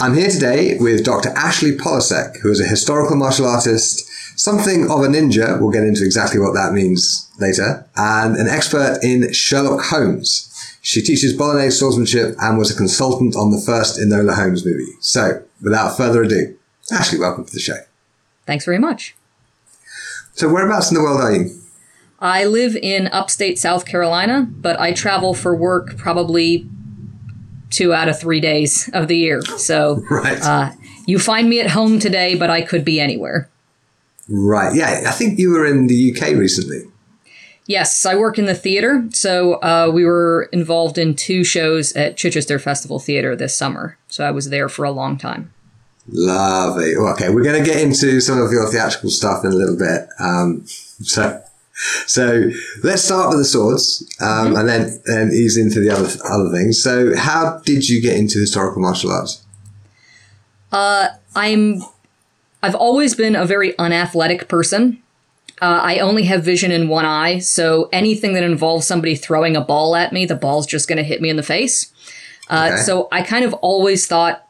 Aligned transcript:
I'm 0.00 0.14
here 0.14 0.30
today 0.30 0.76
with 0.78 1.04
Dr. 1.04 1.30
Ashley 1.30 1.72
Polasek, 1.72 2.38
who 2.38 2.52
is 2.52 2.60
a 2.60 2.68
historical 2.68 3.16
martial 3.16 3.46
artist, 3.46 4.08
something 4.38 4.84
of 4.84 5.00
a 5.00 5.08
ninja, 5.08 5.60
we'll 5.60 5.72
get 5.72 5.82
into 5.82 6.04
exactly 6.04 6.38
what 6.38 6.54
that 6.54 6.72
means 6.72 7.28
later, 7.40 7.84
and 7.96 8.36
an 8.36 8.46
expert 8.46 9.00
in 9.02 9.32
Sherlock 9.32 9.86
Holmes. 9.86 10.78
She 10.82 11.02
teaches 11.02 11.36
Bolognese 11.36 11.78
swordsmanship 11.78 12.36
and 12.40 12.56
was 12.56 12.70
a 12.70 12.76
consultant 12.76 13.34
on 13.34 13.50
the 13.50 13.60
first 13.60 13.98
Enola 13.98 14.36
Holmes 14.36 14.64
movie. 14.64 14.92
So, 15.00 15.42
without 15.60 15.96
further 15.96 16.22
ado, 16.22 16.56
Ashley, 16.92 17.18
welcome 17.18 17.44
to 17.44 17.52
the 17.52 17.58
show. 17.58 17.78
Thanks 18.46 18.64
very 18.64 18.78
much. 18.78 19.16
So, 20.34 20.48
whereabouts 20.48 20.92
in 20.92 20.94
the 20.94 21.02
world 21.02 21.20
are 21.20 21.32
you? 21.32 21.60
I 22.20 22.44
live 22.44 22.76
in 22.76 23.08
upstate 23.08 23.58
South 23.58 23.84
Carolina, 23.84 24.46
but 24.48 24.78
I 24.78 24.92
travel 24.92 25.34
for 25.34 25.56
work 25.56 25.96
probably 25.96 26.68
two 27.70 27.92
out 27.94 28.08
of 28.08 28.18
three 28.18 28.40
days 28.40 28.88
of 28.92 29.08
the 29.08 29.16
year. 29.16 29.42
So 29.42 30.02
Right. 30.10 30.40
uh, 30.42 30.72
you 31.06 31.18
find 31.18 31.48
me 31.48 31.60
at 31.60 31.70
home 31.70 31.98
today, 31.98 32.34
but 32.34 32.50
I 32.50 32.62
could 32.62 32.84
be 32.84 33.00
anywhere. 33.00 33.48
Right. 34.28 34.74
Yeah, 34.74 35.04
I 35.06 35.10
think 35.12 35.38
you 35.38 35.50
were 35.50 35.64
in 35.66 35.86
the 35.86 36.12
UK 36.14 36.34
recently. 36.36 36.82
Yes, 37.66 38.06
I 38.06 38.14
work 38.14 38.38
in 38.38 38.46
the 38.46 38.54
theater. 38.54 39.04
So 39.12 39.54
uh, 39.54 39.90
we 39.92 40.04
were 40.04 40.48
involved 40.52 40.96
in 40.98 41.14
two 41.14 41.44
shows 41.44 41.92
at 41.94 42.16
Chichester 42.16 42.58
Festival 42.58 42.98
Theater 42.98 43.36
this 43.36 43.54
summer. 43.56 43.98
So 44.08 44.24
I 44.24 44.30
was 44.30 44.48
there 44.50 44.68
for 44.70 44.84
a 44.86 44.90
long 44.90 45.18
time. 45.18 45.52
Lovely. 46.10 46.96
Okay, 46.96 47.28
we're 47.28 47.42
going 47.44 47.62
to 47.62 47.70
get 47.70 47.82
into 47.82 48.20
some 48.20 48.40
of 48.40 48.50
your 48.50 48.66
theatrical 48.70 49.10
stuff 49.10 49.44
in 49.44 49.52
a 49.52 49.54
little 49.54 49.76
bit. 49.76 50.08
Um, 50.18 50.64
so, 50.66 51.42
so 52.06 52.50
let's 52.82 53.02
start 53.02 53.28
with 53.30 53.38
the 53.38 53.44
swords, 53.44 54.04
um, 54.20 54.56
and 54.56 54.68
then 54.68 55.00
and 55.06 55.32
ease 55.32 55.56
into 55.56 55.80
the 55.80 55.90
other 55.90 56.08
other 56.24 56.50
things. 56.50 56.82
So, 56.82 57.16
how 57.16 57.60
did 57.64 57.88
you 57.88 58.00
get 58.02 58.16
into 58.16 58.38
historical 58.38 58.80
martial 58.82 59.10
arts? 59.12 59.44
I'm 61.38 61.82
I've 62.62 62.74
always 62.74 63.14
been 63.14 63.36
a 63.36 63.46
very 63.46 63.78
unathletic 63.78 64.48
person. 64.48 65.02
Uh, 65.60 65.80
I 65.82 65.98
only 65.98 66.24
have 66.24 66.44
vision 66.44 66.70
in 66.70 66.88
one 66.88 67.04
eye, 67.04 67.38
so 67.38 67.88
anything 67.92 68.34
that 68.34 68.42
involves 68.44 68.86
somebody 68.86 69.14
throwing 69.16 69.56
a 69.56 69.60
ball 69.60 69.96
at 69.96 70.12
me, 70.12 70.24
the 70.26 70.36
ball's 70.36 70.66
just 70.66 70.88
going 70.88 70.98
to 70.98 71.02
hit 71.02 71.20
me 71.20 71.30
in 71.30 71.36
the 71.36 71.42
face. 71.42 71.92
Uh, 72.48 72.70
Okay. 72.72 72.82
So 72.82 73.08
I 73.10 73.22
kind 73.22 73.44
of 73.44 73.54
always 73.54 74.06
thought 74.06 74.46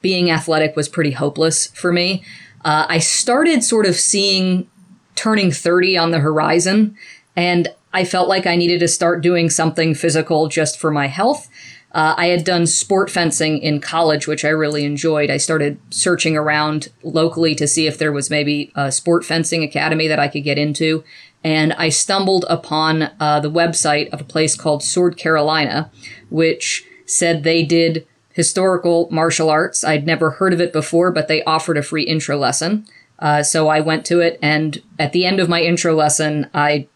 being 0.00 0.30
athletic 0.30 0.76
was 0.76 0.88
pretty 0.88 1.12
hopeless 1.12 1.68
for 1.68 1.92
me. 1.92 2.24
Uh, 2.64 2.86
I 2.88 2.98
started 2.98 3.64
sort 3.64 3.86
of 3.86 3.96
seeing 3.96 4.68
turning 5.14 5.50
30 5.50 5.96
on 5.96 6.10
the 6.10 6.20
horizon, 6.20 6.96
and 7.36 7.68
I 7.92 8.04
felt 8.04 8.28
like 8.28 8.46
I 8.46 8.56
needed 8.56 8.80
to 8.80 8.88
start 8.88 9.22
doing 9.22 9.50
something 9.50 9.94
physical 9.94 10.48
just 10.48 10.78
for 10.78 10.90
my 10.90 11.08
health. 11.08 11.48
Uh, 11.92 12.14
I 12.16 12.26
had 12.28 12.44
done 12.44 12.66
sport 12.66 13.10
fencing 13.10 13.58
in 13.58 13.80
college, 13.80 14.26
which 14.26 14.46
I 14.46 14.48
really 14.48 14.84
enjoyed. 14.84 15.30
I 15.30 15.36
started 15.36 15.78
searching 15.90 16.36
around 16.36 16.88
locally 17.02 17.54
to 17.56 17.68
see 17.68 17.86
if 17.86 17.98
there 17.98 18.12
was 18.12 18.30
maybe 18.30 18.72
a 18.74 18.90
sport 18.90 19.26
fencing 19.26 19.62
academy 19.62 20.08
that 20.08 20.18
I 20.18 20.28
could 20.28 20.42
get 20.42 20.56
into. 20.56 21.04
And 21.44 21.74
I 21.74 21.90
stumbled 21.90 22.46
upon 22.48 23.10
uh, 23.20 23.40
the 23.40 23.50
website 23.50 24.08
of 24.10 24.22
a 24.22 24.24
place 24.24 24.56
called 24.56 24.82
Sword 24.82 25.18
Carolina, 25.18 25.90
which 26.30 26.86
said 27.04 27.42
they 27.42 27.62
did 27.62 28.06
historical 28.32 29.08
martial 29.10 29.50
arts. 29.50 29.84
I'd 29.84 30.06
never 30.06 30.30
heard 30.30 30.54
of 30.54 30.60
it 30.62 30.72
before, 30.72 31.10
but 31.10 31.28
they 31.28 31.44
offered 31.44 31.76
a 31.76 31.82
free 31.82 32.04
intro 32.04 32.38
lesson. 32.38 32.86
Uh, 33.22 33.42
so 33.42 33.68
I 33.68 33.80
went 33.80 34.04
to 34.06 34.20
it, 34.20 34.38
and 34.42 34.82
at 34.98 35.12
the 35.12 35.24
end 35.24 35.40
of 35.40 35.48
my 35.48 35.62
intro 35.62 35.94
lesson, 35.94 36.50
I 36.52 36.88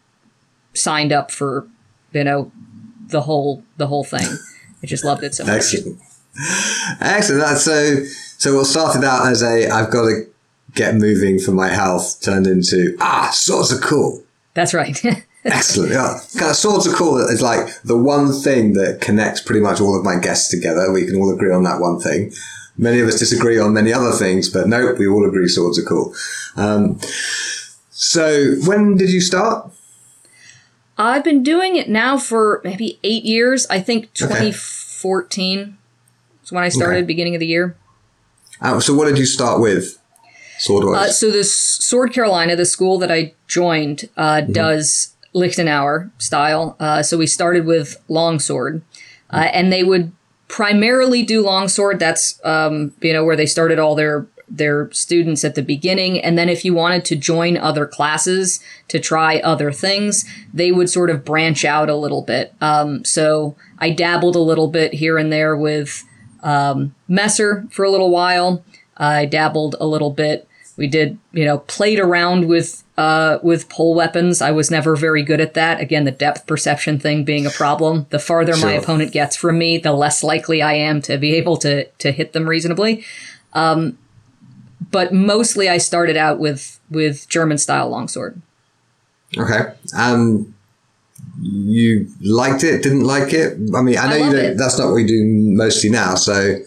signed 0.75 1.11
up 1.11 1.31
for, 1.31 1.67
you 2.11 2.23
know, 2.23 2.51
the 3.07 3.21
whole 3.21 3.63
the 3.77 3.87
whole 3.87 4.03
thing. 4.03 4.27
I 4.83 4.85
just 4.85 5.03
loved 5.03 5.23
it 5.23 5.33
so 5.33 5.45
much. 5.45 5.55
Excellent. 5.55 5.99
Excellent. 7.01 7.57
So. 7.57 8.05
So, 8.37 8.55
what 8.55 8.65
started 8.65 9.03
out 9.03 9.27
as 9.27 9.41
a 9.41 9.67
I've 9.67 9.91
got 9.91 10.03
to 10.03 10.27
get 10.75 10.95
moving 10.95 11.39
for 11.39 11.51
my 11.51 11.69
health 11.69 12.21
turned 12.21 12.45
into 12.45 12.95
ah 13.01 13.31
swords 13.33 13.73
are 13.73 13.79
cool. 13.79 14.23
That's 14.53 14.73
right. 14.73 15.03
Excellent. 15.43 15.91
Yeah. 15.91 16.19
Kind 16.37 16.51
of 16.51 16.55
swords 16.55 16.87
are 16.87 16.93
cool. 16.93 17.17
It's 17.29 17.41
like 17.41 17.81
the 17.83 17.97
one 17.97 18.31
thing 18.31 18.73
that 18.73 19.01
connects 19.01 19.41
pretty 19.41 19.61
much 19.61 19.81
all 19.81 19.97
of 19.97 20.03
my 20.03 20.19
guests 20.19 20.49
together. 20.49 20.91
We 20.91 21.05
can 21.05 21.15
all 21.15 21.33
agree 21.33 21.53
on 21.53 21.63
that 21.63 21.79
one 21.79 21.99
thing. 21.99 22.31
Many 22.77 22.99
of 22.99 23.07
us 23.07 23.19
disagree 23.19 23.57
on 23.59 23.73
many 23.73 23.91
other 23.91 24.11
things, 24.11 24.49
but 24.49 24.67
nope, 24.67 24.99
we 24.99 25.07
all 25.07 25.25
agree 25.27 25.47
swords 25.47 25.79
are 25.79 25.83
cool. 25.85 26.13
Um, 26.55 26.99
so 27.89 28.55
when 28.65 28.95
did 28.97 29.09
you 29.11 29.21
start? 29.21 29.71
I've 30.97 31.23
been 31.23 31.43
doing 31.43 31.75
it 31.75 31.89
now 31.89 32.17
for 32.17 32.61
maybe 32.63 32.99
eight 33.03 33.23
years. 33.23 33.65
I 33.69 33.79
think 33.79 34.13
2014 34.13 35.77
is 36.43 36.51
when 36.51 36.63
I 36.63 36.69
started, 36.69 36.97
Okay. 36.99 37.05
beginning 37.07 37.35
of 37.35 37.39
the 37.39 37.47
year. 37.47 37.75
Uh, 38.61 38.79
so 38.79 38.93
what 38.95 39.05
did 39.07 39.17
you 39.17 39.25
start 39.25 39.59
with? 39.59 39.97
Sword 40.59 40.95
Uh, 40.95 41.07
so 41.09 41.29
this 41.29 41.55
Sword 41.55 42.13
Carolina, 42.13 42.55
the 42.55 42.65
school 42.65 42.97
that 42.97 43.11
I 43.11 43.33
joined, 43.47 44.09
uh, 44.17 44.41
does 44.41 45.13
Lichtenauer 45.35 46.09
style. 46.17 46.75
Uh, 46.79 47.03
so 47.03 47.15
we 47.15 47.27
started 47.27 47.65
with 47.67 47.97
longsword, 48.07 48.81
uh, 49.29 49.49
and 49.53 49.71
they 49.71 49.83
would 49.83 50.11
primarily 50.47 51.23
do 51.23 51.41
longsword. 51.41 51.99
That's 51.99 52.39
um, 52.43 52.93
you 53.01 53.13
know 53.13 53.23
where 53.23 53.35
they 53.35 53.45
started 53.45 53.79
all 53.79 53.95
their 53.95 54.27
their 54.49 54.89
students 54.93 55.43
at 55.43 55.55
the 55.55 55.61
beginning, 55.61 56.19
and 56.19 56.37
then 56.37 56.49
if 56.49 56.63
you 56.63 56.73
wanted 56.73 57.03
to 57.05 57.15
join 57.15 57.57
other 57.57 57.85
classes 57.85 58.61
to 58.87 58.99
try 58.99 59.39
other 59.39 59.71
things, 59.71 60.25
they 60.53 60.71
would 60.71 60.89
sort 60.89 61.09
of 61.09 61.25
branch 61.25 61.65
out 61.65 61.89
a 61.89 61.95
little 61.95 62.21
bit. 62.21 62.53
Um, 62.61 63.03
so 63.03 63.55
I 63.79 63.89
dabbled 63.89 64.35
a 64.35 64.39
little 64.39 64.67
bit 64.67 64.93
here 64.93 65.17
and 65.17 65.31
there 65.31 65.55
with 65.55 66.03
um, 66.43 66.95
Messer 67.07 67.67
for 67.71 67.83
a 67.83 67.91
little 67.91 68.09
while. 68.09 68.63
I 68.95 69.25
dabbled 69.25 69.75
a 69.79 69.85
little 69.85 70.11
bit. 70.11 70.47
We 70.77 70.87
did, 70.87 71.17
you 71.31 71.43
know, 71.43 71.59
played 71.59 71.99
around 71.99 72.47
with 72.47 72.83
uh, 72.97 73.37
with 73.43 73.69
pole 73.69 73.93
weapons. 73.93 74.41
I 74.41 74.51
was 74.51 74.71
never 74.71 74.95
very 74.95 75.21
good 75.23 75.39
at 75.39 75.53
that. 75.53 75.79
Again, 75.79 76.05
the 76.05 76.11
depth 76.11 76.47
perception 76.47 76.99
thing 76.99 77.23
being 77.23 77.45
a 77.45 77.51
problem. 77.51 78.07
The 78.09 78.19
farther 78.19 78.57
my 78.57 78.73
opponent 78.73 79.11
gets 79.11 79.35
from 79.35 79.59
me, 79.59 79.77
the 79.77 79.93
less 79.93 80.23
likely 80.23 80.61
I 80.61 80.73
am 80.73 81.01
to 81.03 81.17
be 81.17 81.35
able 81.35 81.57
to 81.57 81.85
to 81.85 82.11
hit 82.11 82.33
them 82.33 82.49
reasonably. 82.49 83.05
Um, 83.53 83.97
but 84.91 85.13
mostly, 85.13 85.69
I 85.69 85.77
started 85.77 86.17
out 86.17 86.39
with 86.39 86.79
with 86.89 87.29
German 87.29 87.57
style 87.57 87.89
longsword. 87.89 88.41
okay. 89.37 89.73
Um, 89.95 90.53
you 91.39 92.07
liked 92.21 92.63
it? 92.63 92.81
Didn't 92.81 93.03
like 93.03 93.33
it? 93.33 93.57
I 93.75 93.81
mean, 93.81 93.97
I 93.97 94.09
know 94.09 94.15
you 94.15 94.31
don't. 94.31 94.35
it. 94.35 94.57
That's 94.57 94.79
not 94.79 94.91
what 94.91 94.97
you 94.97 95.07
do 95.07 95.23
mostly 95.55 95.89
now. 95.89 96.15
So 96.15 96.57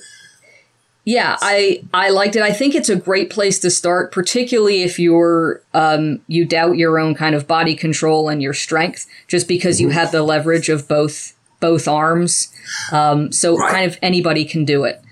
Yeah, 1.05 1.37
I 1.41 1.83
I 1.95 2.11
liked 2.11 2.37
it. 2.37 2.43
I 2.43 2.53
think 2.53 2.75
it's 2.75 2.89
a 2.91 2.97
great 2.97 3.31
place 3.31 3.59
to 3.61 3.71
start, 3.71 4.13
particularly 4.13 4.83
if 4.83 4.99
you're 4.99 5.63
um, 5.73 6.21
you 6.29 6.45
doubt 6.45 6.77
your 6.77 6.99
own 6.99 7.15
kind 7.15 7.35
of 7.35 7.47
body 7.47 7.75
control 7.75 8.29
and 8.29 8.43
your 8.43 8.53
strength, 8.55 9.07
just 9.27 9.49
because 9.49 9.81
you 9.81 9.89
have 9.91 10.13
the 10.13 10.23
leverage 10.23 10.69
of 10.69 10.87
both 10.89 11.33
both 11.59 11.89
arms. 11.89 12.53
Um, 12.93 13.33
so 13.33 13.57
Right. 13.57 13.71
kind 13.73 13.91
of 13.91 13.99
anybody 14.03 14.45
can 14.45 14.65
do 14.65 14.85
it. 14.85 15.03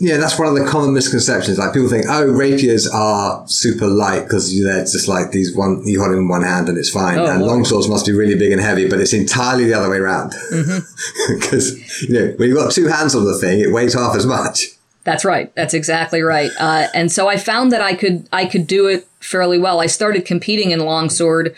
yeah, 0.00 0.16
that's 0.16 0.38
one 0.38 0.46
of 0.46 0.54
the 0.54 0.64
common 0.70 0.94
misconceptions. 0.94 1.58
Like 1.58 1.72
people 1.72 1.88
think, 1.88 2.06
oh, 2.08 2.24
rapiers 2.26 2.86
are 2.88 3.42
super 3.48 3.88
light 3.88 4.22
because 4.22 4.56
they're 4.62 4.80
just 4.82 5.08
like 5.08 5.32
these 5.32 5.54
one 5.56 5.82
you 5.84 5.98
hold 6.00 6.12
them 6.12 6.20
in 6.20 6.28
one 6.28 6.42
hand 6.42 6.68
and 6.68 6.78
it's 6.78 6.90
fine. 6.90 7.18
Oh, 7.18 7.26
and 7.26 7.42
Lord. 7.42 7.64
longswords 7.64 7.88
must 7.88 8.06
be 8.06 8.12
really 8.12 8.36
big 8.36 8.52
and 8.52 8.60
heavy, 8.60 8.88
but 8.88 9.00
it's 9.00 9.12
entirely 9.12 9.64
the 9.64 9.74
other 9.74 9.90
way 9.90 9.96
around. 9.98 10.32
Mm-hmm. 10.52 10.78
Because 11.40 12.02
you 12.02 12.14
know 12.14 12.34
when 12.36 12.48
you've 12.48 12.58
got 12.58 12.70
two 12.72 12.86
hands 12.86 13.16
on 13.16 13.24
the 13.24 13.36
thing, 13.38 13.58
it 13.60 13.72
weighs 13.72 13.94
half 13.94 14.14
as 14.14 14.26
much. 14.26 14.68
That's 15.04 15.24
right. 15.24 15.52
That's 15.54 15.74
exactly 15.74 16.22
right. 16.22 16.50
Uh, 16.60 16.86
and 16.94 17.10
so 17.10 17.28
I 17.28 17.36
found 17.36 17.72
that 17.72 17.80
I 17.80 17.94
could 17.94 18.28
I 18.32 18.46
could 18.46 18.66
do 18.66 18.86
it 18.86 19.06
fairly 19.20 19.58
well. 19.58 19.80
I 19.80 19.86
started 19.86 20.24
competing 20.24 20.70
in 20.70 20.80
longsword 20.80 21.56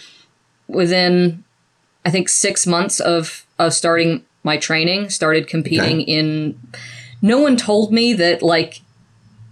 within 0.69 1.45
I 2.05 2.11
think 2.11 2.29
six 2.29 2.67
months 2.67 3.01
of 3.01 3.45
of 3.59 3.75
starting 3.75 4.25
my 4.43 4.57
training. 4.57 5.11
Started 5.11 5.47
competing 5.47 6.03
Okay. 6.03 6.13
in. 6.13 6.59
No 7.23 7.39
one 7.39 7.57
told 7.57 7.93
me 7.93 8.13
that 8.15 8.43
like 8.43 8.81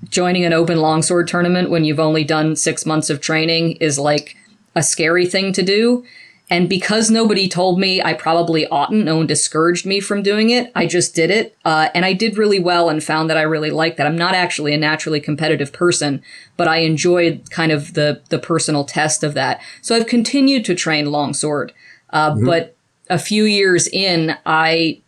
joining 0.08 0.44
an 0.44 0.52
open 0.52 0.78
longsword 0.80 1.28
tournament 1.28 1.70
when 1.70 1.84
you've 1.84 2.00
only 2.00 2.24
done 2.24 2.56
six 2.56 2.84
months 2.84 3.08
of 3.08 3.20
training 3.20 3.72
is 3.72 3.98
like 3.98 4.36
a 4.74 4.82
scary 4.82 5.26
thing 5.26 5.52
to 5.52 5.62
do. 5.62 6.04
And 6.50 6.68
because 6.68 7.10
nobody 7.10 7.48
told 7.48 7.78
me 7.78 8.02
I 8.02 8.12
probably 8.12 8.66
oughtn't, 8.66 9.06
no 9.06 9.16
one 9.16 9.26
discouraged 9.26 9.86
me 9.86 10.00
from 10.00 10.22
doing 10.22 10.50
it. 10.50 10.70
I 10.74 10.86
just 10.86 11.14
did 11.14 11.30
it. 11.30 11.56
Uh, 11.64 11.88
and 11.94 12.04
I 12.04 12.12
did 12.12 12.36
really 12.36 12.58
well 12.58 12.90
and 12.90 13.02
found 13.02 13.30
that 13.30 13.38
I 13.38 13.42
really 13.42 13.70
liked 13.70 13.96
that. 13.96 14.06
I'm 14.06 14.18
not 14.18 14.34
actually 14.34 14.74
a 14.74 14.78
naturally 14.78 15.20
competitive 15.20 15.72
person, 15.72 16.22
but 16.58 16.68
I 16.68 16.78
enjoyed 16.78 17.50
kind 17.50 17.72
of 17.72 17.94
the, 17.94 18.20
the 18.28 18.38
personal 18.38 18.84
test 18.84 19.24
of 19.24 19.32
that. 19.32 19.62
So 19.80 19.96
I've 19.96 20.06
continued 20.06 20.66
to 20.66 20.74
train 20.74 21.10
longsword. 21.10 21.72
Uh, 22.10 22.32
mm-hmm. 22.32 22.44
But 22.44 22.76
a 23.08 23.18
few 23.18 23.44
years 23.44 23.88
in, 23.88 24.36
I 24.44 25.00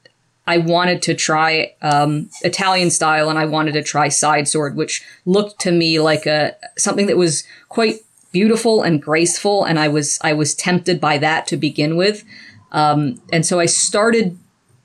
I 0.46 0.58
wanted 0.58 1.00
to 1.02 1.14
try 1.14 1.75
um, 1.80 2.28
Italian 2.42 2.90
style 2.90 3.30
and 3.30 3.38
I 3.38 3.46
wanted 3.46 3.72
to 3.72 3.82
try 3.82 4.08
side 4.08 4.46
sword, 4.46 4.76
which 4.76 5.02
looked 5.25 5.58
to 5.62 5.72
me 5.72 6.00
like 6.00 6.26
a 6.26 6.54
something 6.76 7.06
that 7.06 7.16
was 7.16 7.44
quite 7.69 7.96
beautiful 8.34 8.82
and 8.82 9.00
graceful, 9.00 9.64
and 9.64 9.78
I 9.78 9.88
was 9.88 10.19
I 10.20 10.34
was 10.34 10.54
tempted 10.54 11.00
by 11.00 11.16
that 11.19 11.46
to 11.46 11.56
begin 11.56 11.96
with, 11.96 12.25
um, 12.72 13.22
and 13.32 13.46
so 13.46 13.60
I 13.60 13.66
started 13.66 14.36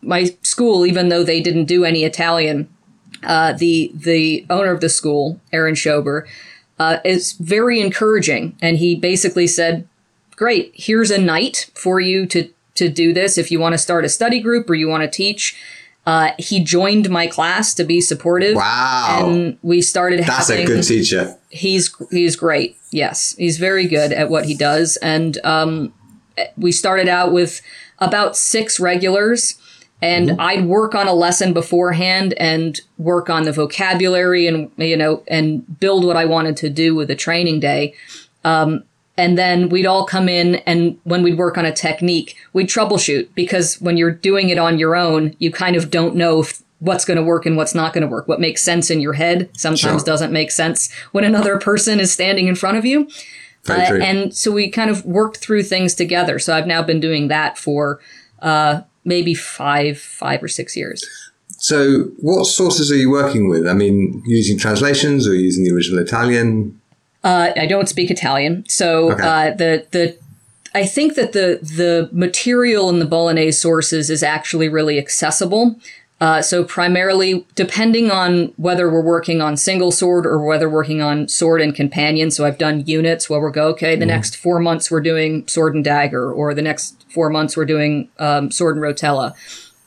my 0.01 0.35
school, 0.43 0.85
even 0.85 1.09
though 1.09 1.23
they 1.23 1.41
didn't 1.41 1.65
do 1.65 1.83
any 1.83 2.05
Italian. 2.05 2.69
Uh, 3.23 3.51
the 3.51 3.91
the 3.93 4.45
owner 4.49 4.71
of 4.71 4.79
the 4.79 4.87
school, 4.87 5.41
Aaron 5.51 5.75
Schober, 5.75 6.25
uh, 6.77 6.99
is 7.03 7.33
very 7.33 7.81
encouraging, 7.81 8.55
and 8.61 8.77
he 8.77 8.95
basically 8.95 9.47
said, 9.47 9.85
"Great, 10.37 10.71
here's 10.75 11.11
a 11.11 11.17
night 11.17 11.71
for 11.73 11.99
you 11.99 12.27
to 12.27 12.49
to 12.75 12.87
do 12.87 13.11
this. 13.11 13.37
If 13.37 13.51
you 13.51 13.59
want 13.59 13.73
to 13.73 13.79
start 13.79 14.05
a 14.05 14.09
study 14.09 14.39
group 14.39 14.69
or 14.69 14.75
you 14.75 14.87
want 14.87 15.03
to 15.03 15.09
teach." 15.09 15.55
Uh, 16.09 16.33
he 16.39 16.59
joined 16.59 17.07
my 17.07 17.27
class 17.27 17.75
to 17.75 17.83
be 17.83 18.01
supportive. 18.01 18.55
Wow! 18.55 19.29
And 19.29 19.59
we 19.61 19.79
started. 19.83 20.21
That's 20.21 20.49
having, 20.49 20.63
a 20.63 20.67
good 20.67 20.83
teacher. 20.83 21.37
He's 21.51 21.95
he's 22.09 22.35
great. 22.35 22.77
Yes, 22.89 23.35
he's 23.37 23.59
very 23.59 23.85
good 23.85 24.11
at 24.11 24.27
what 24.27 24.45
he 24.45 24.55
does, 24.55 24.97
and 25.03 25.37
um, 25.43 25.93
we 26.57 26.71
started 26.71 27.07
out 27.07 27.31
with 27.31 27.61
about 27.99 28.35
six 28.35 28.79
regulars. 28.79 29.59
And 30.01 30.29
mm-hmm. 30.29 30.41
I'd 30.41 30.65
work 30.65 30.95
on 30.95 31.07
a 31.07 31.13
lesson 31.13 31.53
beforehand 31.53 32.33
and 32.37 32.79
work 32.97 33.29
on 33.29 33.43
the 33.43 33.51
vocabulary 33.51 34.47
and 34.47 34.71
you 34.77 34.97
know 34.97 35.23
and 35.27 35.79
build 35.79 36.05
what 36.05 36.17
I 36.17 36.25
wanted 36.25 36.57
to 36.57 36.71
do 36.71 36.95
with 36.95 37.09
the 37.09 37.15
training 37.15 37.59
day. 37.59 37.93
Um, 38.43 38.83
and 39.19 39.37
then 39.37 39.69
we'd 39.69 39.85
all 39.85 40.05
come 40.05 40.27
in 40.29 40.55
and 40.65 40.97
when 41.03 41.21
we'd 41.21 41.37
work 41.37 41.57
on 41.57 41.65
a 41.65 41.73
technique 41.73 42.35
we'd 42.53 42.67
troubleshoot 42.67 43.27
because 43.35 43.79
when 43.81 43.97
you're 43.97 44.11
doing 44.11 44.49
it 44.49 44.57
on 44.57 44.79
your 44.79 44.95
own 44.95 45.35
you 45.39 45.51
kind 45.51 45.75
of 45.75 45.91
don't 45.91 46.15
know 46.15 46.41
if 46.41 46.63
what's 46.79 47.05
going 47.05 47.17
to 47.17 47.23
work 47.23 47.45
and 47.45 47.57
what's 47.57 47.75
not 47.75 47.93
going 47.93 48.01
to 48.01 48.07
work. 48.07 48.27
What 48.27 48.39
makes 48.39 48.63
sense 48.63 48.89
in 48.89 49.01
your 49.01 49.13
head 49.13 49.49
sometimes 49.55 50.01
sure. 50.01 50.05
doesn't 50.05 50.31
make 50.31 50.51
sense 50.51 50.91
when 51.11 51.23
another 51.23 51.59
person 51.59 51.99
is 51.99 52.11
standing 52.11 52.47
in 52.47 52.55
front 52.55 52.77
of 52.77 52.85
you. 52.85 53.09
Uh, 53.67 53.73
and 54.01 54.35
so 54.35 54.51
we 54.51 54.69
kind 54.69 54.89
of 54.89 55.05
worked 55.05 55.37
through 55.37 55.63
things 55.63 55.93
together. 55.93 56.39
So 56.39 56.55
I've 56.55 56.65
now 56.65 56.81
been 56.81 56.99
doing 56.99 57.27
that 57.27 57.57
for 57.57 57.99
uh, 58.41 58.81
maybe 59.03 59.33
five, 59.33 59.99
five 59.99 60.41
or 60.41 60.47
six 60.47 60.75
years. 60.75 61.05
So, 61.61 62.03
what 62.19 62.45
sources 62.45 62.89
are 62.89 62.95
you 62.95 63.09
working 63.11 63.49
with? 63.49 63.67
I 63.67 63.73
mean, 63.73 64.23
using 64.25 64.57
translations 64.57 65.27
or 65.27 65.35
using 65.35 65.65
the 65.65 65.71
original 65.71 65.99
Italian? 66.01 66.78
Uh, 67.23 67.51
I 67.55 67.65
don't 67.65 67.89
speak 67.89 68.09
Italian, 68.09 68.63
so 68.67 69.11
okay. 69.11 69.23
Uh, 69.23 69.55
the 69.55 69.87
the 69.91 70.17
I 70.73 70.85
think 70.85 71.15
that 71.15 71.33
the 71.33 71.59
the 71.61 72.09
material 72.11 72.89
in 72.89 72.99
the 72.99 73.05
Bolognese 73.05 73.59
sources 73.59 74.09
is 74.09 74.23
actually 74.23 74.69
really 74.69 74.97
accessible. 74.97 75.75
Uh, 76.21 76.41
so 76.41 76.65
primarily, 76.65 77.45
depending 77.55 78.11
on 78.11 78.53
whether 78.57 78.89
we're 78.89 79.01
working 79.01 79.41
on 79.41 79.55
single 79.55 79.89
sword 79.89 80.25
or 80.25 80.43
whether 80.43 80.69
working 80.69 81.01
on 81.01 81.29
sword 81.29 81.61
and 81.61 81.73
companion. 81.73 82.29
So 82.29 82.45
I've 82.45 82.57
done 82.57 82.85
units 82.85 83.29
where 83.29 83.39
we 83.39 83.51
go, 83.51 83.67
okay, 83.69 83.95
the 83.95 84.03
mm. 84.03 84.09
next 84.09 84.35
four 84.35 84.59
months 84.59 84.91
we're 84.91 84.99
doing 84.99 85.47
sword 85.47 85.75
and 85.75 85.83
dagger, 85.83 86.31
or 86.31 86.53
the 86.53 86.61
next 86.61 87.05
four 87.09 87.29
months 87.29 87.55
we're 87.55 87.65
doing 87.65 88.09
um, 88.19 88.51
sword 88.51 88.75
and 88.75 88.83
rotella. 88.83 89.33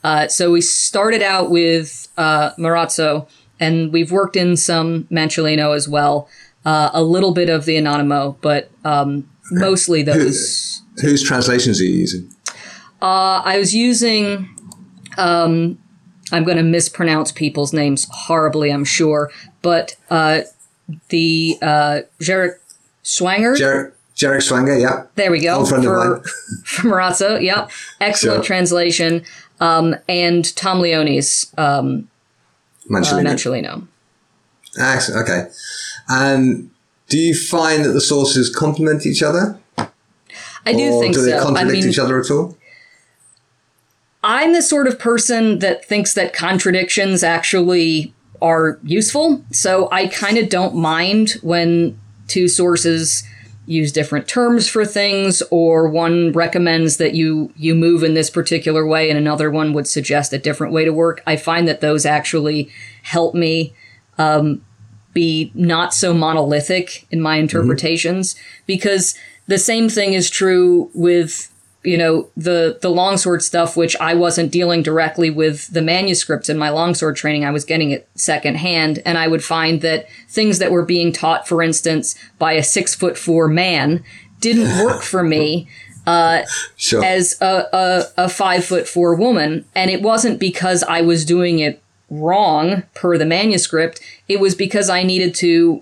Uh, 0.03 0.27
so 0.27 0.51
we 0.51 0.59
started 0.59 1.21
out 1.21 1.51
with 1.51 2.07
uh, 2.17 2.51
Marozzo, 2.57 3.27
and 3.59 3.93
we've 3.93 4.11
worked 4.11 4.35
in 4.35 4.57
some 4.57 5.03
Manciolino 5.05 5.75
as 5.75 5.87
well, 5.87 6.27
uh, 6.65 6.89
a 6.93 7.03
little 7.03 7.33
bit 7.33 7.49
of 7.49 7.65
the 7.65 7.75
Anonimo, 7.75 8.37
but 8.41 8.69
um, 8.85 9.29
mostly 9.51 10.03
those. 10.03 10.81
Who, 11.01 11.09
whose 11.09 11.23
translations 11.23 11.81
are 11.81 11.85
you 11.85 11.97
using? 11.97 12.29
Uh, 13.01 13.41
I 13.43 13.57
was 13.57 13.75
using 13.75 14.49
um, 15.17 15.77
I'm 16.31 16.43
going 16.43 16.57
to 16.57 16.63
mispronounce 16.63 17.31
people's 17.31 17.73
names 17.73 18.07
horribly, 18.09 18.71
I'm 18.71 18.85
sure, 18.85 19.31
but 19.61 19.95
uh, 20.09 20.41
the 21.09 21.57
uh, 21.61 21.99
Jherek 22.19 22.57
Swanger. 23.03 23.55
Jherek. 23.55 23.93
Jherek 24.15 24.41
Swanger, 24.43 24.77
yeah. 24.77 25.05
There 25.15 25.31
we 25.31 25.39
go. 25.39 25.57
Old 25.57 25.69
friend 25.69 25.83
For, 25.83 26.23
From 26.65 26.91
Marozzo, 26.91 27.41
yeah. 27.41 27.67
Excellent 27.99 28.37
sure. 28.37 28.43
translation. 28.43 29.23
Um, 29.59 29.95
and 30.07 30.55
Tom 30.55 30.79
Leoni's 30.79 31.51
um. 31.57 32.09
Uh, 34.79 34.93
Excellent, 34.95 35.29
okay. 35.29 35.49
And 36.09 36.69
do 37.09 37.17
you 37.17 37.35
find 37.35 37.85
that 37.85 37.91
the 37.91 38.01
sources 38.01 38.53
complement 38.53 39.05
each 39.05 39.23
other? 39.23 39.59
I 40.65 40.73
do 40.73 40.91
or 40.91 41.01
think 41.01 41.15
do 41.15 41.21
they 41.21 41.31
so. 41.31 41.43
contradict 41.43 41.77
I 41.77 41.81
mean, 41.81 41.89
each 41.89 41.99
other 41.99 42.19
at 42.19 42.31
all? 42.31 42.57
I'm 44.23 44.53
the 44.53 44.61
sort 44.61 44.87
of 44.87 44.97
person 44.97 45.59
that 45.59 45.83
thinks 45.85 46.13
that 46.13 46.33
contradictions 46.33 47.23
actually 47.23 48.13
are 48.41 48.79
useful. 48.83 49.43
So 49.51 49.89
I 49.91 50.07
kind 50.07 50.37
of 50.37 50.49
don't 50.49 50.75
mind 50.75 51.31
when 51.41 51.99
two 52.27 52.47
sources 52.47 53.23
use 53.65 53.91
different 53.91 54.27
terms 54.27 54.67
for 54.67 54.85
things 54.85 55.41
or 55.49 55.87
one 55.87 56.31
recommends 56.33 56.97
that 56.97 57.13
you 57.13 57.53
you 57.55 57.73
move 57.73 58.03
in 58.03 58.13
this 58.13 58.29
particular 58.29 58.85
way 58.85 59.09
and 59.09 59.17
another 59.17 59.49
one 59.49 59.71
would 59.71 59.87
suggest 59.87 60.33
a 60.33 60.37
different 60.37 60.73
way 60.73 60.83
to 60.83 60.91
work 60.91 61.23
i 61.25 61.37
find 61.37 61.65
that 61.65 61.79
those 61.79 62.05
actually 62.05 62.69
help 63.03 63.33
me 63.33 63.73
um, 64.17 64.61
be 65.13 65.51
not 65.53 65.93
so 65.93 66.13
monolithic 66.13 67.05
in 67.11 67.21
my 67.21 67.37
interpretations 67.37 68.33
mm-hmm. 68.33 68.63
because 68.65 69.15
the 69.47 69.57
same 69.57 69.89
thing 69.89 70.13
is 70.13 70.29
true 70.29 70.89
with 70.93 71.53
you 71.83 71.97
know 71.97 72.29
the 72.37 72.79
the 72.81 72.89
longsword 72.89 73.41
stuff 73.41 73.75
which 73.75 73.95
i 73.97 74.13
wasn't 74.13 74.51
dealing 74.51 74.81
directly 74.81 75.29
with 75.29 75.67
the 75.73 75.81
manuscripts 75.81 76.49
in 76.49 76.57
my 76.57 76.69
longsword 76.69 77.15
training 77.15 77.43
i 77.43 77.51
was 77.51 77.65
getting 77.65 77.91
it 77.91 78.07
secondhand 78.15 79.01
and 79.05 79.17
i 79.17 79.27
would 79.27 79.43
find 79.43 79.81
that 79.81 80.07
things 80.29 80.59
that 80.59 80.71
were 80.71 80.85
being 80.85 81.11
taught 81.11 81.47
for 81.47 81.61
instance 81.61 82.15
by 82.39 82.53
a 82.53 82.63
six 82.63 82.95
foot 82.95 83.17
four 83.17 83.47
man 83.47 84.03
didn't 84.39 84.67
work 84.85 85.01
for 85.03 85.23
me 85.23 85.67
uh, 86.05 86.41
sure. 86.75 87.01
as 87.01 87.41
a, 87.41 87.65
a, 87.71 88.23
a 88.25 88.29
five 88.29 88.65
foot 88.65 88.87
four 88.87 89.15
woman 89.15 89.65
and 89.75 89.91
it 89.91 90.01
wasn't 90.01 90.39
because 90.39 90.83
i 90.83 91.01
was 91.01 91.25
doing 91.25 91.59
it 91.59 91.81
wrong 92.09 92.83
per 92.93 93.17
the 93.17 93.25
manuscript 93.25 93.99
it 94.33 94.39
was 94.39 94.55
because 94.55 94.89
i 94.89 95.03
needed 95.03 95.33
to 95.33 95.81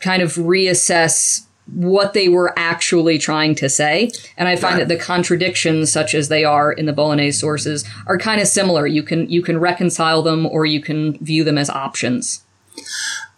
kind 0.00 0.22
of 0.22 0.32
reassess 0.34 1.46
what 1.66 2.12
they 2.12 2.28
were 2.28 2.56
actually 2.56 3.18
trying 3.18 3.54
to 3.56 3.68
say. 3.68 4.10
And 4.36 4.48
I 4.48 4.56
find 4.56 4.78
right. 4.78 4.88
that 4.88 4.94
the 4.94 5.02
contradictions, 5.02 5.90
such 5.90 6.14
as 6.14 6.28
they 6.28 6.44
are 6.44 6.72
in 6.72 6.86
the 6.86 6.92
Bolognese 6.92 7.38
sources, 7.38 7.84
are 8.06 8.18
kind 8.18 8.40
of 8.40 8.46
similar. 8.46 8.86
You 8.86 9.02
can 9.02 9.28
you 9.28 9.42
can 9.42 9.58
reconcile 9.58 10.22
them 10.22 10.46
or 10.46 10.64
you 10.64 10.80
can 10.80 11.18
view 11.18 11.44
them 11.44 11.58
as 11.58 11.68
options. 11.68 12.44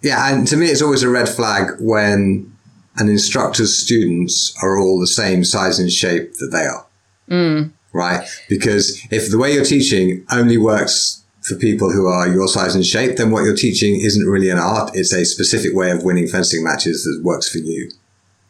Yeah, 0.03 0.33
and 0.33 0.47
to 0.49 0.57
me, 0.57 0.67
it's 0.67 0.83
always 0.83 1.03
a 1.03 1.09
red 1.09 1.29
flag 1.29 1.73
when 1.81 2.53
an 2.97 3.09
instructor's 3.09 3.77
students 3.77 4.55
are 4.63 4.79
all 4.79 5.01
the 5.01 5.07
same 5.07 5.45
size 5.45 5.79
and 5.79 5.91
shape 5.91 6.35
that 6.35 6.49
they 6.53 6.65
are. 6.65 6.87
Mm. 7.31 7.73
Right? 7.93 8.29
Because 8.49 9.01
if 9.11 9.31
the 9.31 9.39
way 9.39 9.55
you're 9.55 9.65
teaching 9.65 10.25
only 10.31 10.59
works 10.59 11.25
for 11.49 11.57
people 11.57 11.91
who 11.91 12.07
are 12.07 12.29
your 12.29 12.47
size 12.47 12.75
and 12.75 12.85
shape, 12.85 13.17
then 13.17 13.31
what 13.31 13.45
you're 13.45 13.57
teaching 13.57 14.01
isn't 14.01 14.27
really 14.27 14.51
an 14.51 14.59
art. 14.59 14.91
It's 14.95 15.13
a 15.13 15.25
specific 15.25 15.75
way 15.75 15.91
of 15.91 16.05
winning 16.05 16.29
fencing 16.29 16.63
matches 16.63 17.05
that 17.05 17.25
works 17.25 17.49
for 17.49 17.59
you 17.59 17.91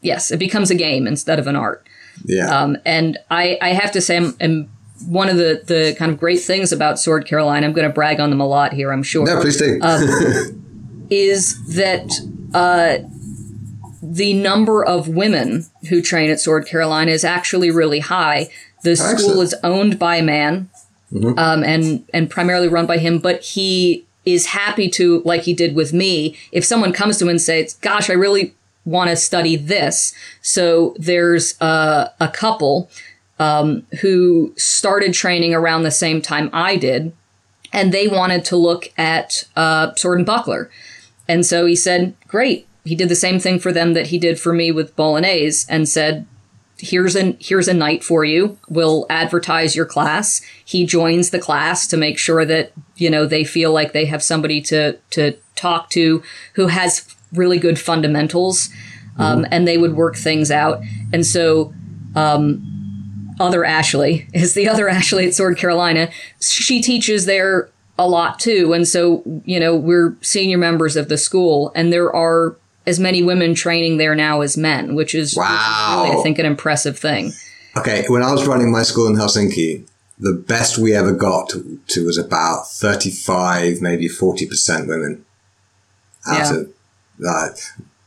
yes, 0.00 0.30
it 0.30 0.38
becomes 0.38 0.70
a 0.70 0.74
game 0.74 1.06
instead 1.06 1.38
of 1.38 1.46
an 1.46 1.56
art. 1.56 1.86
Yeah. 2.24 2.46
Um, 2.46 2.76
and 2.84 3.18
I, 3.30 3.58
I 3.60 3.70
have 3.70 3.92
to 3.92 4.00
say, 4.00 4.16
I'm, 4.16 4.36
I'm, 4.40 4.70
one 5.06 5.28
of 5.28 5.36
the, 5.36 5.62
the 5.64 5.94
kind 5.96 6.10
of 6.10 6.18
great 6.18 6.40
things 6.40 6.72
about 6.72 6.98
Sword 6.98 7.24
Carolina, 7.24 7.66
I'm 7.66 7.72
going 7.72 7.86
to 7.86 7.94
brag 7.94 8.18
on 8.18 8.30
them 8.30 8.40
a 8.40 8.46
lot 8.46 8.72
here, 8.72 8.92
I'm 8.92 9.04
sure. 9.04 9.24
No, 9.24 9.40
please 9.40 9.56
do. 9.56 9.78
um, 9.80 11.06
is 11.08 11.76
that 11.76 12.10
uh, 12.52 13.08
the 14.02 14.34
number 14.34 14.84
of 14.84 15.06
women 15.06 15.66
who 15.88 16.02
train 16.02 16.30
at 16.30 16.40
Sword 16.40 16.66
Carolina 16.66 17.12
is 17.12 17.24
actually 17.24 17.70
really 17.70 18.00
high. 18.00 18.48
The 18.82 18.90
Excellent. 18.90 19.20
school 19.20 19.40
is 19.40 19.54
owned 19.62 20.00
by 20.00 20.16
a 20.16 20.22
man 20.22 20.68
mm-hmm. 21.12 21.38
um, 21.38 21.62
and, 21.64 22.04
and 22.12 22.30
primarily 22.30 22.68
run 22.68 22.86
by 22.86 22.98
him, 22.98 23.18
but 23.18 23.42
he 23.42 24.06
is 24.24 24.46
happy 24.46 24.88
to, 24.90 25.22
like 25.24 25.42
he 25.42 25.54
did 25.54 25.74
with 25.74 25.92
me, 25.92 26.36
if 26.52 26.64
someone 26.64 26.92
comes 26.92 27.18
to 27.18 27.24
him 27.24 27.30
and 27.30 27.40
says, 27.40 27.74
Gosh, 27.74 28.10
I 28.10 28.14
really 28.14 28.54
want 28.84 29.10
to 29.10 29.16
study 29.16 29.56
this. 29.56 30.14
So 30.42 30.94
there's 30.98 31.60
a, 31.60 32.12
a 32.20 32.28
couple 32.28 32.90
um, 33.38 33.86
who 34.00 34.52
started 34.56 35.14
training 35.14 35.54
around 35.54 35.82
the 35.82 35.90
same 35.90 36.20
time 36.20 36.50
I 36.52 36.76
did, 36.76 37.12
and 37.72 37.92
they 37.92 38.08
wanted 38.08 38.44
to 38.46 38.56
look 38.56 38.92
at 38.96 39.44
uh, 39.56 39.94
sword 39.94 40.18
and 40.18 40.26
buckler. 40.26 40.70
And 41.28 41.44
so 41.44 41.66
he 41.66 41.76
said, 41.76 42.14
Great. 42.26 42.66
He 42.84 42.94
did 42.94 43.10
the 43.10 43.16
same 43.16 43.38
thing 43.38 43.58
for 43.58 43.70
them 43.70 43.92
that 43.92 44.06
he 44.06 44.18
did 44.18 44.40
for 44.40 44.52
me 44.52 44.72
with 44.72 44.96
Bolognese 44.96 45.66
and 45.68 45.86
said, 45.86 46.26
here's 46.78 47.16
a 47.16 47.36
here's 47.40 47.68
a 47.68 47.74
night 47.74 48.04
for 48.04 48.24
you. 48.24 48.58
We'll 48.68 49.06
advertise 49.10 49.74
your 49.74 49.86
class. 49.86 50.40
He 50.64 50.86
joins 50.86 51.30
the 51.30 51.38
class 51.38 51.86
to 51.88 51.96
make 51.96 52.18
sure 52.18 52.44
that 52.44 52.72
you 52.96 53.10
know 53.10 53.26
they 53.26 53.44
feel 53.44 53.72
like 53.72 53.92
they 53.92 54.06
have 54.06 54.22
somebody 54.22 54.60
to 54.62 54.98
to 55.10 55.36
talk 55.56 55.90
to 55.90 56.22
who 56.54 56.68
has 56.68 57.14
really 57.32 57.58
good 57.58 57.78
fundamentals, 57.78 58.70
um, 59.18 59.46
and 59.50 59.66
they 59.66 59.78
would 59.78 59.94
work 59.94 60.16
things 60.16 60.50
out. 60.50 60.80
And 61.12 61.26
so. 61.26 61.72
Um, 62.14 62.74
other 63.40 63.64
Ashley 63.64 64.26
is 64.34 64.54
the 64.54 64.68
other 64.68 64.88
Ashley 64.88 65.26
at 65.28 65.34
Sword 65.34 65.58
Carolina. 65.58 66.10
She 66.40 66.82
teaches 66.82 67.24
there 67.24 67.70
a 67.96 68.08
lot 68.08 68.40
too. 68.40 68.72
And 68.72 68.88
so, 68.88 69.22
you 69.44 69.60
know, 69.60 69.76
we're 69.76 70.16
senior 70.22 70.58
members 70.58 70.96
of 70.96 71.08
the 71.08 71.18
school, 71.18 71.70
and 71.76 71.92
there 71.92 72.12
are 72.14 72.56
as 72.88 72.98
many 72.98 73.22
women 73.22 73.54
training 73.54 73.98
there 73.98 74.14
now 74.14 74.40
as 74.40 74.56
men, 74.56 74.94
which 74.94 75.14
is, 75.14 75.36
wow. 75.36 75.44
which 75.44 76.08
is 76.08 76.08
really, 76.08 76.20
I 76.20 76.22
think, 76.22 76.38
an 76.38 76.46
impressive 76.46 76.98
thing. 76.98 77.32
Okay, 77.76 78.04
when 78.08 78.22
I 78.22 78.32
was 78.32 78.46
running 78.46 78.72
my 78.72 78.82
school 78.82 79.06
in 79.06 79.14
Helsinki, 79.14 79.86
the 80.18 80.32
best 80.32 80.78
we 80.78 80.94
ever 80.94 81.12
got 81.12 81.50
to 81.50 82.04
was 82.04 82.16
about 82.16 82.66
35, 82.66 83.82
maybe 83.82 84.08
40% 84.08 84.88
women 84.88 85.24
out 86.26 86.38
yeah. 86.38 86.54
of 86.54 86.74
that. 87.18 87.60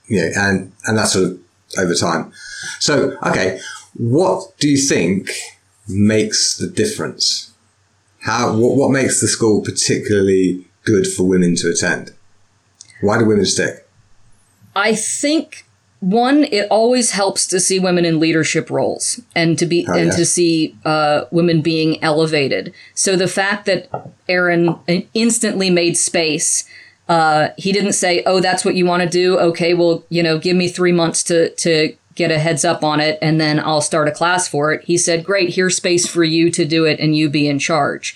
Yeah, 0.09 0.29
and, 0.35 0.71
and 0.85 0.97
that's 0.97 1.13
sort 1.13 1.25
of 1.25 1.39
over 1.77 1.93
time. 1.93 2.33
So, 2.79 3.17
okay, 3.23 3.59
what 3.93 4.57
do 4.57 4.67
you 4.67 4.77
think 4.77 5.29
makes 5.88 6.57
the 6.57 6.67
difference? 6.67 7.53
How 8.21 8.55
what, 8.55 8.75
what 8.75 8.89
makes 8.89 9.21
the 9.21 9.27
school 9.27 9.61
particularly 9.61 10.67
good 10.83 11.07
for 11.07 11.23
women 11.23 11.55
to 11.57 11.69
attend? 11.69 12.13
Why 13.01 13.19
do 13.19 13.25
women 13.25 13.45
stick? 13.45 13.80
I 14.75 14.96
think 14.96 15.66
one, 16.00 16.46
it 16.46 16.68
always 16.72 17.12
helps 17.12 17.46
to 17.48 17.60
see 17.60 17.80
women 17.80 18.06
in 18.06 18.20
leadership 18.20 18.70
roles 18.70 19.22
and 19.36 19.58
to 19.60 19.66
be 19.66 19.86
oh, 19.88 19.94
and 19.94 20.12
to 20.13 20.25
see 20.25 20.75
uh, 20.84 21.25
women 21.32 21.62
being 21.62 22.04
elevated. 22.04 22.74
So 22.96 23.16
the 23.16 23.28
fact 23.28 23.66
that 23.68 23.90
Aaron 24.28 24.75
instantly 25.13 25.70
made 25.70 25.98
space. 25.98 26.66
Uh, 27.10 27.50
he 27.58 27.74
didn't 27.74 27.92
say, 27.92 28.24
"Oh, 28.25 28.40
that's 28.40 28.63
what 28.63 28.75
you 28.75 28.86
want 28.86 29.04
to 29.04 29.10
do." 29.10 29.38
Okay, 29.38 29.74
well, 29.74 30.06
you 30.08 30.24
know, 30.24 30.38
give 30.38 30.56
me 30.56 30.70
three 30.70 30.94
months 30.94 31.24
to 31.24 31.50
to 31.56 31.94
get 32.16 32.32
a 32.32 32.40
heads 32.40 32.66
up 32.66 32.84
on 32.84 33.00
it 33.00 33.18
and 33.22 33.40
then 33.40 33.60
I'll 33.60 33.82
start 33.82 34.08
a 34.08 34.12
class 34.12 34.48
for 34.48 34.74
it. 34.74 34.84
He 34.84 34.98
said, 34.98 35.24
Great, 35.24 35.56
here's 35.56 35.78
space 35.78 36.08
for 36.08 36.24
you 36.24 36.51
to 36.51 36.66
do 36.66 36.86
it 36.86 37.00
and 37.00 37.16
you 37.16 37.30
be 37.30 37.48
in 37.48 37.60
charge. 37.60 38.16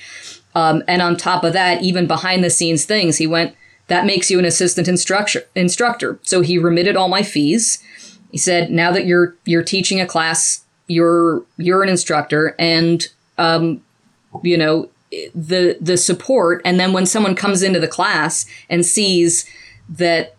Um, 0.53 0.83
and 0.87 1.01
on 1.01 1.17
top 1.17 1.43
of 1.43 1.53
that, 1.53 1.81
even 1.81 2.07
behind 2.07 2.43
the 2.43 2.49
scenes 2.49 2.85
things, 2.85 3.17
he 3.17 3.27
went, 3.27 3.55
That 3.87 4.05
makes 4.05 4.31
you 4.31 4.39
an 4.39 4.45
assistant 4.45 4.87
instructor. 4.87 5.43
instructor. 5.53 6.19
So 6.23 6.41
he 6.41 6.57
remitted 6.57 6.95
all 6.95 7.07
my 7.07 7.23
fees. 7.23 7.81
He 8.31 8.37
said, 8.37 8.71
Now 8.71 8.91
that 8.91 9.05
you're 9.05 9.35
you're 9.45 9.63
teaching 9.63 10.01
a 10.01 10.05
class, 10.05 10.63
you're 10.87 11.43
you're 11.57 11.83
an 11.83 11.89
instructor 11.89 12.55
and 12.57 13.07
um, 13.37 13.83
you 14.43 14.57
know, 14.57 14.89
the 15.33 15.77
the 15.79 15.97
support 15.97 16.61
and 16.65 16.79
then 16.79 16.91
when 16.91 17.05
someone 17.05 17.35
comes 17.35 17.63
into 17.63 17.79
the 17.79 17.87
class 17.87 18.45
and 18.69 18.85
sees 18.85 19.45
that 19.87 20.35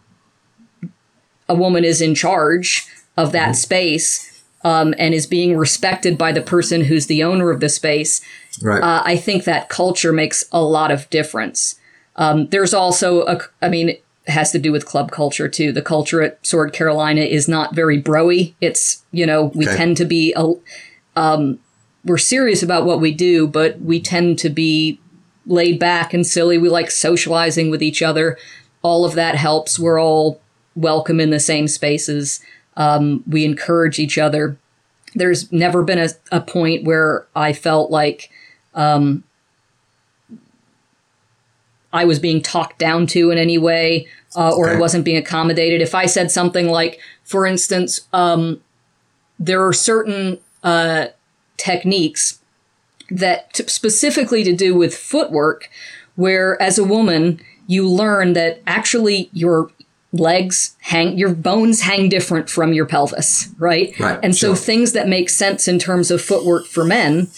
a 1.48 1.54
woman 1.54 1.84
is 1.84 2.00
in 2.00 2.14
charge 2.14 2.86
of 3.16 3.32
that 3.32 3.50
mm-hmm. 3.50 3.54
space 3.54 4.44
um, 4.64 4.94
and 4.98 5.14
is 5.14 5.26
being 5.26 5.56
respected 5.56 6.18
by 6.18 6.32
the 6.32 6.42
person 6.42 6.82
who's 6.82 7.06
the 7.06 7.22
owner 7.22 7.50
of 7.50 7.60
the 7.60 7.68
space, 7.68 8.20
right. 8.62 8.82
uh, 8.82 9.02
I 9.04 9.16
think 9.16 9.44
that 9.44 9.68
culture 9.68 10.12
makes 10.12 10.44
a 10.50 10.60
lot 10.60 10.90
of 10.90 11.08
difference. 11.10 11.78
Um, 12.16 12.46
there's 12.48 12.74
also 12.74 13.24
a, 13.26 13.40
I 13.62 13.68
mean, 13.68 13.90
it 13.90 14.04
has 14.26 14.50
to 14.52 14.58
do 14.58 14.72
with 14.72 14.86
club 14.86 15.10
culture 15.10 15.48
too. 15.48 15.72
The 15.72 15.82
culture 15.82 16.22
at 16.22 16.44
Sword 16.44 16.72
Carolina 16.72 17.20
is 17.20 17.48
not 17.48 17.74
very 17.74 18.02
broy. 18.02 18.54
It's 18.60 19.04
you 19.12 19.26
know 19.26 19.52
we 19.54 19.66
okay. 19.66 19.76
tend 19.76 19.96
to 19.98 20.04
be 20.04 20.34
a, 20.36 20.54
um, 21.14 21.58
we're 22.04 22.18
serious 22.18 22.62
about 22.62 22.84
what 22.84 23.00
we 23.00 23.12
do, 23.12 23.46
but 23.46 23.80
we 23.80 24.00
tend 24.00 24.38
to 24.40 24.50
be 24.50 25.00
laid 25.46 25.78
back 25.78 26.12
and 26.12 26.26
silly. 26.26 26.58
We 26.58 26.68
like 26.68 26.90
socializing 26.90 27.70
with 27.70 27.82
each 27.82 28.02
other. 28.02 28.36
All 28.82 29.04
of 29.04 29.14
that 29.14 29.36
helps. 29.36 29.78
We're 29.78 30.00
all 30.00 30.40
welcome 30.74 31.20
in 31.20 31.30
the 31.30 31.40
same 31.40 31.68
spaces. 31.68 32.40
Um, 32.76 33.24
we 33.26 33.44
encourage 33.44 33.98
each 33.98 34.18
other. 34.18 34.58
There's 35.14 35.50
never 35.50 35.82
been 35.82 35.98
a, 35.98 36.10
a 36.30 36.40
point 36.40 36.84
where 36.84 37.26
I 37.34 37.52
felt 37.52 37.90
like 37.90 38.30
um, 38.74 39.24
I 41.92 42.04
was 42.04 42.18
being 42.18 42.42
talked 42.42 42.78
down 42.78 43.06
to 43.08 43.30
in 43.30 43.38
any 43.38 43.58
way 43.58 44.08
uh, 44.36 44.54
or 44.54 44.68
okay. 44.68 44.76
I 44.76 44.80
wasn't 44.80 45.04
being 45.04 45.16
accommodated. 45.16 45.80
If 45.80 45.94
I 45.94 46.06
said 46.06 46.30
something 46.30 46.68
like, 46.68 47.00
for 47.24 47.46
instance, 47.46 48.06
um, 48.12 48.60
there 49.38 49.64
are 49.66 49.72
certain 49.72 50.38
uh, 50.62 51.06
techniques 51.56 52.40
that 53.10 53.52
t- 53.54 53.66
specifically 53.66 54.44
to 54.44 54.54
do 54.54 54.74
with 54.74 54.96
footwork, 54.96 55.70
where 56.16 56.60
as 56.60 56.78
a 56.78 56.84
woman, 56.84 57.40
you 57.66 57.88
learn 57.88 58.34
that 58.34 58.62
actually 58.66 59.30
your 59.32 59.70
legs 60.12 60.76
hang 60.80 61.18
your 61.18 61.34
bones 61.34 61.82
hang 61.82 62.08
different 62.08 62.48
from 62.48 62.72
your 62.72 62.86
pelvis 62.86 63.50
right, 63.58 63.98
right 63.98 64.18
and 64.22 64.34
so 64.34 64.54
things 64.54 64.92
that 64.92 65.08
make 65.08 65.28
sense 65.28 65.68
in 65.68 65.78
terms 65.78 66.10
of 66.10 66.22
footwork 66.22 66.64
for 66.64 66.84
men 66.84 67.28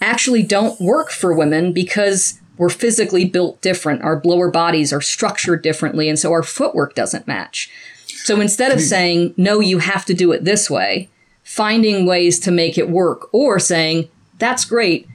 actually 0.00 0.42
don't 0.42 0.80
work 0.80 1.10
for 1.10 1.34
women 1.34 1.72
because 1.72 2.40
we're 2.58 2.68
physically 2.68 3.24
built 3.24 3.60
different 3.60 4.02
our 4.02 4.20
lower 4.24 4.50
bodies 4.50 4.92
are 4.92 5.00
structured 5.00 5.62
differently 5.62 6.08
and 6.08 6.18
so 6.18 6.32
our 6.32 6.42
footwork 6.42 6.94
doesn't 6.94 7.26
match 7.26 7.70
so 8.06 8.40
instead 8.40 8.72
of 8.72 8.78
hmm. 8.78 8.84
saying 8.84 9.34
no 9.36 9.60
you 9.60 9.78
have 9.78 10.04
to 10.04 10.14
do 10.14 10.32
it 10.32 10.44
this 10.44 10.70
way 10.70 11.08
finding 11.42 12.06
ways 12.06 12.38
to 12.38 12.50
make 12.50 12.76
it 12.76 12.90
work 12.90 13.28
or 13.32 13.58
saying 13.58 14.08
that's 14.38 14.64
great 14.64 15.08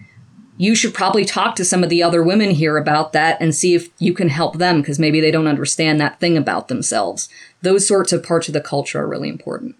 you 0.61 0.75
should 0.75 0.93
probably 0.93 1.25
talk 1.25 1.55
to 1.55 1.65
some 1.65 1.83
of 1.83 1.89
the 1.89 2.03
other 2.03 2.21
women 2.21 2.51
here 2.51 2.77
about 2.77 3.13
that 3.13 3.41
and 3.41 3.55
see 3.55 3.73
if 3.73 3.89
you 3.97 4.13
can 4.13 4.29
help 4.29 4.59
them 4.59 4.79
because 4.79 4.99
maybe 4.99 5.19
they 5.19 5.31
don't 5.31 5.47
understand 5.47 5.99
that 5.99 6.19
thing 6.19 6.37
about 6.37 6.67
themselves. 6.67 7.29
Those 7.63 7.87
sorts 7.87 8.13
of 8.13 8.21
parts 8.21 8.47
of 8.47 8.53
the 8.53 8.61
culture 8.61 9.01
are 9.01 9.07
really 9.07 9.27
important. 9.27 9.75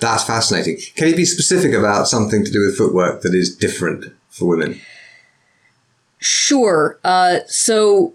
That's 0.00 0.24
fascinating. 0.24 0.78
Can 0.96 1.06
you 1.06 1.14
be 1.14 1.24
specific 1.24 1.72
about 1.72 2.08
something 2.08 2.44
to 2.44 2.50
do 2.50 2.66
with 2.66 2.76
footwork 2.76 3.22
that 3.22 3.32
is 3.32 3.54
different 3.54 4.06
for 4.28 4.48
women? 4.48 4.80
Sure. 6.22 6.98
Uh, 7.02 7.40
so 7.46 8.14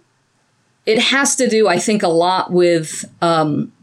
it 0.86 1.00
has 1.00 1.36
to 1.36 1.50
do, 1.50 1.68
I 1.68 1.78
think, 1.78 2.02
a 2.02 2.08
lot 2.08 2.52
with 2.52 3.06
um, 3.22 3.74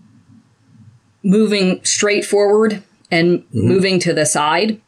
moving 1.22 1.84
straight 1.84 2.24
forward 2.24 2.82
and 3.10 3.40
mm-hmm. 3.40 3.68
moving 3.68 3.98
to 4.00 4.14
the 4.14 4.24
side. 4.24 4.80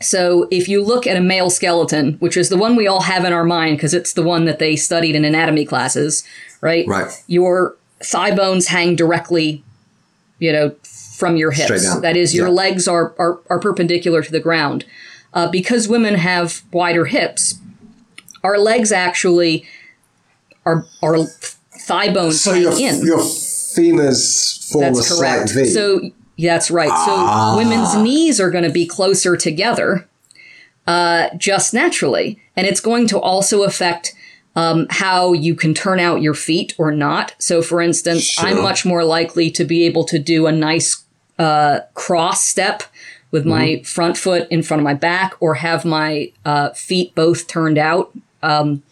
So 0.00 0.48
if 0.50 0.66
you 0.66 0.82
look 0.82 1.06
at 1.06 1.18
a 1.18 1.20
male 1.20 1.50
skeleton, 1.50 2.14
which 2.14 2.36
is 2.36 2.48
the 2.48 2.56
one 2.56 2.74
we 2.74 2.86
all 2.86 3.02
have 3.02 3.26
in 3.26 3.34
our 3.34 3.44
mind 3.44 3.76
because 3.76 3.92
it's 3.92 4.14
the 4.14 4.22
one 4.22 4.46
that 4.46 4.58
they 4.58 4.74
studied 4.74 5.14
in 5.14 5.26
anatomy 5.26 5.66
classes, 5.66 6.24
right? 6.62 6.86
Right. 6.88 7.12
Your 7.26 7.76
thigh 8.02 8.34
bones 8.34 8.68
hang 8.68 8.96
directly, 8.96 9.62
you 10.38 10.52
know, 10.52 10.74
from 10.84 11.36
your 11.36 11.50
hips. 11.50 12.00
That 12.00 12.16
is, 12.16 12.34
your 12.34 12.46
yeah. 12.46 12.54
legs 12.54 12.88
are, 12.88 13.14
are, 13.18 13.40
are 13.50 13.58
perpendicular 13.58 14.22
to 14.22 14.32
the 14.32 14.40
ground. 14.40 14.86
Uh, 15.34 15.50
because 15.50 15.86
women 15.86 16.14
have 16.14 16.62
wider 16.72 17.04
hips, 17.04 17.60
our 18.42 18.58
legs 18.58 18.92
actually 18.92 19.66
are 20.64 20.86
are 21.02 21.24
thigh 21.24 22.12
bones 22.12 22.40
so 22.40 22.52
your, 22.54 22.72
in. 22.72 23.04
Your 23.04 23.18
femurs 23.18 24.70
form 24.70 24.84
That's 24.84 25.10
a 25.10 25.16
correct. 25.16 25.50
slight 25.50 25.64
V. 25.64 25.70
So 25.70 26.10
that's 26.38 26.70
right. 26.70 26.90
Ah. 26.92 27.52
So 27.54 27.58
women's 27.58 27.96
knees 27.96 28.40
are 28.40 28.50
going 28.50 28.64
to 28.64 28.70
be 28.70 28.86
closer 28.86 29.36
together 29.36 30.08
uh, 30.86 31.28
just 31.36 31.74
naturally. 31.74 32.40
And 32.56 32.66
it's 32.66 32.80
going 32.80 33.06
to 33.08 33.20
also 33.20 33.62
affect 33.62 34.14
um, 34.56 34.86
how 34.90 35.32
you 35.32 35.54
can 35.54 35.74
turn 35.74 36.00
out 36.00 36.22
your 36.22 36.34
feet 36.34 36.74
or 36.78 36.90
not. 36.90 37.34
So, 37.38 37.62
for 37.62 37.80
instance, 37.80 38.22
sure. 38.22 38.48
I'm 38.48 38.62
much 38.62 38.84
more 38.84 39.04
likely 39.04 39.50
to 39.52 39.64
be 39.64 39.84
able 39.84 40.04
to 40.04 40.18
do 40.18 40.46
a 40.46 40.52
nice 40.52 41.04
uh, 41.38 41.80
cross 41.94 42.44
step 42.44 42.82
with 43.30 43.46
my 43.46 43.68
mm-hmm. 43.68 43.84
front 43.84 44.16
foot 44.16 44.48
in 44.50 44.62
front 44.62 44.80
of 44.80 44.84
my 44.84 44.94
back 44.94 45.34
or 45.38 45.54
have 45.54 45.84
my 45.84 46.32
uh, 46.44 46.70
feet 46.70 47.14
both 47.14 47.46
turned 47.46 47.78
out. 47.78 48.12
Um, 48.42 48.82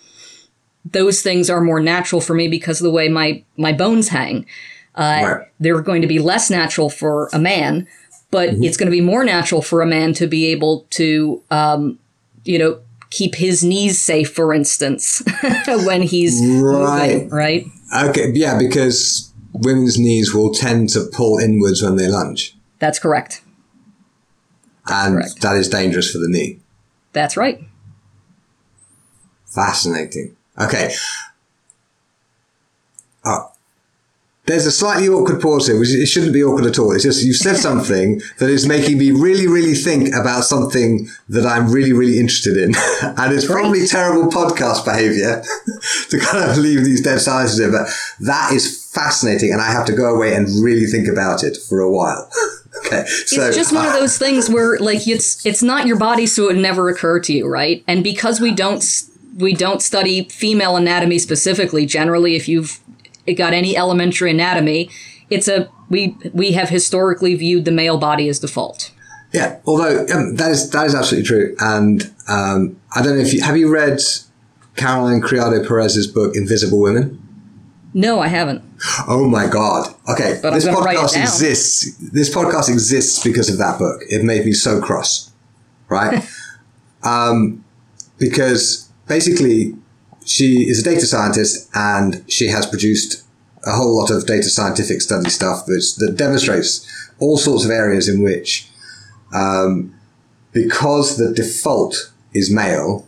those 0.84 1.22
things 1.22 1.50
are 1.50 1.60
more 1.60 1.80
natural 1.80 2.20
for 2.20 2.34
me 2.34 2.48
because 2.48 2.80
of 2.80 2.84
the 2.84 2.90
way 2.90 3.08
my, 3.08 3.44
my 3.56 3.72
bones 3.72 4.08
hang. 4.08 4.46
Uh, 4.94 5.20
right. 5.22 5.46
They're 5.60 5.82
going 5.82 6.02
to 6.02 6.08
be 6.08 6.18
less 6.18 6.50
natural 6.50 6.90
for 6.90 7.28
a 7.32 7.38
man, 7.38 7.86
but 8.30 8.50
mm-hmm. 8.50 8.64
it's 8.64 8.76
going 8.76 8.86
to 8.86 8.96
be 8.96 9.00
more 9.00 9.24
natural 9.24 9.62
for 9.62 9.80
a 9.80 9.86
man 9.86 10.12
to 10.14 10.26
be 10.26 10.46
able 10.46 10.86
to, 10.90 11.42
um, 11.50 11.98
you 12.44 12.58
know, 12.58 12.80
keep 13.10 13.34
his 13.34 13.64
knees 13.64 14.00
safe, 14.00 14.32
for 14.32 14.52
instance, 14.52 15.22
when 15.66 16.02
he's 16.02 16.40
right. 16.40 17.12
moving, 17.12 17.28
right? 17.30 17.66
Okay, 17.96 18.32
yeah, 18.34 18.58
because 18.58 19.32
women's 19.52 19.98
knees 19.98 20.34
will 20.34 20.52
tend 20.52 20.90
to 20.90 21.08
pull 21.12 21.38
inwards 21.38 21.82
when 21.82 21.96
they 21.96 22.08
lunge. 22.08 22.56
That's 22.78 22.98
correct. 22.98 23.42
That's 24.86 25.06
and 25.06 25.16
correct. 25.16 25.40
that 25.42 25.56
is 25.56 25.68
dangerous 25.68 26.10
for 26.10 26.18
the 26.18 26.28
knee. 26.28 26.60
That's 27.12 27.36
right. 27.36 27.60
Fascinating. 29.58 30.36
Okay. 30.58 30.92
Uh, 33.24 33.40
there's 34.48 34.64
a 34.64 34.72
slightly 34.72 35.08
awkward 35.08 35.42
pause 35.42 35.66
here, 35.66 35.78
which 35.78 35.90
it 35.90 36.06
shouldn't 36.06 36.32
be 36.32 36.42
awkward 36.42 36.64
at 36.64 36.78
all. 36.78 36.92
It's 36.92 37.04
just 37.04 37.22
you've 37.22 37.36
said 37.36 37.56
something 37.56 38.22
that 38.38 38.48
is 38.48 38.66
making 38.66 38.96
me 38.96 39.10
really, 39.10 39.46
really 39.46 39.74
think 39.74 40.14
about 40.14 40.44
something 40.44 41.06
that 41.28 41.44
I'm 41.44 41.70
really, 41.70 41.92
really 41.92 42.18
interested 42.18 42.56
in. 42.56 42.72
and 43.02 43.32
it's 43.32 43.44
probably 43.44 43.86
terrible 43.86 44.30
podcast 44.30 44.86
behavior 44.86 45.42
to 46.10 46.18
kind 46.18 46.50
of 46.50 46.56
leave 46.56 46.82
these 46.82 47.02
dead 47.02 47.20
silences 47.20 47.60
in, 47.60 47.72
but 47.72 47.88
that 48.20 48.52
is 48.52 48.90
fascinating. 48.90 49.52
And 49.52 49.60
I 49.60 49.70
have 49.70 49.84
to 49.86 49.92
go 49.92 50.14
away 50.14 50.34
and 50.34 50.46
really 50.62 50.86
think 50.86 51.08
about 51.08 51.44
it 51.44 51.58
for 51.68 51.80
a 51.80 51.90
while. 51.90 52.30
okay. 52.86 53.04
So, 53.06 53.48
it's 53.48 53.56
just 53.56 53.74
one 53.74 53.84
uh, 53.84 53.88
of 53.88 53.94
those 53.94 54.16
things 54.16 54.48
where 54.48 54.78
like 54.78 55.06
it's, 55.06 55.44
it's 55.44 55.62
not 55.62 55.86
your 55.86 55.98
body, 55.98 56.26
so 56.26 56.48
it 56.48 56.56
never 56.56 56.88
occurred 56.88 57.24
to 57.24 57.34
you, 57.34 57.46
right? 57.46 57.84
And 57.86 58.02
because 58.02 58.40
we 58.40 58.54
don't, 58.54 58.82
we 59.36 59.54
don't 59.54 59.82
study 59.82 60.24
female 60.28 60.76
anatomy 60.76 61.18
specifically, 61.18 61.86
generally, 61.86 62.34
if 62.36 62.48
you've 62.48 62.80
got 63.36 63.52
any 63.52 63.76
elementary 63.76 64.30
anatomy, 64.30 64.90
it's 65.30 65.48
a 65.48 65.70
we 65.90 66.16
we 66.32 66.52
have 66.52 66.68
historically 66.68 67.34
viewed 67.34 67.64
the 67.64 67.70
male 67.70 67.98
body 67.98 68.28
as 68.28 68.38
default. 68.38 68.92
Yeah, 69.32 69.58
although 69.66 70.06
um, 70.12 70.36
that 70.36 70.50
is 70.50 70.70
that 70.70 70.86
is 70.86 70.94
absolutely 70.94 71.26
true, 71.26 71.56
and 71.60 72.14
um, 72.28 72.80
I 72.94 73.02
don't 73.02 73.16
know 73.16 73.22
if 73.22 73.34
you 73.34 73.42
have 73.42 73.56
you 73.56 73.70
read 73.70 74.00
Caroline 74.76 75.20
Criado 75.20 75.66
Perez's 75.66 76.06
book 76.06 76.34
Invisible 76.34 76.80
Women. 76.80 77.22
No, 77.94 78.20
I 78.20 78.28
haven't. 78.28 78.62
Oh 79.06 79.28
my 79.28 79.46
god! 79.46 79.94
Okay, 80.08 80.38
but 80.42 80.54
this 80.54 80.66
podcast 80.66 81.20
exists. 81.20 81.96
This 81.98 82.34
podcast 82.34 82.68
exists 82.68 83.22
because 83.22 83.50
of 83.50 83.58
that 83.58 83.78
book. 83.78 84.02
It 84.08 84.24
made 84.24 84.44
me 84.44 84.52
so 84.52 84.80
cross, 84.80 85.30
right? 85.88 86.26
um, 87.02 87.64
because 88.18 88.87
basically, 89.08 89.74
she 90.24 90.68
is 90.68 90.80
a 90.80 90.84
data 90.84 91.06
scientist 91.06 91.70
and 91.74 92.24
she 92.28 92.48
has 92.48 92.66
produced 92.66 93.24
a 93.64 93.72
whole 93.72 93.98
lot 93.98 94.10
of 94.10 94.26
data 94.26 94.48
scientific 94.48 95.00
study 95.00 95.30
stuff 95.30 95.66
that, 95.66 95.94
that 95.98 96.16
demonstrates 96.16 96.86
all 97.18 97.36
sorts 97.36 97.64
of 97.64 97.70
areas 97.70 98.08
in 98.08 98.22
which, 98.22 98.68
um, 99.34 99.94
because 100.52 101.16
the 101.16 101.32
default 101.32 102.12
is 102.32 102.50
male, 102.50 103.06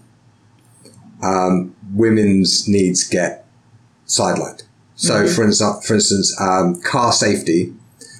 um, 1.22 1.74
women's 1.94 2.68
needs 2.68 3.06
get 3.08 3.46
sidelined. 4.06 4.62
So, 4.96 5.24
mm-hmm. 5.24 5.34
for, 5.34 5.44
instance, 5.44 5.86
for 5.86 5.94
instance, 5.94 6.36
um, 6.40 6.80
car 6.82 7.12
safety, 7.12 7.72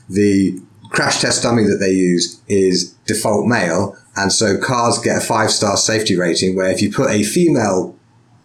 the 0.09 0.61
crash 0.91 1.21
test 1.21 1.43
dummy 1.43 1.65
that 1.65 1.77
they 1.77 1.93
use 1.93 2.41
is 2.49 2.93
default 3.07 3.47
male, 3.47 3.97
and 4.17 4.33
so 4.33 4.59
cars 4.59 4.99
get 4.99 5.19
a 5.19 5.21
five 5.21 5.50
star 5.50 5.76
safety 5.76 6.17
rating. 6.17 6.57
Where 6.57 6.71
if 6.71 6.83
you 6.83 6.93
put 6.93 7.11
a 7.11 7.23
female 7.23 7.97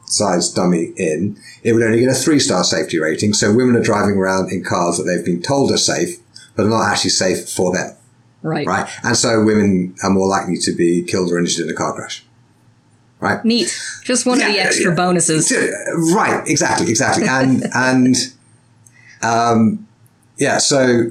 size 0.05 0.51
dummy 0.51 0.93
in, 0.97 1.37
it 1.63 1.73
would 1.73 1.83
only 1.83 1.99
get 1.99 2.09
a 2.09 2.13
three 2.13 2.39
star 2.39 2.63
safety 2.63 2.99
rating. 2.99 3.33
So 3.33 3.53
women 3.53 3.75
are 3.75 3.83
driving 3.83 4.17
around 4.17 4.51
in 4.51 4.63
cars 4.63 4.97
that 4.97 5.03
they've 5.03 5.25
been 5.25 5.41
told 5.41 5.71
are 5.71 5.77
safe, 5.77 6.17
but 6.55 6.65
are 6.65 6.69
not 6.69 6.91
actually 6.91 7.11
safe 7.11 7.49
for 7.49 7.73
them. 7.73 7.95
Right. 8.41 8.67
Right. 8.67 8.87
And 9.03 9.17
so 9.17 9.43
women 9.43 9.95
are 10.03 10.11
more 10.11 10.27
likely 10.27 10.57
to 10.57 10.71
be 10.71 11.03
killed 11.03 11.31
or 11.31 11.39
injured 11.39 11.65
in 11.65 11.71
a 11.71 11.75
car 11.75 11.93
crash. 11.95 12.23
Right. 13.19 13.43
Neat. 13.43 13.75
Just 14.03 14.27
one 14.27 14.39
yeah, 14.39 14.47
of 14.47 14.53
the 14.53 14.59
extra 14.59 14.91
yeah. 14.91 14.95
bonuses. 14.95 15.51
Right. 16.13 16.43
Exactly. 16.47 16.87
Exactly. 16.87 17.27
And, 17.27 17.63
and, 17.73 18.15
um, 19.23 19.87
yeah. 20.37 20.59
So 20.59 21.09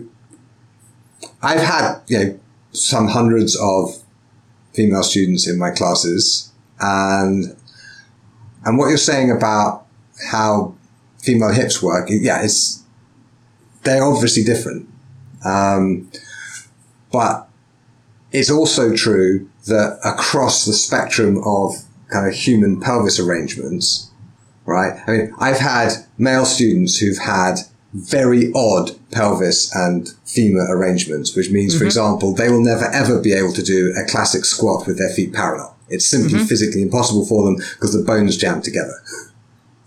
I've 1.43 1.61
had, 1.61 2.01
you 2.07 2.19
know, 2.19 2.41
some 2.71 3.09
hundreds 3.09 3.57
of 3.57 4.04
female 4.75 5.03
students 5.03 5.49
in 5.49 5.59
my 5.59 5.71
classes 5.71 6.53
and 6.81 7.57
and 8.65 8.79
what 8.79 8.89
you're 8.89 8.97
saying 8.97 9.31
about 9.31 9.87
how 10.31 10.75
female 11.19 11.53
hips 11.53 11.83
work, 11.83 12.09
yeah, 12.11 12.43
it's 12.43 12.83
they're 13.83 14.05
obviously 14.05 14.43
different, 14.43 14.89
um, 15.45 16.11
but 17.13 17.49
it's 18.33 18.51
also 18.51 18.95
true 18.95 19.49
that 19.67 19.99
across 20.05 20.65
the 20.65 20.73
spectrum 20.73 21.43
of 21.45 21.75
kind 22.11 22.27
of 22.27 22.35
human 22.35 22.81
pelvis 22.81 23.21
arrangements, 23.21 24.11
right? 24.65 24.99
I 25.07 25.11
mean, 25.11 25.35
I've 25.39 25.59
had 25.59 25.93
male 26.17 26.47
students 26.47 26.99
who've 26.99 27.19
had 27.19 27.57
very 27.95 28.53
odd 28.55 28.91
pelvis 29.13 29.75
and 29.75 30.09
femur 30.27 30.67
arrangements, 30.69 31.37
which 31.37 31.51
means, 31.51 31.73
mm-hmm. 31.73 31.81
for 31.81 31.85
example, 31.87 32.35
they 32.35 32.51
will 32.51 32.63
never 32.63 32.87
ever 32.93 33.21
be 33.21 33.33
able 33.33 33.53
to 33.53 33.63
do 33.63 33.95
a 33.97 34.05
classic 34.11 34.45
squat 34.45 34.87
with 34.87 34.99
their 34.99 35.11
feet 35.11 35.33
parallel. 35.33 35.77
It's 35.89 36.07
simply 36.07 36.39
mm-hmm. 36.39 36.47
physically 36.47 36.83
impossible 36.83 37.25
for 37.25 37.45
them 37.45 37.57
because 37.57 37.93
the 37.93 38.05
bones 38.05 38.37
jam 38.37 38.61
together. 38.63 39.01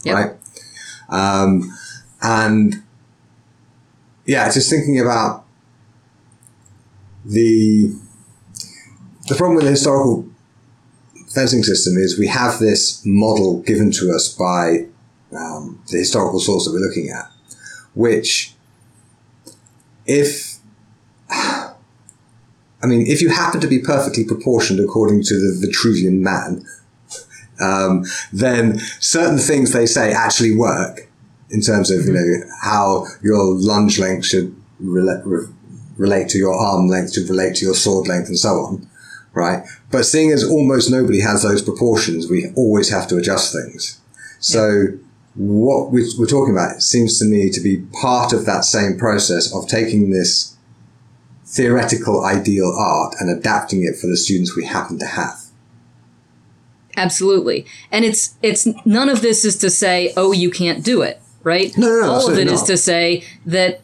Yep. 0.03 0.15
Right. 0.15 0.31
Um, 1.09 1.77
and 2.21 2.83
yeah, 4.25 4.49
just 4.51 4.69
thinking 4.69 4.99
about 4.99 5.45
the, 7.25 7.93
the 9.27 9.35
problem 9.35 9.55
with 9.55 9.65
the 9.65 9.71
historical 9.71 10.29
fencing 11.33 11.63
system 11.63 11.97
is 11.97 12.17
we 12.17 12.27
have 12.27 12.59
this 12.59 13.01
model 13.05 13.61
given 13.61 13.91
to 13.91 14.11
us 14.11 14.33
by 14.33 14.87
um, 15.37 15.81
the 15.91 15.97
historical 15.97 16.39
source 16.39 16.65
that 16.65 16.71
we're 16.71 16.85
looking 16.85 17.09
at, 17.09 17.29
which 17.97 18.53
if 20.05 20.59
I 21.29 22.85
mean, 22.85 23.07
if 23.07 23.21
you 23.21 23.29
happen 23.29 23.59
to 23.61 23.67
be 23.67 23.79
perfectly 23.79 24.23
proportioned 24.23 24.79
according 24.79 25.23
to 25.23 25.33
the 25.33 25.67
Vitruvian 25.67 26.19
man, 26.19 26.63
um, 27.59 28.05
then 28.31 28.79
certain 28.99 29.39
things 29.39 29.73
they 29.73 29.87
say 29.87 30.13
actually 30.13 30.55
work 30.55 31.09
in 31.49 31.61
terms 31.61 31.89
of, 31.89 32.05
you 32.05 32.13
know, 32.13 32.49
how 32.61 33.05
your 33.23 33.55
lunge 33.55 33.97
length 33.97 34.27
should 34.27 34.55
relate, 34.79 35.25
re- 35.25 35.47
relate 35.97 36.29
to 36.29 36.37
your 36.37 36.53
arm 36.53 36.87
length, 36.87 37.13
should 37.13 37.29
relate 37.29 37.55
to 37.55 37.65
your 37.65 37.73
sword 37.73 38.07
length 38.07 38.27
and 38.27 38.37
so 38.37 38.49
on. 38.49 38.87
Right. 39.33 39.65
But 39.91 40.05
seeing 40.05 40.31
as 40.31 40.43
almost 40.43 40.91
nobody 40.91 41.21
has 41.21 41.41
those 41.41 41.63
proportions, 41.63 42.29
we 42.29 42.51
always 42.55 42.89
have 42.89 43.07
to 43.07 43.17
adjust 43.17 43.53
things. 43.53 43.99
So 44.39 44.69
yeah. 44.69 44.97
What 45.37 45.91
we're 45.91 46.25
talking 46.25 46.53
about 46.53 46.81
seems 46.81 47.19
to 47.19 47.25
me 47.25 47.51
to 47.51 47.61
be 47.61 47.77
part 48.01 48.33
of 48.33 48.45
that 48.45 48.65
same 48.65 48.97
process 48.97 49.53
of 49.53 49.67
taking 49.67 50.09
this 50.09 50.57
theoretical 51.45 52.25
ideal 52.25 52.73
art 52.77 53.15
and 53.19 53.29
adapting 53.29 53.83
it 53.83 53.95
for 53.95 54.07
the 54.07 54.17
students 54.17 54.55
we 54.55 54.65
happen 54.65 54.97
to 54.99 55.05
have. 55.05 55.39
Absolutely. 56.97 57.67
And 57.91 58.03
it's 58.03 58.35
it's 58.41 58.67
none 58.83 59.09
of 59.09 59.21
this 59.21 59.45
is 59.45 59.57
to 59.59 59.69
say, 59.69 60.11
oh, 60.17 60.31
you 60.31 60.49
can't 60.49 60.83
do 60.83 61.03
it, 61.03 61.21
right? 61.43 61.77
No, 61.77 61.87
no, 61.87 62.01
no 62.01 62.11
All 62.11 62.31
of 62.31 62.37
it 62.39 62.47
is 62.47 62.63
to 62.63 62.75
say 62.75 63.23
that 63.45 63.81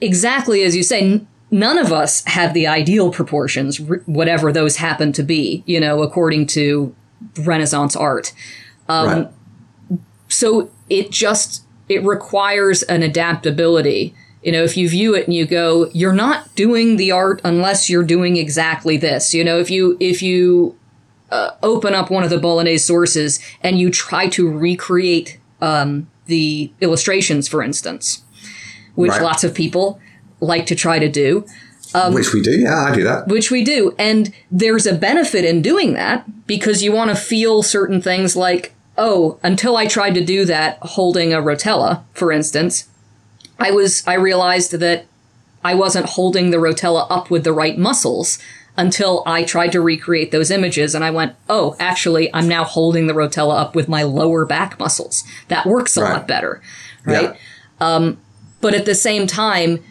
exactly 0.00 0.62
as 0.62 0.76
you 0.76 0.84
say, 0.84 1.00
n- 1.00 1.28
none 1.50 1.78
of 1.78 1.92
us 1.92 2.24
have 2.26 2.54
the 2.54 2.68
ideal 2.68 3.10
proportions, 3.10 3.80
r- 3.80 4.02
whatever 4.06 4.52
those 4.52 4.76
happen 4.76 5.12
to 5.14 5.24
be, 5.24 5.64
you 5.66 5.80
know, 5.80 6.02
according 6.02 6.46
to 6.46 6.94
Renaissance 7.38 7.96
art. 7.96 8.32
Um, 8.88 9.06
right. 9.08 9.32
So 10.28 10.70
it 10.88 11.10
just 11.10 11.64
it 11.88 12.02
requires 12.04 12.82
an 12.84 13.02
adaptability 13.02 14.14
you 14.46 14.52
know, 14.52 14.62
if 14.62 14.76
you 14.76 14.88
view 14.88 15.12
it 15.16 15.26
and 15.26 15.34
you 15.34 15.44
go, 15.44 15.90
you're 15.92 16.12
not 16.12 16.54
doing 16.54 16.98
the 16.98 17.10
art 17.10 17.40
unless 17.42 17.90
you're 17.90 18.04
doing 18.04 18.36
exactly 18.36 18.96
this. 18.96 19.34
You 19.34 19.42
know, 19.42 19.58
if 19.58 19.72
you 19.72 19.96
if 19.98 20.22
you 20.22 20.78
uh, 21.32 21.50
open 21.64 21.94
up 21.94 22.12
one 22.12 22.22
of 22.22 22.30
the 22.30 22.38
Bolognese 22.38 22.84
sources 22.84 23.40
and 23.60 23.80
you 23.80 23.90
try 23.90 24.28
to 24.28 24.48
recreate 24.48 25.40
um, 25.60 26.08
the 26.26 26.70
illustrations, 26.80 27.48
for 27.48 27.60
instance, 27.60 28.22
which 28.94 29.10
right. 29.10 29.22
lots 29.22 29.42
of 29.42 29.52
people 29.52 30.00
like 30.38 30.66
to 30.66 30.76
try 30.76 31.00
to 31.00 31.08
do. 31.08 31.44
Um, 31.92 32.14
which 32.14 32.32
we 32.32 32.40
do, 32.40 32.52
yeah, 32.52 32.84
I 32.84 32.94
do 32.94 33.02
that. 33.02 33.26
Which 33.26 33.50
we 33.50 33.64
do. 33.64 33.96
And 33.98 34.32
there's 34.52 34.86
a 34.86 34.94
benefit 34.94 35.44
in 35.44 35.60
doing 35.60 35.94
that 35.94 36.46
because 36.46 36.84
you 36.84 36.92
want 36.92 37.10
to 37.10 37.16
feel 37.16 37.64
certain 37.64 38.00
things 38.00 38.36
like, 38.36 38.75
oh, 38.98 39.38
until 39.42 39.76
I 39.76 39.86
tried 39.86 40.14
to 40.14 40.24
do 40.24 40.44
that 40.44 40.78
holding 40.80 41.32
a 41.32 41.38
rotella, 41.38 42.02
for 42.12 42.32
instance, 42.32 42.88
I 43.58 43.70
was 43.70 44.06
I 44.06 44.14
realized 44.14 44.72
that 44.72 45.06
I 45.64 45.74
wasn't 45.74 46.10
holding 46.10 46.50
the 46.50 46.58
rotella 46.58 47.06
up 47.10 47.30
with 47.30 47.44
the 47.44 47.52
right 47.52 47.78
muscles 47.78 48.38
until 48.76 49.22
I 49.26 49.42
tried 49.42 49.72
to 49.72 49.80
recreate 49.80 50.30
those 50.30 50.50
images 50.50 50.94
and 50.94 51.02
I 51.02 51.10
went, 51.10 51.34
"Oh, 51.48 51.76
actually, 51.78 52.32
I'm 52.34 52.48
now 52.48 52.64
holding 52.64 53.06
the 53.06 53.14
rotella 53.14 53.58
up 53.58 53.74
with 53.74 53.88
my 53.88 54.02
lower 54.02 54.44
back 54.44 54.78
muscles. 54.78 55.24
That 55.48 55.66
works 55.66 55.96
a 55.96 56.02
right. 56.02 56.12
lot 56.12 56.28
better." 56.28 56.60
Right? 57.04 57.34
Yeah. 57.34 57.36
Um, 57.80 58.18
but 58.60 58.74
at 58.74 58.84
the 58.84 58.94
same 58.94 59.26
time, 59.26 59.82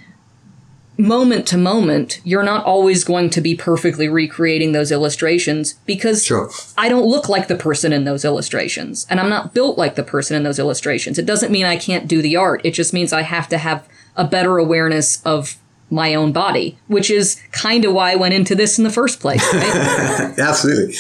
moment 0.98 1.48
to 1.48 1.58
moment, 1.58 2.22
you're 2.24 2.44
not 2.44 2.66
always 2.66 3.04
going 3.04 3.30
to 3.32 3.42
be 3.42 3.56
perfectly 3.56 4.08
recreating 4.08 4.72
those 4.72 4.92
illustrations 4.92 5.74
because 5.86 6.24
sure. 6.24 6.50
I 6.78 6.90
don't 6.90 7.06
look 7.06 7.28
like 7.30 7.48
the 7.48 7.56
person 7.56 7.92
in 7.92 8.06
those 8.06 8.24
illustrations 8.26 9.06
and 9.10 9.20
I'm 9.20 9.30
not 9.30 9.54
built 9.54 9.78
like 9.78 9.96
the 9.96 10.04
person 10.04 10.36
in 10.38 10.44
those 10.44 10.60
illustrations. 10.60 11.20
It 11.20 11.26
doesn't 11.26 11.52
mean 11.52 11.66
I 11.66 11.78
can't 11.78 12.08
do 12.08 12.22
the 12.22 12.36
art. 12.36 12.62
It 12.64 12.72
just 12.72 12.94
means 12.94 13.14
I 13.14 13.24
have 13.24 13.50
to 13.50 13.58
have 13.58 13.88
a 14.16 14.26
better 14.26 14.58
awareness 14.58 15.22
of 15.24 15.58
my 15.90 16.16
own 16.16 16.32
body, 16.32 16.78
which 16.88 17.12
is 17.12 17.40
kind 17.52 17.86
of 17.86 17.94
why 17.94 18.12
I 18.12 18.16
went 18.16 18.34
into 18.34 18.56
this 18.56 18.78
in 18.78 18.84
the 18.84 18.90
first 18.90 19.20
place. 19.20 19.44
Right? 19.54 20.34
Absolutely. 20.40 20.96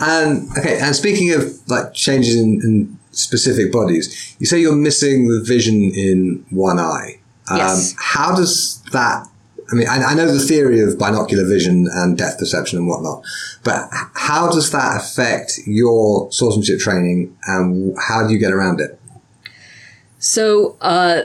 And 0.00 0.48
okay, 0.58 0.78
and 0.80 0.94
speaking 0.94 1.32
of 1.32 1.58
like 1.68 1.92
changes 1.92 2.36
in, 2.36 2.60
in 2.62 2.98
specific 3.10 3.72
bodies, 3.72 4.36
you 4.38 4.46
say 4.46 4.60
you're 4.60 4.76
missing 4.76 5.28
the 5.28 5.42
vision 5.42 5.74
in 5.94 6.44
one 6.50 6.78
eye. 6.78 7.18
Um, 7.50 7.56
Yes. 7.58 7.94
How 7.98 8.34
does 8.34 8.82
that? 8.92 9.26
I 9.70 9.74
mean, 9.74 9.86
I, 9.88 10.02
I 10.02 10.14
know 10.14 10.26
the 10.32 10.40
theory 10.40 10.80
of 10.80 10.98
binocular 10.98 11.44
vision 11.46 11.86
and 11.92 12.16
depth 12.16 12.38
perception 12.38 12.78
and 12.78 12.88
whatnot, 12.88 13.22
but 13.64 13.88
how 14.14 14.50
does 14.50 14.70
that 14.70 14.96
affect 14.96 15.58
your 15.66 16.30
swordsmanship 16.32 16.78
training, 16.80 17.36
and 17.46 17.94
how 18.08 18.26
do 18.26 18.32
you 18.32 18.38
get 18.38 18.52
around 18.52 18.80
it? 18.80 18.98
So, 20.18 20.76
uh, 20.80 21.22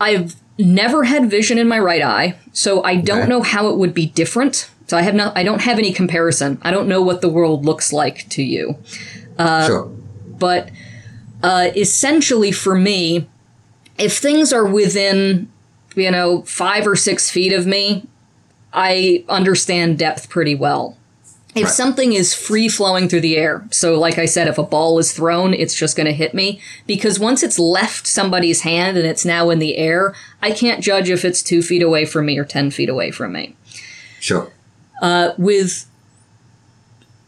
I've 0.00 0.36
never 0.58 1.04
had 1.04 1.28
vision 1.30 1.58
in 1.58 1.68
my 1.68 1.78
right 1.78 2.02
eye, 2.02 2.36
so 2.52 2.82
I 2.82 2.96
don't 2.96 3.20
Okay. 3.20 3.28
know 3.28 3.42
how 3.42 3.68
it 3.68 3.76
would 3.76 3.92
be 3.94 4.06
different. 4.06 4.68
So 4.86 4.96
I 4.96 5.02
have 5.02 5.14
not. 5.14 5.36
I 5.36 5.42
don't 5.44 5.60
have 5.62 5.78
any 5.78 5.92
comparison. 5.92 6.58
I 6.62 6.70
don't 6.70 6.88
know 6.88 7.00
what 7.02 7.20
the 7.20 7.28
world 7.28 7.64
looks 7.64 7.92
like 7.92 8.28
to 8.30 8.42
you. 8.42 8.76
sure. 9.38 9.90
but 10.38 10.70
uh, 11.42 11.70
essentially 11.76 12.50
for 12.52 12.74
me, 12.74 13.28
if 13.98 14.18
things 14.18 14.52
are 14.52 14.66
within, 14.66 15.48
you 15.94 16.10
know, 16.10 16.42
five 16.42 16.86
or 16.86 16.96
six 16.96 17.30
feet 17.30 17.52
of 17.52 17.66
me, 17.66 18.06
I 18.72 19.24
understand 19.28 19.98
depth 19.98 20.28
pretty 20.28 20.54
well. 20.54 20.96
If 21.52 21.64
Right. 21.64 21.72
something 21.72 22.12
is 22.12 22.32
free 22.32 22.68
flowing 22.68 23.08
through 23.08 23.22
the 23.22 23.36
air, 23.36 23.64
so 23.72 23.98
like 23.98 24.18
I 24.18 24.24
said, 24.26 24.46
if 24.46 24.56
a 24.56 24.62
ball 24.62 25.00
is 25.00 25.10
thrown, 25.10 25.52
it's 25.52 25.74
just 25.74 25.96
going 25.96 26.06
to 26.06 26.12
hit 26.12 26.32
me. 26.32 26.60
Because 26.86 27.18
once 27.18 27.42
it's 27.42 27.58
left 27.58 28.06
somebody's 28.06 28.60
hand 28.60 28.96
and 28.96 29.04
it's 29.04 29.24
now 29.24 29.50
in 29.50 29.58
the 29.58 29.76
air, 29.76 30.14
I 30.40 30.52
can't 30.52 30.80
judge 30.80 31.10
if 31.10 31.24
it's 31.24 31.42
two 31.42 31.60
feet 31.60 31.82
away 31.82 32.04
from 32.04 32.26
me 32.26 32.38
or 32.38 32.44
10 32.44 32.70
feet 32.70 32.88
away 32.88 33.10
from 33.10 33.32
me 33.32 33.56
Sure. 34.20 34.52
Uh, 35.02 35.32
with 35.38 35.86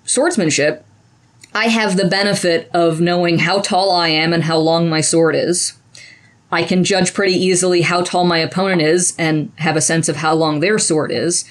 swordsmanship, 0.04 0.84
I 1.54 1.66
have 1.66 1.96
the 1.96 2.06
benefit 2.06 2.70
of 2.72 3.00
knowing 3.00 3.38
how 3.40 3.60
tall 3.60 3.90
I 3.90 4.08
am 4.08 4.32
and 4.32 4.44
how 4.44 4.58
long 4.58 4.88
my 4.88 5.00
sword 5.00 5.34
is. 5.34 5.74
I 6.52 6.62
can 6.64 6.84
judge 6.84 7.14
pretty 7.14 7.34
easily 7.34 7.80
how 7.82 8.02
tall 8.02 8.24
my 8.24 8.38
opponent 8.38 8.82
is 8.82 9.14
and 9.18 9.50
have 9.56 9.74
a 9.74 9.80
sense 9.80 10.08
of 10.08 10.16
how 10.16 10.34
long 10.34 10.60
their 10.60 10.78
sword 10.78 11.10
is. 11.10 11.44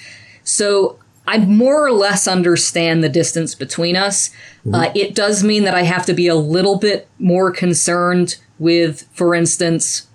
So 0.44 0.98
I 1.26 1.38
more 1.38 1.84
or 1.84 1.92
less 1.92 2.26
understand 2.28 3.02
the 3.02 3.08
distance 3.08 3.54
between 3.54 3.96
us. 3.96 4.30
Uh, 4.72 4.90
it 4.94 5.14
does 5.14 5.42
mean 5.44 5.64
that 5.64 5.74
I 5.74 5.82
have 5.82 6.06
to 6.06 6.14
be 6.14 6.28
a 6.28 6.34
little 6.36 6.76
bit 6.76 7.08
more 7.18 7.50
concerned 7.50 8.36
with, 8.58 9.08
for 9.12 9.34
instance, 9.34 10.06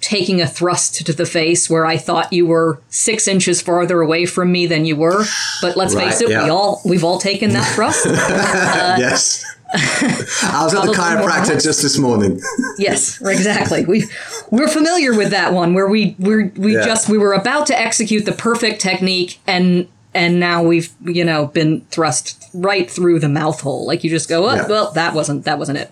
taking 0.00 0.40
a 0.40 0.46
thrust 0.46 1.04
to 1.06 1.12
the 1.12 1.26
face 1.26 1.70
where 1.70 1.86
I 1.86 1.96
thought 1.96 2.32
you 2.32 2.44
were 2.46 2.80
six 2.88 3.28
inches 3.28 3.62
farther 3.62 4.00
away 4.00 4.26
from 4.26 4.50
me 4.50 4.66
than 4.66 4.84
you 4.84 4.96
were. 4.96 5.24
But 5.60 5.76
let's 5.76 5.94
Right, 5.94 6.08
face 6.08 6.20
it, 6.20 6.30
yeah. 6.30 6.44
we 6.44 6.50
all 6.50 6.80
we've 6.84 7.04
all 7.04 7.18
taken 7.18 7.50
that 7.52 7.72
thrust. 7.74 8.06
yes. 8.06 9.44
I 9.74 10.60
was 10.64 10.74
at 10.74 10.84
the 10.84 10.92
chiropractor 10.92 11.62
just 11.62 11.82
this 11.82 11.98
morning. 11.98 12.40
yes, 12.78 13.20
exactly. 13.22 13.84
We 13.84 14.04
we're 14.50 14.68
familiar 14.68 15.16
with 15.16 15.30
that 15.30 15.52
one 15.52 15.72
where 15.74 15.88
we 15.88 16.14
we 16.18 16.44
we 16.48 16.74
Yeah. 16.74 16.84
just 16.84 17.08
we 17.08 17.18
were 17.18 17.32
about 17.32 17.66
to 17.68 17.78
execute 17.80 18.24
the 18.24 18.32
perfect 18.32 18.80
technique 18.80 19.40
and 19.46 19.88
and 20.14 20.38
now 20.38 20.62
we've 20.62 20.90
you 21.04 21.24
know 21.24 21.46
been 21.46 21.80
thrust 21.90 22.44
right 22.52 22.90
through 22.90 23.18
the 23.20 23.28
mouth 23.30 23.60
hole. 23.62 23.86
Like 23.86 24.04
you 24.04 24.10
just 24.10 24.28
go, 24.28 24.48
oh, 24.48 24.54
Yeah. 24.54 24.68
well, 24.68 24.92
that 24.92 25.14
wasn't 25.14 25.44
that 25.46 25.58
wasn't 25.58 25.78
it. 25.78 25.90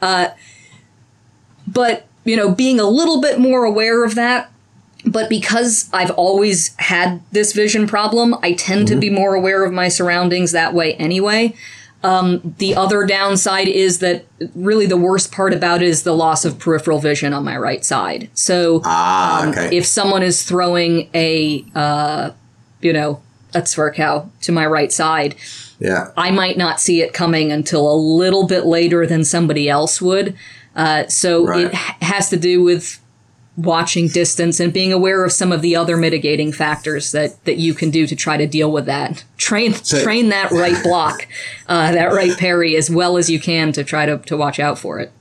Uh, 0.00 0.28
but 1.66 2.06
you 2.24 2.36
know, 2.36 2.50
being 2.52 2.78
a 2.80 2.84
little 2.86 3.20
bit 3.20 3.38
more 3.38 3.64
aware 3.64 4.04
of 4.04 4.14
that. 4.14 4.50
But 5.04 5.28
because 5.28 5.88
I've 5.92 6.12
always 6.12 6.76
had 6.76 7.20
this 7.32 7.52
vision 7.52 7.88
problem, 7.88 8.36
I 8.40 8.52
tend 8.52 8.86
to 8.88 8.96
be 8.96 9.10
more 9.10 9.34
aware 9.34 9.64
of 9.64 9.72
my 9.72 9.88
surroundings 9.88 10.52
that 10.52 10.74
way 10.74 10.94
anyway. 10.94 11.56
Um, 12.04 12.54
the 12.58 12.74
other 12.74 13.04
downside 13.06 13.68
is 13.68 13.98
that 14.00 14.24
really 14.56 14.86
the 14.86 14.96
worst 14.96 15.30
part 15.30 15.52
about 15.52 15.82
it 15.82 15.88
is 15.88 16.02
the 16.02 16.14
loss 16.14 16.44
of 16.44 16.58
peripheral 16.58 16.98
vision 16.98 17.32
on 17.32 17.44
my 17.44 17.56
right 17.56 17.84
side. 17.84 18.28
So 18.34 18.80
Ah, 18.84 19.48
okay. 19.48 19.76
if 19.76 19.86
someone 19.86 20.22
is 20.22 20.42
throwing 20.42 21.08
a, 21.14 21.64
uh, 21.74 22.30
you 22.80 22.92
know, 22.92 23.20
a 23.54 23.60
Zwerchau 23.60 24.28
to 24.40 24.52
my 24.52 24.66
right 24.66 24.90
side, 24.92 25.36
yeah. 25.78 26.10
I 26.16 26.30
might 26.30 26.56
not 26.56 26.80
see 26.80 27.02
it 27.02 27.12
coming 27.12 27.52
until 27.52 27.92
a 27.92 27.94
little 27.94 28.46
bit 28.46 28.64
later 28.66 29.06
than 29.06 29.24
somebody 29.24 29.68
else 29.68 30.00
would. 30.02 30.34
Uh, 30.74 31.06
so 31.08 31.44
Right. 31.46 31.66
it 31.66 31.74
has 31.74 32.30
to 32.30 32.36
do 32.36 32.62
with 32.62 32.98
watching 33.56 34.08
distance 34.08 34.60
and 34.60 34.72
being 34.72 34.92
aware 34.92 35.24
of 35.24 35.32
some 35.32 35.52
of 35.52 35.60
the 35.60 35.76
other 35.76 35.96
mitigating 35.96 36.52
factors 36.52 37.12
that, 37.12 37.44
that 37.44 37.58
you 37.58 37.74
can 37.74 37.90
do 37.90 38.06
to 38.06 38.16
try 38.16 38.36
to 38.36 38.46
deal 38.46 38.72
with 38.72 38.86
that. 38.86 39.24
Train 39.36 39.74
So- 39.74 40.02
train 40.02 40.30
that 40.30 40.50
right 40.50 40.82
block, 40.82 41.26
uh, 41.68 41.92
that 41.92 42.12
right 42.12 42.36
parry 42.38 42.76
as 42.76 42.90
well 42.90 43.16
as 43.18 43.28
you 43.28 43.38
can 43.38 43.72
to 43.72 43.84
try 43.84 44.06
to, 44.06 44.18
to 44.18 44.36
watch 44.36 44.58
out 44.58 44.78
for 44.78 45.00
it. 45.00 45.12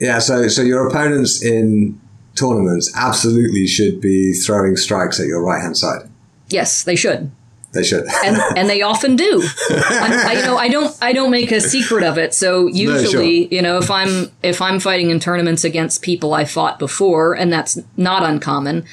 Yeah. 0.00 0.18
So, 0.18 0.48
so 0.48 0.62
your 0.62 0.88
opponents 0.88 1.44
in 1.44 2.00
tournaments 2.36 2.90
absolutely 2.96 3.66
should 3.66 4.00
be 4.00 4.32
throwing 4.32 4.76
strikes 4.76 5.20
at 5.20 5.26
your 5.26 5.42
right 5.42 5.62
hand 5.62 5.76
side. 5.76 6.08
Yes, 6.48 6.84
they 6.84 6.96
should. 6.96 7.30
They 7.74 7.82
should. 7.82 8.04
and 8.24 8.36
and 8.56 8.68
they 8.70 8.82
often 8.82 9.16
do. 9.16 9.42
I, 9.70 10.24
I, 10.28 10.32
you 10.40 10.46
know, 10.46 10.56
I 10.56 10.68
don't 10.68 10.96
I 11.02 11.12
don't 11.12 11.30
make 11.30 11.50
a 11.52 11.60
secret 11.60 12.04
of 12.04 12.16
it. 12.18 12.32
So 12.34 12.66
usually, 12.68 13.52
you 13.54 13.60
know, 13.62 13.78
if 13.78 13.90
I'm 13.90 14.30
if 14.42 14.62
I'm 14.62 14.78
fighting 14.80 15.10
in 15.10 15.20
tournaments 15.20 15.64
against 15.64 16.02
people 16.02 16.34
I 16.34 16.44
fought 16.44 16.78
before, 16.78 17.34
and 17.34 17.52
that's 17.52 17.78
not 17.96 18.22
uncommon, 18.22 18.84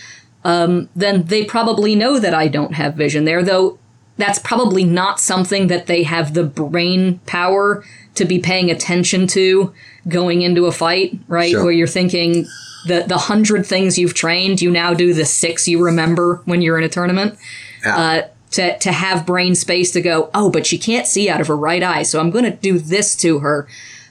um, 0.44 0.90
then 0.96 1.24
they 1.24 1.46
probably 1.46 1.96
know 1.96 2.20
that 2.20 2.34
I 2.34 2.48
don't 2.48 2.74
have 2.74 2.96
vision 2.96 3.26
there. 3.26 3.44
Though 3.44 3.78
that's 4.18 4.40
probably 4.40 4.84
not 4.84 5.20
something 5.20 5.68
that 5.68 5.88
they 5.88 6.04
have 6.04 6.34
the 6.34 6.44
brain 6.44 7.20
power 7.26 7.84
to 8.16 8.26
be 8.26 8.40
paying 8.40 8.70
attention 8.70 9.26
to 9.26 9.74
going 10.08 10.42
into 10.42 10.66
a 10.66 10.72
fight, 10.72 11.18
right? 11.28 11.52
Sure. 11.52 11.64
Where 11.64 11.72
you're 11.72 11.88
thinking 11.88 12.46
the 12.88 13.04
the 13.08 13.18
hundred 13.18 13.66
things 13.66 13.98
you've 13.98 14.14
trained, 14.16 14.62
you 14.62 14.72
now 14.72 14.94
do 14.94 15.14
the 15.14 15.26
six 15.26 15.68
you 15.68 15.84
remember 15.84 16.42
when 16.46 16.62
you're 16.62 16.78
in 16.78 16.84
a 16.84 16.90
tournament 16.90 17.38
Yeah. 17.86 17.98
uh, 17.98 18.28
to 18.52 18.78
to 18.80 18.92
have 18.92 19.26
brain 19.26 19.56
space 19.56 19.92
to 19.92 20.02
go. 20.02 20.30
Oh, 20.34 20.50
but 20.50 20.66
she 20.66 20.78
can't 20.78 21.08
see 21.08 21.30
out 21.30 21.42
of 21.42 21.48
her 21.48 21.58
right 21.58 21.84
eye, 21.84 22.04
so 22.04 22.20
I'm 22.20 22.32
going 22.32 22.46
to 22.46 22.52
do 22.52 22.78
this 22.80 23.16
to 23.18 23.40
her. 23.40 23.68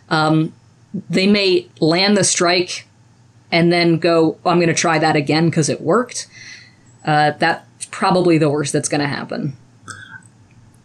Um, 0.09 0.53
they 1.09 1.27
may 1.27 1.69
land 1.79 2.17
the 2.17 2.25
strike 2.25 2.87
and 3.53 3.73
then 3.73 3.99
go. 3.99 4.39
"Oh, 4.45 4.51
I'm 4.51 4.59
going 4.59 4.69
to 4.69 4.75
try 4.75 4.99
that 4.99 5.17
again 5.17 5.47
because 5.51 5.69
it 5.69 5.81
worked. 5.81 6.27
Uh, 7.05 7.33
that's 7.39 7.87
probably 7.91 8.39
the 8.39 8.51
worst 8.51 8.73
that's 8.73 8.89
going 8.89 9.01
to 9.01 9.07
happen. 9.07 9.57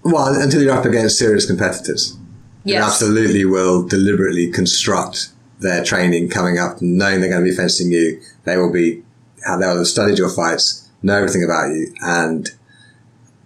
well, 0.04 0.34
until 0.39 0.62
you're 0.62 0.76
up 0.76 0.86
against 0.86 1.18
serious 1.18 1.46
competitors. 1.46 2.18
They 2.63 2.76
absolutely 2.78 3.46
will 3.46 3.88
deliberately 3.88 4.50
construct 4.52 5.30
their 5.60 5.84
training 5.84 6.30
coming 6.30 6.58
up, 6.58 6.82
knowing 6.82 7.22
they're 7.22 7.30
going 7.30 7.44
to 7.44 7.50
be 7.50 7.56
fencing 7.56 7.91
you. 7.91 8.20
They 8.44 8.58
will 8.58 8.72
be, 8.72 9.04
how 9.46 9.58
they'll 9.58 9.78
have 9.78 9.88
studied 9.88 10.18
your 10.18 10.30
fights, 10.30 10.89
know 11.04 11.15
everything 11.15 11.44
about 11.44 11.68
you, 11.70 11.94
and 12.02 12.50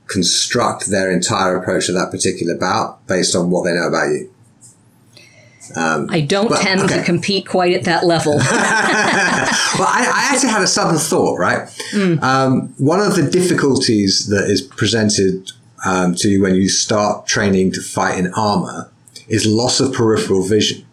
construct 0.09 0.89
their 0.89 1.11
entire 1.11 1.55
approach 1.55 1.85
to 1.85 1.93
that 1.93 2.09
particular 2.11 2.55
bout 2.57 3.05
based 3.07 3.35
on 3.35 3.49
what 3.49 3.63
they 3.63 3.73
know 3.73 3.87
about 3.87 4.07
you. 4.07 4.29
I 6.09 6.21
don't 6.21 6.49
Well, 6.49 6.59
tend 6.61 6.81
okay. 6.81 6.97
to 6.97 7.03
compete 7.03 7.47
quite 7.47 7.73
at 7.73 7.83
that 7.83 8.05
level. 8.05 8.39
Well, 9.77 9.87
I, 9.87 10.11
I 10.13 10.33
actually 10.33 10.49
had 10.49 10.61
a 10.63 10.67
sudden 10.67 10.97
thought, 10.97 11.37
right? 11.37 11.69
Um, 12.23 12.73
one 12.79 12.99
of 12.99 13.15
the 13.15 13.29
difficulties 13.29 14.27
that 14.27 14.49
is 14.49 14.61
presented 14.61 15.51
um, 15.85 16.15
to 16.15 16.27
you 16.27 16.41
when 16.41 16.55
you 16.55 16.67
start 16.67 17.27
training 17.27 17.71
to 17.73 17.81
fight 17.81 18.17
in 18.17 18.33
armor 18.33 18.89
is 19.27 19.45
loss 19.45 19.79
of 19.79 19.93
peripheral 19.93 20.43
vision. 20.43 20.85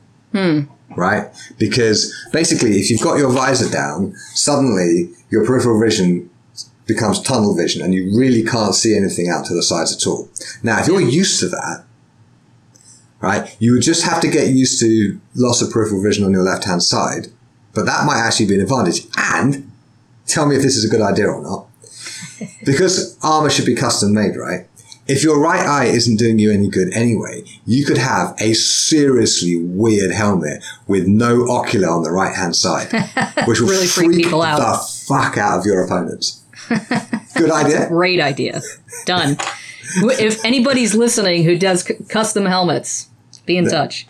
Right? 0.95 1.29
Because 1.59 2.15
basically, 2.33 2.79
if 2.79 2.91
you've 2.91 3.01
got 3.01 3.17
your 3.19 3.31
visor 3.31 3.69
down, 3.71 4.15
suddenly 4.35 5.11
your 5.31 5.45
peripheral 5.45 5.81
vision 5.81 6.31
becomes 6.87 7.21
tunnel 7.21 7.55
vision 7.57 7.83
and 7.83 7.93
you 7.95 8.17
really 8.17 8.43
can't 8.43 8.75
see 8.75 8.97
anything 8.97 9.29
out 9.29 9.45
to 9.47 9.55
the 9.55 9.63
sides 9.63 9.95
at 9.95 10.07
all. 10.07 10.29
Now, 10.63 10.81
if 10.81 10.87
you're 10.87 11.01
used 11.01 11.41
to 11.41 11.49
that, 11.49 11.85
right, 13.21 13.57
you 13.59 13.73
would 13.73 13.83
just 13.83 14.05
have 14.05 14.21
to 14.21 14.29
get 14.29 14.49
used 14.49 14.79
to 14.81 15.21
loss 15.35 15.63
of 15.63 15.71
peripheral 15.71 16.03
vision 16.03 16.25
on 16.25 16.33
your 16.33 16.43
left 16.43 16.65
hand 16.65 16.83
side, 16.83 17.29
but 17.75 17.87
that 17.87 18.07
might 18.07 18.19
actually 18.21 18.47
be 18.47 18.55
an 18.55 18.61
advantage. 18.61 19.07
And 19.17 19.71
tell 20.27 20.47
me 20.47 20.57
if 20.57 20.63
this 20.63 20.77
is 20.77 20.85
a 20.85 20.89
good 20.89 21.03
idea 21.03 21.29
or 21.29 21.43
not. 21.43 21.67
Because 22.67 23.17
armor 23.23 23.49
should 23.49 23.65
be 23.65 23.75
custom 23.75 24.13
made, 24.13 24.37
right? 24.37 24.67
If 25.07 25.23
your 25.23 25.41
right 25.41 25.65
eye 25.67 25.85
isn't 25.87 26.17
doing 26.17 26.39
you 26.39 26.51
any 26.53 26.69
good 26.69 26.93
anyway, 26.93 27.45
you 27.65 27.87
could 27.87 27.97
have 27.97 28.35
a 28.41 28.53
seriously 28.55 29.57
weird 29.57 30.11
helmet 30.13 30.63
with 30.87 31.07
no 31.07 31.49
ocular 31.49 31.89
on 31.89 32.03
the 32.03 32.11
right 32.11 32.35
hand 32.35 32.55
side, 32.57 32.89
which 33.47 33.61
will 33.61 33.69
Really 33.69 33.87
freak 33.87 34.13
freak 34.13 34.25
people 34.25 34.43
out. 34.43 34.59
the 34.59 35.05
fuck 35.07 35.39
out 35.39 35.61
of 35.61 35.65
your 35.65 35.83
opponents. 35.85 36.43
Good 37.37 37.51
idea. 37.51 37.89
Great 37.89 38.21
idea. 38.21 38.63
Done. 39.05 39.37
if 40.03 40.45
anybody's 40.45 40.95
listening 40.95 41.45
who 41.45 41.59
does 41.59 41.85
c- 41.85 41.95
custom 42.09 42.45
helmets, 42.47 43.09
be 43.45 43.57
in 43.57 43.69
touch. 43.69 44.07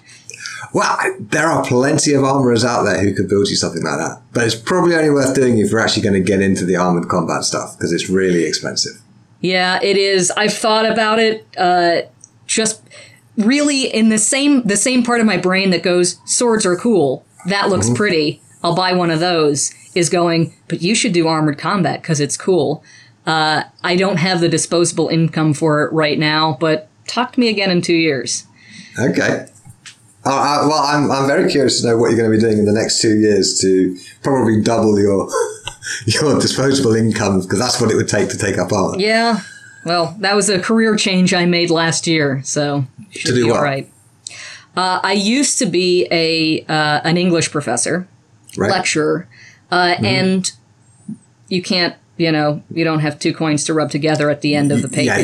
Well, 0.72 0.96
there 1.18 1.46
are 1.46 1.64
plenty 1.64 2.12
of 2.14 2.24
armorers 2.24 2.64
out 2.64 2.82
there 2.84 3.00
who 3.00 3.14
could 3.14 3.28
build 3.28 3.48
you 3.48 3.56
something 3.56 3.82
like 3.82 3.98
that, 3.98 4.20
but 4.32 4.44
it's 4.44 4.54
probably 4.54 4.94
only 4.94 5.10
worth 5.10 5.34
doing 5.34 5.58
if 5.58 5.70
you're 5.70 5.80
actually 5.80 6.02
going 6.02 6.14
to 6.22 6.26
get 6.26 6.40
into 6.40 6.64
the 6.64 6.76
armored 6.76 7.08
combat 7.08 7.44
stuff 7.44 7.76
because 7.76 7.92
it's 7.92 8.08
really 8.08 8.44
expensive. 8.44 9.00
Yeah, 9.40 9.78
it 9.82 9.96
is. 9.96 10.30
I've 10.32 10.52
thought 10.52 10.86
about 10.86 11.18
it. 11.18 11.46
Uh, 11.56 12.02
just 12.46 12.82
really 13.36 13.84
in 13.84 14.08
the 14.08 14.18
same 14.18 14.62
the 14.62 14.76
same 14.76 15.02
part 15.02 15.20
of 15.20 15.26
my 15.26 15.36
brain 15.36 15.70
that 15.70 15.82
goes 15.82 16.18
swords 16.24 16.64
are 16.64 16.76
cool. 16.76 17.24
That 17.46 17.68
looks 17.68 17.90
pretty. 17.90 18.40
I'll 18.62 18.74
buy 18.74 18.92
one 18.94 19.10
of 19.10 19.20
those. 19.20 19.72
Is 19.96 20.08
going, 20.08 20.54
but 20.68 20.82
you 20.82 20.94
should 20.94 21.12
do 21.12 21.26
armored 21.28 21.58
combat 21.58 22.02
because 22.02 22.20
it's 22.20 22.36
cool. 22.36 22.82
Uh, 23.26 23.62
I 23.82 23.96
don't 23.96 24.18
have 24.18 24.40
the 24.40 24.48
disposable 24.48 25.08
income 25.08 25.52
for 25.54 25.82
it 25.84 25.92
right 25.92 26.18
now, 26.18 26.56
but 26.60 26.88
talk 27.06 27.32
to 27.32 27.40
me 27.40 27.48
again 27.48 27.70
in 27.70 27.82
two 27.82 27.94
years. 27.94 28.44
Okay. 28.98 29.46
Uh, 30.24 30.28
uh, 30.28 30.66
well, 30.68 30.82
I'm, 30.82 31.10
I'm 31.10 31.26
very 31.26 31.50
curious 31.50 31.80
to 31.80 31.88
know 31.88 31.96
what 31.96 32.08
you're 32.10 32.18
going 32.18 32.30
to 32.30 32.36
be 32.36 32.40
doing 32.40 32.58
in 32.58 32.64
the 32.64 32.72
next 32.72 33.00
two 33.00 33.16
years 33.18 33.58
to 33.60 33.96
probably 34.22 34.60
double 34.62 34.98
your 34.98 35.28
your 36.06 36.38
disposable 36.40 36.94
income 36.94 37.40
because 37.40 37.58
that's 37.58 37.80
what 37.80 37.90
it 37.90 37.96
would 37.96 38.08
take 38.08 38.28
to 38.30 38.38
take 38.38 38.58
up 38.58 38.72
art. 38.72 38.98
Yeah. 38.98 39.40
Well, 39.84 40.16
that 40.20 40.34
was 40.34 40.48
a 40.48 40.58
career 40.58 40.96
change 40.96 41.32
I 41.32 41.44
made 41.46 41.70
last 41.70 42.08
year, 42.08 42.40
so 42.44 42.84
should 43.10 43.28
To 43.28 43.34
do 43.34 43.44
be 43.44 43.50
what? 43.50 43.58
all 43.58 43.62
right. 43.64 43.88
Uh, 44.76 44.98
I 45.02 45.12
used 45.12 45.58
to 45.60 45.66
be 45.66 46.06
a 46.10 46.60
uh, 46.68 47.00
an 47.04 47.16
English 47.16 47.50
professor, 47.52 48.08
Right. 48.56 48.70
lecturer, 48.70 49.28
uh, 49.70 49.96
and 50.02 50.50
you 51.48 51.62
can't, 51.62 51.94
you 52.16 52.32
know, 52.32 52.62
you 52.70 52.84
don't 52.84 53.00
have 53.00 53.18
two 53.18 53.34
coins 53.34 53.64
to 53.64 53.74
rub 53.74 53.90
together 53.90 54.30
at 54.30 54.40
the 54.40 54.54
end 54.54 54.72
of 54.72 54.82
the 54.82 54.88
pay 54.88 55.04
Yeah, 55.04 55.18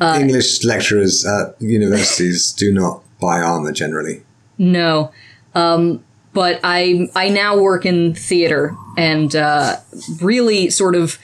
yeah. 0.00 0.18
English 0.18 0.64
lecturers 0.64 1.24
at 1.24 1.60
universities 1.60 2.52
do 2.52 2.72
not 2.72 3.02
buy 3.20 3.40
armor 3.40 3.72
generally. 3.72 4.22
No. 4.58 5.12
Um, 5.54 6.04
but 6.32 6.60
I 6.64 7.08
I 7.14 7.28
now 7.28 7.58
work 7.58 7.84
in 7.84 8.14
theater 8.14 8.74
and 8.96 9.34
uh, 9.36 9.76
really 10.20 10.70
sort 10.70 10.94
of 10.94 11.18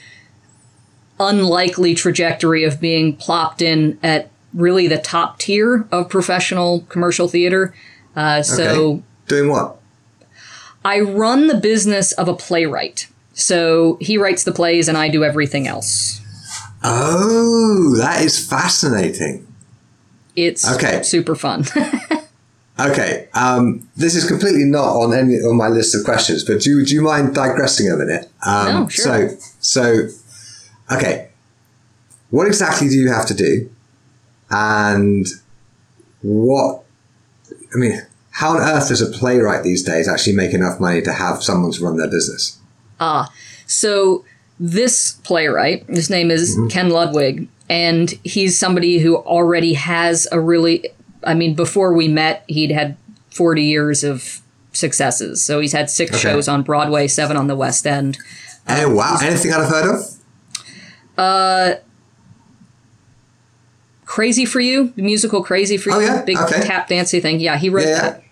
unlikely 1.20 1.94
trajectory 1.94 2.64
of 2.64 2.80
being 2.80 3.16
plopped 3.16 3.62
in 3.62 3.98
at 4.02 4.30
really 4.54 4.86
the 4.86 4.98
top 4.98 5.38
tier 5.38 5.86
of 5.90 6.08
professional 6.08 6.80
commercial 6.88 7.28
theater. 7.28 7.74
Uh, 8.14 8.42
so 8.42 8.62
Okay. 8.64 9.02
Doing 9.26 9.50
what? 9.50 9.77
I 10.88 11.00
run 11.00 11.46
the 11.48 11.56
business 11.56 12.12
of 12.12 12.28
a 12.28 12.34
playwright. 12.34 13.08
So 13.34 13.98
he 14.00 14.16
writes 14.18 14.44
the 14.44 14.52
plays 14.52 14.88
and 14.88 14.96
I 14.96 15.08
do 15.08 15.22
everything 15.22 15.66
else. 15.68 16.20
Oh, 16.82 17.94
that 17.98 18.22
is 18.22 18.34
fascinating. 18.48 19.46
It's 20.34 20.64
Okay. 20.74 21.02
super 21.02 21.34
fun. 21.34 21.64
Okay, 22.80 23.26
um, 23.34 23.88
this 23.96 24.14
is 24.14 24.24
completely 24.24 24.62
not 24.64 24.86
on 25.02 25.12
any 25.12 25.34
on 25.48 25.56
my 25.56 25.66
list 25.66 25.96
of 25.96 26.04
questions, 26.04 26.44
but 26.44 26.60
do, 26.60 26.84
do 26.84 26.94
you 26.94 27.02
mind 27.02 27.34
digressing 27.34 27.90
a 27.90 27.96
minute? 27.96 28.30
Um, 28.46 28.66
No, 28.66 28.88
sure. 28.88 29.30
So, 29.30 29.36
so, 29.58 30.08
okay, 30.96 31.28
what 32.30 32.46
exactly 32.46 32.88
do 32.88 32.94
you 32.94 33.10
have 33.10 33.26
to 33.26 33.34
do, 33.34 33.68
and 34.48 35.26
what? 36.22 36.84
I 37.74 37.78
mean, 37.78 38.00
how 38.38 38.50
on 38.50 38.58
earth 38.60 38.88
does 38.88 39.00
a 39.02 39.06
playwright 39.06 39.64
these 39.64 39.82
days 39.82 40.06
actually 40.08 40.34
make 40.36 40.54
enough 40.54 40.78
money 40.78 41.02
to 41.02 41.12
have 41.12 41.42
someone 41.42 41.72
to 41.72 41.84
run 41.84 41.96
their 41.96 42.06
business? 42.08 42.58
Ah, 43.00 43.32
so 43.66 44.24
this 44.60 45.12
playwright, 45.24 45.84
his 45.88 46.08
name 46.08 46.30
is 46.30 46.56
Ken 46.70 46.90
Ludwig, 46.90 47.48
and 47.68 48.10
he's 48.22 48.56
somebody 48.58 48.98
who 49.00 49.16
already 49.16 49.74
has 49.74 50.28
a 50.30 50.38
really, 50.40 50.88
I 51.24 51.34
mean, 51.34 51.54
before 51.54 51.92
we 51.94 52.06
met, 52.06 52.44
he'd 52.46 52.70
had 52.70 52.96
40 53.30 53.62
years 53.64 54.04
of 54.04 54.40
successes. 54.72 55.42
So 55.44 55.58
he's 55.58 55.72
had 55.72 55.90
six 55.90 56.12
Okay. 56.12 56.20
shows 56.20 56.46
on 56.46 56.62
Broadway, 56.62 57.08
seven 57.08 57.36
on 57.36 57.48
the 57.48 57.56
West 57.56 57.86
End. 57.88 58.18
oh 58.68 58.94
wow! 58.94 59.16
Anything 59.20 59.52
I've 59.52 59.68
heard 59.68 59.94
of? 59.96 60.04
Uh, 61.18 61.74
Crazy 64.04 64.44
for 64.46 64.60
You, 64.60 64.92
the 64.96 65.02
musical 65.02 65.42
Crazy 65.42 65.76
for 65.76 65.90
You, 65.90 65.96
Oh, 65.96 66.00
yeah? 66.00 66.22
big 66.22 66.36
Okay. 66.38 66.62
tap 66.62 66.88
dancey 66.88 67.20
thing. 67.20 67.40
Yeah, 67.40 67.56
he 67.58 67.68
wrote 67.68 67.86
Yeah. 67.86 68.00
that. 68.00 68.22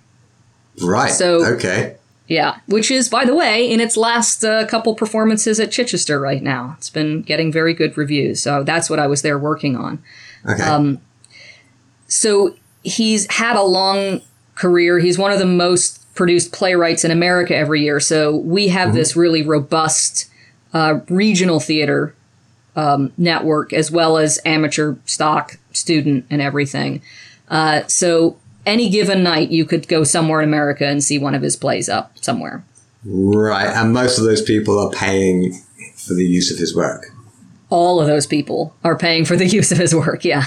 Right. 0.83 1.11
So- 1.13 1.45
okay. 1.55 1.97
Yeah, 2.29 2.57
which 2.67 2.91
is, 2.91 3.09
by 3.09 3.25
the 3.25 3.37
way, 3.37 3.71
in 3.71 3.79
its 3.79 3.97
last 3.97 4.45
uh, 4.45 4.67
couple 4.67 4.97
performances 4.97 5.61
at 5.61 5.71
Chichester 5.71 6.19
right 6.19 6.43
now. 6.43 6.75
It's 6.77 6.91
been 6.91 7.23
getting 7.23 7.53
very 7.53 7.73
good 7.73 7.97
reviews. 7.97 8.43
So 8.43 8.65
that's 8.65 8.91
what 8.91 8.99
I 8.99 9.07
was 9.07 9.23
there 9.23 9.39
working 9.39 9.77
on. 9.77 10.03
Okay. 10.45 10.61
Um, 10.65 11.01
so 12.09 12.57
he's 12.83 13.31
had 13.31 13.57
a 13.57 13.63
long 13.63 14.23
career. 14.57 14.99
He's 14.99 15.19
one 15.19 15.31
of 15.31 15.39
the 15.39 15.47
most 15.47 16.03
produced 16.17 16.53
playwrights 16.53 17.05
in 17.05 17.13
America 17.13 17.55
every 17.55 17.83
year. 17.83 18.01
So 18.01 18.35
we 18.35 18.69
have 18.69 18.93
this 18.93 19.15
really 19.15 19.43
robust 19.43 20.29
uh, 20.75 21.01
regional 21.09 21.61
theater 21.61 22.13
um, 22.75 23.13
network 23.17 23.73
as 23.73 23.91
well 23.91 24.19
as 24.19 24.41
amateur 24.45 24.97
stock 25.05 25.59
student 25.73 26.27
and 26.29 26.43
everything. 26.43 27.03
Uh, 27.49 27.87
so 27.87 28.37
any 28.67 28.91
given 28.91 29.23
night, 29.23 29.51
you 29.51 29.65
could 29.65 29.89
go 29.89 30.05
somewhere 30.05 30.43
in 30.43 30.49
America 30.49 30.87
and 30.87 31.03
see 31.03 31.19
one 31.19 31.35
of 31.35 31.43
his 31.43 31.57
plays 31.57 31.89
up 31.89 32.19
somewhere. 32.19 32.65
right, 33.05 33.69
and 33.69 33.93
most 33.93 34.19
of 34.19 34.25
those 34.25 34.43
people 34.43 34.79
are 34.79 34.91
paying 34.91 35.55
for 35.95 36.15
the 36.15 36.27
use 36.27 36.51
of 36.53 36.59
his 36.59 36.75
work. 36.75 37.07
All 37.71 38.01
of 38.01 38.07
those 38.07 38.27
people 38.27 38.75
are 38.85 38.99
paying 38.99 39.25
for 39.25 39.37
the 39.37 39.47
use 39.59 39.73
of 39.73 39.79
his 39.79 39.95
work. 39.95 40.25
Yeah. 40.25 40.45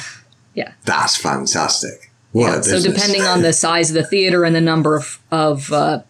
Yeah. 0.54 0.74
That's 0.86 1.16
fantastic. 1.16 2.12
What 2.32 2.60
a 2.60 2.64
So 2.64 2.82
depending 2.82 3.24
on 3.24 3.42
the 3.42 3.54
size 3.54 3.90
of 3.90 3.96
the 3.96 4.06
theater 4.06 4.44
and 4.44 4.56
the 4.56 4.62
number 4.62 4.96
of, 4.96 5.20
of 5.32 5.72
uh, 5.72 6.02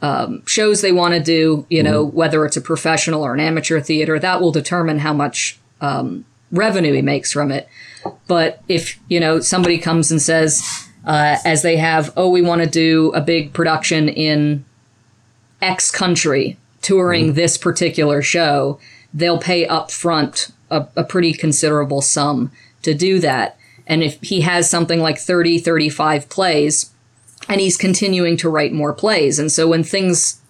um, 0.00 0.42
shows 0.46 0.80
they 0.80 0.92
want 0.92 1.14
to 1.14 1.20
do, 1.20 1.66
you 1.68 1.82
know, 1.82 2.04
whether 2.04 2.44
it's 2.46 2.56
a 2.56 2.62
professional 2.62 3.22
or 3.22 3.34
an 3.34 3.40
amateur 3.40 3.80
theater, 3.80 4.18
that 4.18 4.40
will 4.40 4.52
determine 4.52 5.00
how 5.00 5.12
much 5.12 5.58
um, 5.80 6.24
revenue 6.50 6.92
he 6.92 7.02
makes 7.02 7.32
from 7.32 7.50
it. 7.50 7.68
But 8.26 8.62
if 8.68 8.98
you 9.08 9.20
know 9.20 9.40
somebody 9.40 9.76
comes 9.76 10.10
and 10.10 10.22
says, 10.22 10.62
uh, 11.06 11.36
as 11.44 11.62
they 11.62 11.76
have, 11.76 12.12
oh, 12.16 12.28
we 12.28 12.42
want 12.42 12.62
to 12.62 12.68
do 12.68 13.10
a 13.12 13.20
big 13.20 13.52
production 13.52 14.08
in 14.08 14.64
X 15.62 15.90
country, 15.90 16.56
touring 16.82 17.34
this 17.34 17.56
particular 17.58 18.22
show, 18.22 18.78
they'll 19.12 19.38
pay 19.38 19.66
up 19.66 19.90
front 19.90 20.50
a, 20.70 20.86
a 20.96 21.04
pretty 21.04 21.32
considerable 21.32 22.00
sum 22.00 22.50
to 22.82 22.94
do 22.94 23.18
that. 23.20 23.56
And 23.86 24.02
if 24.02 24.20
he 24.22 24.42
has 24.42 24.70
something 24.70 25.00
like 25.00 25.18
30, 25.18 25.58
35 25.58 26.28
plays, 26.28 26.90
and 27.48 27.60
he's 27.60 27.76
continuing 27.76 28.36
to 28.36 28.48
write 28.48 28.72
more 28.72 28.92
plays. 28.92 29.38
And 29.38 29.50
so 29.50 29.66
when 29.66 29.82
things, 29.82 30.40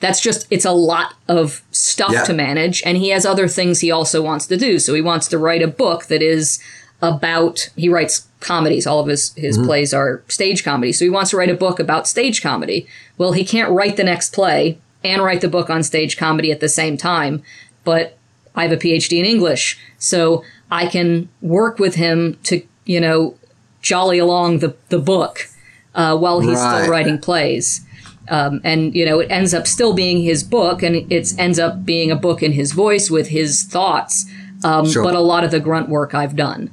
that's 0.00 0.20
just, 0.20 0.46
it's 0.50 0.64
a 0.64 0.70
lot 0.72 1.14
of 1.28 1.62
stuff 1.72 2.12
Yeah. 2.12 2.22
to 2.24 2.32
manage. 2.32 2.82
And 2.86 2.96
he 2.96 3.10
has 3.10 3.26
other 3.26 3.48
things 3.48 3.80
he 3.80 3.90
also 3.90 4.22
wants 4.22 4.46
to 4.46 4.56
do. 4.56 4.78
So 4.78 4.94
he 4.94 5.02
wants 5.02 5.26
to 5.28 5.38
write 5.38 5.62
a 5.62 5.68
book 5.68 6.06
that 6.06 6.22
is 6.22 6.58
about, 7.02 7.68
he 7.76 7.88
writes 7.88 8.27
comedies. 8.40 8.86
All 8.86 9.00
of 9.00 9.06
his, 9.08 9.32
his 9.34 9.58
plays 9.58 9.92
are 9.92 10.22
stage 10.28 10.64
comedy. 10.64 10.92
So 10.92 11.04
he 11.04 11.10
wants 11.10 11.30
to 11.30 11.36
write 11.36 11.50
a 11.50 11.54
book 11.54 11.78
about 11.80 12.06
stage 12.06 12.42
comedy. 12.42 12.86
Well, 13.16 13.32
he 13.32 13.44
can't 13.44 13.70
write 13.72 13.96
the 13.96 14.04
next 14.04 14.32
play 14.32 14.78
and 15.04 15.22
write 15.22 15.40
the 15.40 15.48
book 15.48 15.70
on 15.70 15.82
stage 15.82 16.16
comedy 16.16 16.50
at 16.52 16.60
the 16.60 16.68
same 16.68 16.96
time. 16.96 17.42
But 17.84 18.16
I 18.54 18.62
have 18.62 18.72
a 18.72 18.76
PhD 18.76 19.18
in 19.18 19.24
English, 19.24 19.78
so 19.98 20.44
I 20.70 20.86
can 20.86 21.28
work 21.40 21.78
with 21.78 21.94
him 21.94 22.38
to, 22.44 22.62
you 22.84 23.00
know, 23.00 23.34
jolly 23.82 24.18
along 24.18 24.58
the, 24.58 24.74
the 24.88 24.98
book 24.98 25.48
uh, 25.94 26.16
while 26.16 26.40
he's 26.40 26.58
Right. 26.58 26.80
still 26.82 26.90
writing 26.90 27.18
plays. 27.18 27.80
Um, 28.28 28.60
and 28.62 28.94
you 28.94 29.06
know, 29.06 29.20
it 29.20 29.30
ends 29.30 29.54
up 29.54 29.66
still 29.66 29.94
being 29.94 30.20
his 30.22 30.42
book, 30.44 30.82
and 30.82 30.94
it 31.10 31.32
ends 31.38 31.58
up 31.58 31.84
being 31.86 32.10
a 32.10 32.16
book 32.16 32.42
in 32.42 32.52
his 32.52 32.72
voice 32.72 33.10
with 33.10 33.28
his 33.28 33.62
thoughts. 33.64 34.26
Um, 34.64 34.86
Sure. 34.90 35.02
But 35.04 35.14
a 35.14 35.20
lot 35.20 35.44
of 35.44 35.50
the 35.50 35.60
grunt 35.60 35.88
work 35.88 36.14
I've 36.14 36.34
done, 36.36 36.70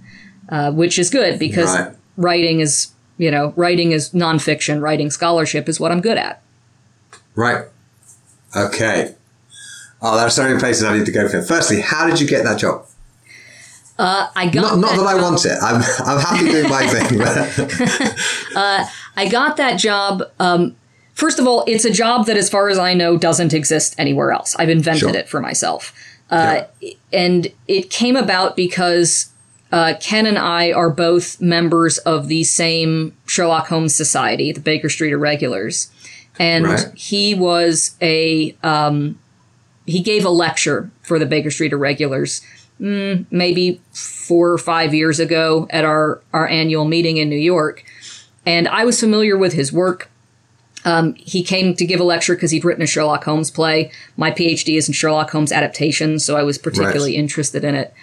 uh, 0.50 0.72
which 0.72 0.98
is 1.00 1.10
good 1.10 1.40
because 1.40 1.74
Right. 1.74 1.92
writing 2.18 2.60
is, 2.60 2.88
you 3.18 3.32
know, 3.32 3.54
writing 3.56 3.92
is 3.92 4.12
nonfiction. 4.12 4.82
Writing 4.82 5.10
scholarship 5.10 5.68
is 5.70 5.80
what 5.80 5.92
I'm 5.92 6.02
good 6.02 6.18
at. 6.18 6.42
Right. 7.36 7.66
Okay. 8.56 9.16
Oh, 10.02 10.16
there 10.16 10.26
are 10.26 10.30
so 10.30 10.44
many 10.44 10.60
places 10.60 10.84
I 10.84 10.98
need 10.98 11.06
to 11.06 11.12
go 11.12 11.28
for. 11.28 11.42
Firstly, 11.42 11.82
how 11.82 12.08
did 12.08 12.20
you 12.22 12.28
get 12.28 12.44
that 12.44 12.60
job? 12.60 12.86
Uh, 13.98 14.28
I 14.36 14.48
got 14.48 14.62
Not, 14.62 14.80
not 14.80 14.90
that 14.92 14.98
that 14.98 15.08
I 15.08 15.22
want 15.22 15.46
it. 15.46 15.58
I'm, 15.62 15.76
I'm 16.06 16.20
happy 16.20 16.50
doing 16.52 16.70
my 16.70 16.86
thing. 16.86 17.18
But 17.18 17.38
I 19.16 19.28
got 19.30 19.58
that 19.58 19.78
job. 19.80 20.24
Um, 20.40 20.76
first 21.14 21.40
of 21.40 21.48
all, 21.48 21.64
it's 21.66 21.86
a 21.86 21.92
job 21.92 22.26
that, 22.26 22.36
as 22.36 22.50
far 22.50 22.68
as 22.70 22.78
I 22.78 22.94
know, 22.94 23.18
doesn't 23.18 23.54
exist 23.54 23.96
anywhere 23.98 24.32
else. 24.32 24.56
I've 24.58 24.70
invented 24.70 25.00
Sure. 25.12 25.16
it 25.16 25.30
for 25.30 25.40
myself. 25.40 25.94
Uh, 26.30 26.64
And 27.14 27.48
it 27.68 27.90
came 27.90 28.16
about 28.18 28.56
because 28.58 29.28
uh, 29.72 29.96
Ken 30.00 30.26
and 30.26 30.38
I 30.38 30.72
are 30.72 30.90
both 30.90 31.42
members 31.42 31.98
of 32.00 32.28
the 32.28 32.44
same 32.44 33.16
Sherlock 33.26 33.68
Holmes 33.68 33.96
Society, 33.96 34.52
the 34.52 34.60
Baker 34.62 34.90
Street 34.90 35.12
Irregulars. 35.12 35.92
And 36.38 36.66
Right. 36.66 36.88
he 36.96 37.34
was 37.34 37.96
a, 38.02 38.56
um, 38.62 39.18
he 39.86 40.02
gave 40.02 40.26
a 40.26 40.30
lecture 40.30 40.92
for 41.02 41.18
the 41.18 41.26
Baker 41.26 41.50
Street 41.52 41.72
Irregulars 41.72 42.42
mm, 42.80 43.26
maybe 43.32 43.82
four 43.94 44.52
or 44.52 44.58
five 44.58 44.94
years 44.94 45.20
ago 45.20 45.68
at 45.70 45.86
our, 45.86 46.22
our 46.34 46.48
annual 46.48 46.86
meeting 46.86 47.18
in 47.18 47.30
New 47.30 47.36
York 47.38 47.84
and 48.46 48.68
I 48.68 48.86
was 48.86 49.00
familiar 49.00 49.38
with 49.38 49.54
his 49.54 49.74
work. 49.74 50.10
Um, 50.84 51.16
he 51.16 51.44
came 51.44 51.74
to 51.76 51.86
give 51.86 52.00
a 52.00 52.04
lecture 52.04 52.36
because 52.36 52.52
he'd 52.52 52.64
written 52.64 52.84
a 52.84 52.88
Sherlock 52.88 53.24
Holmes 53.24 53.50
play. 53.50 53.92
My 54.18 54.30
PhD 54.30 54.78
is 54.78 54.88
in 54.88 54.94
Sherlock 54.94 55.32
Holmes 55.32 55.52
adaptations, 55.52 56.24
so 56.24 56.38
I 56.38 56.44
was 56.44 56.60
particularly 56.60 57.16
interested 57.16 57.64
in 57.64 57.74
it. 57.74 57.94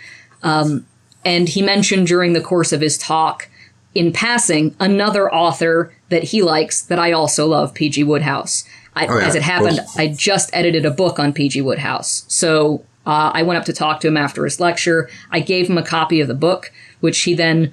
Um, 0.43 0.85
and 1.25 1.49
he 1.49 1.63
mentioned 1.63 2.07
during 2.07 2.33
the 2.33 2.41
course 2.41 2.73
of 2.73 2.81
his 2.81 2.99
talk, 2.99 3.49
in 3.95 4.13
passing, 4.13 4.75
another 4.81 5.33
author 5.33 5.93
that 6.09 6.25
he 6.25 6.43
likes 6.43 6.83
that 6.83 6.99
I 6.99 7.13
also 7.13 7.47
love, 7.47 7.75
P.G. 7.75 8.05
Wodehouse. 8.05 8.65
I, 8.95 9.07
Oh, 9.07 9.19
yeah, 9.19 9.27
as 9.27 9.35
it 9.35 9.43
happened. 9.43 9.81
I 9.97 10.09
just 10.09 10.51
edited 10.53 10.85
a 10.85 10.91
book 10.91 11.19
on 11.19 11.33
P.G. 11.33 11.61
Wodehouse. 11.63 12.25
So 12.29 12.85
uh, 13.07 13.33
I 13.35 13.43
went 13.43 13.59
up 13.59 13.65
to 13.67 13.73
talk 13.73 14.01
to 14.01 14.09
him 14.09 14.17
after 14.17 14.45
his 14.45 14.61
lecture. 14.61 15.11
I 15.31 15.41
gave 15.41 15.69
him 15.69 15.79
a 15.79 15.83
copy 15.83 16.21
of 16.21 16.29
the 16.29 16.35
book, 16.35 16.73
which 17.01 17.21
he 17.23 17.35
then 17.35 17.73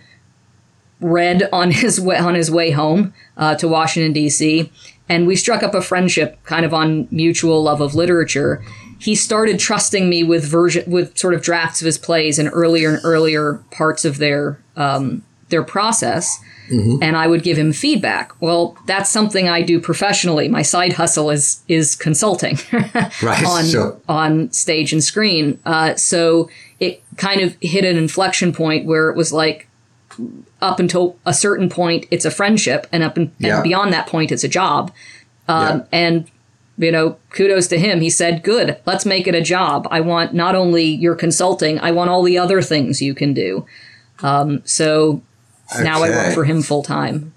read 0.99 1.47
on 1.53 1.71
his 1.83 1.99
way 1.99 2.17
on 2.17 2.35
his 2.35 2.51
way 2.51 2.71
home 2.71 3.13
uh, 3.38 3.55
to 3.55 3.67
Washington 3.67 4.13
D.C. 4.13 4.71
And 5.07 5.25
we 5.25 5.35
struck 5.35 5.63
up 5.63 5.73
a 5.73 5.81
friendship, 5.81 6.38
kind 6.43 6.65
of 6.65 6.73
on 6.73 7.07
mutual 7.12 7.63
love 7.63 7.81
of 7.81 7.95
literature. 7.95 8.63
He 8.99 9.15
started 9.15 9.59
trusting 9.59 10.09
me 10.09 10.23
with 10.23 10.45
version 10.45 10.89
with 10.91 11.17
sort 11.17 11.33
of 11.33 11.41
drafts 11.41 11.81
of 11.81 11.85
his 11.85 11.97
plays 11.97 12.38
in 12.38 12.47
earlier 12.49 12.89
and 12.95 12.99
earlier 13.03 13.63
parts 13.71 14.05
of 14.05 14.17
their 14.17 14.59
um, 14.75 15.23
their 15.49 15.63
process. 15.63 16.39
And 16.71 17.17
I 17.17 17.25
would 17.25 17.41
give 17.41 17.57
him 17.57 17.73
feedback. 17.73 18.39
Well, 18.39 18.77
that's 18.85 19.09
something 19.09 19.49
I 19.49 19.63
do 19.63 19.79
professionally. 19.79 20.47
My 20.47 20.62
side 20.62 20.93
hustle 20.93 21.31
is 21.31 21.63
is 21.67 21.95
consulting 21.95 22.59
Right, 23.23 23.43
on 23.43 23.65
sure. 23.65 23.97
on 24.07 24.51
stage 24.51 24.93
and 24.93 25.03
screen. 25.03 25.59
Uh, 25.65 25.95
so 25.95 26.47
it 26.79 27.01
kind 27.17 27.41
of 27.41 27.57
hit 27.59 27.85
an 27.85 27.97
inflection 27.97 28.53
point 28.53 28.85
where 28.85 29.09
it 29.09 29.17
was 29.17 29.33
like, 29.33 29.67
up 30.62 30.79
until 30.79 31.17
a 31.25 31.33
certain 31.33 31.69
point, 31.69 32.05
it's 32.12 32.25
a 32.25 32.29
friendship, 32.31 32.85
and 32.91 33.01
up 33.01 33.17
and, 33.17 33.31
Yeah. 33.39 33.55
and 33.55 33.63
beyond 33.63 33.91
that 33.93 34.05
point, 34.05 34.31
it's 34.31 34.43
a 34.43 34.47
job. 34.47 34.91
Um, 35.47 35.79
Yeah. 35.79 35.83
And 35.91 36.27
you 36.80 36.92
know, 36.92 37.18
kudos 37.30 37.68
to 37.68 37.78
him. 37.78 38.02
He 38.02 38.10
said, 38.10 38.42
"Good, 38.42 38.78
let's 38.86 39.06
make 39.06 39.28
it 39.28 39.36
a 39.36 39.42
job. 39.42 39.88
I 39.92 40.02
want 40.02 40.34
not 40.34 40.56
only 40.56 40.86
your 40.86 41.13
consulting, 41.13 41.80
I 41.80 41.92
want 41.92 42.10
all 42.10 42.24
the 42.24 42.39
other 42.39 42.62
things 42.62 43.02
you 43.02 43.13
can 43.13 43.34
do." 43.34 43.65
Um, 44.22 44.62
so 44.65 45.22
now 45.82 46.02
I 46.02 46.10
work 46.10 46.34
for 46.34 46.46
him 46.46 46.62
full 46.63 46.82
time. 46.82 47.34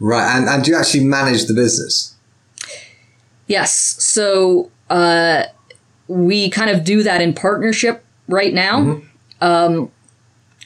Right. 0.00 0.36
And, 0.36 0.48
and 0.48 0.64
do 0.64 0.70
you 0.70 0.76
actually 0.76 1.04
manage 1.04 1.46
the 1.46 1.54
business? 1.54 2.14
Yes. 3.46 3.72
So 3.72 4.70
uh, 4.90 5.44
we 6.06 6.50
kind 6.50 6.70
of 6.70 6.84
do 6.84 7.02
that 7.02 7.20
in 7.20 7.34
partnership 7.34 8.04
right 8.28 8.52
now. 8.52 9.00
Um, 9.40 9.90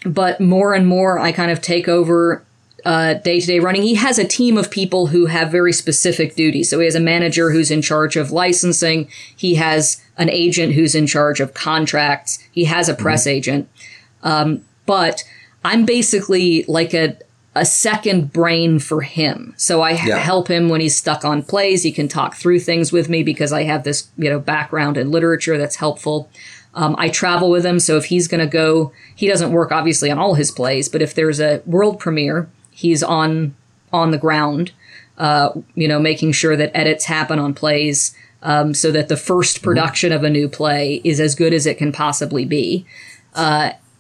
but 0.05 0.41
more 0.41 0.75
and 0.75 0.87
more, 0.87 1.19
I 1.19 1.33
kind 1.33 1.51
of 1.51 1.61
take 1.61 1.89
over 1.89 2.45
day 2.85 3.41
to 3.41 3.47
day 3.47 3.59
running. 3.59 3.83
He 3.83 3.95
has 3.95 4.19
a 4.19 4.25
team 4.25 4.57
of 4.59 4.71
people 4.71 5.09
who 5.09 5.27
have 5.27 5.51
very 5.51 5.73
specific 5.73 6.35
duties. 6.35 6.71
So 6.71 6.79
he 6.79 6.85
has 6.87 6.95
a 6.95 7.01
manager 7.01 7.51
who's 7.51 7.71
in 7.71 7.83
charge 7.83 8.17
of 8.17 8.31
licensing, 8.31 9.09
he 9.37 9.55
has 9.57 10.03
an 10.17 10.29
agent 10.31 10.75
who's 10.75 10.95
in 10.95 11.07
charge 11.07 11.41
of 11.41 11.55
contracts, 11.55 12.39
he 12.51 12.65
has 12.65 12.89
a 12.89 12.95
press 12.95 13.27
agent. 13.27 13.69
Um, 14.23 14.63
but 14.87 15.25
I'm 15.65 15.85
basically 15.85 16.65
like 16.69 16.95
a 16.95 17.17
a 17.55 17.67
second 17.67 18.33
brain 18.33 18.79
for 18.79 19.03
him. 19.03 19.53
So 19.59 19.83
I 19.83 19.91
Yeah. 19.91 20.17
help 20.17 20.49
him 20.49 20.71
when 20.71 20.81
he's 20.81 20.97
stuck 20.97 21.23
on 21.23 21.43
plays. 21.43 21.83
He 21.83 21.93
can 21.93 22.09
talk 22.09 22.35
through 22.35 22.61
things 22.61 22.93
with 22.93 23.11
me 23.11 23.23
because 23.23 23.53
I 23.53 23.65
have 23.65 23.85
this, 23.85 24.05
you 24.17 24.31
know, 24.31 24.39
background 24.39 24.97
in 24.97 25.11
literature 25.11 25.59
that's 25.59 25.77
helpful. 25.77 26.31
Um, 26.75 26.95
I 26.99 27.11
travel 27.11 27.51
with 27.51 27.67
him, 27.67 27.79
so 27.79 27.99
if 27.99 28.07
he's 28.07 28.27
going 28.27 28.41
to 28.41 28.47
go, 28.47 28.93
he 29.15 29.29
doesn't 29.29 29.53
work 29.53 29.71
obviously 29.71 30.11
on 30.11 30.19
all 30.19 30.33
his 30.33 30.51
plays, 30.51 30.89
but 30.89 31.03
if 31.03 31.13
there's 31.15 31.39
a 31.41 31.61
world 31.67 32.01
premiere, 32.01 32.49
he's 32.83 33.03
on 33.03 33.55
on 33.93 34.11
the 34.11 34.19
ground, 34.19 34.73
uh, 35.19 35.51
you 35.75 35.89
know, 35.89 35.99
making 35.99 36.33
sure 36.33 36.57
that 36.57 36.71
edits 36.75 37.05
happen 37.07 37.39
on 37.39 37.55
plays, 37.55 38.15
um, 38.43 38.75
so 38.75 38.91
that 38.91 39.09
the 39.09 39.17
first 39.17 39.63
production 39.63 40.13
of 40.13 40.25
a 40.25 40.31
new 40.31 40.49
play 40.49 41.01
is 41.05 41.21
as 41.21 41.35
good 41.35 41.53
as 41.55 41.67
it 41.67 41.79
can 41.79 41.93
possibly 41.93 42.45
be 42.45 42.87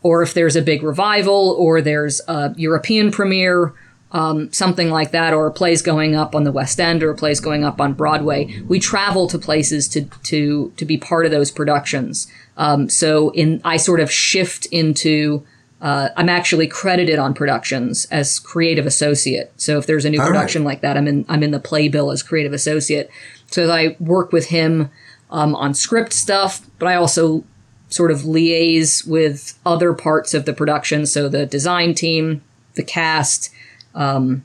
or 0.03 0.23
if 0.23 0.35
there's 0.35 0.57
a 0.57 0.63
big 0.63 0.83
revival 0.83 1.55
or 1.59 1.81
there's 1.81 2.21
a 2.29 2.55
European 2.57 3.11
premiere, 3.11 3.73
um, 4.11 4.53
something 4.53 4.91
like 4.91 5.13
that, 5.13 5.33
or 5.33 5.47
a 5.47 5.53
play's 5.53 5.81
going 5.81 6.15
up 6.15 6.35
on 6.35 6.45
the 6.45 6.53
West 6.53 6.81
End 6.81 7.03
or 7.03 7.11
a 7.11 7.15
play's 7.15 7.41
going 7.41 7.65
up 7.65 7.81
on 7.81 7.95
Broadway. 7.95 8.61
We 8.67 8.79
travel 8.79 9.27
to 9.29 9.39
places 9.39 9.89
to 9.89 10.05
to 10.25 10.73
to 10.77 10.85
be 10.85 10.99
part 10.99 11.25
of 11.25 11.31
those 11.31 11.51
productions. 11.51 12.27
Um, 12.57 12.89
so 12.89 13.31
in 13.31 13.61
I 13.65 13.77
sort 13.77 14.01
of 14.01 14.11
shift 14.11 14.67
into. 14.67 15.47
Uh, 15.83 16.11
I'm 16.17 16.29
actually 16.29 16.69
credited 16.69 17.19
on 17.19 17.35
productions 17.35 18.07
as 18.07 18.39
creative 18.39 18.87
associate. 18.87 19.53
So 19.57 19.79
if 19.79 19.87
there's 19.87 20.05
a 20.05 20.11
new 20.11 20.21
All 20.21 20.27
right. 20.27 20.33
production 20.33 20.63
like 20.63 20.81
that, 20.81 20.97
I'm 20.97 21.09
in 21.09 21.27
I'm 21.29 21.43
in 21.43 21.51
the 21.51 21.59
playbill 21.59 22.13
as 22.13 22.23
creative 22.23 22.53
associate. 22.53 23.11
So 23.49 23.69
I 23.69 23.97
work 23.99 24.33
with 24.33 24.47
him 24.47 24.91
um, 25.31 25.57
on 25.57 25.75
script 25.75 26.13
stuff, 26.13 26.65
but 26.79 26.87
I 26.87 26.95
also 26.95 27.43
sort 27.89 28.13
of 28.13 28.21
liaise 28.21 29.07
with 29.07 29.59
other 29.67 29.93
parts 29.93 30.35
of 30.35 30.45
the 30.45 30.53
production. 30.53 31.05
So 31.05 31.29
the 31.29 31.47
design 31.47 31.95
team, 31.95 32.43
the 32.75 32.85
cast, 32.85 33.51
um, 33.95 34.45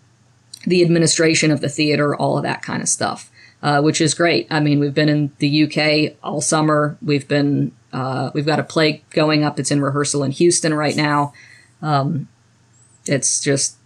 the 0.66 0.82
administration 0.82 1.52
of 1.52 1.62
the 1.62 1.70
theater, 1.70 2.16
all 2.16 2.38
of 2.38 2.44
that 2.44 2.64
kind 2.64 2.82
of 2.82 2.90
stuff, 2.90 3.32
uh, 3.62 3.80
which 3.82 4.02
is 4.02 4.16
great. 4.16 4.48
I 4.50 4.60
mean, 4.60 4.80
we've 4.80 4.94
been 4.94 5.08
in 5.08 5.32
the 5.38 5.64
UK 5.64 6.18
all 6.24 6.42
summer. 6.42 6.98
We've 7.02 7.28
been 7.28 7.74
uh, 7.94 8.32
we've 8.34 8.46
got 8.46 8.60
a 8.60 8.64
play 8.64 9.04
going 9.12 9.44
up. 9.44 9.60
It's 9.60 9.72
in 9.72 9.82
rehearsal 9.82 10.24
in 10.24 10.32
Houston 10.32 10.74
right 10.74 10.96
now. 10.96 11.34
Um, 11.82 12.28
it's 13.06 13.40
just 13.40 13.78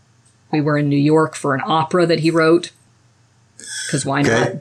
we 0.52 0.62
were 0.62 0.78
in 0.78 0.90
New 0.90 0.98
York 0.98 1.36
for 1.36 1.54
an 1.54 1.62
opera 1.66 2.06
that 2.06 2.20
he 2.20 2.32
wrote. 2.32 2.72
Because 3.88 4.06
why 4.06 4.24
not? 4.24 4.48
Okay. 4.48 4.60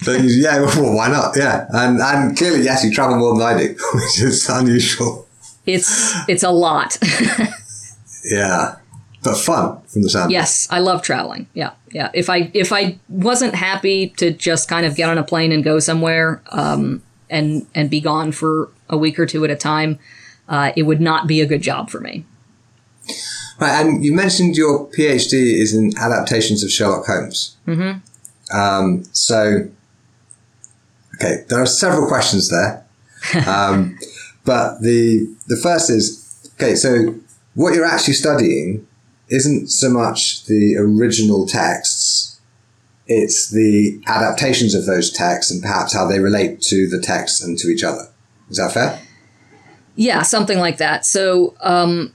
So 0.00 0.12
you, 0.12 0.42
yeah, 0.42 0.60
well, 0.76 0.96
why 0.96 1.08
not? 1.08 1.36
Yeah. 1.36 1.66
And, 1.70 2.00
and 2.00 2.36
clearly, 2.36 2.62
yes, 2.62 2.84
you 2.84 2.92
travel 2.92 3.16
more 3.16 3.38
than 3.38 3.46
I 3.46 3.58
do, 3.58 3.68
which 3.94 4.20
is 4.20 4.48
unusual. 4.48 5.28
It's 5.64 6.14
it's 6.28 6.42
a 6.42 6.50
lot. 6.50 6.98
Yeah. 8.24 8.76
But 9.22 9.36
fun 9.36 9.80
from 9.82 10.02
the 10.02 10.10
sound. 10.10 10.32
Yes, 10.32 10.66
I 10.70 10.80
love 10.80 11.02
traveling. 11.02 11.46
Yeah, 11.54 11.72
yeah. 11.92 12.10
If 12.12 12.28
I 12.28 12.50
if 12.54 12.72
I 12.72 12.98
wasn't 13.08 13.54
happy 13.54 14.08
to 14.16 14.32
just 14.32 14.68
kind 14.68 14.84
of 14.84 14.96
get 14.96 15.08
on 15.08 15.16
a 15.16 15.22
plane 15.22 15.52
and 15.52 15.62
go 15.62 15.78
somewhere, 15.78 16.42
um, 16.50 17.02
and 17.32 17.66
and 17.74 17.90
be 17.90 18.00
gone 18.00 18.30
for 18.30 18.70
a 18.88 18.96
week 18.96 19.18
or 19.18 19.26
two 19.26 19.44
at 19.44 19.50
a 19.50 19.56
time, 19.56 19.98
uh, 20.48 20.70
it 20.76 20.84
would 20.84 21.00
not 21.00 21.26
be 21.26 21.40
a 21.40 21.46
good 21.46 21.62
job 21.62 21.90
for 21.90 22.00
me. 22.00 22.24
Right, 23.58 23.80
and 23.80 24.04
you 24.04 24.14
mentioned 24.14 24.56
your 24.56 24.86
PhD 24.90 25.32
is 25.32 25.74
in 25.74 25.96
adaptations 25.98 26.62
of 26.62 26.70
Sherlock 26.70 27.06
Holmes. 27.06 27.56
Mm-hmm. 27.66 28.56
Um, 28.56 29.04
so, 29.12 29.68
okay, 31.16 31.44
there 31.48 31.60
are 31.60 31.66
several 31.66 32.06
questions 32.06 32.50
there, 32.50 32.84
um, 33.46 33.98
but 34.44 34.80
the 34.80 35.26
the 35.48 35.56
first 35.56 35.90
is 35.90 36.50
okay. 36.54 36.74
So, 36.74 37.14
what 37.54 37.74
you're 37.74 37.86
actually 37.86 38.14
studying 38.14 38.86
isn't 39.28 39.68
so 39.68 39.88
much 39.88 40.44
the 40.44 40.76
original 40.76 41.46
texts; 41.46 42.21
it's 43.18 43.50
the 43.50 44.00
adaptations 44.06 44.74
of 44.74 44.86
those 44.86 45.10
texts 45.10 45.50
and 45.50 45.60
perhaps 45.62 45.94
how 45.94 46.06
they 46.06 46.18
relate 46.20 46.60
to 46.62 46.88
the 46.88 47.00
texts 47.00 47.42
and 47.42 47.58
to 47.58 47.68
each 47.68 47.84
other. 47.84 48.08
Is 48.50 48.56
that 48.58 48.72
fair? 48.72 49.00
Yeah, 49.96 50.22
something 50.22 50.58
like 50.58 50.78
that. 50.78 51.04
So, 51.04 51.54
um, 51.60 52.14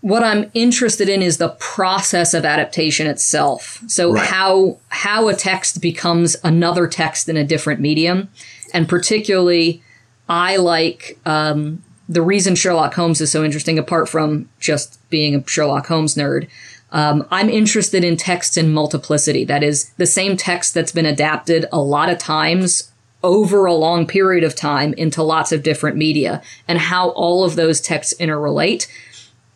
what 0.00 0.24
I'm 0.24 0.50
interested 0.54 1.08
in 1.08 1.22
is 1.22 1.36
the 1.36 1.50
process 1.60 2.34
of 2.34 2.44
adaptation 2.44 3.06
itself. 3.06 3.82
So, 3.86 4.12
Right. 4.12 4.26
how 4.26 4.78
how 4.88 5.28
a 5.28 5.34
text 5.34 5.80
becomes 5.80 6.36
another 6.42 6.86
text 6.86 7.28
in 7.28 7.36
a 7.36 7.44
different 7.44 7.80
medium, 7.80 8.28
and 8.74 8.88
particularly, 8.88 9.82
I 10.28 10.56
like 10.56 11.18
um, 11.26 11.82
the 12.08 12.22
reason 12.22 12.54
Sherlock 12.54 12.94
Holmes 12.94 13.20
is 13.20 13.30
so 13.30 13.44
interesting. 13.44 13.78
Apart 13.78 14.08
from 14.08 14.48
just 14.60 14.98
being 15.10 15.34
a 15.36 15.44
Sherlock 15.46 15.86
Holmes 15.86 16.14
nerd, 16.16 16.48
um, 16.92 17.26
I'm 17.30 17.48
interested 17.48 18.04
in 18.04 18.16
text 18.16 18.56
in 18.56 18.72
multiplicity. 18.72 19.44
That 19.44 19.62
is, 19.62 19.90
the 19.96 20.06
same 20.06 20.36
text 20.36 20.74
that's 20.74 20.92
been 20.92 21.06
adapted 21.06 21.66
a 21.72 21.80
lot 21.80 22.08
of 22.10 22.18
times 22.18 22.92
over 23.24 23.66
a 23.66 23.74
long 23.74 24.06
period 24.06 24.44
of 24.44 24.54
time 24.54 24.92
into 24.94 25.22
lots 25.22 25.52
of 25.52 25.62
different 25.62 25.96
media, 25.96 26.42
and 26.68 26.78
how 26.78 27.10
all 27.10 27.44
of 27.44 27.56
those 27.56 27.80
texts 27.80 28.14
interrelate. 28.20 28.86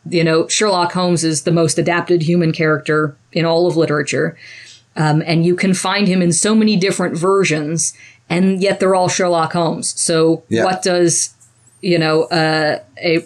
You 0.09 0.23
know, 0.23 0.47
Sherlock 0.49 0.93
Holmes 0.93 1.25
is 1.25 1.43
the 1.43 1.51
most 1.53 1.79
adapted 1.79 2.23
human 2.23 2.53
character 2.53 3.17
in 3.33 3.45
all 3.45 3.67
of 3.67 3.77
literature, 3.77 4.37
um, 4.97 5.23
and 5.27 5.45
you 5.45 5.57
can 5.57 5.75
find 5.75 6.07
him 6.07 6.23
in 6.23 6.33
so 6.33 6.55
many 6.55 6.77
different 6.77 7.19
versions, 7.19 7.93
and 8.31 8.63
yet 8.63 8.79
they're 8.79 8.95
all 8.95 9.09
Sherlock 9.09 9.53
Holmes. 9.53 10.01
So, 10.01 10.45
Yeah. 10.49 10.65
what 10.65 10.83
does 10.83 11.35
you 11.83 11.99
know 11.99 12.23
uh, 12.25 12.79
a 13.03 13.25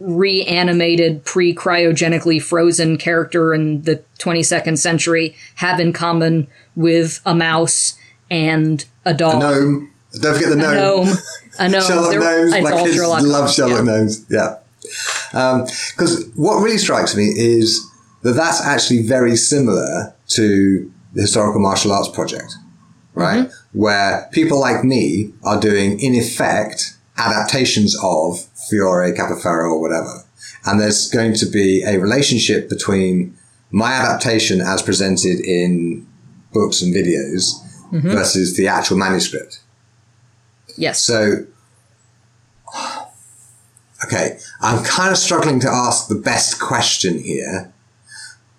reanimated, 0.00 1.24
pre 1.24 1.54
cryogenically 1.54 2.40
frozen 2.40 2.96
character 2.96 3.52
in 3.52 3.82
the 3.82 4.02
22nd 4.18 4.78
century 4.78 5.36
have 5.56 5.80
in 5.80 5.92
common 5.92 6.46
with 6.76 7.20
a 7.26 7.34
mouse 7.34 7.98
and 8.30 8.84
a 9.04 9.14
dog? 9.14 9.40
Gnome. 9.40 9.90
Don't 10.20 10.34
forget 10.34 10.48
the 10.50 10.54
A 10.54 10.56
gnome. 10.56 11.06
gnome. 11.06 11.16
A 11.58 11.68
gnome. 11.68 11.82
Sherlock 11.86 12.14
Gnomes. 12.14 12.62
My 12.62 12.82
kids 12.82 12.96
Sherlock 12.96 13.22
love 13.22 13.52
Sherlock 13.52 13.78
yeah. 13.78 13.84
Gnomes. 13.84 14.26
Yeah. 14.30 14.58
Because 15.30 16.30
what 16.34 16.62
really 16.62 16.78
strikes 16.78 17.16
me 17.16 17.24
is 17.24 17.84
that 18.22 18.32
that's 18.32 18.60
actually 18.60 19.02
very 19.06 19.36
similar 19.36 20.14
to 20.28 20.92
the 21.14 21.22
Historical 21.22 21.60
Martial 21.60 21.92
Arts 21.92 22.08
Project, 22.08 22.54
right? 23.14 23.46
Mm-hmm. 23.46 23.78
Where 23.78 24.28
people 24.32 24.60
like 24.60 24.84
me 24.84 25.32
are 25.44 25.60
doing, 25.60 26.00
in 26.00 26.14
effect, 26.14 26.96
adaptations 27.18 27.96
of 28.02 28.40
Fiore, 28.68 29.12
Capoferro, 29.12 29.72
or 29.72 29.80
whatever. 29.80 30.24
And 30.64 30.80
there's 30.80 31.08
going 31.10 31.34
to 31.34 31.46
be 31.46 31.82
a 31.84 31.98
relationship 31.98 32.68
between 32.68 33.36
my 33.70 33.92
adaptation 33.92 34.60
as 34.60 34.82
presented 34.82 35.40
in 35.40 36.06
books 36.52 36.80
and 36.82 36.94
videos 36.94 37.64
Mm-hmm. 37.92 38.10
versus 38.10 38.54
the 38.54 38.68
actual 38.68 38.98
manuscript. 38.98 39.60
Yes. 40.76 41.02
So, 41.02 41.46
okay, 44.04 44.38
I'm 44.60 44.84
kind 44.84 45.10
of 45.10 45.16
struggling 45.16 45.58
to 45.60 45.70
ask 45.70 46.06
the 46.06 46.14
best 46.14 46.60
question 46.60 47.18
here, 47.18 47.72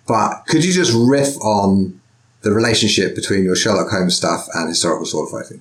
but 0.08 0.42
could 0.48 0.64
you 0.64 0.72
just 0.72 0.92
riff 0.92 1.36
on 1.42 2.00
the 2.42 2.50
relationship 2.50 3.14
between 3.14 3.44
your 3.44 3.54
Sherlock 3.54 3.88
Holmes 3.90 4.16
stuff 4.16 4.48
and 4.52 4.68
historical 4.68 5.06
sword 5.06 5.30
fighting? 5.30 5.60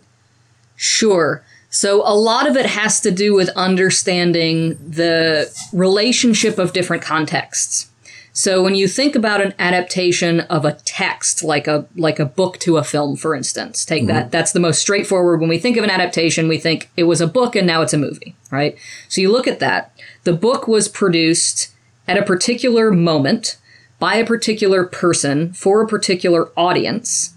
Sure. 0.75 1.43
So 1.69 2.01
a 2.01 2.15
lot 2.15 2.47
of 2.47 2.57
it 2.57 2.65
has 2.65 2.99
to 3.01 3.11
do 3.11 3.33
with 3.35 3.49
understanding 3.49 4.69
the 4.75 5.51
relationship 5.71 6.57
of 6.57 6.73
different 6.73 7.03
contexts. 7.03 7.91
So 8.33 8.63
when 8.63 8.75
you 8.75 8.87
think 8.87 9.15
about 9.15 9.41
an 9.41 9.53
adaptation 9.59 10.41
of 10.41 10.63
a 10.63 10.73
text, 10.85 11.43
like 11.43 11.67
a 11.67 11.87
like 11.95 12.19
a 12.19 12.25
book 12.25 12.57
to 12.59 12.77
a 12.77 12.83
film, 12.83 13.17
for 13.17 13.35
instance, 13.35 13.83
take 13.83 14.07
that. 14.07 14.31
That's 14.31 14.51
the 14.51 14.59
most 14.59 14.79
straightforward. 14.79 15.41
When 15.41 15.49
we 15.49 15.59
think 15.59 15.77
of 15.77 15.83
an 15.83 15.89
adaptation, 15.89 16.47
we 16.47 16.57
think 16.57 16.89
it 16.95 17.03
was 17.03 17.21
a 17.21 17.27
book 17.27 17.55
and 17.55 17.67
now 17.67 17.81
it's 17.81 17.93
a 17.93 17.97
movie, 17.97 18.35
right? 18.49 18.77
So 19.07 19.19
you 19.21 19.31
look 19.31 19.47
at 19.47 19.59
that. 19.59 19.91
The 20.23 20.33
book 20.33 20.67
was 20.67 20.87
produced 20.87 21.73
at 22.07 22.17
a 22.17 22.23
particular 22.23 22.91
moment 22.91 23.57
by 23.99 24.15
a 24.15 24.25
particular 24.25 24.85
person 24.85 25.51
for 25.53 25.81
a 25.81 25.87
particular 25.87 26.49
audience 26.55 27.33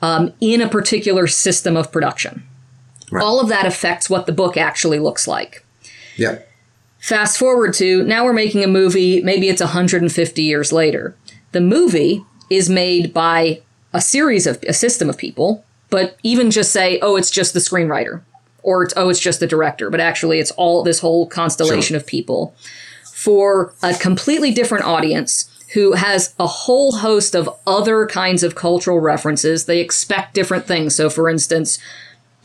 um, 0.00 0.32
in 0.40 0.60
a 0.60 0.68
particular 0.68 1.26
system 1.26 1.76
of 1.76 1.90
production. 1.90 2.44
Right. 3.14 3.22
All 3.24 3.40
of 3.40 3.48
that 3.48 3.64
affects 3.64 4.10
what 4.10 4.26
the 4.26 4.32
book 4.32 4.56
actually 4.56 4.98
looks 4.98 5.28
like. 5.28 5.64
Yep. 6.16 6.50
Fast 6.98 7.38
forward 7.38 7.72
to 7.74 8.02
now 8.02 8.24
we're 8.24 8.32
making 8.32 8.64
a 8.64 8.66
movie, 8.66 9.22
maybe 9.22 9.48
it's 9.48 9.60
150 9.60 10.42
years 10.42 10.72
later. 10.72 11.14
The 11.52 11.60
movie 11.60 12.24
is 12.50 12.68
made 12.68 13.14
by 13.14 13.62
a 13.92 14.00
series 14.00 14.48
of 14.48 14.60
a 14.66 14.72
system 14.72 15.08
of 15.08 15.16
people, 15.16 15.64
but 15.90 16.16
even 16.24 16.50
just 16.50 16.72
say, 16.72 16.98
oh, 17.02 17.14
it's 17.14 17.30
just 17.30 17.54
the 17.54 17.60
screenwriter, 17.60 18.22
or 18.64 18.82
it's, 18.82 18.94
oh, 18.96 19.10
it's 19.10 19.20
just 19.20 19.38
the 19.38 19.46
director, 19.46 19.90
but 19.90 20.00
actually 20.00 20.40
it's 20.40 20.50
all 20.52 20.82
this 20.82 20.98
whole 20.98 21.28
constellation 21.28 21.94
Sure. 21.94 21.98
of 21.98 22.06
people 22.06 22.54
for 23.04 23.72
a 23.80 23.94
completely 23.94 24.50
different 24.50 24.84
audience 24.84 25.48
who 25.74 25.92
has 25.92 26.34
a 26.40 26.46
whole 26.46 26.92
host 26.96 27.34
of 27.36 27.48
other 27.66 28.06
kinds 28.06 28.42
of 28.42 28.54
cultural 28.54 28.98
references. 29.00 29.66
They 29.66 29.80
expect 29.80 30.34
different 30.34 30.66
things. 30.66 30.94
So, 30.94 31.08
for 31.10 31.28
instance, 31.28 31.78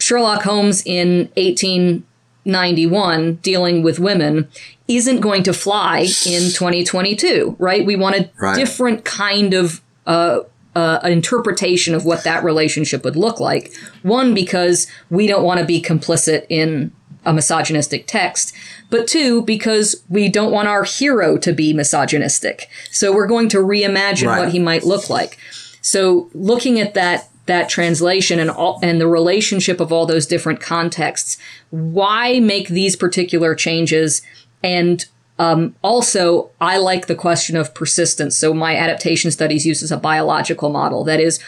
Sherlock 0.10 0.41
Holmes 0.41 0.82
in 0.88 1.30
1891 1.38 3.36
dealing 3.43 3.84
with 3.84 3.99
women 3.99 4.47
isn't 4.88 5.20
going 5.20 5.43
to 5.43 5.53
fly 5.53 5.99
in 6.26 6.49
2022, 6.49 7.55
right? 7.60 7.86
We 7.86 7.95
want 7.95 8.16
a 8.16 8.28
Right. 8.41 8.55
different 8.55 9.05
kind 9.05 9.53
of 9.53 9.82
uh, 10.07 10.39
uh, 10.76 10.99
interpretation 11.03 11.93
of 11.93 12.05
what 12.05 12.24
that 12.24 12.43
relationship 12.43 13.03
would 13.03 13.16
look 13.16 13.39
like. 13.39 13.72
One, 14.01 14.34
because 14.34 14.88
we 15.12 15.28
don't 15.28 15.43
want 15.43 15.60
to 15.60 15.66
be 15.68 15.80
complicit 15.80 16.47
in 16.49 16.91
a 17.24 17.32
misogynistic 17.32 18.07
text, 18.07 18.55
but 18.89 19.05
two, 19.07 19.43
because 19.43 20.01
we 20.10 20.28
don't 20.28 20.51
want 20.51 20.68
our 20.68 20.84
hero 20.86 21.38
to 21.38 21.53
be 21.53 21.72
misogynistic. 21.72 22.68
So 22.89 23.14
we're 23.14 23.28
going 23.28 23.49
to 23.49 23.57
reimagine 23.60 24.26
Right. 24.28 24.39
what 24.39 24.49
he 24.49 24.57
might 24.57 24.84
look 24.84 25.07
like. 25.07 25.38
So 25.82 26.32
looking 26.34 26.80
at 26.80 26.95
that 26.95 27.30
that 27.49 27.67
translation 27.67 28.39
and 28.39 28.51
all 28.51 28.79
and 28.83 29.01
the 29.01 29.07
relationship 29.07 29.79
of 29.79 29.91
all 29.91 30.05
those 30.05 30.27
different 30.27 30.61
contexts, 30.61 31.37
why 31.71 32.39
make 32.39 32.69
these 32.69 32.95
particular 32.95 33.55
changes? 33.55 34.21
And 34.63 35.03
um, 35.39 35.75
also, 35.81 36.51
I 36.61 36.77
like 36.77 37.07
the 37.07 37.15
question 37.15 37.57
of 37.57 37.73
persistence. 37.73 38.37
So 38.37 38.53
my 38.53 38.75
adaptation 38.75 39.31
studies 39.31 39.65
uses 39.65 39.91
a 39.91 39.97
biological 39.97 40.69
model. 40.69 41.03
That 41.03 41.19
is, 41.19 41.41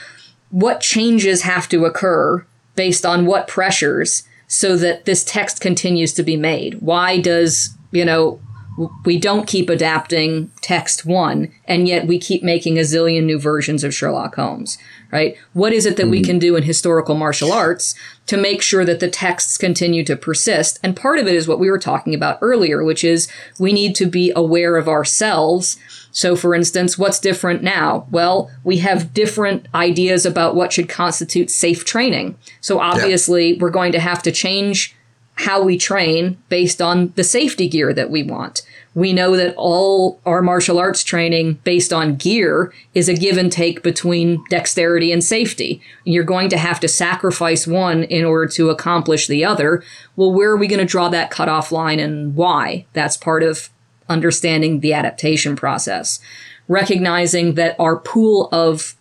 what 0.50 0.82
changes 0.82 1.44
have 1.44 1.70
to 1.70 1.86
occur 1.86 2.46
based 2.76 3.06
on 3.06 3.26
what 3.28 3.48
pressures 3.48 4.24
so 4.48 4.76
that 4.78 5.06
this 5.06 5.24
text 5.24 5.62
continues 5.62 6.14
to 6.16 6.24
be 6.24 6.36
made? 6.36 6.82
Why 6.82 7.20
does, 7.20 7.78
you 7.92 8.06
know, 8.06 8.40
we 9.04 9.18
don't 9.18 9.48
keep 9.48 9.70
adapting 9.70 10.50
text 10.62 11.06
one 11.06 11.52
and 11.66 11.88
yet 11.88 12.08
we 12.08 12.18
keep 12.18 12.42
making 12.42 12.78
a 12.78 12.82
zillion 12.82 13.24
new 13.24 13.38
versions 13.38 13.84
of 13.84 13.94
Sherlock 13.94 14.36
Holmes, 14.36 14.78
right? 15.12 15.36
What 15.54 15.74
is 15.74 15.86
it 15.86 15.98
that 15.98 16.08
we 16.08 16.20
hmm. 16.20 16.26
can 16.26 16.40
do 16.40 16.56
in 16.56 16.64
historical 16.64 17.16
martial 17.16 17.52
arts 17.52 17.96
to 18.28 18.38
make 18.38 18.62
sure 18.62 18.86
that 18.86 19.00
the 19.00 19.10
texts 19.10 19.58
continue 19.58 20.06
to 20.06 20.16
persist? 20.16 20.80
And 20.84 20.96
part 20.96 21.20
of 21.20 21.28
it 21.28 21.36
is 21.36 21.48
what 21.48 21.60
we 21.60 21.70
were 21.70 21.80
talking 21.80 22.16
about 22.16 22.40
earlier, 22.42 22.84
which 22.84 23.04
is 23.04 23.28
we 23.60 23.74
need 23.74 23.94
to 23.96 24.06
be 24.06 24.32
aware 24.36 24.78
of 24.78 24.88
ourselves. 24.88 25.78
So, 26.12 26.36
for 26.36 26.56
instance, 26.56 26.98
what's 26.98 27.20
different 27.20 27.64
now? 27.64 28.08
Well, 28.10 28.50
we 28.64 28.78
have 28.78 29.14
different 29.14 29.68
ideas 29.76 30.26
about 30.26 30.56
what 30.56 30.74
should 30.74 30.90
constitute 30.90 31.50
safe 31.50 31.84
training. 31.86 32.38
So, 32.62 32.80
obviously, 32.80 33.54
we're 33.54 33.70
going 33.70 33.92
to 33.94 34.00
have 34.00 34.24
to 34.24 34.32
change 34.32 34.96
how 35.42 35.62
we 35.62 35.78
train 35.78 36.38
based 36.50 36.82
on 36.82 37.12
the 37.16 37.24
safety 37.24 37.68
gear 37.68 37.94
that 37.94 38.12
we 38.12 38.24
want. 38.24 38.62
We 38.94 39.14
know 39.14 39.36
that 39.38 39.56
all 39.56 40.20
our 40.26 40.42
martial 40.42 40.78
arts 40.78 41.04
training 41.04 41.54
based 41.64 41.94
on 41.94 42.16
gear 42.16 42.74
is 42.94 43.08
a 43.08 43.14
give 43.14 43.38
and 43.38 43.52
take 43.52 43.82
between 43.82 44.44
dexterity 44.50 45.12
and 45.12 45.24
safety. 45.24 45.82
You're 46.04 46.26
going 46.26 46.50
to 46.50 46.58
have 46.58 46.80
to 46.82 46.88
sacrifice 46.88 47.66
one 47.66 48.04
in 48.04 48.26
order 48.26 48.48
to 48.54 48.70
accomplish 48.70 49.28
the 49.28 49.46
other. 49.46 49.84
Well, 50.16 50.34
where 50.34 50.52
are 50.52 50.58
we 50.58 50.68
going 50.68 50.80
to 50.80 50.86
draw 50.86 51.10
that 51.10 51.32
cutoff 51.32 51.72
line 51.72 52.00
and 52.00 52.36
why? 52.36 52.86
That's 52.94 53.18
part 53.18 53.44
of 53.44 53.70
understanding 54.10 54.82
the 54.82 54.94
adaptation 54.94 55.56
process. 55.56 56.20
Recognizing 56.68 57.56
that 57.56 57.76
our 57.80 57.98
pool 57.98 58.50
of 58.52 58.96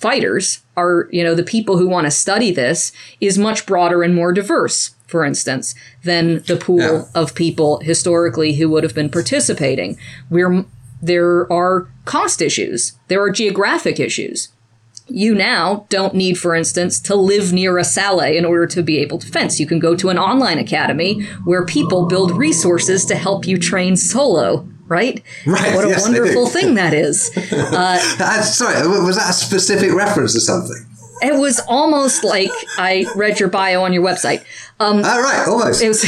fighters 0.00 0.60
are, 0.76 1.08
you 1.10 1.24
know, 1.24 1.34
the 1.34 1.42
people 1.42 1.78
who 1.78 1.88
want 1.88 2.06
to 2.06 2.10
study 2.10 2.50
this 2.50 2.92
is 3.20 3.38
much 3.38 3.66
broader 3.66 4.02
and 4.02 4.14
more 4.14 4.32
diverse, 4.32 4.94
for 5.06 5.24
instance, 5.24 5.74
than 6.04 6.42
the 6.46 6.56
pool 6.56 6.80
Yeah. 6.80 7.02
of 7.14 7.34
people 7.34 7.80
historically 7.80 8.54
who 8.54 8.68
would 8.70 8.82
have 8.84 8.94
been 8.94 9.10
participating. 9.10 9.96
We're 10.30 10.64
there 11.02 11.50
are 11.52 11.86
cost 12.06 12.40
issues. 12.40 12.92
There 13.08 13.20
are 13.22 13.30
geographic 13.30 14.00
issues. 14.00 14.48
You 15.08 15.34
now 15.34 15.86
don't 15.90 16.14
need, 16.14 16.38
for 16.38 16.54
instance, 16.54 16.98
to 17.00 17.14
live 17.14 17.52
near 17.52 17.78
a 17.78 17.84
salle 17.84 18.20
in 18.20 18.44
order 18.44 18.66
to 18.68 18.82
be 18.82 18.98
able 18.98 19.18
to 19.18 19.26
fence. 19.26 19.60
You 19.60 19.66
can 19.66 19.78
go 19.78 19.94
to 19.94 20.08
an 20.08 20.18
online 20.18 20.58
academy 20.58 21.22
where 21.44 21.64
people 21.64 22.06
build 22.06 22.32
resources 22.36 23.04
to 23.04 23.14
help 23.14 23.46
you 23.46 23.56
train 23.58 23.96
solo, 23.96 24.66
right? 24.88 25.22
Right, 25.46 25.74
What 25.74 25.84
a 25.84 25.88
yes, 25.88 26.02
wonderful 26.02 26.46
thing 26.48 26.74
that 26.74 26.94
is. 26.94 27.30
Uh, 27.52 27.98
sorry, 28.42 28.86
was 28.86 29.16
that 29.16 29.30
a 29.30 29.32
specific 29.32 29.92
reference 29.92 30.32
to 30.34 30.40
something? 30.40 30.84
It 31.22 31.38
was 31.38 31.60
almost 31.68 32.24
like 32.24 32.50
I 32.78 33.06
read 33.16 33.40
your 33.40 33.48
bio 33.48 33.82
on 33.82 33.92
your 33.92 34.02
website. 34.04 34.44
Um, 34.80 35.00
Oh, 35.04 35.22
right, 35.22 35.48
almost. 35.48 35.82
it 35.82 35.88
was 35.88 36.04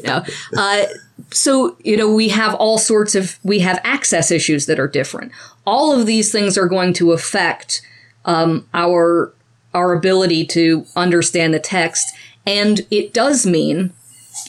no. 0.04 0.24
Uh, 0.56 0.84
so 1.30 1.76
you 1.84 1.96
know 1.96 2.12
we 2.12 2.28
have 2.28 2.54
all 2.54 2.78
sorts 2.78 3.14
of 3.14 3.38
we 3.44 3.60
have 3.60 3.80
access 3.84 4.30
issues 4.30 4.66
that 4.66 4.78
are 4.80 4.88
different. 4.88 5.32
All 5.66 5.92
of 5.92 6.06
these 6.06 6.32
things 6.32 6.58
are 6.58 6.68
going 6.68 6.92
to 6.94 7.12
affect 7.12 7.82
um, 8.24 8.66
our 8.74 9.32
our 9.74 9.92
ability 9.92 10.44
to 10.46 10.84
understand 10.96 11.54
the 11.54 11.60
text, 11.60 12.14
and 12.46 12.80
it 12.90 13.12
does 13.14 13.46
mean 13.46 13.92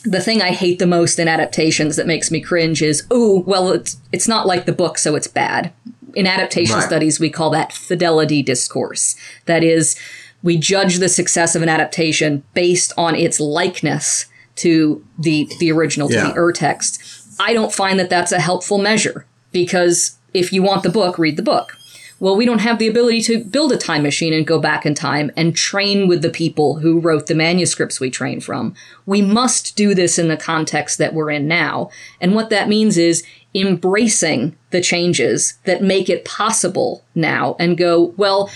the 0.03 0.21
thing 0.21 0.41
I 0.41 0.51
hate 0.51 0.79
the 0.79 0.87
most 0.87 1.19
in 1.19 1.27
adaptations 1.27 1.95
that 1.95 2.07
makes 2.07 2.31
me 2.31 2.39
cringe 2.41 2.81
is 2.81 3.05
oh 3.11 3.39
well 3.47 3.71
it's 3.71 3.97
it's 4.11 4.27
not 4.27 4.47
like 4.47 4.65
the 4.65 4.71
book 4.73 4.97
so 4.97 5.15
it's 5.15 5.27
bad. 5.27 5.71
In 6.15 6.25
adaptation 6.27 6.75
Right. 6.75 6.83
studies 6.83 7.19
we 7.19 7.29
call 7.29 7.49
that 7.51 7.71
fidelity 7.73 8.41
discourse. 8.41 9.15
That 9.45 9.63
is 9.63 9.95
we 10.43 10.57
judge 10.57 10.97
the 10.97 11.09
success 11.09 11.55
of 11.55 11.61
an 11.61 11.69
adaptation 11.69 12.43
based 12.53 12.93
on 12.97 13.15
its 13.15 13.39
likeness 13.39 14.25
to 14.57 15.03
the 15.19 15.49
the 15.59 15.71
original 15.71 16.07
to 16.09 16.15
Yeah. 16.15 16.29
the 16.31 16.35
ur 16.37 16.51
text. 16.51 16.99
I 17.39 17.53
don't 17.53 17.73
find 17.73 17.99
that 17.99 18.09
that's 18.09 18.31
a 18.31 18.39
helpful 18.39 18.77
measure 18.79 19.25
because 19.51 20.17
if 20.33 20.51
you 20.51 20.63
want 20.63 20.83
the 20.83 20.89
book, 20.89 21.17
read 21.19 21.37
the 21.37 21.43
book. 21.43 21.76
Well, 22.19 22.35
we 22.35 22.45
don't 22.45 22.59
have 22.59 22.79
the 22.79 22.87
ability 22.87 23.21
to 23.23 23.43
build 23.43 23.71
a 23.71 23.77
time 23.77 24.03
machine 24.03 24.33
and 24.33 24.45
go 24.45 24.59
back 24.59 24.85
in 24.85 24.95
time 24.95 25.31
and 25.35 25.55
train 25.55 26.07
with 26.07 26.21
the 26.21 26.29
people 26.29 26.79
who 26.79 26.99
wrote 26.99 27.27
the 27.27 27.35
manuscripts 27.35 27.99
we 27.99 28.09
train 28.09 28.39
from. 28.39 28.73
We 29.05 29.21
must 29.21 29.75
do 29.75 29.93
this 29.93 30.17
in 30.17 30.27
the 30.27 30.37
context 30.37 30.97
that 30.97 31.13
we're 31.13 31.29
in 31.29 31.47
now. 31.47 31.91
And 32.19 32.33
what 32.33 32.49
that 32.49 32.69
means 32.69 32.97
is 32.97 33.23
embracing 33.53 34.55
the 34.71 34.81
changes 34.81 35.55
that 35.65 35.83
make 35.83 36.09
it 36.09 36.25
possible 36.25 37.03
now 37.13 37.55
and 37.59 37.77
go, 37.77 38.13
well, 38.17 38.49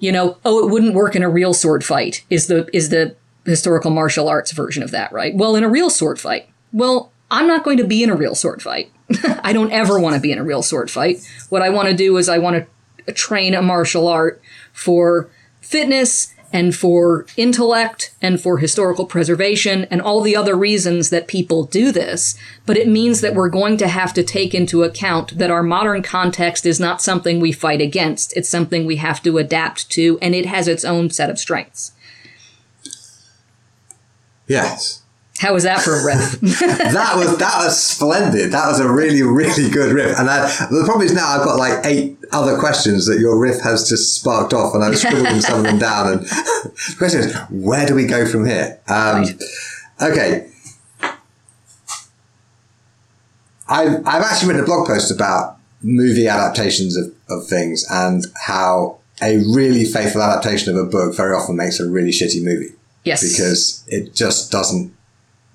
you 0.00 0.10
know, 0.10 0.36
oh, 0.44 0.66
it 0.66 0.70
wouldn't 0.70 0.94
work 0.94 1.14
in 1.14 1.22
a 1.22 1.30
real 1.30 1.54
sword 1.54 1.84
fight 1.84 2.24
is 2.30 2.48
the 2.48 2.68
is 2.72 2.90
the 2.90 3.16
historical 3.46 3.90
martial 3.90 4.28
arts 4.28 4.52
version 4.52 4.82
of 4.82 4.90
that, 4.90 5.12
right? 5.12 5.34
Well, 5.34 5.56
in 5.56 5.64
a 5.64 5.68
real 5.68 5.90
sword 5.90 6.18
fight. 6.18 6.48
Well, 6.72 7.12
I'm 7.30 7.46
not 7.46 7.64
going 7.64 7.78
to 7.78 7.84
be 7.84 8.02
in 8.02 8.10
a 8.10 8.16
real 8.16 8.34
sword 8.34 8.62
fight. 8.62 8.90
I 9.42 9.52
don't 9.52 9.72
ever 9.72 9.98
want 9.98 10.14
to 10.14 10.20
be 10.20 10.32
in 10.32 10.38
a 10.38 10.44
real 10.44 10.62
sword 10.62 10.90
fight. 10.90 11.18
What 11.48 11.62
I 11.62 11.70
want 11.70 11.88
to 11.88 11.94
do 11.94 12.16
is 12.16 12.28
I 12.28 12.38
want 12.38 12.56
to 12.56 12.66
train 13.12 13.54
a 13.54 13.62
martial 13.62 14.08
art 14.08 14.40
for 14.72 15.28
fitness 15.60 16.34
and 16.54 16.74
for 16.74 17.26
intellect 17.36 18.14
and 18.22 18.40
for 18.40 18.58
historical 18.58 19.06
preservation 19.06 19.86
and 19.90 20.00
all 20.00 20.20
the 20.20 20.36
other 20.36 20.54
reasons 20.54 21.10
that 21.10 21.26
people 21.26 21.64
do 21.64 21.90
this. 21.90 22.36
But 22.64 22.76
it 22.76 22.86
means 22.86 23.22
that 23.22 23.34
we're 23.34 23.48
going 23.48 23.76
to 23.78 23.88
have 23.88 24.14
to 24.14 24.22
take 24.22 24.54
into 24.54 24.84
account 24.84 25.36
that 25.36 25.50
our 25.50 25.64
modern 25.64 26.00
context 26.02 26.64
is 26.64 26.78
not 26.78 27.02
something 27.02 27.40
we 27.40 27.50
fight 27.50 27.80
against. 27.80 28.36
It's 28.36 28.48
something 28.48 28.86
we 28.86 28.96
have 28.96 29.20
to 29.24 29.38
adapt 29.38 29.90
to, 29.90 30.16
and 30.22 30.32
it 30.32 30.46
has 30.46 30.68
its 30.68 30.84
own 30.84 31.10
set 31.10 31.28
of 31.28 31.40
strengths. 31.40 31.90
Yes. 34.46 35.02
How 35.38 35.52
was 35.52 35.64
that 35.64 35.80
for 35.80 35.98
a 35.98 36.04
riff? 36.04 36.40
that 36.40 37.14
was 37.16 37.38
that 37.38 37.58
was 37.58 37.82
splendid. 37.82 38.52
That 38.52 38.68
was 38.68 38.78
a 38.78 38.88
really 38.88 39.22
really 39.22 39.68
good 39.68 39.92
riff. 39.92 40.16
And 40.18 40.30
I, 40.30 40.46
the 40.70 40.82
problem 40.84 41.04
is 41.04 41.12
now 41.12 41.26
I've 41.26 41.44
got 41.44 41.56
like 41.56 41.84
eight 41.84 42.16
other 42.30 42.56
questions 42.58 43.06
that 43.06 43.18
your 43.18 43.38
riff 43.38 43.60
has 43.62 43.88
just 43.88 44.20
sparked 44.20 44.52
off, 44.52 44.74
and 44.74 44.84
I've 44.84 44.96
scribbled 44.96 45.42
some 45.42 45.58
of 45.58 45.64
them 45.64 45.78
down. 45.78 46.12
And 46.12 46.20
the 46.26 46.94
question 46.96 47.20
is, 47.20 47.36
where 47.50 47.84
do 47.84 47.96
we 47.96 48.06
go 48.06 48.26
from 48.26 48.46
here? 48.46 48.80
Um, 48.88 49.22
Right. 49.22 49.42
Okay. 50.02 50.50
I've, 53.68 54.06
I've 54.06 54.22
actually 54.22 54.48
written 54.48 54.64
a 54.64 54.66
blog 54.66 54.86
post 54.86 55.10
about 55.10 55.58
movie 55.82 56.28
adaptations 56.28 56.96
of, 56.96 57.14
of 57.28 57.46
things 57.46 57.86
and 57.90 58.24
how 58.46 58.98
a 59.22 59.38
really 59.54 59.84
faithful 59.84 60.22
adaptation 60.22 60.76
of 60.76 60.86
a 60.86 60.88
book 60.88 61.16
very 61.16 61.34
often 61.34 61.56
makes 61.56 61.80
a 61.80 61.88
really 61.88 62.10
shitty 62.10 62.42
movie 62.42 62.74
yes. 63.04 63.22
because 63.22 63.84
it 63.86 64.14
just 64.14 64.50
doesn't 64.50 64.94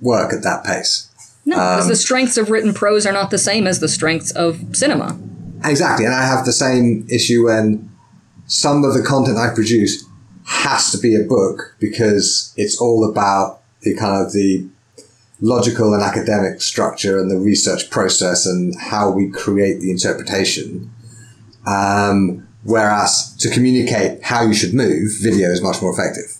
work 0.02 0.34
at 0.34 0.43
that 0.43 0.64
pace. 0.64 1.10
no, 1.45 1.56
because 1.56 1.84
um, 1.84 1.89
the 1.89 1.95
strengths 1.95 2.38
of 2.38 2.50
written 2.50 2.74
prose 2.74 3.06
are 3.06 3.14
not 3.14 3.32
the 3.32 3.38
same 3.38 3.68
as 3.68 3.80
the 3.80 3.89
strengths 3.89 4.32
of 4.32 4.76
cinema. 4.76 5.20
Exactly, 5.64 6.06
and 6.06 6.16
I 6.16 6.26
have 6.26 6.45
the 6.45 6.54
same 6.54 7.06
issue 7.10 7.45
when 7.45 7.89
some 8.45 8.84
of 8.84 8.93
the 8.93 9.04
content 9.04 9.38
I 9.38 9.54
produce 9.54 10.06
has 10.45 10.91
to 10.91 10.97
be 10.97 11.16
a 11.16 11.24
book 11.24 11.76
because 11.80 12.54
it's 12.58 12.80
all 12.80 13.08
about 13.10 13.62
the 13.82 13.95
kind 13.95 14.26
of 14.26 14.34
the 14.34 14.68
logical 15.41 15.93
and 15.93 16.04
academic 16.04 16.62
structure 16.62 17.20
and 17.20 17.30
the 17.30 17.38
research 17.38 17.89
process 17.89 18.45
and 18.45 18.74
how 18.78 19.10
we 19.10 19.30
create 19.30 19.80
the 19.80 19.91
interpretation. 19.91 20.91
Um, 21.66 22.47
whereas 22.64 23.36
to 23.38 23.50
communicate 23.50 24.24
how 24.24 24.41
you 24.41 24.54
should 24.54 24.74
move, 24.74 25.12
video 25.22 25.50
is 25.50 25.62
much 25.62 25.82
more 25.82 25.93
effective. 25.93 26.39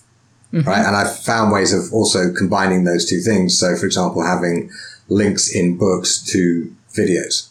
Right. 0.52 0.84
And 0.84 0.96
I've 0.96 1.16
found 1.20 1.52
ways 1.52 1.72
of 1.72 1.92
also 1.92 2.32
combining 2.32 2.84
those 2.84 3.08
two 3.08 3.20
things. 3.20 3.58
So, 3.58 3.76
for 3.76 3.86
example, 3.86 4.24
having 4.24 4.70
links 5.08 5.54
in 5.54 5.76
books 5.78 6.22
to 6.32 6.74
videos. 6.96 7.48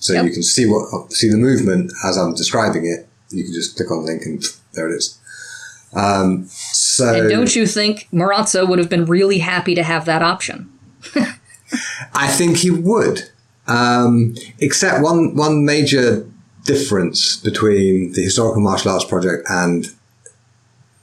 So 0.00 0.14
Yep. 0.14 0.24
you 0.24 0.30
can 0.32 0.42
see 0.42 0.66
what, 0.66 1.12
see 1.12 1.28
the 1.30 1.36
movement 1.36 1.92
as 2.04 2.16
I'm 2.16 2.34
describing 2.34 2.86
it. 2.86 3.06
You 3.30 3.44
can 3.44 3.52
just 3.52 3.76
click 3.76 3.90
on 3.90 4.04
the 4.04 4.12
link 4.12 4.22
and 4.24 4.42
there 4.74 4.88
it 4.90 4.96
is. 4.96 5.18
Um, 5.92 6.46
so 6.48 7.12
And 7.14 7.28
don't 7.30 7.54
you 7.54 7.66
think 7.66 8.08
Marozzo 8.12 8.66
would 8.68 8.78
have 8.78 8.88
been 8.88 9.04
really 9.06 9.38
happy 9.38 9.74
to 9.74 9.82
have 9.82 10.04
that 10.06 10.22
option? 10.22 10.72
I 12.14 12.28
think 12.28 12.58
he 12.58 12.70
would. 12.70 13.30
Um, 13.66 14.34
except 14.58 15.02
one 15.02 15.36
one 15.36 15.64
major 15.64 16.26
difference 16.64 17.36
between 17.36 18.12
the 18.12 18.22
historical 18.22 18.60
martial 18.60 18.90
arts 18.90 19.04
project 19.04 19.46
and 19.48 19.86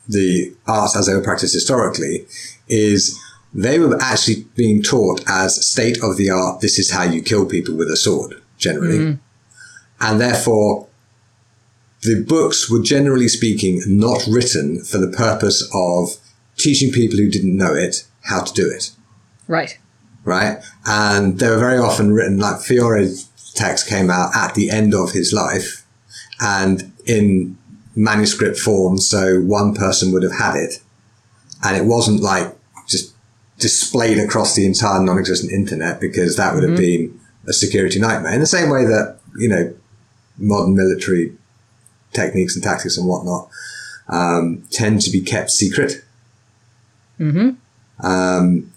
the 0.08 0.56
arts 0.68 0.96
as 0.96 1.08
they 1.08 1.14
were 1.14 1.24
practiced 1.24 1.54
historically 1.54 2.26
is 2.68 3.20
they 3.54 3.80
were 3.80 3.98
actually 4.02 4.46
being 4.56 4.82
taught 4.82 5.22
as 5.28 5.66
state 5.68 5.98
of 6.04 6.18
the 6.18 6.30
art. 6.30 6.62
This 6.62 6.78
is 6.80 6.92
how 6.92 7.04
you 7.04 7.22
kill 7.22 7.46
people 7.46 7.76
with 7.76 7.90
a 7.90 7.98
sword, 7.98 8.42
generally, 8.58 9.00
mm. 9.00 9.20
and 10.02 10.22
therefore. 10.22 10.88
The 12.04 12.24
books 12.24 12.70
were 12.70 12.84
generally 12.84 13.28
speaking 13.28 13.82
not 13.88 14.22
written 14.28 14.84
for 14.84 15.00
the 15.00 15.08
purpose 15.08 15.68
of 15.74 16.10
teaching 16.56 16.92
people 16.92 17.18
who 17.18 17.28
didn't 17.28 17.58
know 17.58 17.74
it 17.74 18.08
how 18.22 18.44
to 18.44 18.54
do 18.54 18.70
it 18.70 18.92
Right. 19.48 19.78
right? 20.24 20.64
And 20.86 21.40
they 21.40 21.50
were 21.50 21.58
very 21.58 21.80
often 21.80 22.14
written 22.14 22.38
like 22.38 22.62
Fiore's 22.62 23.30
text 23.56 23.88
came 23.88 24.10
out 24.10 24.36
at 24.36 24.54
the 24.54 24.70
end 24.70 24.94
of 24.94 25.12
his 25.12 25.34
life 25.34 25.86
and 26.40 26.94
in 27.06 27.58
manuscript 27.98 28.60
form, 28.60 29.00
so 29.00 29.42
one 29.42 29.74
person 29.74 30.12
would 30.14 30.22
have 30.22 30.38
had 30.38 30.56
it. 30.56 30.80
And 31.64 31.76
it 31.76 31.86
wasn't 31.86 32.22
like 32.22 32.56
just 32.88 33.14
displayed 33.58 34.20
across 34.20 34.56
the 34.56 34.68
entire 34.68 35.02
non-existent 35.02 35.52
internet 35.52 36.00
because 36.00 36.38
that 36.38 36.54
would 36.54 36.64
have 36.64 36.78
been 36.78 37.20
a 37.48 37.54
security 37.54 38.00
nightmare. 38.00 38.34
In 38.34 38.40
the 38.40 38.46
same 38.46 38.70
way 38.70 38.86
that, 38.86 39.18
you 39.38 39.50
know, 39.50 39.74
modern 40.38 40.76
military 40.76 41.36
techniques 42.14 42.54
and 42.56 42.64
tactics 42.64 42.98
and 42.98 43.08
whatnot 43.08 43.50
um, 44.10 44.64
tend 44.70 45.02
to 45.02 45.10
be 45.10 45.20
kept 45.20 45.50
secret. 45.50 46.04
Um, 48.00 48.72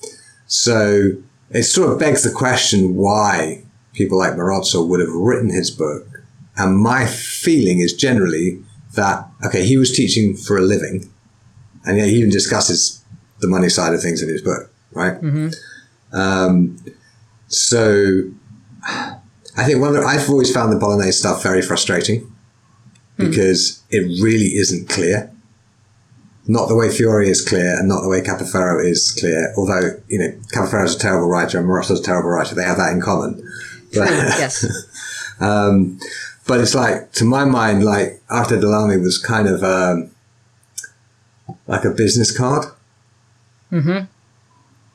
so 0.47 1.11
it 1.51 1.65
sort 1.65 1.93
of 1.93 1.99
begs 1.99 2.23
the 2.23 2.33
question 2.33 2.97
why 2.97 3.65
people 3.93 4.17
like 4.17 4.33
Marozzo 4.33 4.89
would 4.89 5.01
have 5.01 5.13
written 5.13 5.51
his 5.51 5.71
book. 5.71 6.07
And 6.57 6.79
my 6.79 7.05
feeling 7.07 7.81
is 7.81 7.93
generally 7.93 8.63
that, 8.95 9.29
okay, 9.45 9.65
he 9.65 9.77
was 9.77 9.93
teaching 9.95 10.37
for 10.37 10.57
a 10.59 10.63
living. 10.63 11.11
And 11.85 11.97
yet 11.97 12.09
he 12.09 12.17
even 12.17 12.31
discusses 12.31 13.03
the 13.39 13.49
money 13.49 13.69
side 13.69 13.95
of 13.95 14.03
things 14.03 14.23
in 14.23 14.29
his 14.29 14.43
book, 14.43 14.71
right? 14.93 15.17
Um, 16.13 16.77
so 17.49 18.25
I 18.87 19.65
think 19.65 19.81
one 19.81 19.95
of 19.95 20.03
the, 20.03 20.07
I've 20.07 20.29
always 20.29 20.53
found 20.53 20.73
the 20.73 20.79
Bolognese 20.79 21.13
stuff 21.19 21.43
very 21.43 21.63
frustrating 21.63 22.31
because 23.17 23.83
it 23.91 24.01
really 24.23 24.57
isn't 24.57 24.89
clear 24.89 25.31
not 26.51 26.69
the 26.69 26.75
way 26.75 26.91
Fiore 26.91 27.29
is 27.29 27.47
clear 27.47 27.79
and 27.79 27.89
not 27.89 28.03
the 28.03 28.09
way 28.09 28.21
Capoferro 28.21 28.85
is 28.85 29.13
clear. 29.13 29.55
Although, 29.57 30.01
you 30.09 30.19
know, 30.19 30.31
Capoferro 30.53 30.85
is 30.85 30.97
a 30.97 30.99
terrible 30.99 31.29
writer 31.29 31.59
and 31.59 31.69
Marozzo's 31.69 32.01
a 32.01 32.03
terrible 32.03 32.31
writer. 32.31 32.57
They 32.57 32.65
have 32.65 32.79
that 32.79 32.93
in 32.93 33.01
common. 33.01 33.37
But, 33.95 34.11
yes. 34.11 34.67
um, 35.41 36.01
but 36.51 36.61
it's 36.61 36.75
like, 36.75 37.13
to 37.13 37.25
my 37.25 37.45
mind, 37.45 37.85
like 37.85 38.21
Arte 38.29 38.57
dell'Armi 38.57 39.01
was 39.01 39.19
kind 39.19 39.47
of, 39.49 39.63
um, 39.63 40.11
like 41.69 41.85
a 41.85 41.91
business 41.91 42.37
card. 42.37 42.65
Mm-hmm. 43.71 44.07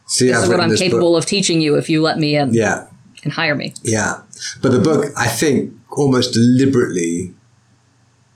See, 0.05 0.27
This 0.27 0.35
I've 0.37 0.43
is 0.43 0.49
what 0.49 0.59
I'm 0.59 0.69
this 0.69 0.81
book- 0.81 0.89
capable 0.91 1.15
of 1.15 1.25
teaching 1.25 1.61
you 1.61 1.75
if 1.77 1.89
you 1.89 2.01
let 2.01 2.19
me 2.19 2.35
in 2.35 2.53
Yeah. 2.53 2.87
and 3.23 3.31
hire 3.31 3.55
me. 3.55 3.73
Yeah. 3.83 4.21
But 4.61 4.73
the 4.73 4.79
book, 4.79 5.05
I 5.15 5.27
think, 5.27 5.73
almost 5.91 6.33
deliberately 6.33 7.33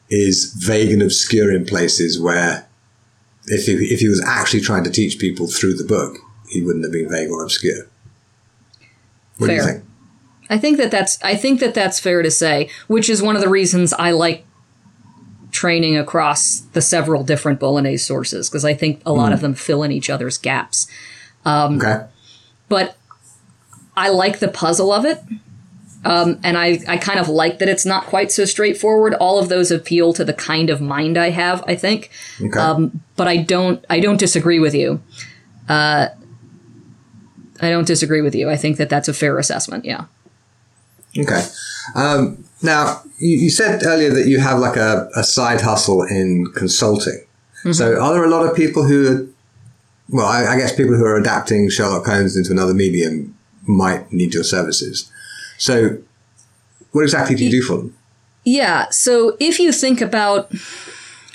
is 0.09 0.53
vague 0.57 0.91
and 0.93 1.01
obscure 1.01 1.51
in 1.53 1.65
places 1.65 2.19
where 2.21 2.67
if 3.47 3.65
he, 3.65 3.73
if 3.93 3.99
he 3.99 4.07
was 4.07 4.23
actually 4.25 4.61
trying 4.61 4.85
to 4.85 4.89
teach 4.89 5.19
people 5.19 5.47
through 5.47 5.73
the 5.75 5.83
book, 5.83 6.17
he 6.47 6.61
wouldn't 6.63 6.85
have 6.85 6.93
been 6.93 7.09
vague 7.09 7.29
or 7.29 7.43
obscure. 7.43 7.85
What 9.37 9.47
do 9.47 9.53
you 9.55 9.63
think? 9.63 9.83
I 10.49 10.57
think 10.57 10.77
that 10.77 10.91
that's 10.91 11.21
I 11.23 11.35
think 11.35 11.59
that 11.59 11.73
that's 11.73 11.99
fair 11.99 12.21
to 12.21 12.31
say, 12.31 12.69
which 12.87 13.09
is 13.09 13.21
one 13.21 13.35
of 13.35 13.41
the 13.41 13.49
reasons 13.49 13.93
I 13.93 14.11
like 14.11 14.45
training 15.51 15.97
across 15.97 16.59
the 16.73 16.81
several 16.81 17.23
different 17.23 17.59
Bolognese 17.59 18.03
sources 18.03 18.49
because 18.49 18.65
I 18.65 18.73
think 18.73 19.01
a 19.05 19.11
lot 19.11 19.33
of 19.33 19.41
them 19.41 19.53
fill 19.53 19.83
in 19.83 19.91
each 19.91 20.09
other's 20.09 20.37
gaps. 20.37 20.87
Okay. 21.45 22.05
But 22.67 22.97
I 23.97 24.09
like 24.09 24.39
the 24.39 24.47
puzzle 24.47 24.91
of 24.91 25.05
it. 25.05 25.19
Um, 26.05 26.39
and 26.43 26.57
I, 26.57 26.79
I 26.87 26.95
kind 26.95 27.19
of 27.19 27.27
like 27.27 27.59
that 27.59 27.67
it's 27.67 27.85
not 27.85 28.05
quite 28.05 28.31
so 28.31 28.45
straightforward. 28.45 29.13
All 29.15 29.37
of 29.37 29.49
those 29.49 29.69
appeal 29.69 30.13
to 30.13 30.23
the 30.23 30.33
kind 30.33 30.69
of 30.69 30.79
mind 30.79 31.17
I 31.17 31.31
have, 31.31 31.61
I 31.67 31.75
think. 31.75 32.09
Okay. 32.41 32.57
Um, 32.57 33.01
but 33.17 33.27
I 33.27 33.37
don't 33.37 33.83
I 33.89 33.99
don't 33.99 34.17
disagree 34.17 34.59
with 34.59 34.73
you. 34.73 35.01
Uh, 35.67 36.07
I 37.61 37.69
don't 37.69 37.85
disagree 37.85 38.21
with 38.21 38.33
you. 38.33 38.49
I 38.49 38.55
think 38.55 38.77
that 38.77 38.89
that's 38.89 39.09
a 39.09 39.13
fair 39.13 39.37
assessment. 39.37 39.83
Yeah. 39.83 40.05
Okay. 41.21 41.45
Um, 41.95 42.43
now, 42.61 43.01
you, 43.17 43.37
you 43.37 43.49
said 43.49 43.83
earlier 43.83 44.11
that 44.13 44.27
you 44.27 44.39
have 44.39 44.59
like 44.59 44.75
a, 44.75 45.09
a 45.15 45.23
side 45.23 45.61
hustle 45.61 46.03
in 46.03 46.51
consulting. 46.55 47.25
So, 47.73 48.01
are 48.01 48.13
there 48.13 48.23
a 48.23 48.29
lot 48.29 48.45
of 48.45 48.55
people 48.55 48.83
who, 48.83 49.11
are, 49.11 49.27
well, 50.09 50.25
I, 50.25 50.53
I 50.53 50.57
guess 50.57 50.73
people 50.73 50.95
who 50.95 51.03
are 51.03 51.17
adapting 51.17 51.69
Sherlock 51.69 52.05
Holmes 52.05 52.37
into 52.37 52.51
another 52.51 52.73
medium 52.73 53.37
might 53.67 54.11
need 54.13 54.33
your 54.33 54.45
services. 54.45 55.11
So, 55.57 55.97
what 56.91 57.03
exactly 57.03 57.35
do 57.35 57.43
you 57.43 57.51
do 57.51 57.61
for 57.61 57.77
them? 57.77 57.97
Yeah. 58.43 58.87
So 58.89 59.37
if 59.39 59.59
you 59.59 59.71
think 59.71 60.01
about 60.01 60.51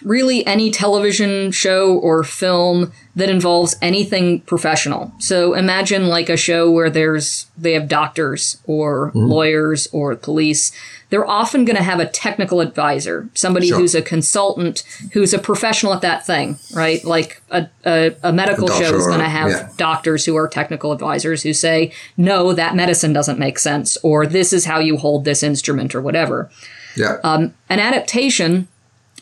really 0.02 0.46
any 0.46 0.70
television 0.70 1.52
show 1.52 1.96
or 1.98 2.24
film 2.24 2.92
that 3.16 3.30
involves 3.30 3.76
anything 3.80 4.40
professional. 4.40 5.12
So 5.18 5.54
imagine 5.54 6.08
like 6.08 6.28
a 6.28 6.36
show 6.36 6.70
where 6.70 6.90
there's 6.90 7.46
they 7.56 7.72
have 7.74 7.86
doctors 7.88 8.60
or 8.66 9.12
lawyers 9.14 9.86
or 9.92 10.16
police. 10.16 10.72
They're 11.10 11.26
often 11.26 11.64
going 11.64 11.76
to 11.76 11.82
have 11.82 12.00
a 12.00 12.06
technical 12.06 12.60
advisor, 12.60 13.28
somebody 13.34 13.68
Sure. 13.68 13.78
who's 13.78 13.94
a 13.94 14.02
consultant, 14.02 14.82
who's 15.12 15.32
a 15.32 15.38
professional 15.38 15.92
at 15.92 16.00
that 16.00 16.26
thing, 16.26 16.58
right? 16.74 17.04
Like 17.04 17.40
a, 17.52 17.68
a, 17.86 18.16
a 18.24 18.32
medical 18.32 18.68
A 18.68 18.74
show 18.76 18.96
is 18.96 19.06
going 19.06 19.20
to 19.20 19.28
have 19.28 19.50
yeah. 19.50 19.68
doctors 19.76 20.24
who 20.24 20.34
are 20.36 20.48
technical 20.48 20.90
advisors 20.90 21.44
who 21.44 21.52
say, 21.52 21.92
no, 22.16 22.52
that 22.52 22.74
medicine 22.74 23.12
doesn't 23.12 23.38
make 23.38 23.60
sense, 23.60 23.96
or 24.02 24.26
this 24.26 24.52
is 24.52 24.64
how 24.64 24.80
you 24.80 24.96
hold 24.96 25.24
this 25.24 25.44
instrument, 25.44 25.94
or 25.94 26.00
whatever 26.00 26.50
Yeah. 26.96 27.18
Um, 27.22 27.54
an 27.68 27.78
adaptation 27.78 28.66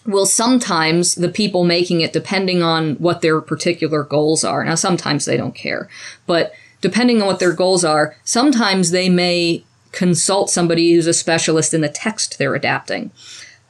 will 0.07 0.27
sometimes 0.27 1.15
the 1.15 1.29
people 1.29 1.65
making 1.65 2.01
it, 2.01 2.13
depending 2.13 2.63
on 2.63 2.95
what 2.97 3.21
their 3.21 3.41
particular 3.41 4.03
goals 4.03 4.45
are, 4.45 4.65
now 4.65 4.75
sometimes 4.75 5.25
they 5.25 5.37
don't 5.37 5.55
care, 5.55 5.89
but 6.27 6.53
depending 6.81 7.23
on 7.23 7.29
what 7.29 7.39
their 7.39 7.53
goals 7.53 7.85
are, 7.85 8.17
sometimes 8.25 8.91
they 8.91 9.09
may 9.09 9.65
consult 9.93 10.51
somebody 10.51 10.93
who's 10.93 11.07
a 11.07 11.15
specialist 11.15 11.73
in 11.73 11.81
the 11.81 11.89
text 11.89 12.39
they're 12.39 12.55
adapting, 12.55 13.11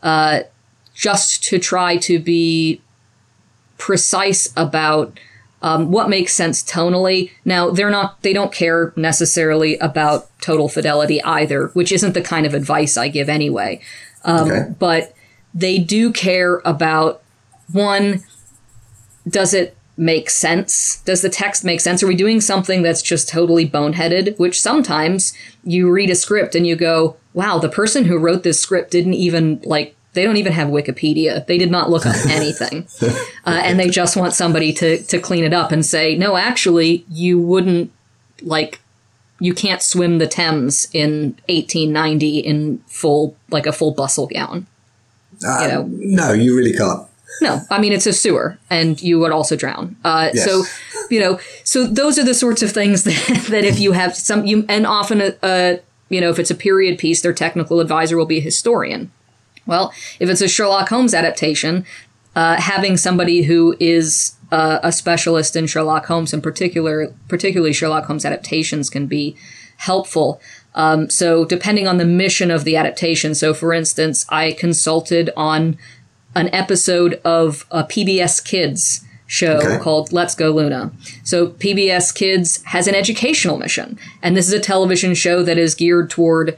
uh, 0.02 0.40
just 0.94 1.42
to 1.44 1.58
try 1.58 1.96
to 1.96 2.18
be 2.18 2.80
precise 3.76 4.52
about 4.56 5.18
um, 5.62 5.90
what 5.90 6.08
makes 6.08 6.32
sense 6.32 6.62
tonally. 6.62 7.30
Now 7.44 7.70
they're 7.70 7.90
not 7.90 8.22
they 8.22 8.32
don't 8.32 8.52
care 8.52 8.92
necessarily 8.96 9.78
about 9.78 10.28
total 10.40 10.68
fidelity 10.68 11.22
either, 11.22 11.68
which 11.68 11.92
isn't 11.92 12.14
the 12.14 12.22
kind 12.22 12.46
of 12.46 12.54
advice 12.54 12.96
I 12.96 13.08
give 13.08 13.28
anyway. 13.28 13.80
Um, 14.24 14.50
okay. 14.50 14.74
But 14.78 15.14
they 15.54 15.78
do 15.78 16.12
care 16.12 16.60
about 16.64 17.22
one, 17.72 18.22
does 19.28 19.54
it 19.54 19.76
make 19.96 20.30
sense? 20.30 21.00
Does 21.02 21.22
the 21.22 21.28
text 21.28 21.64
make 21.64 21.80
sense? 21.80 22.02
Are 22.02 22.06
we 22.06 22.14
doing 22.14 22.40
something 22.40 22.82
that's 22.82 23.02
just 23.02 23.28
totally 23.28 23.68
boneheaded? 23.68 24.38
Which 24.38 24.60
sometimes 24.60 25.32
you 25.64 25.90
read 25.90 26.10
a 26.10 26.14
script 26.14 26.54
and 26.54 26.66
you 26.66 26.76
go, 26.76 27.16
wow, 27.34 27.58
the 27.58 27.68
person 27.68 28.04
who 28.04 28.18
wrote 28.18 28.42
this 28.42 28.60
script 28.60 28.90
didn't 28.90 29.14
even 29.14 29.60
like 29.64 29.94
they 30.14 30.24
don't 30.24 30.36
even 30.36 30.52
have 30.52 30.68
Wikipedia. 30.68 31.46
They 31.46 31.58
did 31.58 31.70
not 31.70 31.90
look 31.90 32.04
up 32.04 32.16
anything. 32.28 32.86
uh, 33.46 33.60
and 33.64 33.78
they 33.78 33.88
just 33.88 34.16
want 34.16 34.34
somebody 34.34 34.72
to, 34.74 35.02
to 35.04 35.18
clean 35.18 35.44
it 35.44 35.54
up 35.54 35.72
and 35.72 35.84
say, 35.84 36.16
no, 36.16 36.36
actually, 36.36 37.04
you 37.08 37.40
wouldn't, 37.40 37.90
like, 38.42 38.80
you 39.40 39.54
can't 39.54 39.82
swim 39.82 40.18
the 40.18 40.26
Thames 40.26 40.86
in 40.92 41.38
1890 41.48 42.38
in 42.40 42.78
full, 42.86 43.36
like 43.50 43.66
a 43.66 43.72
full 43.72 43.92
bustle 43.92 44.26
gown. 44.26 44.66
Uh, 45.44 45.58
you 45.62 45.68
know? 45.68 45.88
No, 45.88 46.32
you 46.32 46.56
really 46.56 46.72
can't. 46.72 47.08
No, 47.40 47.60
I 47.70 47.80
mean, 47.80 47.92
it's 47.92 48.06
a 48.06 48.12
sewer 48.12 48.58
and 48.68 49.00
you 49.02 49.18
would 49.18 49.32
also 49.32 49.56
drown. 49.56 49.96
Uh, 50.04 50.30
yes. 50.34 50.44
So, 50.44 50.64
you 51.10 51.18
know, 51.18 51.40
so 51.64 51.86
those 51.86 52.18
are 52.18 52.24
the 52.24 52.34
sorts 52.34 52.62
of 52.62 52.72
things 52.72 53.04
that, 53.04 53.46
that 53.50 53.64
if 53.64 53.80
you 53.80 53.92
have 53.92 54.14
some, 54.14 54.46
you, 54.46 54.64
and 54.68 54.86
often, 54.86 55.20
a, 55.20 55.34
a, 55.42 55.80
you 56.08 56.20
know, 56.20 56.30
if 56.30 56.38
it's 56.38 56.50
a 56.50 56.54
period 56.54 56.98
piece, 56.98 57.22
their 57.22 57.32
technical 57.32 57.80
advisor 57.80 58.16
will 58.16 58.26
be 58.26 58.38
a 58.38 58.42
historian 58.42 59.10
well, 59.66 59.92
if 60.18 60.28
it's 60.28 60.40
a 60.40 60.48
Sherlock 60.48 60.88
Holmes 60.88 61.14
adaptation, 61.14 61.84
uh, 62.34 62.56
having 62.56 62.96
somebody 62.96 63.42
who 63.42 63.76
is 63.78 64.34
uh, 64.50 64.80
a 64.82 64.92
specialist 64.92 65.56
in 65.56 65.66
Sherlock 65.66 66.06
Holmes, 66.06 66.32
in 66.32 66.40
particular, 66.40 67.14
particularly 67.28 67.72
Sherlock 67.72 68.06
Holmes 68.06 68.24
adaptations, 68.24 68.90
can 68.90 69.06
be 69.06 69.36
helpful. 69.78 70.40
Um, 70.74 71.10
so, 71.10 71.44
depending 71.44 71.86
on 71.86 71.98
the 71.98 72.04
mission 72.04 72.50
of 72.50 72.64
the 72.64 72.76
adaptation, 72.76 73.34
so 73.34 73.52
for 73.52 73.72
instance, 73.72 74.24
I 74.28 74.52
consulted 74.52 75.30
on 75.36 75.76
an 76.34 76.48
episode 76.54 77.20
of 77.24 77.66
a 77.70 77.84
PBS 77.84 78.42
Kids 78.42 79.04
show 79.26 79.58
okay. 79.58 79.78
called 79.78 80.12
Let's 80.12 80.34
Go 80.34 80.50
Luna. 80.50 80.92
So, 81.24 81.48
PBS 81.48 82.14
Kids 82.14 82.62
has 82.64 82.86
an 82.86 82.94
educational 82.94 83.58
mission, 83.58 83.98
and 84.22 84.36
this 84.36 84.46
is 84.46 84.54
a 84.54 84.60
television 84.60 85.14
show 85.14 85.42
that 85.42 85.58
is 85.58 85.74
geared 85.74 86.08
toward 86.08 86.56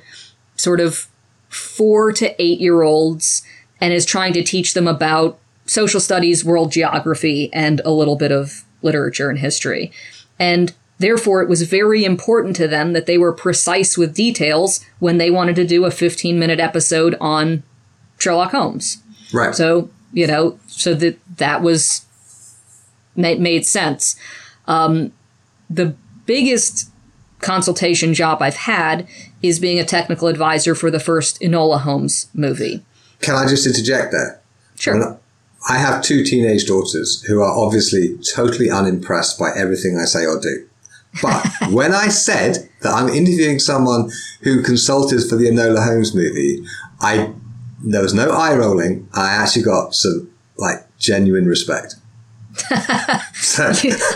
sort 0.57 0.81
of 0.81 1.09
four 1.49 2.12
to 2.12 2.41
eight 2.43 2.61
year 2.61 2.83
olds 2.83 3.43
and 3.81 3.93
is 3.93 4.05
trying 4.05 4.33
to 4.33 4.43
teach 4.43 4.75
them 4.75 4.87
about 4.87 5.39
social 5.67 6.01
studies, 6.01 6.45
world 6.45 6.73
geography, 6.73 7.53
and 7.53 7.81
a 7.85 7.91
little 7.91 8.17
bit 8.17 8.31
of 8.33 8.65
literature 8.83 9.31
and 9.31 9.39
history. 9.39 9.91
And 10.39 10.73
therefore, 11.05 11.43
it 11.43 11.49
was 11.49 11.63
very 11.63 12.05
important 12.05 12.57
to 12.57 12.67
them 12.67 12.95
that 12.95 13.07
they 13.07 13.19
were 13.19 13.33
precise 13.33 13.99
with 13.99 14.15
details 14.15 14.81
when 14.99 15.19
they 15.19 15.31
wanted 15.31 15.57
to 15.57 15.67
do 15.67 15.85
a 15.85 15.91
15 15.91 16.39
minute 16.39 16.59
episode 16.59 17.15
on 17.21 17.63
Sherlock 18.19 18.53
Holmes. 18.53 19.03
Right. 19.33 19.55
So, 19.55 19.91
you 20.13 20.27
know, 20.27 20.59
so 20.67 20.95
that 20.95 21.19
that 21.37 21.63
was 21.63 22.07
made 23.17 23.67
sense. 23.67 24.17
Um, 24.67 25.13
the 25.69 25.95
biggest 26.27 26.91
consultation 27.41 28.15
job 28.15 28.41
I've 28.41 28.57
had 28.57 29.07
is 29.43 29.59
being 29.61 29.79
a 29.79 29.85
technical 29.85 30.29
advisor 30.29 30.75
for 30.75 30.91
the 30.91 31.01
first 31.01 31.41
Enola 31.41 31.81
Holmes 31.81 32.29
movie. 32.33 32.83
Can 33.21 33.35
I 33.35 33.47
just 33.47 33.67
interject 33.67 34.13
there? 34.13 34.41
Sure. 34.77 35.19
I 35.69 35.79
have 35.79 36.03
two 36.03 36.25
teenage 36.25 36.67
daughters 36.67 37.23
who 37.23 37.41
are 37.41 37.51
obviously 37.51 38.19
totally 38.35 38.71
unimpressed 38.71 39.39
by 39.39 39.51
everything 39.57 39.99
I 39.99 40.05
say 40.05 40.27
or 40.27 40.41
do. 40.41 40.67
But 41.23 41.47
when 41.71 41.95
I 41.95 42.09
said 42.09 42.69
that 42.83 42.93
I'm 42.93 43.09
interviewing 43.09 43.59
someone 43.59 44.11
who 44.43 44.62
consulted 44.62 45.23
for 45.29 45.37
the 45.37 45.47
Enola 45.47 45.85
Holmes 45.85 46.15
movie, 46.15 46.65
I 47.01 47.33
there 47.85 48.03
was 48.03 48.15
no 48.15 48.31
eye 48.31 48.55
rolling. 48.55 49.09
I 49.12 49.33
actually 49.33 49.62
got 49.62 49.95
some 49.95 50.31
like 50.57 50.79
genuine 50.99 51.47
respect. 51.47 51.97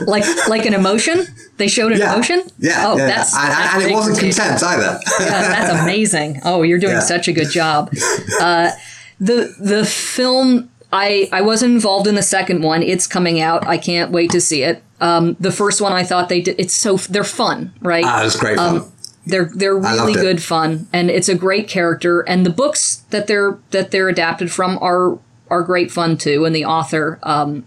like 0.06 0.24
like 0.48 0.66
an 0.66 0.74
emotion? 0.74 1.26
They 1.56 1.68
showed 1.68 1.92
an 1.92 1.98
yeah. 1.98 2.14
emotion? 2.14 2.42
Yeah. 2.58 2.84
Oh, 2.86 2.96
yeah, 2.96 3.06
that's, 3.06 3.34
and, 3.34 3.50
that's 3.52 3.74
and 3.74 3.82
it 3.84 3.94
wasn't 3.94 4.18
contempt 4.18 4.62
either. 4.62 5.00
yeah, 5.20 5.28
that's 5.28 5.82
amazing. 5.82 6.40
Oh, 6.44 6.62
you're 6.62 6.78
doing 6.78 6.94
yeah. 6.94 7.00
such 7.00 7.26
a 7.28 7.32
good 7.32 7.50
job. 7.50 7.92
Uh, 8.40 8.70
the 9.18 9.54
the 9.58 9.84
film 9.84 10.70
I 10.92 11.28
I 11.32 11.42
wasn't 11.42 11.74
involved 11.74 12.06
in 12.06 12.14
the 12.14 12.22
second 12.22 12.62
one. 12.62 12.82
It's 12.82 13.06
coming 13.06 13.40
out. 13.40 13.66
I 13.66 13.78
can't 13.78 14.10
wait 14.10 14.30
to 14.30 14.40
see 14.40 14.62
it. 14.62 14.82
Um, 15.00 15.36
the 15.38 15.52
first 15.52 15.80
one 15.80 15.92
I 15.92 16.04
thought 16.04 16.28
they 16.28 16.40
did. 16.40 16.58
It's 16.58 16.74
so 16.74 16.96
they're 16.96 17.24
fun, 17.24 17.72
right? 17.80 18.04
Ah, 18.06 18.24
it's 18.24 18.36
great 18.36 18.56
fun. 18.56 18.76
Um, 18.78 18.92
they're 19.26 19.50
they're 19.54 19.76
really 19.76 20.14
good 20.14 20.42
fun, 20.42 20.88
and 20.92 21.10
it's 21.10 21.28
a 21.28 21.34
great 21.34 21.68
character. 21.68 22.22
And 22.22 22.46
the 22.46 22.50
books 22.50 23.04
that 23.10 23.26
they're 23.26 23.58
that 23.70 23.90
they're 23.90 24.08
adapted 24.08 24.50
from 24.50 24.78
are 24.80 25.18
are 25.50 25.62
great 25.62 25.90
fun 25.90 26.16
too. 26.16 26.44
And 26.44 26.54
the 26.54 26.64
author 26.64 27.18
um, 27.22 27.66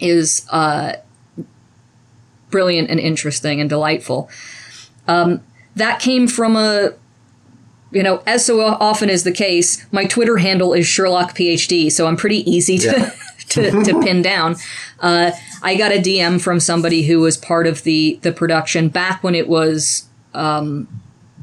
is 0.00 0.46
uh, 0.50 0.94
brilliant 2.50 2.90
and 2.90 2.98
interesting 2.98 3.60
and 3.60 3.68
delightful. 3.68 4.30
Um, 5.06 5.42
that 5.74 6.00
came 6.00 6.26
from 6.26 6.56
a, 6.56 6.94
you 7.90 8.02
know, 8.02 8.22
as 8.26 8.44
so 8.44 8.60
often 8.60 9.08
is 9.08 9.24
the 9.24 9.32
case, 9.32 9.86
my 9.92 10.04
Twitter 10.04 10.38
handle 10.38 10.72
is 10.72 10.86
Sherlock 10.86 11.36
PhD, 11.36 11.90
so 11.90 12.06
I'm 12.06 12.16
pretty 12.16 12.48
easy 12.50 12.78
to, 12.78 12.86
yeah. 12.86 13.10
to, 13.48 13.84
to, 13.84 14.00
pin 14.02 14.22
down. 14.22 14.56
Uh, 15.00 15.30
I 15.62 15.76
got 15.76 15.92
a 15.92 15.98
DM 15.98 16.40
from 16.40 16.60
somebody 16.60 17.02
who 17.02 17.20
was 17.20 17.36
part 17.36 17.66
of 17.66 17.82
the 17.84 18.18
the 18.22 18.32
production 18.32 18.88
back 18.88 19.22
when 19.22 19.34
it 19.34 19.48
was. 19.48 20.06
Um, 20.34 20.88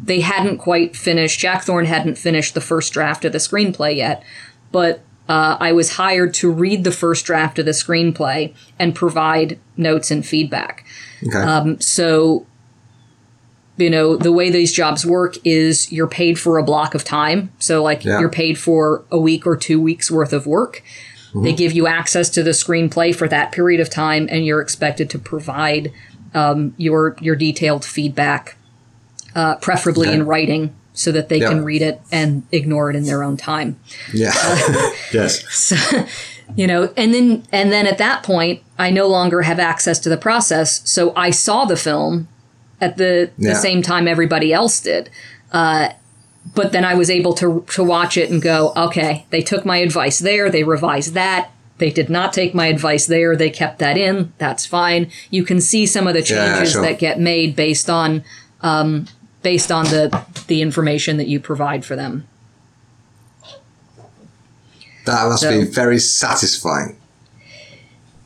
they 0.02 0.20
hadn't 0.20 0.58
quite 0.58 0.98
finished. 0.98 1.40
Jack 1.40 1.64
Thorne 1.64 1.86
hadn't 1.86 2.18
finished 2.18 2.56
the 2.56 2.62
first 2.62 2.92
draft 2.92 3.24
of 3.24 3.32
the 3.32 3.38
screenplay 3.38 3.96
yet, 3.96 4.24
but 4.72 5.02
uh, 5.30 5.56
I 5.60 5.72
was 5.72 5.94
hired 5.94 6.34
to 6.36 6.52
read 6.52 6.84
the 6.84 6.92
first 6.92 7.26
draft 7.26 7.58
of 7.58 7.66
the 7.66 7.72
screenplay 7.72 8.54
and 8.78 8.94
provide 8.94 9.58
notes 9.78 10.12
and 10.12 10.26
feedback. 10.26 10.86
Okay. 11.26 11.38
Um, 11.38 11.80
so, 11.80 12.46
you 13.78 13.90
know, 13.90 14.16
the 14.16 14.32
way 14.32 14.50
these 14.50 14.72
jobs 14.72 15.06
work 15.06 15.36
is 15.44 15.92
you're 15.92 16.08
paid 16.08 16.40
for 16.40 16.58
a 16.58 16.64
block 16.64 16.94
of 16.94 17.04
time. 17.04 17.52
So, 17.60 17.82
like, 17.82 18.06
yeah. 18.06 18.20
you're 18.20 18.30
paid 18.30 18.58
for 18.58 19.04
a 19.12 19.18
week 19.18 19.48
or 19.48 19.56
two 19.56 19.82
weeks 19.82 20.12
worth 20.12 20.34
of 20.34 20.46
work. 20.46 20.84
Mm-hmm. 21.30 21.44
They 21.44 21.54
give 21.54 21.74
you 21.74 21.88
access 21.88 22.30
to 22.32 22.44
the 22.44 22.52
screenplay 22.52 23.16
for 23.16 23.28
that 23.28 23.52
period 23.52 23.82
of 23.82 23.90
time, 23.90 24.28
and 24.30 24.46
you're 24.46 24.62
expected 24.62 25.10
to 25.12 25.20
provide 25.20 25.92
um, 26.36 26.76
your 26.78 27.18
your 27.20 27.36
detailed 27.36 27.84
feedback, 27.84 28.58
uh, 29.34 29.56
preferably 29.56 30.08
okay. 30.08 30.18
in 30.18 30.26
writing 30.26 30.76
so 30.94 31.12
that 31.12 31.30
they 31.30 31.40
yeah. 31.40 31.50
can 31.50 31.64
read 31.64 31.82
it 31.82 32.00
and 32.12 32.44
ignore 32.52 32.92
it 32.92 32.96
in 32.96 33.06
their 33.06 33.24
own 33.24 33.36
time. 33.36 33.80
Yeah. 34.14 34.32
Uh, 34.36 34.92
yes. 35.12 35.44
So, 35.52 36.06
you 36.56 36.68
know, 36.68 36.94
and 36.96 37.12
then 37.12 37.44
and 37.52 37.72
then 37.72 37.88
at 37.88 37.98
that 37.98 38.22
point, 38.22 38.62
I 38.78 38.92
no 38.92 39.08
longer 39.08 39.42
have 39.42 39.60
access 39.60 39.98
to 40.02 40.10
the 40.10 40.18
process, 40.18 40.88
so 40.88 41.12
I 41.16 41.32
saw 41.32 41.66
the 41.66 41.78
film 41.78 42.28
at 42.84 42.98
the 42.98 43.32
yeah. 43.38 43.54
the 43.54 43.56
same 43.56 43.82
time 43.82 44.08
everybody 44.08 44.54
else 44.54 44.82
did. 44.82 45.10
Uh, 45.52 45.90
but 46.54 46.72
then 46.72 46.84
I 46.84 46.94
was 46.94 47.10
able 47.10 47.34
to 47.36 47.66
to 47.72 47.84
watch 47.84 48.18
it 48.18 48.30
and 48.30 48.42
go, 48.42 48.74
okay, 48.76 49.26
they 49.30 49.42
took 49.42 49.66
my 49.66 49.78
advice 49.78 50.20
there, 50.20 50.50
they 50.50 50.64
revised 50.64 51.14
that. 51.14 51.50
They 51.80 51.90
did 51.90 52.10
not 52.10 52.34
take 52.34 52.54
my 52.54 52.68
advice 52.68 53.08
there. 53.08 53.36
They 53.36 53.50
kept 53.50 53.80
that 53.80 53.98
in. 53.98 54.32
That's 54.38 54.66
fine. 54.66 55.12
You 55.32 55.44
can 55.44 55.60
see 55.60 55.86
some 55.88 56.08
of 56.08 56.14
the 56.14 56.22
changes 56.22 56.70
yeah, 56.70 56.74
sure. 56.74 56.82
that 56.84 57.00
get 57.00 57.20
made 57.20 57.56
based 57.56 57.90
on 57.90 58.24
um, 58.62 59.08
based 59.42 59.72
on 59.72 59.86
the 59.86 60.24
the 60.48 60.62
information 60.62 61.18
that 61.18 61.28
you 61.28 61.40
provide 61.40 61.84
for 61.84 61.96
them. 61.96 62.28
That 65.06 65.28
must 65.28 65.42
so, 65.42 65.52
be 65.52 65.66
very 65.66 66.00
satisfying. 66.00 66.96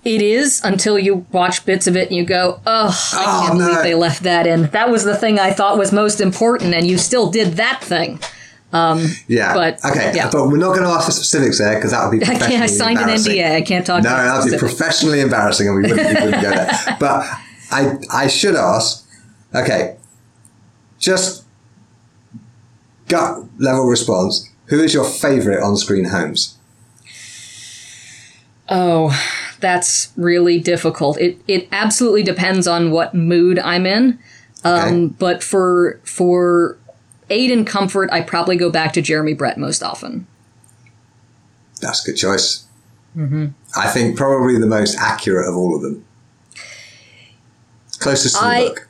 It 0.08 0.22
is 0.22 0.62
until 0.64 0.98
you 0.98 1.26
watch 1.34 1.66
bits 1.66 1.86
of 1.86 1.98
it 1.98 2.08
and 2.08 2.16
you 2.16 2.24
go, 2.24 2.62
"Oh, 2.66 3.12
I 3.14 3.26
oh, 3.26 3.46
can't 3.48 3.60
no. 3.60 3.68
believe 3.68 3.84
they 3.84 3.94
left 3.94 4.24
that 4.24 4.48
in." 4.48 4.68
That 4.68 4.90
was 4.90 5.04
the 5.04 5.18
thing 5.18 5.38
I 5.38 5.52
thought 5.52 5.78
was 5.78 5.92
most 5.92 6.22
important, 6.22 6.74
and 6.74 6.88
you 6.88 6.98
still 6.98 7.30
did 7.30 7.56
that 7.56 7.84
thing. 7.84 8.18
Um, 8.72 9.06
yeah. 9.28 9.54
But 9.54 9.84
okay. 9.84 10.14
Yeah. 10.16 10.30
But 10.32 10.48
we're 10.48 10.60
not 10.60 10.70
going 10.70 10.84
to 10.84 10.94
ask 10.94 11.08
for 11.08 11.12
specifics 11.12 11.58
there 11.58 11.76
because 11.76 11.92
that 11.92 12.10
would 12.10 12.18
be 12.18 12.26
I, 12.26 12.40
can't, 12.40 12.64
I 12.64 12.68
signed 12.68 13.00
an 13.00 13.10
NDA. 13.10 13.52
I 13.52 13.62
can't 13.62 13.86
talk. 13.86 14.02
No, 14.02 14.10
that 14.10 14.42
would 14.42 14.50
be 14.50 14.58
professionally 14.58 15.20
embarrassing, 15.20 15.68
and 15.68 15.76
we 15.76 15.82
wouldn't, 15.82 16.08
we 16.08 16.26
wouldn't 16.26 16.42
go 16.42 16.52
there. 16.52 16.72
But 17.02 17.26
I 17.70 17.98
I 18.10 18.28
should 18.28 18.56
ask. 18.56 19.06
Okay, 19.54 19.98
just 21.00 21.44
gut 23.10 23.44
level 23.58 23.88
response. 23.88 24.50
Who 24.68 24.80
is 24.80 24.94
your 24.94 25.04
favorite 25.04 25.62
on 25.62 25.76
screen 25.76 26.06
Holmes? 26.06 26.58
Oh, 28.70 29.12
that's 29.60 30.12
really 30.16 30.60
difficult. 30.60 31.20
It 31.20 31.40
it 31.48 31.68
absolutely 31.72 32.24
depends 32.24 32.68
on 32.68 32.92
what 32.92 33.14
mood 33.14 33.60
I'm 33.60 33.86
in. 33.86 34.20
Um, 34.64 34.78
Okay. 34.78 35.16
But 35.20 35.44
for 35.44 36.00
for 36.04 36.78
aid 37.30 37.52
and 37.52 37.66
comfort, 37.66 38.10
I 38.12 38.22
probably 38.22 38.56
go 38.58 38.70
back 38.70 38.94
to 38.94 39.02
Jeremy 39.02 39.34
Brett 39.34 39.58
most 39.58 39.84
often. 39.84 40.28
That's 41.82 42.04
a 42.04 42.12
good 42.12 42.18
choice. 42.18 42.66
Mm-hmm. 43.16 43.48
I 43.76 43.88
think 43.88 44.18
probably 44.18 44.60
the 44.60 44.68
most 44.68 44.98
accurate 44.98 45.48
of 45.48 45.56
all 45.56 45.76
of 45.76 45.82
them. 45.82 46.06
Closest 48.00 48.36
to 48.36 48.42
the 48.42 48.70
book. 48.70 48.88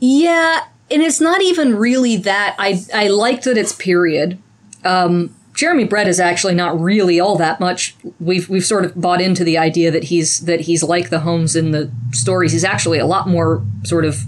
Yeah, 0.00 0.64
and 0.90 1.02
it's 1.02 1.20
not 1.20 1.42
even 1.42 1.76
really 1.76 2.16
that. 2.16 2.56
I 2.58 2.82
I 2.94 3.08
like 3.08 3.42
that 3.42 3.58
it's 3.58 3.72
period. 3.72 4.38
Um, 4.84 5.34
Jeremy 5.54 5.84
Brett 5.84 6.08
is 6.08 6.18
actually 6.18 6.54
not 6.54 6.78
really 6.80 7.20
all 7.20 7.36
that 7.36 7.60
much. 7.60 7.94
We've 8.18 8.48
we've 8.48 8.64
sort 8.64 8.84
of 8.84 8.98
bought 9.00 9.20
into 9.20 9.44
the 9.44 9.58
idea 9.58 9.90
that 9.90 10.04
he's 10.04 10.40
that 10.40 10.62
he's 10.62 10.82
like 10.82 11.10
the 11.10 11.20
Holmes 11.20 11.54
in 11.54 11.72
the 11.72 11.90
stories. 12.12 12.52
He's 12.52 12.64
actually 12.64 12.98
a 12.98 13.06
lot 13.06 13.28
more 13.28 13.62
sort 13.84 14.04
of 14.04 14.22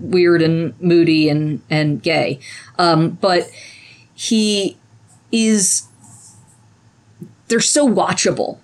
weird 0.00 0.42
and 0.42 0.80
moody 0.80 1.28
and 1.28 1.60
and 1.68 2.02
gay. 2.02 2.40
Um, 2.78 3.10
but 3.10 3.50
he 4.14 4.78
is 5.30 5.86
they're 7.48 7.60
so 7.60 7.88
watchable. 7.88 8.58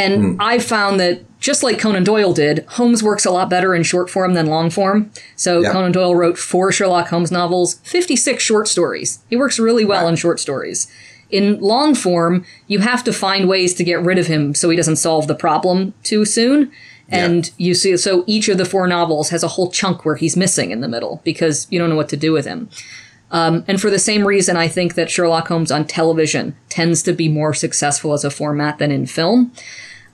And 0.00 0.36
I 0.40 0.58
found 0.58 0.98
that 1.00 1.22
just 1.40 1.62
like 1.62 1.78
Conan 1.78 2.04
Doyle 2.04 2.32
did, 2.34 2.64
Holmes 2.68 3.02
works 3.02 3.24
a 3.24 3.30
lot 3.30 3.48
better 3.48 3.74
in 3.74 3.82
short 3.82 4.10
form 4.10 4.34
than 4.34 4.46
long 4.46 4.70
form. 4.70 5.10
So 5.36 5.60
Yeah. 5.62 5.72
Conan 5.72 5.92
Doyle 5.92 6.14
wrote 6.14 6.38
four 6.38 6.70
Sherlock 6.72 7.08
Holmes 7.08 7.30
novels, 7.30 7.80
56 7.84 8.42
short 8.42 8.68
stories. 8.68 9.20
He 9.30 9.36
works 9.36 9.58
really 9.58 9.84
well 9.84 10.04
Right. 10.04 10.10
in 10.10 10.16
short 10.16 10.38
stories. 10.40 10.86
In 11.30 11.58
long 11.60 11.94
form, 11.94 12.44
you 12.66 12.80
have 12.80 13.04
to 13.04 13.12
find 13.12 13.48
ways 13.48 13.72
to 13.74 13.84
get 13.84 14.02
rid 14.02 14.18
of 14.18 14.26
him 14.26 14.54
so 14.54 14.68
he 14.68 14.76
doesn't 14.76 14.96
solve 14.96 15.28
the 15.28 15.34
problem 15.34 15.94
too 16.02 16.24
soon. 16.24 16.70
And 17.12 17.50
you 17.56 17.74
see, 17.74 17.96
so 17.96 18.22
each 18.26 18.48
of 18.48 18.58
the 18.58 18.64
four 18.64 18.86
novels 18.86 19.30
has 19.30 19.42
a 19.42 19.48
whole 19.48 19.70
chunk 19.70 20.04
where 20.04 20.14
he's 20.16 20.36
missing 20.36 20.70
in 20.70 20.80
the 20.80 20.88
middle 20.88 21.20
because 21.24 21.66
you 21.70 21.78
don't 21.78 21.88
know 21.90 21.96
what 21.96 22.08
to 22.10 22.16
do 22.16 22.32
with 22.32 22.46
him. 22.46 22.68
Um, 23.32 23.64
and 23.68 23.80
for 23.80 23.90
the 23.90 23.98
same 23.98 24.26
reason, 24.26 24.56
I 24.56 24.68
think 24.68 24.94
that 24.94 25.08
Sherlock 25.10 25.48
Holmes 25.48 25.70
on 25.70 25.86
television 25.86 26.54
tends 26.68 27.02
to 27.04 27.12
be 27.12 27.28
more 27.28 27.54
successful 27.54 28.12
as 28.12 28.24
a 28.24 28.30
format 28.30 28.78
than 28.78 28.90
in 28.90 29.06
film. 29.06 29.52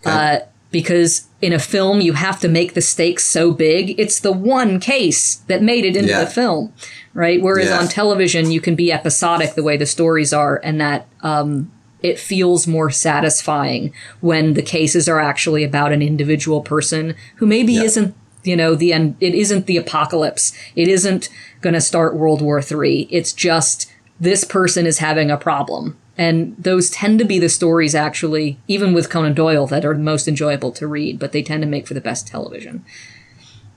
Uh, 0.07 0.39
because 0.71 1.27
in 1.41 1.53
a 1.53 1.59
film, 1.59 2.01
you 2.01 2.13
have 2.15 2.41
to 2.41 2.49
make 2.49 2.75
the 2.75 2.81
stakes 2.83 3.25
so 3.25 3.53
big. 3.53 3.99
It's 3.99 4.21
the 4.21 4.33
one 4.33 4.79
case 4.81 5.37
that 5.47 5.63
made 5.63 5.85
it 5.85 5.97
into 5.97 6.11
Yeah. 6.11 6.25
the 6.25 6.31
film, 6.31 6.73
right? 7.15 7.41
Whereas 7.41 7.69
Yeah. 7.69 7.79
on 7.79 7.89
television, 7.89 8.51
you 8.51 8.61
can 8.61 8.75
be 8.75 8.93
episodic 8.93 9.55
the 9.55 9.63
way 9.63 9.77
the 9.77 9.87
stories 9.87 10.33
are, 10.33 10.61
and 10.63 10.81
that 10.81 11.07
um, 11.23 11.71
it 12.03 12.19
feels 12.19 12.67
more 12.67 12.91
satisfying 12.91 13.93
when 14.21 14.55
the 14.55 14.63
cases 14.63 15.09
are 15.09 15.21
actually 15.21 15.65
about 15.65 15.93
an 15.93 16.03
individual 16.03 16.61
person 16.61 17.15
who 17.37 17.47
maybe 17.47 17.73
Yeah. 17.75 17.83
isn't 17.85 18.15
you 18.45 18.55
know 18.57 18.75
the 18.77 18.93
end 18.93 19.17
it 19.21 19.35
isn't 19.35 19.67
the 19.67 19.77
apocalypse 19.77 20.53
it 20.77 20.87
isn't 20.87 21.29
going 21.63 21.75
to 21.75 21.81
start 21.81 22.15
world 22.15 22.41
war 22.41 22.63
three 22.63 23.09
it's 23.11 23.33
just 23.33 23.91
this 24.21 24.45
person 24.45 24.87
is 24.87 24.99
having 24.99 25.33
a 25.33 25.37
problem 25.37 25.97
and 26.19 26.57
those 26.57 26.89
tend 26.91 27.19
to 27.19 27.25
be 27.25 27.39
the 27.39 27.49
stories 27.49 27.95
actually 27.95 28.59
even 28.69 28.95
with 28.95 29.11
conan 29.11 29.35
doyle 29.35 29.67
that 29.67 29.85
are 29.85 29.95
most 29.95 30.27
enjoyable 30.27 30.73
to 30.73 30.87
read 30.87 31.19
but 31.19 31.33
they 31.33 31.43
tend 31.43 31.62
to 31.62 31.69
make 31.69 31.87
for 31.87 31.95
the 31.95 32.01
best 32.01 32.27
television 32.27 32.85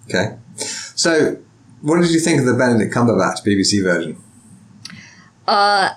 Okay. 0.10 0.38
So, 0.96 1.38
what 1.82 2.02
did 2.02 2.12
you 2.12 2.20
think 2.20 2.40
of 2.40 2.46
the 2.46 2.54
Benedict 2.54 2.94
Cumberbatch 2.94 3.46
BBC 3.46 3.84
version? 3.84 4.22
Uh, 5.48 5.92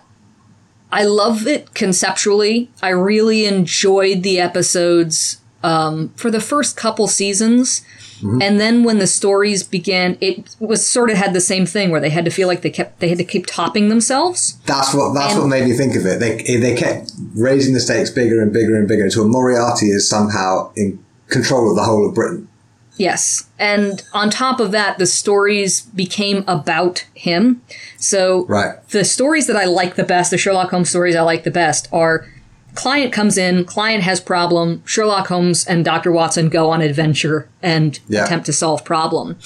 I 0.90 1.04
love 1.04 1.46
it 1.46 1.74
conceptually. 1.74 2.70
I 2.82 2.90
really 2.90 3.46
enjoyed 3.46 4.22
the 4.22 4.38
episodes 4.38 5.40
um, 5.62 6.10
for 6.10 6.30
the 6.30 6.40
first 6.40 6.76
couple 6.76 7.08
seasons. 7.08 7.84
Mm-hmm. 8.22 8.40
And 8.42 8.60
then 8.60 8.84
when 8.84 8.98
the 8.98 9.06
stories 9.06 9.62
began, 9.62 10.16
it 10.20 10.54
was 10.60 10.86
sort 10.86 11.10
of 11.10 11.16
had 11.16 11.32
the 11.34 11.40
same 11.40 11.66
thing 11.66 11.90
where 11.90 12.00
they 12.00 12.10
had 12.10 12.24
to 12.24 12.30
feel 12.30 12.46
like 12.48 12.62
they 12.62 12.70
kept 12.70 13.00
they 13.00 13.08
had 13.08 13.18
to 13.18 13.24
keep 13.24 13.46
topping 13.46 13.88
themselves. 13.88 14.58
That's 14.66 14.94
what 14.94 15.12
that's 15.14 15.32
And- 15.32 15.42
what 15.42 15.48
made 15.48 15.66
me 15.68 15.76
think 15.76 15.96
of 15.96 16.06
it. 16.06 16.20
They 16.20 16.36
they 16.56 16.74
kept 16.76 17.10
raising 17.34 17.74
the 17.74 17.80
stakes 17.80 18.10
bigger 18.10 18.40
and 18.40 18.52
bigger 18.52 18.76
and 18.76 18.86
bigger 18.86 19.04
until 19.04 19.26
Moriarty 19.28 19.90
is 19.90 20.08
somehow 20.08 20.72
in 20.76 20.98
control 21.28 21.68
of 21.70 21.76
the 21.76 21.82
whole 21.82 22.06
of 22.08 22.14
Britain. 22.14 22.48
Yes. 22.96 23.44
And 23.58 24.02
on 24.12 24.28
top 24.28 24.60
of 24.60 24.70
that, 24.72 24.98
the 24.98 25.06
stories 25.06 25.80
became 25.82 26.44
about 26.46 27.06
him. 27.14 27.62
So 27.96 28.44
Right. 28.48 28.74
the 28.90 29.02
stories 29.04 29.46
that 29.46 29.56
I 29.56 29.64
like 29.64 29.94
the 29.96 30.04
best, 30.04 30.30
the 30.30 30.36
Sherlock 30.38 30.70
Holmes 30.70 30.90
stories 30.90 31.16
I 31.16 31.22
like 31.22 31.44
the 31.44 31.50
best, 31.50 31.88
are 31.90 32.26
client 32.74 33.12
comes 33.12 33.36
in, 33.38 33.64
client 33.64 34.02
has 34.02 34.20
problem, 34.20 34.82
Sherlock 34.86 35.26
Holmes 35.28 35.64
and 35.66 35.84
Dr. 35.84 36.10
Watson 36.12 36.48
go 36.48 36.70
on 36.70 36.80
adventure 36.80 37.48
and 37.62 37.98
Yeah. 38.08 38.24
attempt 38.24 38.46
to 38.46 38.52
solve 38.52 38.84
problem. 38.84 39.36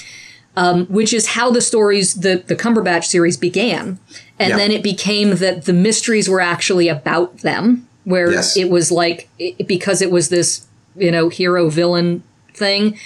Um, 0.58 0.86
which 0.86 1.12
is 1.12 1.26
how 1.28 1.50
the 1.50 1.60
stories, 1.60 2.14
the, 2.14 2.42
the 2.46 2.56
Cumberbatch 2.56 3.04
series 3.04 3.36
began. 3.36 3.98
And 4.38 4.50
Yeah. 4.50 4.56
then 4.56 4.70
it 4.70 4.82
became 4.82 5.36
that 5.36 5.66
the 5.66 5.74
mysteries 5.74 6.30
were 6.30 6.40
actually 6.40 6.88
about 6.88 7.38
them, 7.38 7.86
where 8.04 8.32
Yes. 8.32 8.56
it 8.56 8.70
was 8.70 8.90
like, 8.90 9.28
it, 9.38 9.66
because 9.68 10.00
it 10.00 10.10
was 10.10 10.30
this, 10.30 10.62
you 10.96 11.10
know, 11.10 11.28
hero 11.28 11.68
villain 11.68 12.22
thing, 12.54 12.96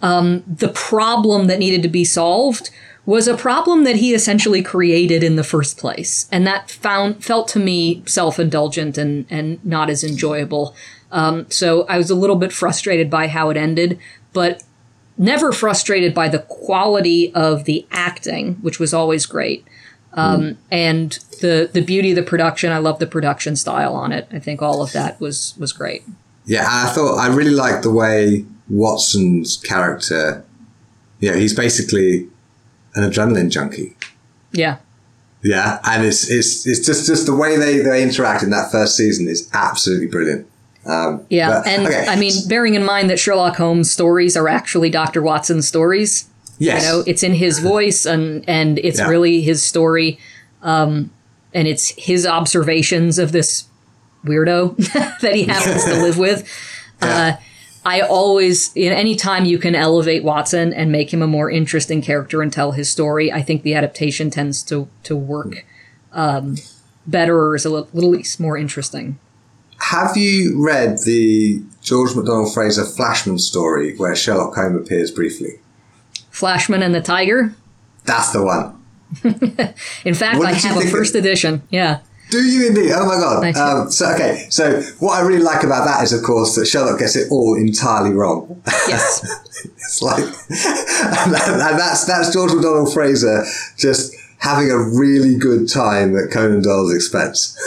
the 0.00 0.70
problem 0.72 1.48
that 1.48 1.58
needed 1.58 1.82
to 1.82 1.88
be 1.88 2.04
solved 2.04 2.70
was 3.06 3.26
a 3.26 3.36
problem 3.36 3.84
that 3.84 3.96
he 3.96 4.14
essentially 4.14 4.62
created 4.62 5.22
in 5.22 5.36
the 5.36 5.44
first 5.44 5.78
place. 5.78 6.28
And 6.30 6.46
that 6.46 6.70
found 6.70 7.24
felt 7.24 7.48
to 7.48 7.58
me 7.58 8.02
self-indulgent 8.06 8.98
and 8.98 9.26
and 9.30 9.64
not 9.64 9.90
as 9.90 10.04
enjoyable. 10.04 10.74
Um, 11.12 11.50
so 11.50 11.86
i 11.88 11.98
was 11.98 12.08
a 12.08 12.14
little 12.14 12.36
bit 12.36 12.52
frustrated 12.52 13.10
by 13.10 13.26
how 13.26 13.50
it 13.50 13.56
ended 13.56 13.98
but 14.32 14.62
never 15.18 15.50
frustrated 15.50 16.14
by 16.14 16.28
the 16.28 16.38
quality 16.38 17.34
of 17.34 17.64
the 17.64 17.84
acting 17.90 18.54
which 18.62 18.78
was 18.78 18.94
always 18.94 19.26
great. 19.26 19.66
Um, 20.12 20.58
and 20.70 21.12
the 21.40 21.70
the 21.72 21.82
beauty 21.82 22.10
of 22.10 22.16
the 22.16 22.22
production 22.22 22.72
i 22.72 22.78
love 22.78 22.98
the 22.98 23.06
production 23.06 23.56
style 23.56 23.94
on 23.94 24.12
it. 24.12 24.28
I 24.32 24.38
think 24.38 24.62
all 24.62 24.82
of 24.82 24.92
that 24.92 25.20
was 25.20 25.54
was 25.58 25.72
great. 25.72 26.02
Yeah, 26.46 26.66
I 26.66 26.90
thought 26.94 27.16
I 27.16 27.28
really 27.28 27.50
liked 27.50 27.82
the 27.82 27.92
way 27.92 28.44
Watson's 28.68 29.56
character. 29.56 30.44
Yeah, 31.20 31.36
he's 31.36 31.54
basically 31.54 32.28
an 32.94 33.02
adrenaline 33.10 33.50
junkie. 33.50 33.96
yeah 34.52 34.76
Yeah, 35.42 35.78
and 35.84 36.04
it's 36.04 36.28
it's 36.30 36.66
it's 36.66 36.84
just 36.84 37.06
just 37.06 37.26
the 37.26 37.34
way 37.34 37.56
they 37.56 37.78
they 37.78 38.02
interact 38.02 38.42
in 38.42 38.50
that 38.50 38.70
first 38.70 38.96
season 38.96 39.26
is 39.28 39.48
absolutely 39.54 40.06
brilliant. 40.08 40.46
Um, 40.86 41.24
Yeah, 41.28 41.48
but- 41.50 41.66
and 41.66 41.86
okay. 41.86 42.06
I 42.08 42.16
mean, 42.16 42.32
bearing 42.48 42.74
in 42.74 42.84
mind 42.84 43.10
that 43.10 43.18
Sherlock 43.18 43.56
Holmes 43.56 43.90
stories 43.90 44.36
are 44.36 44.48
actually 44.48 44.90
Dr. 44.90 45.20
Watson's 45.22 45.66
stories. 45.68 46.26
yes, 46.58 46.82
You 46.84 46.88
know, 46.88 47.04
it's 47.06 47.22
in 47.22 47.34
his 47.34 47.58
voice 47.58 48.04
and 48.06 48.44
and 48.48 48.78
it's 48.78 48.98
Yeah. 48.98 49.08
really 49.08 49.40
his 49.42 49.62
story, 49.62 50.18
um, 50.62 51.10
and 51.54 51.66
it's 51.68 51.92
his 51.96 52.26
observations 52.26 53.18
of 53.18 53.32
this 53.32 53.64
weirdo 54.26 54.76
that 55.22 55.34
he 55.34 55.44
happens 55.44 55.84
to 55.84 56.02
live 56.06 56.18
with. 56.18 56.44
Yeah. 57.02 57.38
I 57.84 58.00
always, 58.00 58.72
in 58.76 58.92
any 58.92 59.16
time 59.16 59.44
you 59.46 59.58
can 59.58 59.74
elevate 59.74 60.22
Watson 60.22 60.72
and 60.74 60.92
make 60.92 61.12
him 61.12 61.22
a 61.22 61.26
more 61.26 61.50
interesting 61.50 62.02
character 62.02 62.42
and 62.42 62.52
tell 62.52 62.72
his 62.72 62.90
story, 62.90 63.32
I 63.32 63.42
think 63.42 63.62
the 63.62 63.74
adaptation 63.74 64.30
tends 64.30 64.62
to 64.64 64.88
to 65.04 65.16
work 65.16 65.64
um, 66.12 66.56
better 67.06 67.38
or 67.38 67.54
is 67.56 67.64
a 67.64 67.70
li- 67.70 67.86
little 67.94 68.10
least 68.10 68.38
more 68.40 68.58
interesting. 68.58 69.18
Have 69.78 70.14
you 70.16 70.62
read 70.62 70.98
the 71.06 71.62
George 71.80 72.14
MacDonald 72.14 72.52
Fraser 72.52 72.84
Flashman 72.84 73.38
story 73.38 73.96
where 73.96 74.14
Sherlock 74.14 74.54
Holmes 74.54 74.76
appears 74.82 75.10
briefly? 75.10 75.58
Flashman 76.30 76.82
and 76.82 76.94
the 76.94 77.00
Tiger. 77.00 77.54
That's 78.04 78.30
the 78.32 78.44
one. 78.44 78.76
In 80.04 80.14
fact, 80.14 80.38
What 80.38 80.48
I 80.48 80.52
have 80.52 80.76
a 80.76 80.80
think 80.80 80.84
of- 80.84 80.90
first 80.90 81.14
edition. 81.14 81.62
Yeah. 81.70 82.00
Do 82.30 82.38
you 82.38 82.68
indeed? 82.68 82.92
Oh 82.94 83.06
my 83.06 83.16
god! 83.16 83.56
Um, 83.56 83.90
so 83.90 84.10
okay, 84.12 84.46
so 84.50 84.80
what 85.00 85.20
I 85.20 85.26
really 85.26 85.42
like 85.42 85.62
about 85.64 85.84
that 85.84 86.02
is, 86.02 86.12
of 86.12 86.22
course, 86.22 86.54
that 86.56 86.66
Sherlock 86.66 86.98
gets 86.98 87.16
it 87.16 87.30
all 87.30 87.56
entirely 87.56 88.10
wrong. 88.10 88.62
Yes. 88.88 89.26
It's 89.62 90.00
like, 90.00 90.22
and, 90.22 91.34
and 91.34 91.78
that's 91.78 92.04
that's 92.06 92.32
George 92.32 92.52
MacDonald 92.52 92.94
Fraser 92.94 93.44
just 93.76 94.14
having 94.38 94.70
a 94.70 94.78
really 94.78 95.36
good 95.36 95.68
time 95.68 96.16
at 96.16 96.30
Conan 96.30 96.62
Doyle's 96.62 96.94
expense. 96.94 97.58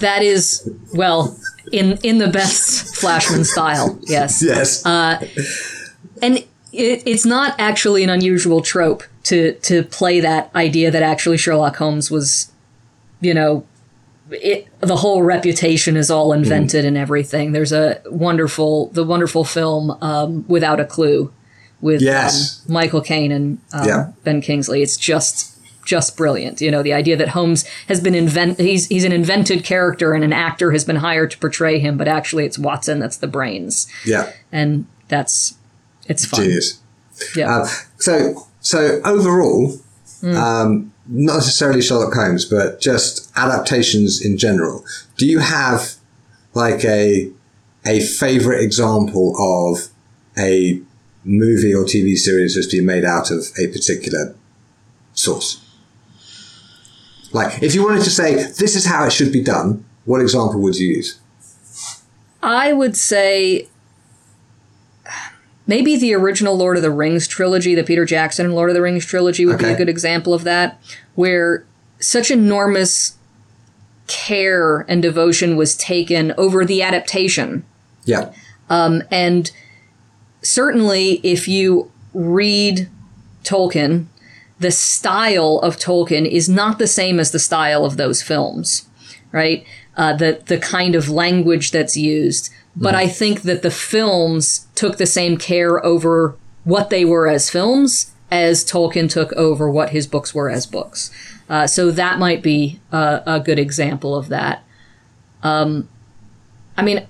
that 0.00 0.22
is 0.22 0.68
well 0.94 1.38
in 1.70 1.98
in 2.02 2.18
the 2.18 2.28
best 2.28 2.96
Flashman 2.96 3.44
style. 3.44 3.98
Yes. 4.04 4.42
Yes. 4.42 4.84
And 4.86 6.38
it, 6.72 7.02
it's 7.06 7.26
not 7.26 7.54
actually 7.58 8.04
an 8.04 8.10
unusual 8.10 8.60
trope 8.62 9.02
to 9.24 9.52
to 9.54 9.82
play 9.84 10.20
that 10.20 10.50
idea 10.54 10.90
that 10.90 11.02
actually 11.02 11.36
Sherlock 11.36 11.76
Holmes 11.76 12.10
was, 12.10 12.50
you 13.20 13.34
know, 13.34 13.66
it, 14.30 14.68
the 14.80 14.96
whole 14.96 15.22
reputation 15.22 15.96
is 15.96 16.10
all 16.10 16.32
invented 16.32 16.84
and 16.84 16.96
everything. 16.96 17.52
There's 17.52 17.72
a 17.72 18.00
wonderful 18.06 18.88
the 18.88 19.04
wonderful 19.04 19.44
film 19.44 19.90
um, 20.02 20.44
Without 20.48 20.80
a 20.80 20.84
Clue 20.84 21.32
with 21.80 22.02
Yes. 22.02 22.62
um, 22.66 22.74
Michael 22.74 23.00
Caine 23.00 23.32
and 23.32 23.58
um, 23.72 23.86
Yeah. 23.88 24.12
Ben 24.24 24.40
Kingsley. 24.40 24.82
It's 24.82 24.96
just 24.96 25.58
just 25.84 26.16
brilliant. 26.16 26.60
You 26.60 26.70
know, 26.70 26.82
the 26.82 26.92
idea 26.92 27.16
that 27.16 27.28
Holmes 27.30 27.64
has 27.88 28.00
been 28.00 28.14
invent 28.14 28.60
he's 28.60 28.86
he's 28.86 29.04
an 29.04 29.12
invented 29.12 29.64
character 29.64 30.12
and 30.14 30.22
an 30.22 30.32
actor 30.32 30.72
has 30.72 30.84
been 30.84 30.96
hired 30.96 31.30
to 31.32 31.38
portray 31.38 31.78
him, 31.78 31.96
but 31.96 32.06
actually 32.06 32.44
it's 32.44 32.58
Watson 32.58 32.98
that's 32.98 33.16
the 33.16 33.26
brains. 33.26 33.86
Yeah. 34.04 34.30
And 34.52 34.86
that's 35.08 35.54
it's 36.06 36.24
fun. 36.26 36.44
Genius. 36.44 36.80
Yeah. 37.36 37.56
Um, 37.62 37.68
so, 37.98 38.46
so 38.60 39.00
overall, 39.04 39.74
Hmm. 40.20 40.36
Not 41.10 41.34
necessarily 41.34 41.82
Sherlock 41.82 42.14
Holmes, 42.14 42.44
but 42.44 42.80
just 42.80 43.30
adaptations 43.36 44.24
in 44.24 44.38
general. 44.38 44.84
Do 45.16 45.26
you 45.26 45.40
have 45.40 45.94
like 46.54 46.84
a 46.84 47.30
a 47.84 48.00
favorite 48.00 48.62
example 48.62 49.34
of 49.38 49.88
a 50.38 50.80
movie 51.24 51.74
or 51.74 51.84
TV 51.84 52.16
series 52.16 52.54
that's 52.54 52.72
been 52.72 52.86
made 52.86 53.04
out 53.04 53.30
of 53.30 53.46
a 53.58 53.66
particular 53.68 54.34
source? 55.12 55.66
Like, 57.32 57.62
if 57.62 57.74
you 57.74 57.84
wanted 57.84 58.04
to 58.04 58.10
say 58.10 58.34
this 58.34 58.74
is 58.76 58.86
how 58.86 59.04
it 59.04 59.12
should 59.12 59.32
be 59.32 59.42
done, 59.42 59.84
what 60.04 60.20
example 60.20 60.60
would 60.60 60.76
you 60.76 60.88
use? 60.94 61.18
I 62.42 62.72
would 62.72 62.96
say 62.96 63.68
maybe 65.70 65.96
the 65.96 66.12
original 66.12 66.56
Lord 66.56 66.76
of 66.76 66.82
the 66.82 66.90
Rings 66.90 67.28
trilogy, 67.28 67.76
the 67.76 67.84
Peter 67.84 68.04
Jackson 68.04 68.50
Lord 68.50 68.70
of 68.70 68.74
the 68.74 68.82
Rings 68.82 69.06
trilogy 69.06 69.46
would 69.46 69.58
be 69.58 69.66
a 69.66 69.76
good 69.76 69.88
example 69.88 70.34
of 70.34 70.42
that, 70.42 70.82
where 71.14 71.64
such 72.00 72.28
enormous 72.32 73.16
care 74.08 74.80
and 74.88 75.00
devotion 75.00 75.56
was 75.56 75.76
taken 75.76 76.34
over 76.36 76.64
the 76.64 76.82
adaptation. 76.82 77.64
Yeah. 78.04 78.32
And 78.68 79.52
certainly, 80.42 81.20
if 81.22 81.46
you 81.46 81.92
read 82.12 82.88
Tolkien, 83.44 84.06
the 84.58 84.72
style 84.72 85.60
of 85.62 85.76
Tolkien 85.76 86.28
is 86.28 86.48
not 86.48 86.80
the 86.80 86.88
same 86.88 87.20
as 87.20 87.30
the 87.30 87.38
style 87.38 87.84
of 87.84 87.96
those 87.96 88.22
films, 88.22 88.88
right? 89.30 89.64
Uh, 89.96 90.16
the 90.16 90.42
the 90.46 90.58
kind 90.58 90.96
of 90.96 91.08
language 91.08 91.70
that's 91.70 91.96
used. 91.96 92.50
But 92.76 92.94
I 92.94 93.08
think 93.08 93.42
that 93.42 93.62
the 93.62 93.70
films 93.70 94.66
took 94.74 94.96
the 94.96 95.06
same 95.06 95.36
care 95.36 95.84
over 95.84 96.36
what 96.64 96.90
they 96.90 97.04
were 97.04 97.28
as 97.28 97.50
films 97.50 98.12
as 98.30 98.64
Tolkien 98.64 99.10
took 99.10 99.32
over 99.32 99.68
what 99.70 99.90
his 99.90 100.06
books 100.06 100.34
were 100.34 100.48
as 100.48 100.66
books. 100.66 101.10
Uh, 101.48 101.66
so 101.66 101.90
that 101.90 102.18
might 102.18 102.42
be 102.42 102.80
a, 102.92 103.22
a 103.26 103.40
good 103.40 103.58
example 103.58 104.14
of 104.14 104.28
that. 104.28 104.62
Um, 105.42 105.88
I 106.76 106.82
mean, 106.82 107.06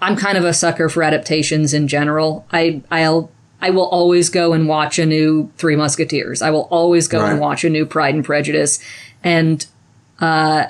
I'm 0.00 0.16
kind 0.16 0.36
of 0.36 0.44
a 0.44 0.52
sucker 0.52 0.88
for 0.88 1.02
adaptations 1.02 1.72
in 1.72 1.88
general. 1.88 2.46
I 2.52 2.82
I'll 2.90 3.30
I 3.60 3.70
will 3.70 3.88
always 3.88 4.28
go 4.28 4.52
and 4.52 4.68
watch 4.68 4.98
a 4.98 5.06
new 5.06 5.50
Three 5.56 5.76
Musketeers. 5.76 6.42
I 6.42 6.50
will 6.50 6.68
always 6.70 7.08
go 7.08 7.24
and 7.24 7.40
watch 7.40 7.64
a 7.64 7.70
new 7.70 7.86
Pride 7.86 8.14
and 8.14 8.24
Prejudice, 8.24 8.78
and 9.24 9.64
uh, 10.20 10.66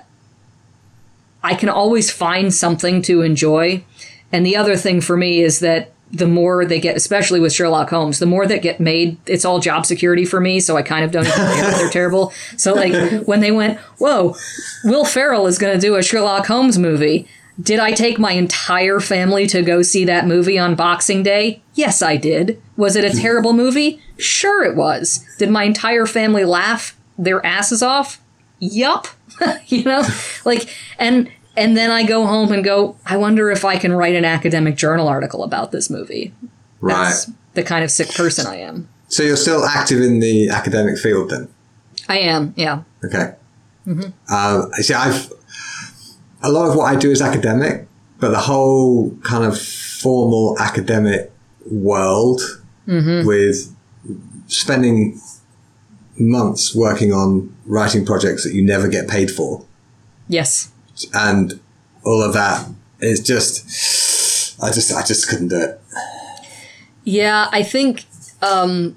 I 1.43 1.55
can 1.55 1.69
always 1.69 2.11
find 2.11 2.53
something 2.53 3.03
to 3.03 3.23
enjoy. 3.23 3.85
And 4.33 4.45
the 4.45 4.57
other 4.57 4.77
thing 4.77 5.01
for 5.01 5.17
me 5.17 5.41
is 5.43 5.61
that 5.61 5.93
the 6.13 6.27
more 6.27 6.65
they 6.65 6.81
get, 6.81 6.97
especially 6.97 7.41
with 7.41 7.53
Sherlock 7.53 7.91
Holmes, 7.91 8.19
the 8.19 8.27
more 8.27 8.47
that 8.47 8.63
get 8.63 8.81
made, 8.81 9.19
it's 9.27 9.45
all 9.45 9.59
job 9.59 9.87
security 9.87 10.25
for 10.25 10.41
me. 10.41 10.61
So 10.61 10.77
I 10.77 10.83
kind 10.83 11.05
of 11.05 11.11
don't 11.11 11.27
even 11.27 11.37
care 11.37 11.71
that 11.71 11.77
they're 11.79 11.91
terrible. 11.91 12.33
So 12.57 12.75
like 12.75 13.23
when 13.27 13.41
they 13.41 13.51
went, 13.51 13.79
whoa, 13.99 14.37
Will 14.85 15.05
Ferrell 15.05 15.47
is 15.47 15.59
going 15.59 15.75
to 15.75 15.81
do 15.81 15.97
a 15.97 16.03
Sherlock 16.03 16.47
Holmes 16.47 16.79
movie. 16.79 17.29
Did 17.61 17.81
I 17.81 17.93
take 17.93 18.19
my 18.19 18.33
entire 18.33 19.01
family 19.01 19.47
to 19.49 19.63
go 19.63 19.81
see 19.83 20.05
that 20.05 20.27
movie 20.27 20.59
on 20.59 20.75
Boxing 20.75 21.23
Day? 21.23 21.63
Yes, 21.75 22.03
I 22.03 22.17
did. 22.17 22.61
Was 22.77 22.97
it 22.97 23.05
a 23.05 23.17
terrible 23.21 23.53
movie? 23.53 24.01
Sure, 24.19 24.63
it 24.63 24.77
was. 24.77 25.27
Did 25.39 25.51
my 25.51 25.65
entire 25.65 26.07
family 26.07 26.45
laugh 26.45 26.97
their 27.19 27.45
asses 27.45 27.83
off? 27.83 28.21
Yup. 28.59 29.09
you 29.67 29.85
know, 29.85 30.03
like, 30.45 30.69
and 30.99 31.31
and 31.57 31.77
then 31.77 31.91
I 31.91 32.05
go 32.05 32.27
home 32.27 32.53
and 32.53 32.63
go, 32.63 32.97
I 33.07 33.17
wonder 33.17 33.51
if 33.51 33.65
I 33.65 33.77
can 33.79 33.93
write 33.93 34.15
an 34.15 34.25
academic 34.25 34.77
journal 34.77 35.09
article 35.09 35.43
about 35.43 35.73
this 35.73 35.89
movie. 35.89 36.35
Right. 36.81 37.05
That's 37.05 37.31
the 37.55 37.63
kind 37.63 37.83
of 37.83 37.91
sick 37.91 38.11
person 38.15 38.47
I 38.47 38.57
am. 38.57 38.89
So 39.09 39.23
you're 39.23 39.37
still 39.37 39.65
active 39.65 40.01
in 40.01 40.21
the 40.21 40.51
academic 40.51 40.99
field 40.99 41.31
then? 41.31 41.49
I 42.09 42.19
am, 42.19 42.53
yeah. 42.57 42.83
Okay. 43.05 43.35
Um, 44.29 44.73
see, 44.75 44.95
I've 44.95 45.33
a 46.43 46.51
lot 46.51 46.69
of 46.69 46.77
what 46.77 46.85
I 46.85 46.97
do 46.97 47.11
is 47.11 47.23
academic, 47.23 47.87
but 48.19 48.31
the 48.31 48.39
whole 48.39 49.17
kind 49.23 49.45
of 49.45 49.61
formal 49.61 50.57
academic 50.59 51.33
world 51.71 52.41
with 52.87 53.75
spending 54.47 55.21
months 56.19 56.75
working 56.75 57.13
on 57.13 57.55
writing 57.67 58.05
projects 58.05 58.45
that 58.45 58.53
you 58.55 58.63
never 58.63 58.89
get 58.89 59.09
paid 59.09 59.31
for, 59.31 59.65
Yes. 60.29 60.71
and 61.15 61.61
all 62.05 62.23
of 62.23 62.33
that 62.35 62.69
is 63.01 63.21
just, 63.21 64.61
I 64.63 64.71
just, 64.73 64.93
I 64.93 65.03
just 65.05 65.29
couldn't 65.29 65.49
do 65.49 65.61
it. 65.61 65.81
Yeah, 67.05 67.49
I 67.53 67.63
think 67.63 68.05
um, 68.43 68.97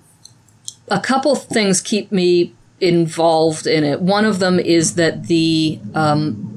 a 0.89 0.99
couple 0.99 1.35
things 1.35 1.81
keep 1.81 2.11
me 2.11 2.53
involved 2.79 3.67
in 3.67 3.83
it. 3.83 4.01
One 4.01 4.25
of 4.25 4.39
them 4.39 4.59
is 4.59 4.95
that 4.95 5.27
the 5.27 5.79
um, 5.93 6.55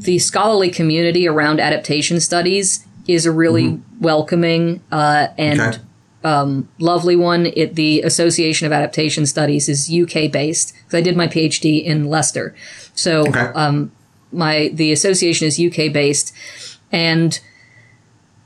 the 0.00 0.18
scholarly 0.18 0.68
community 0.70 1.28
around 1.28 1.60
adaptation 1.60 2.18
studies 2.20 2.84
is 3.06 3.24
a 3.24 3.30
really 3.30 3.80
welcoming 4.00 4.82
uh, 4.90 5.28
and 5.38 5.60
Okay. 5.60 5.78
Um, 6.24 6.68
lovely 6.78 7.16
one. 7.16 7.46
It, 7.46 7.74
the 7.74 8.02
Association 8.02 8.66
of 8.66 8.72
Adaptation 8.72 9.26
Studies 9.26 9.68
is 9.68 9.90
UK 9.90 10.30
based. 10.30 10.72
'cause 10.84 10.94
I 10.94 11.00
did 11.00 11.16
my 11.16 11.26
PhD 11.26 11.84
in 11.84 12.06
Leicester, 12.06 12.54
so 12.94 13.26
Okay. 13.28 13.40
um, 13.54 13.90
my 14.32 14.70
the 14.74 14.92
association 14.92 15.46
is 15.46 15.58
UK 15.58 15.88
based, 15.92 16.32
and 16.90 17.38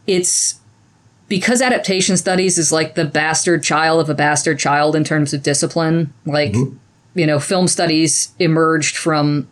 it's 0.07 0.57
because 1.29 1.61
adaptation 1.61 2.17
studies 2.17 2.57
is 2.59 2.71
like 2.71 2.95
the 2.95 3.05
bastard 3.05 3.63
child 3.63 4.01
of 4.01 4.09
a 4.09 4.15
bastard 4.15 4.59
child 4.59 4.95
in 4.95 5.03
terms 5.05 5.35
of 5.35 5.43
discipline. 5.43 6.13
Like, 6.25 6.55
you 7.15 7.27
know, 7.27 7.41
film 7.41 7.67
studies 7.67 8.29
emerged 8.39 8.97
from 8.97 9.49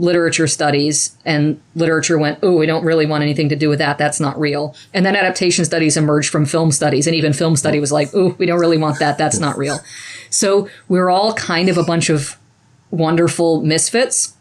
literature 0.00 0.46
studies, 0.46 1.16
and 1.26 1.60
literature 1.76 2.18
went, 2.18 2.38
oh, 2.42 2.56
we 2.56 2.66
don't 2.66 2.84
really 2.84 3.04
want 3.04 3.22
anything 3.22 3.50
to 3.50 3.56
do 3.56 3.68
with 3.68 3.78
that. 3.78 3.98
That's 3.98 4.18
not 4.18 4.40
real. 4.40 4.74
And 4.94 5.04
then 5.04 5.14
adaptation 5.14 5.64
studies 5.64 5.96
emerged 5.96 6.30
from 6.30 6.46
film 6.46 6.72
studies, 6.72 7.06
and 7.06 7.14
even 7.14 7.34
film 7.34 7.54
study 7.54 7.78
was 7.78 7.92
like, 7.92 8.08
oh, 8.14 8.34
we 8.38 8.46
don't 8.46 8.58
really 8.58 8.78
want 8.78 8.98
that. 8.98 9.18
That's 9.18 9.38
not 9.38 9.58
real. 9.58 9.78
So 10.30 10.68
we're 10.88 11.10
all 11.10 11.34
kind 11.34 11.68
of 11.68 11.76
a 11.76 11.84
bunch 11.84 12.08
of 12.08 12.36
wonderful 12.90 13.60
misfits 13.60 14.34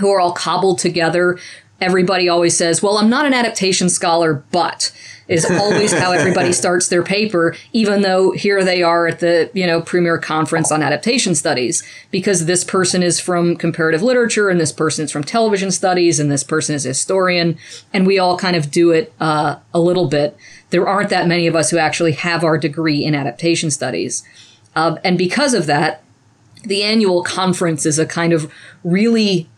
who 0.00 0.10
are 0.10 0.18
all 0.18 0.32
cobbled 0.32 0.78
together. 0.78 1.38
Everybody 1.82 2.28
always 2.28 2.56
says, 2.56 2.80
Well, 2.80 2.96
I'm 2.96 3.10
not 3.10 3.26
an 3.26 3.34
adaptation 3.34 3.88
scholar, 3.88 4.44
but 4.52 4.92
is 5.26 5.44
always 5.44 5.92
how 5.92 6.12
everybody 6.12 6.52
starts 6.62 6.86
their 6.86 7.02
paper, 7.02 7.56
even 7.72 8.02
though 8.02 8.30
here 8.30 8.62
they 8.62 8.84
are 8.84 9.08
at 9.08 9.18
the, 9.18 9.50
you 9.52 9.66
know, 9.66 9.80
premier 9.80 10.16
conference 10.16 10.70
on 10.70 10.80
adaptation 10.80 11.34
studies, 11.34 11.82
because 12.12 12.46
this 12.46 12.62
person 12.62 13.02
is 13.02 13.18
from 13.18 13.56
comparative 13.56 14.00
literature 14.00 14.48
and 14.48 14.60
this 14.60 14.70
person 14.70 15.06
is 15.06 15.10
from 15.10 15.24
television 15.24 15.72
studies 15.72 16.20
and 16.20 16.30
this 16.30 16.44
person 16.44 16.76
is 16.76 16.84
a 16.86 16.90
historian, 16.90 17.58
and 17.92 18.06
we 18.06 18.16
all 18.16 18.38
kind 18.38 18.54
of 18.54 18.70
do 18.70 18.92
it 18.92 19.12
uh, 19.18 19.56
a 19.74 19.80
little 19.80 20.06
bit. 20.06 20.36
There 20.70 20.86
aren't 20.86 21.10
that 21.10 21.26
many 21.26 21.48
of 21.48 21.56
us 21.56 21.70
who 21.70 21.78
actually 21.78 22.12
have 22.12 22.44
our 22.44 22.58
degree 22.58 23.04
in 23.04 23.16
adaptation 23.16 23.72
studies. 23.72 24.22
Um, 24.76 25.00
and 25.02 25.18
because 25.18 25.52
of 25.52 25.66
that, 25.66 26.04
the 26.62 26.84
annual 26.84 27.24
conference 27.24 27.84
is 27.84 27.98
a 27.98 28.06
kind 28.06 28.32
of 28.32 28.52
really 28.84 29.48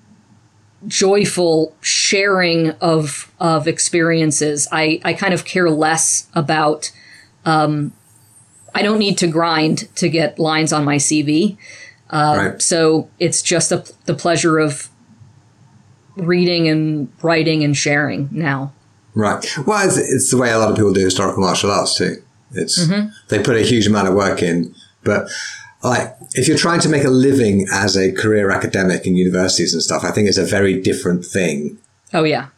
joyful 0.86 1.74
sharing 1.80 2.70
of 2.72 3.32
of 3.40 3.66
experiences. 3.68 4.68
I, 4.72 5.00
I 5.04 5.12
kind 5.12 5.34
of 5.34 5.44
care 5.44 5.70
less 5.70 6.28
about 6.34 6.90
um, 7.44 7.92
I 8.74 8.82
don't 8.82 8.98
need 8.98 9.18
to 9.18 9.26
grind 9.26 9.94
to 9.96 10.08
get 10.08 10.38
lines 10.38 10.72
on 10.72 10.84
my 10.84 10.96
CV. 10.96 11.56
right. 12.10 12.60
So 12.60 13.08
it's 13.18 13.42
just 13.42 13.70
a, 13.72 13.84
the 14.06 14.14
pleasure 14.14 14.58
of 14.58 14.88
reading 16.16 16.68
and 16.68 17.12
writing 17.22 17.64
and 17.64 17.76
sharing 17.76 18.28
now. 18.30 18.72
Right. 19.14 19.44
Well, 19.66 19.86
it's, 19.86 19.96
it's 19.96 20.30
the 20.30 20.38
way 20.38 20.50
a 20.50 20.58
lot 20.58 20.70
of 20.70 20.76
people 20.76 20.92
do 20.92 21.04
historical 21.04 21.42
martial 21.42 21.70
arts 21.70 21.96
too. 21.96 22.22
It's 22.52 22.86
Mm-hmm. 22.86 23.08
they 23.28 23.42
put 23.42 23.56
a 23.56 23.62
huge 23.62 23.86
amount 23.86 24.08
of 24.08 24.14
work 24.14 24.42
in, 24.42 24.74
but 25.02 25.28
like 25.90 26.16
if 26.34 26.48
you're 26.48 26.56
trying 26.58 26.80
to 26.80 26.88
make 26.88 27.04
a 27.04 27.10
living 27.10 27.66
as 27.72 27.96
a 27.96 28.12
career 28.12 28.50
academic 28.50 29.06
in 29.06 29.16
universities 29.16 29.74
and 29.74 29.82
stuff, 29.82 30.04
I 30.04 30.10
think 30.10 30.28
it's 30.28 30.38
a 30.38 30.44
very 30.44 30.80
different 30.80 31.24
thing. 31.24 31.78
Oh 32.12 32.24
yeah. 32.24 32.48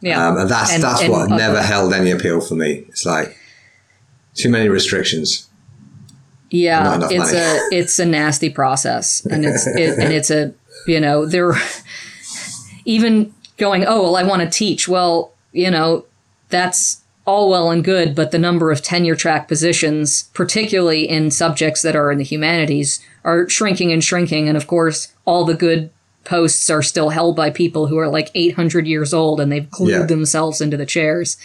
Yeah. 0.00 0.26
Um, 0.28 0.36
and 0.38 0.50
that's 0.50 0.72
And- 0.74 0.82
that's 0.82 1.02
and, 1.02 1.12
what 1.12 1.30
never 1.30 1.62
held 1.62 1.92
any 1.92 2.10
appeal 2.10 2.40
for 2.40 2.54
me. 2.54 2.84
It's 2.88 3.04
like 3.06 3.36
too 4.34 4.50
many 4.50 4.68
restrictions. 4.68 5.48
Yeah, 6.50 6.98
it's 7.10 7.32
money. 7.32 7.38
a 7.38 7.58
it's 7.78 7.98
a 7.98 8.06
nasty 8.06 8.48
process, 8.48 9.24
and 9.26 9.44
it's 9.44 9.66
it, 9.66 9.98
and 10.02 10.12
it's 10.12 10.30
a 10.30 10.54
you 10.86 10.98
know 10.98 11.26
they're 11.26 11.52
even 12.86 13.34
going 13.58 13.84
oh 13.86 14.02
well 14.04 14.16
I 14.16 14.22
want 14.22 14.40
to 14.42 14.48
teach 14.48 14.88
well 14.88 15.32
you 15.52 15.70
know 15.70 16.06
that's 16.48 17.02
all 17.28 17.50
well 17.50 17.70
and 17.70 17.84
good, 17.84 18.14
but 18.14 18.30
the 18.30 18.38
number 18.38 18.72
of 18.72 18.80
tenure 18.82 19.14
track 19.14 19.48
positions, 19.48 20.24
particularly 20.32 21.06
in 21.08 21.30
subjects 21.30 21.82
that 21.82 21.94
are 21.94 22.10
in 22.10 22.16
the 22.18 22.24
humanities, 22.24 23.00
are 23.22 23.48
shrinking 23.50 23.92
and 23.92 24.02
shrinking. 24.02 24.48
And 24.48 24.56
of 24.56 24.66
course, 24.66 25.12
all 25.26 25.44
the 25.44 25.54
good 25.54 25.90
posts 26.24 26.70
are 26.70 26.82
still 26.82 27.10
held 27.10 27.36
by 27.36 27.50
people 27.50 27.86
who 27.86 27.98
are 27.98 28.08
like 28.08 28.30
800 28.34 28.86
years 28.86 29.12
old 29.12 29.40
and 29.40 29.52
they've 29.52 29.70
glued 29.70 29.90
Yeah. 29.92 30.02
themselves 30.06 30.60
into 30.60 30.76
the 30.76 30.86
chairs. 30.86 31.36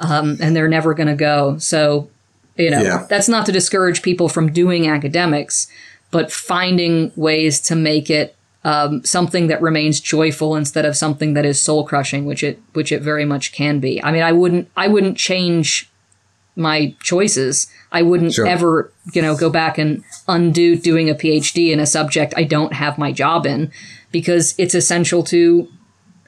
Um, 0.00 0.36
and 0.40 0.54
they're 0.54 0.68
never 0.68 0.92
going 0.92 1.08
to 1.08 1.14
go. 1.14 1.56
So, 1.58 2.10
you 2.56 2.70
know, 2.70 2.82
Yeah. 2.82 3.06
that's 3.08 3.28
not 3.28 3.46
to 3.46 3.52
discourage 3.52 4.02
people 4.02 4.28
from 4.28 4.52
doing 4.52 4.88
academics, 4.88 5.68
but 6.10 6.30
finding 6.32 7.12
ways 7.16 7.60
to 7.62 7.74
make 7.76 8.10
it 8.10 8.35
um, 8.66 9.04
something 9.04 9.46
that 9.46 9.62
remains 9.62 10.00
joyful 10.00 10.56
instead 10.56 10.84
of 10.84 10.96
something 10.96 11.34
that 11.34 11.44
is 11.44 11.62
soul 11.62 11.86
crushing, 11.86 12.26
which 12.26 12.42
it 12.42 12.60
which 12.72 12.90
it 12.90 13.00
very 13.00 13.24
much 13.24 13.52
can 13.52 13.78
be. 13.78 14.02
I 14.02 14.10
mean, 14.10 14.22
I 14.22 14.32
wouldn't 14.32 14.68
I 14.76 14.88
wouldn't 14.88 15.16
change 15.16 15.88
my 16.56 16.96
choices. 17.00 17.68
I 17.92 18.02
wouldn't 18.02 18.32
Sure. 18.32 18.46
ever, 18.46 18.92
you 19.12 19.22
know, 19.22 19.36
go 19.36 19.50
back 19.50 19.78
and 19.78 20.02
undo 20.26 20.74
doing 20.74 21.08
a 21.08 21.14
PhD 21.14 21.70
in 21.70 21.78
a 21.78 21.86
subject 21.86 22.34
I 22.36 22.42
don't 22.42 22.72
have 22.72 22.98
my 22.98 23.12
job 23.12 23.46
in 23.46 23.70
because 24.10 24.54
it's 24.58 24.74
essential 24.74 25.22
to 25.24 25.68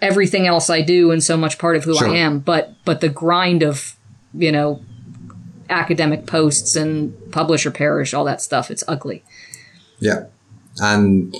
everything 0.01 0.47
else 0.47 0.70
I 0.70 0.80
do 0.82 1.11
and 1.11 1.20
so 1.24 1.36
much 1.36 1.59
part 1.59 1.74
of 1.76 1.82
who 1.84 1.97
Sure. 1.97 2.09
I 2.09 2.18
am. 2.18 2.39
But 2.39 2.74
but 2.84 3.01
the 3.01 3.09
grind 3.09 3.64
of, 3.64 3.97
you 4.32 4.53
know, 4.53 4.80
academic 5.70 6.24
posts 6.26 6.76
and 6.76 7.12
publisher 7.32 7.72
perish, 7.72 8.14
all 8.14 8.24
that 8.26 8.41
stuff, 8.41 8.70
it's 8.70 8.84
ugly. 8.86 9.24
Yeah, 9.99 10.26
and 10.80 11.34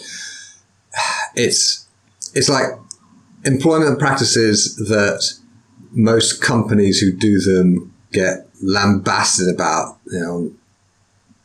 it's 1.39 1.87
it's 2.35 2.49
like 2.49 2.67
employment 3.45 3.99
practices 3.99 4.77
that 4.77 5.23
most 5.93 6.43
companies 6.43 7.01
who 7.01 7.13
do 7.13 7.39
them 7.39 7.95
get 8.13 8.49
lambasted 8.61 9.49
about. 9.55 9.99
You 10.07 10.21
know, 10.21 10.53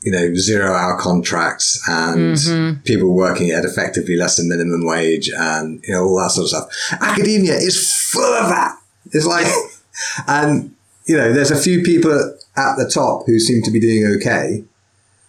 you 0.02 0.12
know, 0.12 0.34
zero 0.36 0.74
hour 0.74 0.98
contracts 1.00 1.82
and 1.88 2.36
mm-hmm. 2.36 2.82
people 2.82 3.14
working 3.14 3.52
at 3.52 3.64
effectively 3.64 4.18
less 4.18 4.36
than 4.36 4.50
minimum 4.50 4.86
wage 4.86 5.30
and 5.30 5.82
you 5.84 5.94
know 5.94 6.04
all 6.04 6.20
that 6.20 6.32
sort 6.32 6.46
of 6.46 6.50
stuff. 6.50 7.02
Academia 7.02 7.54
is 7.54 7.94
full 8.12 8.34
of 8.34 8.50
that. 8.50 8.78
It's 9.12 9.26
like, 9.26 9.48
and 10.28 10.76
you 11.06 11.16
know, 11.16 11.32
there's 11.32 11.52
a 11.52 11.62
few 11.62 11.84
people 11.84 12.12
at 12.58 12.76
the 12.76 12.90
top 12.94 13.26
who 13.26 13.40
seem 13.40 13.62
to 13.64 13.72
be 13.72 13.80
doing 13.80 14.16
okay, 14.18 14.64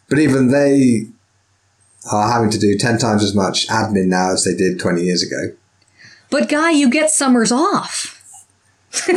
but 0.08 0.18
even 0.18 0.50
they 0.50 1.06
are 2.12 2.30
having 2.30 2.50
to 2.50 2.58
do 2.58 2.76
10 2.76 2.98
times 2.98 3.22
as 3.22 3.34
much 3.34 3.66
admin 3.68 4.06
now 4.06 4.32
as 4.32 4.44
they 4.44 4.54
did 4.54 4.78
20 4.78 5.02
years 5.02 5.22
ago. 5.22 5.54
But 6.30 6.48
guy, 6.48 6.70
you 6.70 6.90
get 6.90 7.10
summers 7.10 7.52
off. 7.52 8.20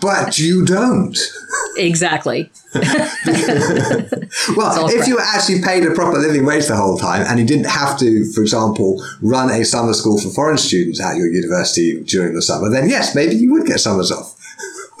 But 0.00 0.38
you 0.38 0.64
don't. 0.64 1.16
Exactly. 1.76 2.50
Well, 4.56 4.86
if 4.88 4.94
crap. 4.94 5.08
you 5.08 5.16
were 5.16 5.20
actually 5.20 5.60
paid 5.60 5.84
a 5.84 5.90
proper 5.90 6.16
living 6.18 6.46
wage 6.46 6.66
the 6.66 6.76
whole 6.76 6.96
time 6.96 7.24
and 7.26 7.40
you 7.40 7.44
didn't 7.44 7.66
have 7.66 7.98
to, 7.98 8.24
for 8.32 8.42
example, 8.42 9.04
run 9.20 9.50
a 9.50 9.64
summer 9.64 9.92
school 9.92 10.20
for 10.20 10.28
foreign 10.28 10.56
students 10.56 11.00
at 11.00 11.16
your 11.16 11.26
university 11.26 12.00
during 12.04 12.34
the 12.34 12.42
summer, 12.42 12.70
then 12.70 12.88
yes, 12.88 13.14
maybe 13.14 13.34
you 13.34 13.52
would 13.52 13.66
get 13.66 13.80
summers 13.80 14.12
off. 14.12 14.39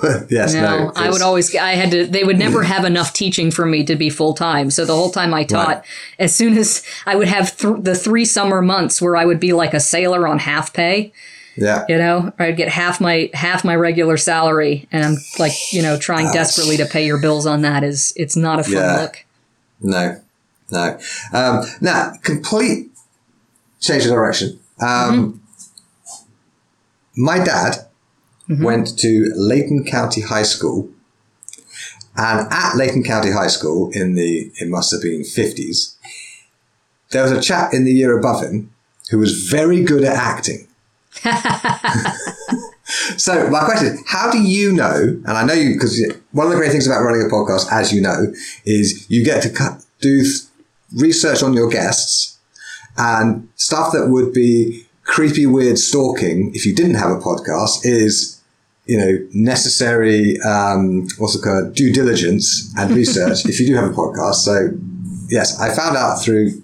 Yes, 0.30 0.54
no. 0.54 0.60
No, 0.86 0.92
I 0.96 1.10
would 1.10 1.22
always. 1.22 1.54
I 1.54 1.72
had 1.72 1.90
to. 1.90 2.06
They 2.06 2.24
would 2.24 2.38
never 2.38 2.62
have 2.62 2.84
enough 2.84 3.12
teaching 3.12 3.50
for 3.50 3.66
me 3.66 3.84
to 3.84 3.96
be 3.96 4.08
full 4.10 4.34
time. 4.34 4.70
So 4.70 4.84
the 4.84 4.94
whole 4.94 5.10
time 5.10 5.34
I 5.34 5.44
taught, 5.44 5.68
Right. 5.68 5.82
as 6.18 6.34
soon 6.34 6.56
as 6.56 6.82
I 7.06 7.16
would 7.16 7.28
have 7.28 7.56
th- 7.56 7.76
the 7.82 7.94
three 7.94 8.24
summer 8.24 8.62
months 8.62 9.00
where 9.02 9.16
I 9.16 9.24
would 9.24 9.40
be 9.40 9.52
like 9.52 9.74
a 9.74 9.80
sailor 9.80 10.26
on 10.26 10.38
half 10.38 10.72
pay, 10.72 11.12
Yeah. 11.56 11.84
you 11.88 11.98
know, 11.98 12.32
I'd 12.38 12.56
get 12.56 12.68
half 12.68 13.00
my 13.00 13.30
half 13.34 13.64
my 13.64 13.74
regular 13.76 14.16
salary, 14.16 14.88
and 14.92 15.04
I'm 15.04 15.16
like, 15.38 15.52
you 15.72 15.82
know, 15.82 15.98
trying 15.98 16.32
desperately 16.32 16.76
to 16.78 16.86
pay 16.86 17.04
your 17.04 17.18
bills 17.20 17.44
on 17.46 17.62
that. 17.62 17.84
Is 17.84 18.12
it's 18.16 18.36
not 18.36 18.60
a 18.60 18.64
fun 18.64 18.72
Yeah. 18.72 19.00
look. 19.02 19.24
No, 19.82 20.20
no. 20.70 20.98
Um, 21.32 21.64
now, 21.80 22.12
complete 22.22 22.90
change 23.80 24.04
of 24.04 24.10
direction. 24.12 24.58
Um, 24.80 25.40
My 27.16 27.38
dad 27.42 27.86
Mm-hmm. 28.50 28.64
went 28.64 28.98
to 28.98 29.32
Leyton 29.36 29.84
County 29.84 30.22
High 30.22 30.42
School, 30.42 30.90
and 32.16 32.52
at 32.52 32.74
Leyton 32.74 33.04
County 33.04 33.30
High 33.30 33.46
School 33.46 33.90
in 33.92 34.14
the 34.14 34.50
it 34.56 34.68
must 34.68 34.90
have 34.90 35.02
been 35.02 35.22
fifties, 35.22 35.96
there 37.10 37.22
was 37.22 37.30
a 37.30 37.40
chap 37.40 37.72
in 37.72 37.84
the 37.84 37.92
year 37.92 38.18
above 38.18 38.42
him 38.42 38.74
who 39.10 39.18
was 39.18 39.48
very 39.48 39.84
good 39.84 40.02
at 40.04 40.16
acting. 40.16 40.66
So 43.16 43.48
my 43.50 43.60
question 43.64 43.88
is, 43.88 44.02
how 44.06 44.30
do 44.30 44.42
you 44.42 44.72
know? 44.72 44.94
And 44.94 45.28
I 45.28 45.44
know 45.44 45.52
you 45.52 45.74
because 45.74 46.02
one 46.32 46.46
of 46.46 46.52
the 46.52 46.58
great 46.58 46.72
things 46.72 46.86
about 46.86 47.02
running 47.02 47.22
a 47.22 47.32
podcast, 47.32 47.70
as 47.70 47.92
you 47.92 48.00
know, 48.00 48.32
is 48.64 49.06
you 49.08 49.24
get 49.24 49.42
to 49.42 49.78
do 50.00 50.22
th- 50.22 50.40
research 50.96 51.42
on 51.42 51.54
your 51.54 51.68
guests 51.68 52.38
and 52.96 53.48
stuff 53.54 53.92
that 53.92 54.08
would 54.08 54.32
be 54.32 54.86
creepy, 55.04 55.46
weird 55.46 55.78
stalking 55.78 56.52
if 56.54 56.66
you 56.66 56.74
didn't 56.74 56.96
have 56.96 57.10
a 57.10 57.18
podcast 57.18 57.80
is, 57.84 58.39
you 58.86 58.98
know, 58.98 59.28
necessary 59.32 60.40
um, 60.40 61.06
what's 61.18 61.36
it 61.36 61.42
called 61.42 61.74
due 61.74 61.92
diligence 61.92 62.72
and 62.76 62.90
research 62.96 63.44
if 63.46 63.60
you 63.60 63.66
do 63.66 63.74
have 63.74 63.90
a 63.90 63.94
podcast. 63.94 64.34
So 64.34 64.70
yes, 65.28 65.60
I 65.60 65.74
found 65.74 65.96
out 65.96 66.22
through 66.22 66.62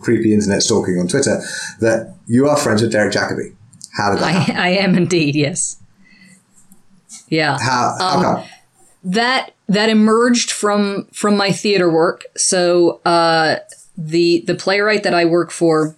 creepy 0.00 0.34
internet 0.34 0.62
stalking 0.62 0.98
on 0.98 1.08
Twitter 1.08 1.40
that 1.80 2.14
you 2.26 2.48
are 2.48 2.56
friends 2.56 2.82
with 2.82 2.92
Derek 2.92 3.12
Jacobi. 3.12 3.54
How 3.96 4.12
did 4.12 4.20
that? 4.20 4.50
I, 4.50 4.66
I 4.66 4.68
am 4.68 4.94
indeed. 4.94 5.34
Yes. 5.34 5.80
Yeah. 7.28 7.58
How, 7.58 7.96
how 7.98 8.22
come? 8.22 8.48
that 9.06 9.52
that 9.68 9.88
emerged 9.88 10.50
from 10.50 11.06
from 11.12 11.36
my 11.36 11.52
theater 11.52 11.90
work. 11.90 12.24
So 12.36 13.00
uh, 13.04 13.56
the 13.96 14.42
the 14.46 14.54
playwright 14.54 15.04
that 15.04 15.14
I 15.14 15.24
work 15.24 15.50
for 15.50 15.96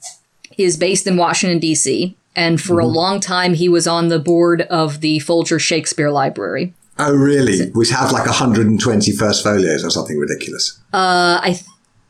is 0.56 0.76
based 0.76 1.06
in 1.06 1.16
Washington 1.16 1.58
D.C. 1.58 2.16
and 2.38 2.60
for 2.60 2.78
a 2.78 2.86
long 2.86 3.18
time 3.18 3.54
he 3.54 3.68
was 3.68 3.88
on 3.88 4.08
the 4.08 4.18
board 4.20 4.62
of 4.62 5.00
the 5.00 5.18
Folger 5.18 5.58
Shakespeare 5.58 6.10
Library. 6.10 6.72
Oh, 6.98 7.12
really? 7.12 7.70
Which 7.70 7.90
have 7.90 8.12
like 8.12 8.26
120 8.26 9.12
first 9.12 9.42
folios 9.42 9.84
or 9.84 9.90
something 9.90 10.16
ridiculous. 10.16 10.80
Uh, 10.92 11.40
I 11.42 11.52
th- 11.54 11.64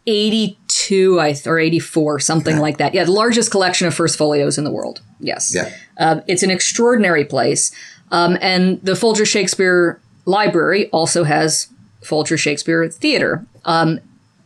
82 0.06 1.20
I 1.20 1.32
th- 1.32 1.46
or 1.46 1.58
84 1.58 2.20
something 2.20 2.58
like 2.58 2.78
that. 2.78 2.94
Yeah, 2.94 3.04
the 3.04 3.12
largest 3.12 3.50
collection 3.50 3.86
of 3.86 3.94
first 3.94 4.16
folios 4.16 4.58
in 4.58 4.64
the 4.64 4.70
world. 4.70 5.00
Yes. 5.18 5.54
Yeah. 5.54 5.74
Um, 5.98 6.22
it's 6.26 6.42
an 6.42 6.50
extraordinary 6.50 7.24
place. 7.24 7.72
Um, 8.10 8.38
and 8.40 8.80
the 8.82 8.96
Folger 8.96 9.26
Shakespeare 9.26 10.00
Library 10.24 10.88
also 10.90 11.24
has 11.24 11.68
Folger 12.02 12.36
Shakespeare 12.36 12.88
Theater. 12.88 13.46
Um, 13.64 14.00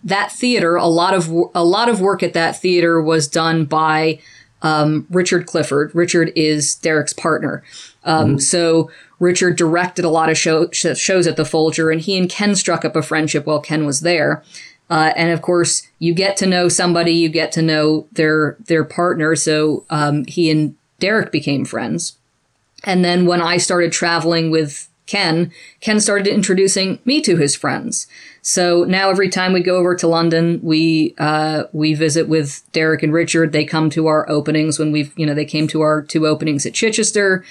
that 0.04 0.32
theater, 0.32 0.76
a 0.76 0.86
lot 0.86 1.14
of 1.14 1.28
a 1.54 1.64
lot 1.64 1.88
of 1.88 2.00
work 2.00 2.22
at 2.24 2.32
that 2.32 2.60
theater 2.60 3.00
was 3.00 3.28
done 3.28 3.64
by 3.64 4.18
um, 4.62 5.06
Richard 5.10 5.46
Clifford. 5.46 5.94
Richard 5.94 6.32
is 6.34 6.74
Derek's 6.76 7.12
partner. 7.12 7.62
Um, 8.04 8.38
So 8.38 8.90
Richard 9.18 9.56
directed 9.56 10.04
a 10.04 10.08
lot 10.08 10.30
of 10.30 10.38
show, 10.38 10.68
sh- 10.72 10.96
shows 10.96 11.26
at 11.26 11.36
the 11.36 11.44
Folger, 11.44 11.90
and 11.90 12.00
he 12.00 12.16
and 12.18 12.28
Ken 12.28 12.54
struck 12.54 12.84
up 12.84 12.96
a 12.96 13.02
friendship 13.02 13.46
while 13.46 13.60
Ken 13.60 13.86
was 13.86 14.00
there. 14.00 14.42
Uh, 14.90 15.12
and 15.16 15.30
of 15.30 15.40
course, 15.42 15.88
you 15.98 16.12
get 16.12 16.36
to 16.36 16.46
know 16.46 16.68
somebody, 16.68 17.12
you 17.12 17.28
get 17.28 17.52
to 17.52 17.62
know 17.62 18.06
their 18.12 18.56
their 18.66 18.84
partner. 18.84 19.36
So 19.36 19.84
um, 19.90 20.24
he 20.26 20.50
and 20.50 20.74
Derek 20.98 21.32
became 21.32 21.64
friends. 21.64 22.18
And 22.84 23.04
then 23.04 23.26
when 23.26 23.40
I 23.40 23.58
started 23.58 23.92
traveling 23.92 24.50
with 24.50 24.88
Ken, 25.06 25.52
Ken 25.80 26.00
started 26.00 26.28
introducing 26.28 26.98
me 27.04 27.20
to 27.22 27.36
his 27.36 27.54
friends. 27.54 28.06
So 28.40 28.84
now 28.84 29.10
every 29.10 29.28
time 29.28 29.52
we 29.52 29.60
go 29.62 29.76
over 29.76 29.94
to 29.96 30.06
London, 30.06 30.60
we 30.62 31.14
uh, 31.18 31.64
we 31.72 31.94
visit 31.94 32.28
with 32.28 32.62
Derek 32.72 33.02
and 33.02 33.12
Richard. 33.12 33.52
They 33.52 33.64
come 33.64 33.90
to 33.90 34.06
our 34.06 34.28
openings 34.28 34.78
when 34.78 34.90
we've 34.92 35.12
you 35.16 35.26
know 35.26 35.34
they 35.34 35.44
came 35.44 35.68
to 35.68 35.80
our 35.82 36.02
two 36.02 36.26
openings 36.26 36.66
at 36.66 36.74
Chichester. 36.74 37.44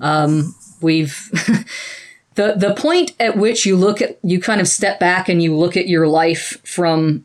Um, 0.00 0.54
we've 0.80 1.30
the 2.34 2.54
the 2.56 2.74
point 2.76 3.12
at 3.18 3.36
which 3.36 3.66
you 3.66 3.76
look 3.76 4.00
at 4.00 4.18
you 4.22 4.40
kind 4.40 4.60
of 4.60 4.68
step 4.68 5.00
back 5.00 5.28
and 5.28 5.42
you 5.42 5.56
look 5.56 5.76
at 5.76 5.88
your 5.88 6.06
life 6.06 6.58
from 6.64 7.24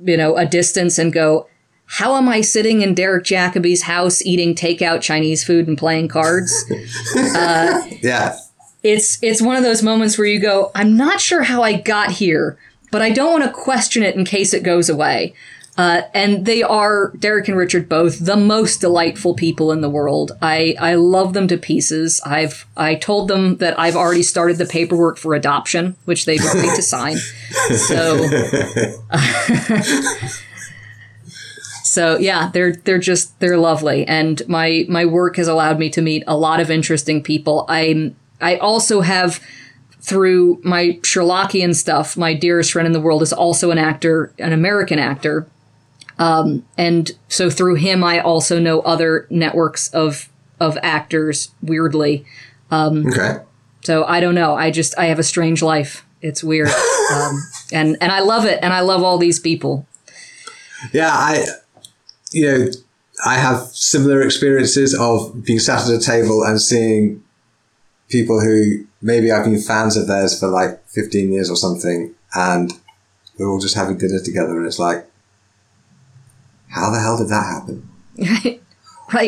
you 0.00 0.16
know 0.16 0.36
a 0.36 0.46
distance 0.46 0.98
and 0.98 1.12
go 1.12 1.46
how 1.86 2.16
am 2.16 2.28
i 2.28 2.40
sitting 2.40 2.80
in 2.82 2.94
derek 2.94 3.24
jacobi's 3.24 3.82
house 3.82 4.22
eating 4.22 4.54
takeout 4.54 5.00
chinese 5.00 5.44
food 5.44 5.68
and 5.68 5.76
playing 5.78 6.08
cards 6.08 6.52
Yeah. 8.02 8.36
It's 8.84 9.18
it's 9.22 9.42
one 9.42 9.56
of 9.56 9.64
those 9.64 9.82
moments 9.82 10.16
where 10.16 10.26
you 10.26 10.38
go 10.38 10.70
i'm 10.74 10.96
not 10.96 11.20
sure 11.20 11.42
how 11.42 11.62
i 11.62 11.72
got 11.72 12.12
here 12.12 12.56
but 12.92 13.02
i 13.02 13.10
don't 13.10 13.32
want 13.32 13.44
to 13.44 13.50
question 13.50 14.02
it 14.02 14.14
in 14.14 14.24
case 14.24 14.54
it 14.54 14.62
goes 14.62 14.88
away 14.88 15.34
uh, 15.76 16.02
and 16.14 16.46
they 16.46 16.62
are 16.62 17.10
Derek 17.18 17.48
and 17.48 17.56
Richard 17.56 17.88
both 17.88 18.24
the 18.24 18.36
most 18.36 18.80
delightful 18.80 19.34
people 19.34 19.72
in 19.72 19.80
the 19.80 19.90
world. 19.90 20.30
I, 20.40 20.76
I 20.78 20.94
love 20.94 21.32
them 21.32 21.48
to 21.48 21.56
pieces. 21.56 22.20
I've 22.24 22.64
I 22.76 22.94
told 22.94 23.26
them 23.26 23.56
that 23.56 23.76
I've 23.76 23.96
already 23.96 24.22
started 24.22 24.58
the 24.58 24.66
paperwork 24.66 25.18
for 25.18 25.34
adoption, 25.34 25.96
which 26.04 26.26
they've 26.26 26.38
agreed 26.44 26.76
to 26.76 26.82
sign. 26.82 27.16
So 27.16 28.24
So 31.94 32.18
yeah, 32.18 32.50
they're 32.52 32.72
they're 32.72 32.98
just 32.98 33.38
they're 33.38 33.56
lovely, 33.56 34.04
and 34.04 34.42
my 34.48 34.84
my 34.88 35.04
work 35.04 35.36
has 35.36 35.46
allowed 35.46 35.78
me 35.78 35.90
to 35.90 36.02
meet 36.02 36.24
a 36.26 36.36
lot 36.36 36.58
of 36.58 36.68
interesting 36.68 37.22
people. 37.22 37.64
I'm 37.68 38.16
I 38.40 38.56
also 38.56 39.00
have 39.00 39.40
through 40.00 40.60
my 40.62 40.98
Sherlockian 41.02 41.74
stuff, 41.74 42.16
my 42.16 42.34
dearest 42.34 42.72
friend 42.72 42.86
in 42.86 42.92
the 42.92 43.00
world 43.00 43.22
is 43.22 43.32
also 43.32 43.70
an 43.70 43.78
actor, 43.78 44.32
an 44.38 44.52
American 44.52 44.98
actor. 44.98 45.46
Um, 46.18 46.64
and 46.76 47.10
so 47.28 47.48
through 47.50 47.76
him, 47.76 48.04
I 48.04 48.20
also 48.20 48.60
know 48.60 48.80
other 48.80 49.26
networks 49.30 49.88
of 49.88 50.28
of 50.60 50.78
actors. 50.82 51.50
Weirdly, 51.62 52.24
Okay. 52.70 53.38
so 53.82 54.04
I 54.04 54.20
don't 54.20 54.34
know. 54.34 54.54
I 54.54 54.70
just 54.70 54.96
I 54.98 55.06
have 55.06 55.18
a 55.18 55.24
strange 55.24 55.62
life. 55.62 56.04
It's 56.22 56.44
weird, 56.44 56.68
um, 57.12 57.42
and 57.72 57.96
and 58.00 58.12
I 58.12 58.20
love 58.20 58.44
it, 58.44 58.60
and 58.62 58.72
I 58.72 58.80
love 58.80 59.02
all 59.02 59.18
these 59.18 59.40
people. 59.40 59.86
Yeah, 60.92 61.10
I, 61.10 61.44
you 62.30 62.46
know, 62.46 62.66
I 63.26 63.34
have 63.34 63.62
similar 63.72 64.22
experiences 64.22 64.94
of 64.94 65.42
being 65.44 65.58
sat 65.58 65.88
at 65.88 65.94
a 65.94 65.98
table 65.98 66.44
and 66.44 66.60
seeing 66.60 67.23
people 68.08 68.40
who 68.40 68.86
maybe 69.00 69.30
I've 69.30 69.44
been 69.44 69.60
fans 69.60 69.96
of 69.96 70.06
theirs 70.06 70.38
for 70.38 70.48
like 70.48 70.86
15 70.88 71.32
years 71.32 71.50
or 71.50 71.56
something, 71.56 72.14
and 72.34 72.72
we're 73.38 73.48
all 73.48 73.60
just 73.60 73.74
having 73.74 73.98
dinner 73.98 74.20
together, 74.20 74.56
and 74.56 74.66
it's 74.66 74.78
like, 74.78 75.06
how 76.68 76.90
the 76.90 77.00
hell 77.00 77.18
did 77.18 77.28
that 77.28 77.44
happen? 77.44 77.88
right. 78.18 78.60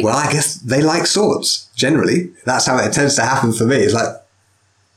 Well, 0.02 0.16
I 0.16 0.32
guess 0.32 0.56
they 0.56 0.82
like 0.82 1.06
swords. 1.06 1.70
Generally, 1.76 2.32
that's 2.44 2.66
how 2.66 2.78
it 2.78 2.92
tends 2.92 3.14
to 3.16 3.22
happen 3.22 3.52
for 3.52 3.64
me. 3.64 3.76
It's 3.76 3.94
like 3.94 4.08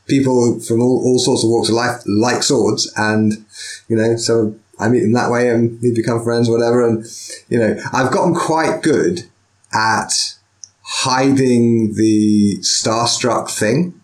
people 0.08 0.60
from 0.62 0.82
all, 0.82 1.04
all 1.06 1.20
sorts 1.20 1.44
of 1.44 1.50
walks 1.50 1.70
of 1.70 1.76
life 1.76 2.02
like 2.08 2.42
swords, 2.44 2.92
and 2.96 3.46
you 3.88 3.96
know, 3.96 4.16
so 4.16 4.56
I 4.80 4.88
meet 4.88 5.02
them 5.02 5.14
that 5.14 5.32
way, 5.32 5.50
and 5.50 5.80
we 5.82 5.94
become 5.94 6.24
friends, 6.24 6.50
whatever. 6.50 6.88
And 6.88 7.06
you 7.50 7.60
know, 7.60 7.78
I've 7.94 8.12
gotten 8.12 8.34
quite 8.34 8.82
good 8.82 9.24
at 9.74 10.39
hiding 10.90 11.94
the 11.94 12.58
starstruck 12.62 13.50
thing. 13.50 14.00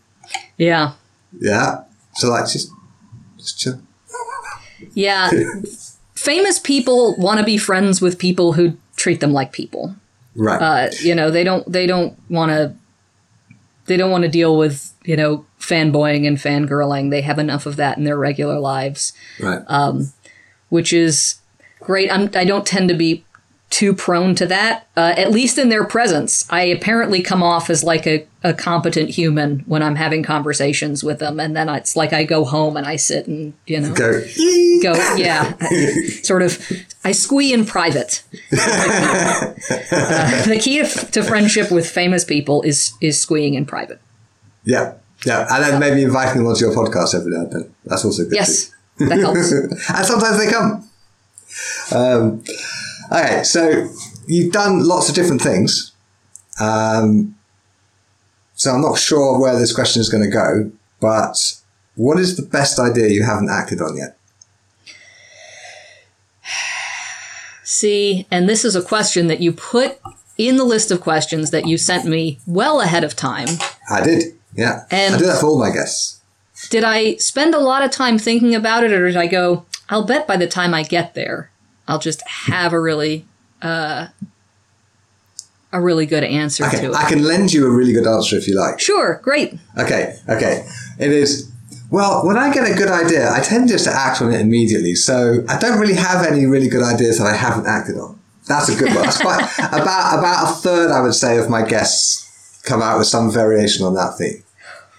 yeah. 0.57 0.93
Yeah. 1.37 1.83
So 2.13 2.29
like, 2.29 2.47
just 2.47 2.69
just 3.37 3.59
chill. 3.59 3.81
Yeah. 4.93 5.31
Famous 6.13 6.59
people 6.59 7.15
want 7.17 7.39
to 7.39 7.45
be 7.45 7.57
friends 7.57 8.01
with 8.01 8.17
people 8.17 8.53
who 8.53 8.77
treat 8.95 9.19
them 9.19 9.33
like 9.33 9.51
people. 9.51 9.95
Right. 10.35 10.61
Uh, 10.61 10.91
you 11.01 11.13
know, 11.15 11.31
they 11.31 11.43
don't 11.43 11.69
they 11.69 11.87
don't 11.87 12.17
want 12.29 12.51
to 12.51 12.75
they 13.87 13.97
don't 13.97 14.11
want 14.11 14.23
to 14.23 14.29
deal 14.29 14.57
with, 14.57 14.93
you 15.03 15.17
know, 15.17 15.45
fanboying 15.59 16.27
and 16.27 16.37
fangirling. 16.37 17.09
They 17.09 17.21
have 17.21 17.39
enough 17.39 17.65
of 17.65 17.75
that 17.75 17.97
in 17.97 18.03
their 18.03 18.17
regular 18.17 18.59
lives, 18.59 19.11
right. 19.39 19.61
Um, 19.67 20.13
which 20.69 20.93
is 20.93 21.39
great. 21.81 22.11
I'm, 22.11 22.29
I 22.33 22.45
don't 22.45 22.65
tend 22.65 22.89
to 22.89 22.95
be 22.95 23.24
too 23.75 23.93
prone 23.93 24.33
to 24.35 24.45
that, 24.45 24.87
uh, 24.95 25.13
at 25.17 25.31
least 25.31 25.57
in 25.57 25.67
their 25.67 25.83
presence. 25.83 26.49
I 26.49 26.61
apparently 26.61 27.21
come 27.21 27.43
off 27.43 27.69
as 27.69 27.83
like 27.83 28.07
a, 28.07 28.25
a 28.41 28.53
competent 28.53 29.09
human 29.09 29.65
when 29.65 29.83
I'm 29.83 29.97
having 29.97 30.23
conversations 30.23 31.03
with 31.03 31.19
them. 31.19 31.41
And 31.41 31.57
then 31.57 31.67
it's 31.67 31.93
like 31.93 32.13
I 32.13 32.23
go 32.23 32.45
home 32.45 32.77
and 32.77 32.87
I 32.87 32.95
sit 32.95 33.27
and, 33.27 33.51
you 33.67 33.81
know, 33.81 33.93
Go. 33.93 34.21
go, 34.81 35.15
yeah, 35.17 35.57
sort 36.23 36.41
of. 36.41 36.65
I 37.03 37.11
squee 37.11 37.51
in 37.51 37.65
private. 37.65 38.23
Uh, 39.91 40.45
the 40.45 40.59
key 40.59 40.81
to, 40.83 40.87
to 41.11 41.23
friendship 41.23 41.71
with 41.71 41.89
famous 41.89 42.23
people 42.23 42.61
is 42.61 42.93
is 43.01 43.19
squeeing 43.19 43.55
in 43.55 43.65
private. 43.65 43.99
Yeah. 44.63 44.93
Yeah. 45.25 45.47
And 45.49 45.63
then 45.63 45.79
maybe 45.79 46.03
inviting 46.03 46.37
them 46.37 46.47
onto 46.47 46.65
your 46.65 46.73
podcast 46.73 47.15
every 47.15 47.31
now 47.31 47.41
and 47.41 47.51
then. 47.51 47.75
That's 47.85 48.05
also 48.05 48.23
good. 48.23 48.29
too. 48.31 48.35
Yes, 48.35 48.71
that 48.99 49.19
helps. 49.19 49.51
and 49.89 50.05
sometimes 50.05 50.37
they 50.37 50.51
come. 50.51 50.89
Um, 51.93 52.43
okay, 53.11 53.43
so 53.43 53.89
you've 54.27 54.51
done 54.53 54.83
lots 54.83 55.09
of 55.09 55.15
different 55.15 55.41
things. 55.41 55.91
Um, 56.59 57.35
so 58.55 58.71
I'm 58.71 58.81
not 58.81 58.97
sure 58.97 59.39
where 59.39 59.57
this 59.59 59.73
question 59.73 59.99
is 59.99 60.09
going 60.09 60.23
to 60.23 60.29
go, 60.29 60.71
but 60.99 61.59
what 61.95 62.19
is 62.19 62.37
the 62.37 62.43
best 62.43 62.79
idea 62.79 63.07
you 63.07 63.23
haven't 63.23 63.49
acted 63.49 63.81
on 63.81 63.97
yet? 63.97 64.17
See, 67.63 68.27
and 68.31 68.47
this 68.47 68.63
is 68.63 68.75
a 68.75 68.81
question 68.81 69.27
that 69.27 69.41
you 69.41 69.51
put 69.51 69.99
in 70.37 70.57
the 70.57 70.63
list 70.63 70.91
of 70.91 71.01
questions 71.01 71.51
that 71.51 71.67
you 71.67 71.77
sent 71.77 72.05
me 72.05 72.39
well 72.45 72.79
ahead 72.79 73.03
of 73.03 73.15
time. 73.15 73.47
I 73.89 74.03
did, 74.03 74.37
yeah. 74.55 74.85
And- 74.91 75.15
I 75.15 75.17
do 75.17 75.25
that 75.25 75.41
for 75.41 75.47
all 75.47 75.59
my 75.59 75.71
guests. 75.71 76.21
Did 76.69 76.83
I 76.83 77.15
spend 77.17 77.53
a 77.53 77.59
lot 77.59 77.83
of 77.83 77.91
time 77.91 78.17
thinking 78.17 78.55
about 78.55 78.83
it, 78.83 78.91
or 78.91 79.07
did 79.07 79.17
I 79.17 79.27
go, 79.27 79.65
I'll 79.89 80.05
bet 80.05 80.25
by 80.25 80.37
the 80.37 80.47
time 80.47 80.73
I 80.73 80.83
get 80.83 81.13
there, 81.13 81.51
I'll 81.87 81.99
just 81.99 82.21
have 82.27 82.73
a 82.73 82.79
really, 82.79 83.25
uh, 83.61 84.07
a 85.71 85.81
really 85.81 86.05
good 86.05 86.23
answer 86.23 86.65
Okay, 86.65 86.77
to 86.81 86.85
it? 86.91 86.95
I 86.95 87.09
can 87.09 87.23
lend 87.23 87.51
you 87.53 87.65
a 87.65 87.69
really 87.69 87.93
good 87.93 88.07
answer 88.07 88.37
if 88.37 88.47
you 88.47 88.55
like. 88.59 88.79
Sure, 88.79 89.19
great. 89.23 89.55
Okay, 89.77 90.17
okay. 90.29 90.65
It 90.99 91.11
is. 91.11 91.51
Well, 91.91 92.25
when 92.25 92.37
I 92.37 92.51
get 92.53 92.69
a 92.69 92.73
good 92.73 92.87
idea, 92.89 93.31
I 93.31 93.41
tend 93.41 93.67
just 93.69 93.85
to 93.85 93.91
act 93.91 94.21
on 94.21 94.33
it 94.33 94.41
immediately. 94.41 94.95
So 94.95 95.43
I 95.47 95.57
don't 95.59 95.79
really 95.79 95.93
have 95.95 96.25
any 96.25 96.45
really 96.45 96.67
good 96.67 96.81
ideas 96.83 97.19
that 97.19 97.27
I 97.27 97.35
haven't 97.35 97.67
acted 97.67 97.97
on. 97.97 98.19
That's 98.47 98.69
a 98.69 98.75
good 98.75 98.93
one. 98.93 99.03
That's 99.03 99.21
quite 99.21 99.41
about 99.59 100.19
about 100.19 100.49
a 100.49 100.53
third, 100.55 100.91
I 100.91 101.01
would 101.01 101.13
say, 101.13 101.37
of 101.37 101.49
my 101.49 101.63
guests 101.67 102.61
come 102.63 102.81
out 102.81 102.97
with 102.97 103.07
some 103.07 103.31
variation 103.31 103.85
on 103.85 103.93
that 103.95 104.17
theme. 104.17 104.43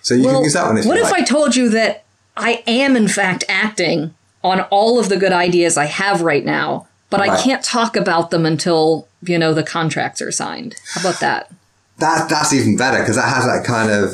So 0.03 0.14
you 0.14 0.24
can 0.24 0.43
use 0.45 0.53
that 0.53 0.66
one 0.66 0.78
if 0.78 0.87
what 0.87 0.99
if 0.99 1.05
like. 1.05 1.22
I 1.22 1.24
told 1.24 1.57
you 1.57 1.68
that 1.70 2.05
I 2.37 2.62
am 2.66 2.97
in 2.97 3.09
fact 3.09 3.45
acting 3.49 4.14
on 4.47 4.61
all 4.70 4.99
of 4.99 5.09
the 5.09 5.16
good 5.16 5.32
ideas 5.32 5.76
I 5.76 5.84
have 5.86 6.20
right 6.22 6.44
now, 6.44 6.86
but 7.11 7.20
I 7.20 7.40
can't 7.42 7.62
talk 7.64 7.97
about 7.97 8.30
them 8.30 8.47
until 8.47 9.07
you 9.22 9.38
know 9.38 9.53
the 9.55 9.62
contracts 9.62 10.22
are 10.22 10.30
signed? 10.32 10.76
How 10.94 11.01
about 11.03 11.20
that? 11.20 11.51
that 11.99 12.28
that's 12.28 12.53
even 12.53 12.76
better 12.76 12.99
because 13.01 13.16
that 13.16 13.28
has 13.34 13.44
that 13.47 13.64
kind 13.64 13.90
of 13.90 14.12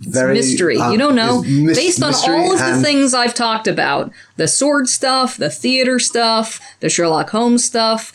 very 0.00 0.32
mystery. 0.34 0.78
um, 0.78 0.90
you 0.92 0.98
don't 0.98 1.14
know. 1.14 1.42
mys- 1.42 1.76
Based 1.76 2.02
on 2.02 2.14
all 2.14 2.52
of 2.52 2.58
the 2.58 2.64
and- 2.64 2.82
things 2.84 3.12
I've 3.14 3.34
talked 3.34 3.68
about 3.68 4.10
the 4.36 4.48
sword 4.48 4.88
stuff, 4.88 5.36
the 5.36 5.50
theater 5.50 5.98
stuff, 5.98 6.60
the 6.80 6.88
Sherlock 6.88 7.30
Holmes 7.30 7.64
stuff 7.64 8.12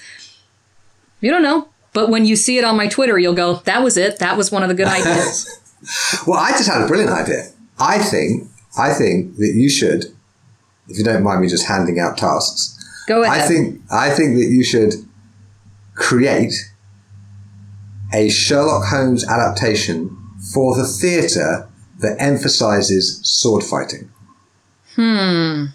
you 1.22 1.32
don't 1.32 1.44
know. 1.44 1.70
But 1.94 2.10
when 2.10 2.26
you 2.26 2.36
see 2.36 2.58
it 2.58 2.64
on 2.66 2.76
my 2.76 2.88
Twitter, 2.88 3.18
you'll 3.18 3.34
go, 3.34 3.56
that 3.64 3.82
was 3.82 3.96
it. 3.98 4.20
That 4.20 4.38
was 4.38 4.52
one 4.52 4.62
of 4.64 4.70
the 4.70 4.76
good 4.76 4.88
ideas. 5.00 5.48
Well, 6.28 6.38
I 6.40 6.52
just 6.52 6.68
had 6.70 6.82
a 6.82 6.88
brilliant 6.88 7.12
idea. 7.12 7.48
I 7.80 8.00
think 8.00 8.48
I 8.78 8.94
think 8.94 9.38
that 9.38 9.54
you 9.56 9.70
should, 9.70 10.14
if 10.88 10.98
you 10.98 11.04
don't 11.04 11.24
mind 11.24 11.42
me 11.42 11.48
just 11.48 11.66
handing 11.68 12.00
out 12.00 12.18
tasks. 12.18 12.72
Go 13.08 13.24
ahead. 13.24 13.42
I 13.42 13.48
think 13.48 13.82
I 13.92 14.10
think 14.10 14.36
that 14.38 14.46
you 14.46 14.64
should 14.64 14.94
create 15.94 16.54
a 18.14 18.30
Sherlock 18.30 18.86
Holmes 18.86 19.28
adaptation 19.28 20.16
for 20.54 20.76
the 20.76 20.86
theatre 20.88 21.68
that 22.00 22.16
emphasizes 22.20 23.20
sword 23.24 23.64
fighting. 23.64 24.10
Hmm. 24.96 25.66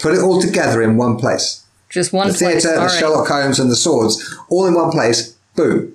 Put 0.00 0.14
it 0.14 0.20
all 0.20 0.40
together 0.40 0.82
in 0.82 0.96
one 0.96 1.16
place. 1.16 1.64
Just 1.88 2.12
one 2.12 2.28
The 2.28 2.34
place. 2.34 2.62
theatre, 2.62 2.74
the 2.76 2.82
right. 2.86 2.90
Sherlock 2.90 3.28
Holmes, 3.28 3.58
and 3.58 3.70
the 3.70 3.76
swords, 3.76 4.36
all 4.48 4.66
in 4.66 4.74
one 4.74 4.90
place. 4.90 5.34
Boom. 5.56 5.94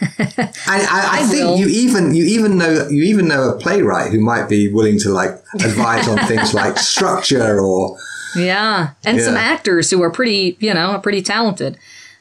And 0.00 0.50
I, 0.66 0.78
I, 0.78 1.08
I 1.20 1.22
think 1.26 1.44
will. 1.44 1.56
you 1.58 1.66
even 1.68 2.14
you 2.14 2.24
even 2.24 2.58
know 2.58 2.86
you 2.88 3.02
even 3.04 3.28
know 3.28 3.50
a 3.50 3.58
playwright 3.58 4.10
who 4.12 4.20
might 4.20 4.48
be 4.48 4.68
willing 4.72 4.98
to 5.00 5.10
like 5.10 5.30
advise 5.56 6.08
on 6.08 6.18
things 6.26 6.54
like 6.62 6.78
structure 6.78 7.58
or 7.60 7.98
Yeah. 8.36 8.90
And 9.04 9.20
some 9.20 9.36
actors 9.36 9.90
who 9.90 10.02
are 10.02 10.10
pretty, 10.10 10.56
you 10.60 10.72
know, 10.74 10.98
pretty 11.02 11.22
talented. 11.22 11.76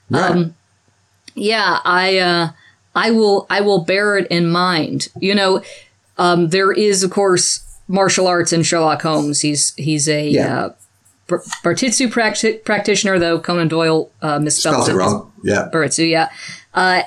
right. 0.09 0.51
Yeah, 1.35 1.79
I 1.85 2.17
uh, 2.17 2.49
I 2.93 3.11
will 3.11 3.47
I 3.49 3.61
will 3.61 3.85
bear 3.85 4.17
it 4.17 4.27
in 4.29 4.49
mind. 4.49 5.07
You 5.19 5.33
know, 5.35 5.61
um, 6.17 6.49
there 6.49 6.71
is 6.73 7.03
of 7.03 7.11
course 7.11 7.63
martial 7.87 8.27
arts 8.27 8.51
in 8.51 8.63
Sherlock 8.63 9.01
Holmes. 9.01 9.39
He's 9.41 9.73
he's 9.75 10.09
a 10.09 10.27
Yeah. 10.27 10.59
uh, 10.65 10.69
Bartitsu 11.63 12.09
practi- 12.11 12.61
practitioner, 12.65 13.17
though 13.17 13.39
Conan 13.39 13.69
Doyle 13.69 14.11
uh, 14.21 14.39
misspelled 14.39 14.83
Spelled 14.83 14.89
it 14.89 14.95
wrong. 14.99 15.31
Yeah. 15.43 15.69
Baritsu, 15.73 16.09
yeah. 16.09 16.29
Uh, 16.73 17.03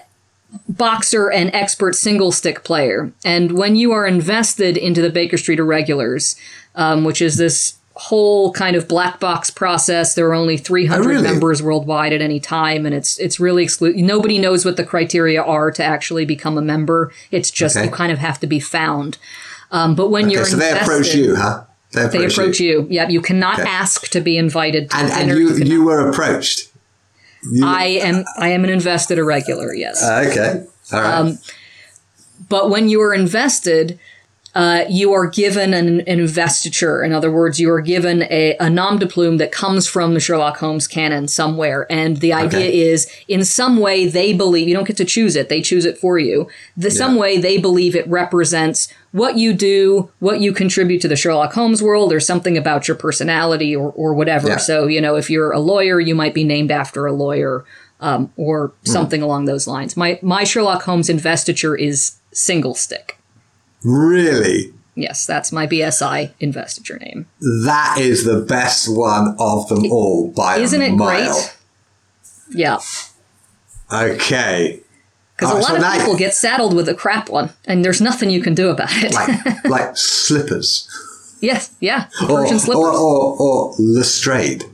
boxer 0.69 1.31
and 1.31 1.55
expert 1.55 1.95
single 1.95 2.33
stick 2.33 2.65
player. 2.65 3.13
And 3.25 3.53
when 3.53 3.77
you 3.77 3.93
are 3.93 4.07
invested 4.07 4.77
into 4.77 5.03
the 5.03 5.11
Baker 5.11 5.37
Street 5.37 5.59
Irregulars, 5.59 6.37
um, 6.75 7.05
which 7.05 7.21
is 7.23 7.37
this 7.37 7.75
whole 7.97 8.53
kind 8.53 8.75
of 8.75 8.89
black 8.89 9.21
box 9.21 9.51
process, 9.51 10.15
there 10.15 10.27
are 10.29 10.35
only 10.35 10.57
300 10.57 11.05
Oh, 11.05 11.09
really? 11.09 11.23
members 11.23 11.63
worldwide 11.63 12.13
at 12.13 12.21
any 12.21 12.41
time, 12.41 12.87
and 12.87 12.95
it's 12.95 13.19
it's 13.19 13.39
really 13.39 13.63
exclusive. 13.63 14.01
Nobody 14.01 14.39
knows 14.39 14.65
what 14.65 14.77
the 14.77 14.85
criteria 14.85 15.41
are 15.43 15.71
to 15.71 15.85
actually 15.85 16.25
become 16.25 16.59
a 16.59 16.63
member. 16.63 17.13
It's 17.31 17.51
just 17.53 17.77
Okay. 17.77 17.87
you 17.87 17.93
kind 17.93 18.11
of 18.11 18.19
have 18.19 18.41
to 18.41 18.47
be 18.49 18.59
found. 18.59 19.19
Um, 19.71 19.95
but 19.95 20.11
when 20.11 20.29
you're 20.29 20.43
Okay, 20.43 20.51
so 20.51 20.57
they 20.57 20.71
invested, 20.71 20.93
approach 20.93 21.15
you, 21.15 21.37
huh? 21.37 21.63
They 21.93 22.01
approach, 22.01 22.13
They 22.13 22.27
approach 22.27 22.61
you. 22.61 22.87
Yep, 22.91 23.11
you 23.11 23.21
cannot 23.21 23.61
Okay. 23.61 23.69
ask 23.69 24.09
to 24.09 24.21
be 24.21 24.37
invited 24.39 24.91
to 24.91 24.97
and 24.97 25.13
and 25.31 25.39
you 25.39 25.55
you 25.55 25.85
were 25.85 26.09
approached. 26.11 26.69
You, 27.51 27.65
I 27.67 27.85
am 27.85 28.25
I 28.39 28.49
am 28.49 28.65
an 28.65 28.71
invested 28.71 29.19
irregular. 29.19 29.75
Yes. 29.75 30.03
Uh, 30.03 30.25
okay. 30.31 30.67
All 30.93 31.01
right. 31.01 31.15
Um, 31.15 31.39
But 32.49 32.71
when 32.71 32.89
you 32.89 33.01
are 33.03 33.15
invested, 33.15 33.99
uh, 34.55 34.85
you 34.89 35.13
are 35.13 35.27
given 35.27 35.75
an, 35.75 36.01
an, 36.03 36.21
investiture. 36.21 37.03
In 37.03 37.13
other 37.13 37.31
words, 37.31 37.59
you 37.59 37.71
are 37.73 37.81
given 37.81 38.23
a, 38.31 38.57
a 38.61 38.71
nom 38.71 38.99
de 38.99 39.07
plume 39.07 39.39
that 39.39 39.51
comes 39.51 39.89
from 39.89 40.15
the 40.15 40.21
Sherlock 40.21 40.59
Holmes 40.59 40.87
canon 40.87 41.27
somewhere. 41.27 41.91
And 41.91 42.19
the 42.19 42.33
idea 42.33 42.61
okay. 42.61 42.81
is, 42.81 43.11
in 43.27 43.45
some 43.45 43.79
way, 43.79 44.07
they 44.07 44.33
believe 44.33 44.69
you 44.69 44.75
don't 44.75 44.87
get 44.87 44.97
to 44.99 45.05
choose 45.05 45.35
it; 45.35 45.49
they 45.49 45.61
choose 45.61 45.85
it 45.85 45.99
for 45.99 46.19
you. 46.19 46.49
The 46.77 46.89
yeah. 46.89 46.95
some 46.95 47.17
way 47.17 47.37
they 47.37 47.59
believe 47.59 47.97
it 47.97 48.07
represents 48.07 48.93
what 49.11 49.37
you 49.37 49.55
do, 49.55 50.11
what 50.21 50.41
you 50.41 50.53
contribute 50.53 51.01
to 51.03 51.09
the 51.09 51.17
Sherlock 51.17 51.53
Holmes 51.53 51.83
world, 51.83 52.13
or 52.13 52.21
something 52.21 52.57
about 52.57 52.87
your 52.87 52.97
personality, 52.97 53.75
or 53.75 53.91
or 53.91 54.15
whatever. 54.15 54.49
Yeah. 54.49 54.57
So 54.59 54.87
you 54.87 55.01
know, 55.01 55.17
if 55.17 55.31
you're 55.31 55.51
a 55.51 55.59
lawyer, 55.61 55.99
you 55.99 56.15
might 56.15 56.35
be 56.35 56.45
named 56.45 56.71
after 56.71 57.07
a 57.07 57.13
lawyer. 57.13 57.65
Um, 58.01 58.33
or 58.37 58.69
hmm. 58.69 58.91
something 58.91 59.21
mm. 59.21 59.25
along 59.25 59.45
those 59.47 59.67
lines. 59.67 59.97
My 59.97 60.19
my 60.21 60.45
Sherlock 60.45 60.83
Holmes 60.83 61.09
investiture 61.09 61.75
is 61.75 62.19
single 62.33 62.75
stick. 62.75 63.19
Really? 63.85 64.73
Yes, 64.95 65.27
that's 65.27 65.53
my 65.53 65.67
BSI 65.67 66.33
investiture 66.41 66.99
name. 66.99 67.27
That 67.41 67.97
is 67.99 68.25
the 68.25 68.41
best 68.41 68.87
one 68.89 69.37
of 69.39 69.69
them 69.69 69.91
all 69.91 70.29
by 70.31 70.59
the 70.59 70.65
Isn't 70.65 70.83
it 70.83 70.93
mile. 70.93 71.33
great? 71.33 71.57
Yeah. 72.51 72.79
Okay. 73.93 74.81
Because 75.37 75.51
a 75.51 75.55
lot 75.55 75.65
so 75.65 75.77
of 75.77 75.93
people 75.99 76.17
get 76.17 76.33
saddled 76.33 76.75
with 76.77 76.89
a 76.89 76.95
crap 76.95 77.29
one, 77.29 77.51
and 77.65 77.85
there's 77.85 78.01
nothing 78.01 78.31
you 78.31 78.41
can 78.41 78.55
do 78.55 78.71
about 78.71 78.91
it. 78.93 79.13
like, 79.13 79.65
like 79.69 79.97
slippers. 79.97 80.89
Yes, 81.41 81.75
yeah. 81.81 82.09
Or, 82.31 82.47
slippers. 82.47 82.69
Or, 82.69 82.93
or, 82.93 83.37
or 83.37 83.75
Lestrade. 83.79 84.65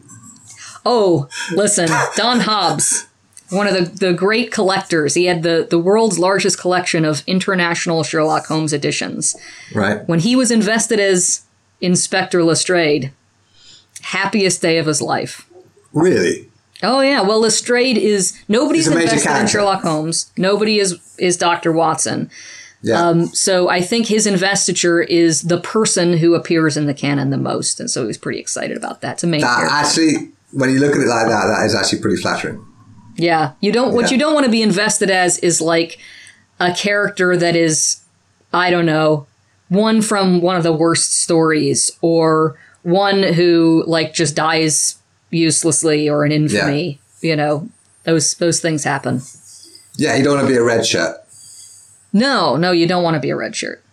Oh, 0.85 1.29
listen, 1.53 1.89
Don 2.17 2.41
Hobbs 2.41 3.07
one 3.51 3.67
of 3.67 3.75
the, 3.75 4.07
the 4.07 4.13
great 4.13 4.53
collectors. 4.53 5.15
He 5.15 5.27
had 5.27 5.43
the, 5.43 5.67
the 5.69 5.79
world's 5.79 6.19
largest 6.19 6.59
collection 6.59 7.05
of 7.05 7.23
international 7.27 8.03
Sherlock 8.03 8.47
Holmes 8.47 8.73
editions. 8.73 9.37
Right. 9.75 10.07
When 10.09 10.21
he 10.21 10.37
was 10.37 10.51
invested 10.51 11.01
as 11.01 11.43
Inspector 11.81 12.43
Lestrade, 12.43 13.13
happiest 14.03 14.63
day 14.63 14.79
of 14.79 14.87
his 14.87 15.03
life. 15.03 15.49
Really? 15.93 16.51
Oh 16.83 17.01
yeah. 17.01 17.21
Well, 17.21 17.41
Lestrade 17.41 17.99
is 17.99 18.39
nobody's 18.49 18.87
invested 18.87 19.39
in 19.39 19.47
Sherlock 19.47 19.83
Holmes. 19.83 20.33
Nobody 20.37 20.79
is 20.79 20.99
is 21.19 21.37
Doctor 21.37 21.73
Watson. 21.73 22.31
Yeah. 22.83 23.07
Um, 23.07 23.27
so 23.27 23.69
I 23.69 23.83
think 23.83 24.07
his 24.07 24.27
investiture 24.27 25.03
is 25.03 25.43
the 25.43 25.61
person 25.61 26.17
who 26.17 26.35
appears 26.35 26.79
in 26.79 26.87
the 26.87 26.95
canon 26.95 27.29
the 27.29 27.37
most, 27.37 27.79
and 27.79 27.91
so 27.91 28.07
he's 28.07 28.17
pretty 28.17 28.39
excited 28.39 28.77
about 28.77 29.03
that. 29.03 29.19
To 29.19 29.27
make 29.27 29.43
that 29.43 29.69
actually, 29.71 30.33
when 30.53 30.71
you 30.71 30.79
look 30.79 30.93
at 30.93 31.03
it 31.03 31.07
like 31.07 31.27
that, 31.27 31.55
that 31.55 31.67
is 31.67 31.75
actually 31.75 32.01
pretty 32.01 32.17
flattering. 32.17 32.65
Yeah. 33.21 33.53
You 33.61 33.71
don't, 33.71 33.93
what 33.95 34.11
you 34.11 34.19
don't 34.19 34.33
want 34.35 34.47
to 34.47 34.51
be 34.51 34.63
invested 34.63 35.11
as 35.11 35.39
is 35.39 35.61
like 35.61 35.99
a 36.59 36.73
character 36.73 37.37
that 37.37 37.55
is, 37.55 38.03
I 38.53 38.71
don't 38.71 38.87
know, 38.87 39.27
one 39.69 40.01
from 40.01 40.41
one 40.41 40.57
of 40.57 40.63
the 40.63 40.73
worst 40.73 41.13
stories 41.13 41.91
or 42.01 42.59
one 42.83 43.23
who 43.23 43.85
like 43.87 44.15
just 44.15 44.35
dies 44.35 44.97
uselessly 45.31 46.09
or 46.09 46.25
in 46.25 46.33
infamy. 46.33 47.01
Yeah. 47.21 47.31
You 47.31 47.37
know, 47.37 47.69
those, 48.05 48.35
those 48.35 48.61
things 48.61 48.85
happen. 48.85 49.21
Yeah. 49.97 50.17
You 50.17 50.25
don't 50.25 50.37
want 50.37 50.49
to 50.49 50.53
be 50.53 50.59
a 50.59 50.63
red 50.63 50.87
shirt. 50.87 51.17
No, 52.13 52.57
no, 52.57 52.73
you 52.73 52.89
don't 52.89 53.05
want 53.05 53.15
to 53.15 53.21
be 53.21 53.31
a 53.31 53.37
red 53.37 53.55
shirt. 53.55 53.85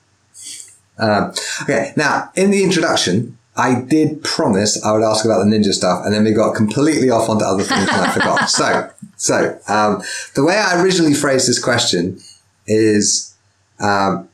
Um, 0.98 1.34
okay. 1.62 1.94
Now, 1.96 2.32
in 2.36 2.50
the 2.50 2.64
introduction, 2.64 3.37
I 3.58 3.82
did 3.82 4.24
promise 4.24 4.84
I 4.86 4.92
would 4.92 5.04
ask 5.04 5.26
about 5.26 5.44
the 5.44 5.50
ninja 5.50 5.74
stuff, 5.74 6.06
and 6.06 6.14
then 6.14 6.24
we 6.24 6.32
got 6.32 6.56
completely 6.56 7.10
off 7.10 7.28
onto 7.28 7.44
other 7.44 7.64
things 7.64 7.90
and 7.90 7.90
I 7.90 8.12
forgot. 8.14 8.50
So, 8.50 8.90
so 9.18 9.60
um, 9.68 10.04
the 10.36 10.44
way 10.44 10.56
I 10.56 10.82
originally 10.82 11.16
phrased 11.16 11.48
this 11.48 11.62
question 11.62 12.20
is: 12.68 13.36
um, 13.80 14.30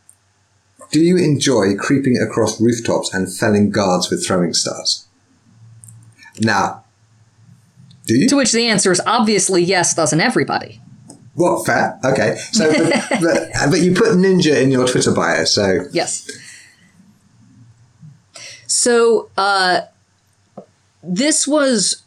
Do 0.92 1.00
you 1.00 1.18
enjoy 1.18 1.76
creeping 1.78 2.18
across 2.18 2.60
rooftops 2.60 3.14
and 3.14 3.34
felling 3.34 3.70
guards 3.70 4.10
with 4.10 4.26
throwing 4.26 4.54
stars? 4.54 5.08
Now, 6.42 6.84
do 8.06 8.16
you? 8.16 8.28
To 8.28 8.36
which 8.36 8.52
the 8.52 8.68
answer 8.68 8.92
is 8.92 9.02
obviously 9.06 9.64
yes. 9.64 9.94
Doesn't 9.94 10.20
everybody? 10.20 10.82
What 11.36 11.66
fair? 11.66 12.00
Okay, 12.04 12.36
so 12.52 12.72
but, 12.72 13.10
but, 13.22 13.50
but 13.72 13.82
you 13.82 13.94
put 13.94 14.10
ninja 14.10 14.62
in 14.62 14.70
your 14.70 14.86
Twitter 14.86 15.14
bio, 15.14 15.46
so 15.46 15.86
yes. 15.92 16.30
So 18.68 19.30
uh, 19.38 19.82
this 21.02 21.48
was 21.48 22.04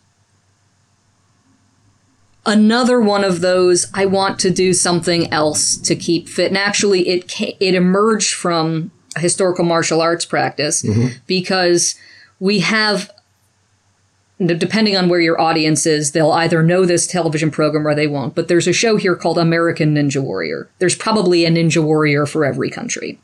another 2.44 3.00
one 3.00 3.24
of 3.24 3.40
those. 3.40 3.86
I 3.92 4.06
want 4.06 4.38
to 4.40 4.50
do 4.50 4.72
something 4.72 5.32
else 5.32 5.76
to 5.78 5.96
keep 5.96 6.28
fit, 6.28 6.48
and 6.48 6.58
actually, 6.58 7.08
it 7.08 7.40
it 7.60 7.74
emerged 7.74 8.34
from 8.34 8.90
a 9.16 9.20
historical 9.20 9.64
martial 9.64 10.00
arts 10.00 10.24
practice 10.24 10.82
mm-hmm. 10.82 11.16
because 11.26 11.96
we 12.38 12.60
have 12.60 13.10
depending 14.38 14.96
on 14.96 15.08
where 15.08 15.20
your 15.20 15.40
audience 15.40 15.86
is, 15.86 16.12
they'll 16.12 16.32
either 16.32 16.62
know 16.62 16.84
this 16.84 17.06
television 17.06 17.50
program 17.50 17.88
or 17.88 17.94
they 17.94 18.06
won't. 18.06 18.34
But 18.34 18.48
there's 18.48 18.66
a 18.66 18.72
show 18.72 18.96
here 18.96 19.16
called 19.16 19.38
American 19.38 19.94
Ninja 19.94 20.22
Warrior. 20.22 20.68
There's 20.78 20.94
probably 20.94 21.46
a 21.46 21.50
Ninja 21.50 21.82
Warrior 21.82 22.26
for 22.26 22.44
every 22.44 22.70
country. 22.70 23.18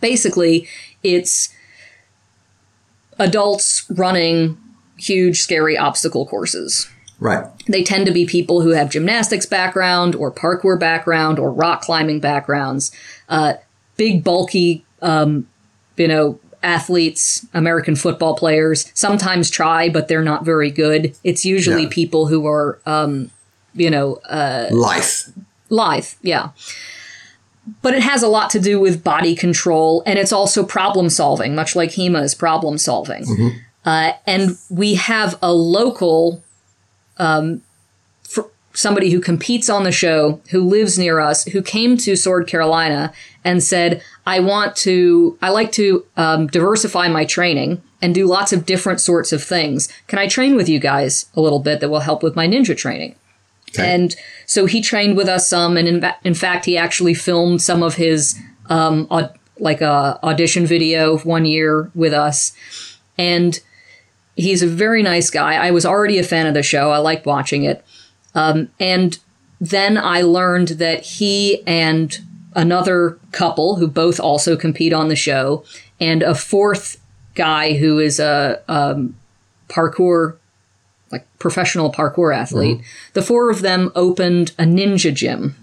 Basically, 0.00 0.68
it's 1.02 1.52
adults 3.18 3.86
running 3.90 4.58
huge, 4.96 5.40
scary 5.40 5.76
obstacle 5.76 6.26
courses. 6.26 6.88
Right. 7.20 7.46
They 7.66 7.82
tend 7.82 8.06
to 8.06 8.12
be 8.12 8.26
people 8.26 8.60
who 8.60 8.70
have 8.70 8.90
gymnastics 8.90 9.46
background 9.46 10.14
or 10.14 10.32
parkour 10.32 10.78
background 10.78 11.38
or 11.38 11.50
rock 11.50 11.82
climbing 11.82 12.20
backgrounds. 12.20 12.90
Uh, 13.28 13.54
big, 13.96 14.24
bulky, 14.24 14.84
um, 15.00 15.48
you 15.96 16.08
know, 16.08 16.38
athletes, 16.62 17.46
American 17.54 17.94
football 17.94 18.34
players 18.34 18.90
sometimes 18.94 19.50
try, 19.50 19.88
but 19.88 20.08
they're 20.08 20.22
not 20.22 20.44
very 20.44 20.70
good. 20.70 21.16
It's 21.22 21.44
usually 21.44 21.84
yeah. 21.84 21.90
people 21.90 22.26
who 22.26 22.46
are, 22.46 22.80
um, 22.86 23.30
you 23.74 23.90
know, 23.90 24.16
uh, 24.28 24.68
life. 24.72 25.30
Lithe, 25.70 26.08
yeah 26.22 26.50
but 27.82 27.94
it 27.94 28.02
has 28.02 28.22
a 28.22 28.28
lot 28.28 28.50
to 28.50 28.60
do 28.60 28.78
with 28.78 29.04
body 29.04 29.34
control 29.34 30.02
and 30.06 30.18
it's 30.18 30.32
also 30.32 30.64
problem 30.64 31.08
solving, 31.08 31.54
much 31.54 31.74
like 31.74 31.90
HEMA 31.90 32.22
is 32.22 32.34
problem 32.34 32.78
solving. 32.78 33.24
Mm-hmm. 33.24 33.58
Uh, 33.84 34.12
and 34.26 34.58
we 34.70 34.94
have 34.94 35.38
a 35.42 35.52
local, 35.52 36.42
um, 37.18 37.62
somebody 38.72 39.10
who 39.10 39.20
competes 39.20 39.70
on 39.70 39.84
the 39.84 39.92
show 39.92 40.40
who 40.50 40.60
lives 40.60 40.98
near 40.98 41.20
us 41.20 41.44
who 41.46 41.62
came 41.62 41.96
to 41.98 42.16
Sword 42.16 42.46
Carolina 42.46 43.12
and 43.44 43.62
said, 43.62 44.02
I 44.26 44.40
want 44.40 44.74
to, 44.76 45.38
I 45.40 45.50
like 45.50 45.70
to 45.72 46.04
um, 46.16 46.46
diversify 46.48 47.08
my 47.08 47.24
training 47.24 47.82
and 48.02 48.14
do 48.14 48.26
lots 48.26 48.52
of 48.52 48.66
different 48.66 49.00
sorts 49.00 49.32
of 49.32 49.42
things. 49.42 49.88
Can 50.08 50.18
I 50.18 50.26
train 50.26 50.56
with 50.56 50.68
you 50.68 50.78
guys 50.78 51.26
a 51.34 51.40
little 51.40 51.60
bit 51.60 51.80
that 51.80 51.88
will 51.88 52.00
help 52.00 52.22
with 52.22 52.36
my 52.36 52.48
ninja 52.48 52.76
training? 52.76 53.16
Okay. 53.74 53.94
And 53.94 54.14
so 54.46 54.66
he 54.66 54.80
trained 54.80 55.16
with 55.16 55.28
us 55.28 55.48
some, 55.48 55.76
and 55.76 55.88
in, 55.88 56.04
in 56.22 56.34
fact, 56.34 56.64
he 56.64 56.76
actually 56.76 57.14
filmed 57.14 57.60
some 57.60 57.82
of 57.82 57.96
his 57.96 58.38
um, 58.66 59.06
aud- 59.10 59.36
like 59.58 59.80
a 59.80 60.18
audition 60.22 60.66
video 60.66 61.18
one 61.18 61.44
year 61.44 61.90
with 61.94 62.12
us, 62.12 62.52
and 63.18 63.60
he's 64.36 64.62
a 64.62 64.66
very 64.66 65.02
nice 65.02 65.30
guy. 65.30 65.54
I 65.54 65.70
was 65.70 65.86
already 65.86 66.18
a 66.18 66.24
fan 66.24 66.46
of 66.46 66.54
the 66.54 66.62
show. 66.62 66.90
I 66.90 66.98
liked 66.98 67.26
watching 67.26 67.64
it, 67.64 67.84
um, 68.34 68.68
and 68.78 69.18
then 69.60 69.96
I 69.96 70.22
learned 70.22 70.68
that 70.68 71.02
he 71.02 71.62
and 71.66 72.18
another 72.54 73.18
couple 73.32 73.76
who 73.76 73.88
both 73.88 74.20
also 74.20 74.56
compete 74.56 74.92
on 74.92 75.08
the 75.08 75.16
show, 75.16 75.64
and 76.00 76.22
a 76.22 76.34
fourth 76.34 77.00
guy 77.34 77.74
who 77.74 77.98
is 77.98 78.20
a 78.20 78.62
um, 78.68 79.16
parkour 79.68 80.36
like 81.14 81.38
professional 81.38 81.92
parkour 81.92 82.34
athlete. 82.34 82.78
Mm-hmm. 82.78 83.10
The 83.14 83.22
four 83.22 83.50
of 83.50 83.62
them 83.62 83.92
opened 83.94 84.52
a 84.58 84.64
ninja 84.64 85.14
gym. 85.14 85.56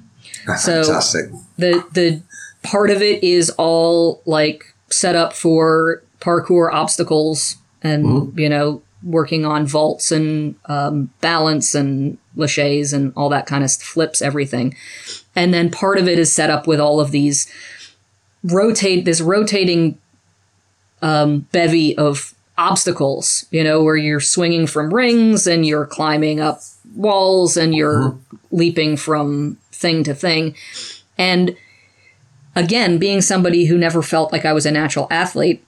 So 0.58 0.84
Fantastic. 0.84 1.32
the 1.58 1.86
the 1.92 2.22
part 2.64 2.90
of 2.90 3.02
it 3.02 3.24
is 3.24 3.50
all 3.58 4.22
like 4.26 4.74
set 4.90 5.16
up 5.16 5.34
for 5.34 6.04
parkour 6.20 6.72
obstacles 6.72 7.58
and 7.82 8.06
mm-hmm. 8.06 8.40
you 8.40 8.50
know 8.50 8.82
working 9.04 9.46
on 9.46 9.66
vaults 9.66 10.12
and 10.12 10.56
um, 10.66 11.10
balance 11.22 11.74
and 11.74 12.18
laches 12.36 12.94
and 12.94 13.12
all 13.16 13.30
that 13.30 13.48
kind 13.48 13.64
of 13.64 13.72
flips 13.72 14.22
everything 14.22 14.76
and 15.36 15.54
then 15.54 15.72
part 15.72 15.98
of 15.98 16.08
it 16.08 16.20
is 16.20 16.32
set 16.32 16.52
up 16.52 16.68
with 16.68 16.80
all 16.80 17.00
of 17.00 17.10
these 17.10 17.52
rotate 18.44 19.04
this 19.06 19.20
rotating 19.20 19.98
um, 21.02 21.40
bevy 21.52 21.98
of 21.98 22.36
obstacles, 22.62 23.46
you 23.50 23.64
know, 23.64 23.84
where 23.84 23.96
you're 23.96 24.20
swinging 24.20 24.68
from 24.68 24.94
rings 24.94 25.48
and 25.48 25.66
you're 25.66 25.86
climbing 25.88 26.40
up 26.40 26.62
walls 26.96 27.58
and 27.58 27.74
you're 27.74 28.12
mm-hmm. 28.12 28.56
leaping 28.56 28.96
from 28.96 29.58
thing 29.72 30.04
to 30.04 30.14
thing. 30.14 30.56
And 31.18 31.58
again, 32.56 33.00
being 33.00 33.22
somebody 33.22 33.66
who 33.66 33.78
never 33.78 34.04
felt 34.04 34.32
like 34.32 34.46
I 34.46 34.54
was 34.54 34.68
a 34.68 34.72
natural 34.72 35.08
athlete, 35.10 35.64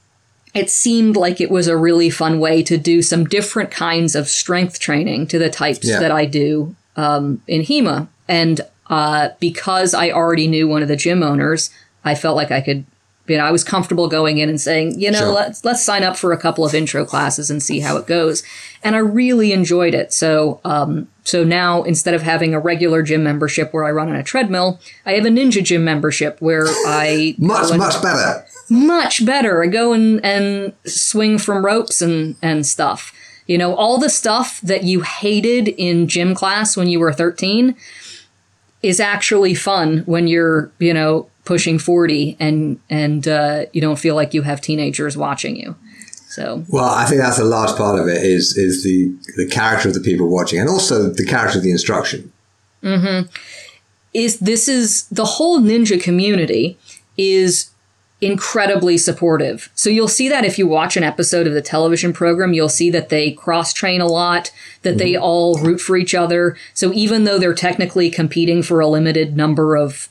it 0.53 0.69
seemed 0.69 1.17
like 1.17 1.41
it 1.41 1.49
was 1.49 1.67
a 1.67 1.75
really 1.75 2.11
fun 2.11 2.39
way 2.39 2.61
to 2.61 2.77
do 2.77 3.01
some 3.01 3.25
different 3.25 3.71
kinds 3.71 4.15
of 4.15 4.27
strength 4.27 4.79
training 4.79 5.25
to 5.27 5.39
the 5.39 5.49
types 5.49 5.87
yeah. 5.87 5.99
that 5.99 6.11
I 6.11 6.25
do 6.25 6.75
um, 6.95 7.41
in 7.47 7.61
HEMA. 7.61 8.07
And 8.27 8.61
uh, 8.87 9.29
because 9.39 9.95
I 9.95 10.11
already 10.11 10.47
knew 10.47 10.67
one 10.67 10.83
of 10.83 10.87
the 10.87 10.95
gym 10.95 11.23
owners, 11.23 11.71
I 12.05 12.13
felt 12.13 12.35
like 12.35 12.51
I 12.51 12.61
could 12.61 12.85
you 13.27 13.37
know, 13.37 13.45
I 13.45 13.51
was 13.51 13.63
comfortable 13.63 14.07
going 14.09 14.37
in 14.39 14.49
and 14.49 14.59
saying, 14.59 14.99
you 14.99 15.09
know, 15.09 15.19
Sure. 15.19 15.29
let's 15.31 15.63
let's 15.63 15.81
sign 15.83 16.03
up 16.03 16.17
for 16.17 16.33
a 16.33 16.37
couple 16.37 16.65
of 16.65 16.73
intro 16.73 17.05
classes 17.05 17.49
and 17.49 17.63
see 17.63 17.79
how 17.79 17.95
it 17.97 18.05
goes. 18.05 18.43
And 18.83 18.95
I 18.95 18.99
really 18.99 19.53
enjoyed 19.53 19.93
it. 19.93 20.11
So 20.13 20.59
um, 20.65 21.07
so 21.23 21.43
now 21.45 21.83
instead 21.83 22.13
of 22.13 22.21
having 22.21 22.53
a 22.53 22.59
regular 22.59 23.01
gym 23.01 23.23
membership 23.23 23.73
where 23.73 23.85
I 23.85 23.91
run 23.91 24.09
on 24.09 24.15
a 24.15 24.23
treadmill, 24.23 24.79
I 25.05 25.13
have 25.13 25.25
a 25.25 25.29
ninja 25.29 25.63
gym 25.63 25.85
membership 25.85 26.37
where 26.41 26.65
I 26.85 27.35
Much, 27.37 27.69
and- 27.69 27.79
much 27.79 28.01
better. 28.01 28.45
much 28.69 29.25
better. 29.25 29.63
I 29.63 29.67
go 29.67 29.93
and, 29.93 30.23
and 30.25 30.73
swing 30.85 31.37
from 31.37 31.63
ropes 31.65 32.01
and, 32.01 32.35
and 32.41 32.65
stuff. 32.65 33.13
You 33.47 33.57
know, 33.57 33.73
all 33.75 33.97
the 33.99 34.09
stuff 34.09 34.59
that 34.61 34.83
you 34.83 35.01
hated 35.01 35.67
in 35.69 36.07
gym 36.07 36.33
class 36.35 36.75
when 36.77 36.87
you 36.89 36.99
were 36.99 37.11
13 37.13 37.75
is 38.81 38.99
actually 38.99 39.53
fun 39.53 39.99
when 40.05 40.27
you're, 40.27 40.71
you 40.79 40.93
know, 40.93 41.29
pushing 41.45 41.77
40 41.77 42.37
and, 42.39 42.79
and 42.89 43.27
uh, 43.27 43.65
you 43.73 43.81
don't 43.81 43.99
feel 43.99 44.15
like 44.15 44.33
you 44.33 44.43
have 44.43 44.61
teenagers 44.61 45.17
watching 45.17 45.55
you. 45.55 45.75
So, 46.29 46.65
Well, 46.69 46.89
I 46.89 47.05
think 47.05 47.21
that's 47.21 47.37
a 47.37 47.43
large 47.43 47.75
part 47.77 47.99
of 47.99 48.07
it 48.07 48.23
is 48.23 48.57
is 48.57 48.83
the 48.83 49.15
the 49.35 49.47
character 49.47 49.89
of 49.89 49.93
the 49.93 49.99
people 49.99 50.27
watching, 50.29 50.59
and 50.59 50.67
also 50.67 51.11
the 51.11 51.23
character 51.23 51.59
of 51.59 51.63
the 51.63 51.69
instruction. 51.69 52.31
is 54.13 54.39
this 54.39 54.67
is 54.67 55.07
the 55.09 55.25
whole 55.25 55.59
ninja 55.59 56.01
community 56.01 56.75
is 57.17 57.69
incredibly 58.19 58.97
supportive. 58.97 59.69
So 59.75 59.89
you'll 59.89 60.07
see 60.07 60.29
that 60.29 60.45
if 60.45 60.57
you 60.57 60.65
watch 60.65 60.95
an 60.95 61.03
episode 61.03 61.45
of 61.45 61.53
the 61.53 61.61
television 61.61 62.13
program, 62.13 62.53
you'll 62.53 62.69
see 62.69 62.89
that 62.91 63.09
they 63.09 63.31
cross 63.31 63.73
train 63.73 63.99
a 64.01 64.07
lot, 64.07 64.51
that 64.83 64.97
they 64.97 65.15
all 65.15 65.59
root 65.59 65.81
for 65.81 65.97
each 65.97 66.15
other. 66.15 66.57
So 66.73 66.93
even 66.93 67.25
though 67.25 67.37
they're 67.37 67.53
technically 67.53 68.09
competing 68.09 68.63
for 68.63 68.79
a 68.79 68.87
limited 68.87 69.35
number 69.35 69.75
of 69.75 70.07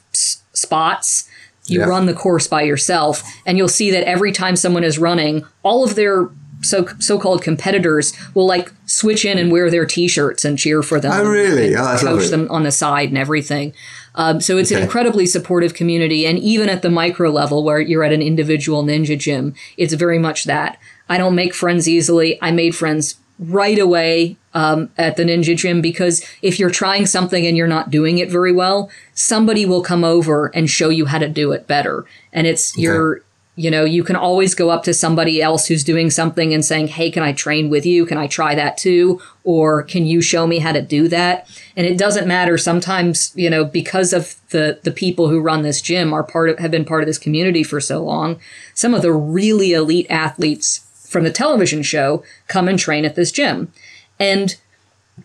spots, 0.53 1.25
you 1.67 1.81
Yeah. 1.81 1.87
run 1.87 2.07
the 2.07 2.15
course 2.15 2.47
by 2.47 2.63
yourself 2.63 3.23
and 3.47 3.57
you'll 3.59 3.69
see 3.69 3.91
that 3.91 4.05
every 4.05 4.33
time 4.33 4.57
someone 4.57 4.85
is 4.85 4.99
running, 4.99 5.45
all 5.63 5.85
of 5.85 5.95
their 5.95 6.29
so 6.65 6.87
so-called 7.01 7.43
competitors 7.43 8.13
will 8.35 8.47
like 8.47 8.71
switch 8.87 9.25
in 9.25 9.37
and 9.37 9.51
wear 9.51 9.69
their 9.69 9.85
t-shirts 9.85 10.45
and 10.45 10.57
cheer 10.59 10.81
for 10.81 11.01
them. 11.01 11.11
Oh, 11.13 11.25
really? 11.29 11.75
and 11.75 11.77
Oh, 11.85 11.97
coach 12.01 12.29
them 12.29 12.47
on 12.51 12.63
the 12.63 12.71
side 12.71 13.09
and 13.09 13.19
everything. 13.19 13.73
Um, 14.15 14.41
so 14.41 14.59
it's 14.59 14.71
an 14.71 14.81
incredibly 14.81 15.27
supportive 15.27 15.75
community, 15.75 16.25
and 16.27 16.39
even 16.39 16.69
at 16.69 16.83
the 16.83 16.91
micro 16.91 17.31
level 17.31 17.65
where 17.65 17.81
you're 17.81 18.05
at 18.05 18.13
an 18.13 18.23
individual 18.23 18.85
ninja 18.85 19.19
gym, 19.19 19.55
it's 19.77 19.95
very 19.95 20.19
much 20.21 20.45
that. 20.45 20.79
I 21.09 21.19
don't 21.19 21.35
make 21.35 21.53
friends 21.55 21.89
easily. 21.89 22.39
I 22.41 22.53
made 22.53 22.77
friends 22.77 23.17
right 23.41 23.79
away 23.79 24.37
um, 24.55 24.91
at 24.99 25.17
the 25.17 25.25
ninja 25.25 25.57
gym 25.57 25.81
because 25.81 26.25
if 26.43 26.59
you're 26.59 26.71
trying 26.71 27.07
something 27.07 27.47
and 27.47 27.57
you're 27.57 27.67
not 27.67 27.91
doing 27.91 28.19
it 28.19 28.31
very 28.31 28.53
well, 28.53 28.91
somebody 29.15 29.65
will 29.65 29.83
come 29.83 30.05
over 30.05 30.47
and 30.55 30.69
show 30.69 30.89
you 30.89 31.07
how 31.07 31.19
to 31.19 31.29
do 31.29 31.53
it 31.53 31.67
better. 31.67 32.05
And 32.33 32.47
it's 32.47 32.77
your 32.77 33.23
you 33.55 33.71
know, 33.71 33.85
you 33.85 34.03
can 34.03 34.17
always 34.17 34.55
go 34.55 34.71
up 34.71 34.83
to 34.85 34.95
somebody 34.95 35.43
else 35.43 35.67
who's 35.67 35.85
doing 35.85 36.11
something 36.11 36.55
and 36.55 36.65
saying, 36.65 36.89
Hey, 36.89 37.11
can 37.11 37.23
I 37.23 37.33
train 37.33 37.69
with 37.69 37.85
you? 37.85 38.07
Can 38.07 38.17
I 38.17 38.27
try 38.27 38.55
that 38.55 38.79
too? 38.79 39.21
Or 39.45 39.83
can 39.83 40.07
you 40.07 40.23
show 40.23 40.47
me 40.47 40.59
how 40.59 40.73
to 40.73 40.81
do 40.81 41.07
that? 41.09 41.49
And 41.77 41.87
it 41.87 41.99
doesn't 41.99 42.27
matter. 42.27 42.57
Sometimes, 42.57 43.31
you 43.37 43.51
know, 43.51 43.65
because 43.65 44.15
of 44.15 44.37
the, 44.51 44.81
the 44.85 44.91
people 44.91 45.29
who 45.29 45.41
run 45.41 45.63
this 45.63 45.83
gym 45.83 46.15
are 46.15 46.25
part 46.25 46.49
of, 46.49 46.59
have 46.61 46.71
been 46.71 46.87
part 46.87 47.03
of 47.03 47.07
this 47.07 47.19
community 47.19 47.63
for 47.63 47.79
so 47.79 48.03
long, 48.03 48.41
some 48.73 48.95
of 48.95 49.03
the 49.03 49.13
really 49.13 49.75
elite 49.75 50.07
athletes 50.09 50.87
from 51.07 51.25
the 51.25 51.31
television 51.31 51.83
show 51.83 52.25
come 52.49 52.69
and 52.69 52.79
train 52.79 53.05
at 53.05 53.17
this 53.17 53.31
gym. 53.31 53.71
And 54.19 54.57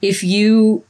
if 0.01 0.23
you 0.23 0.83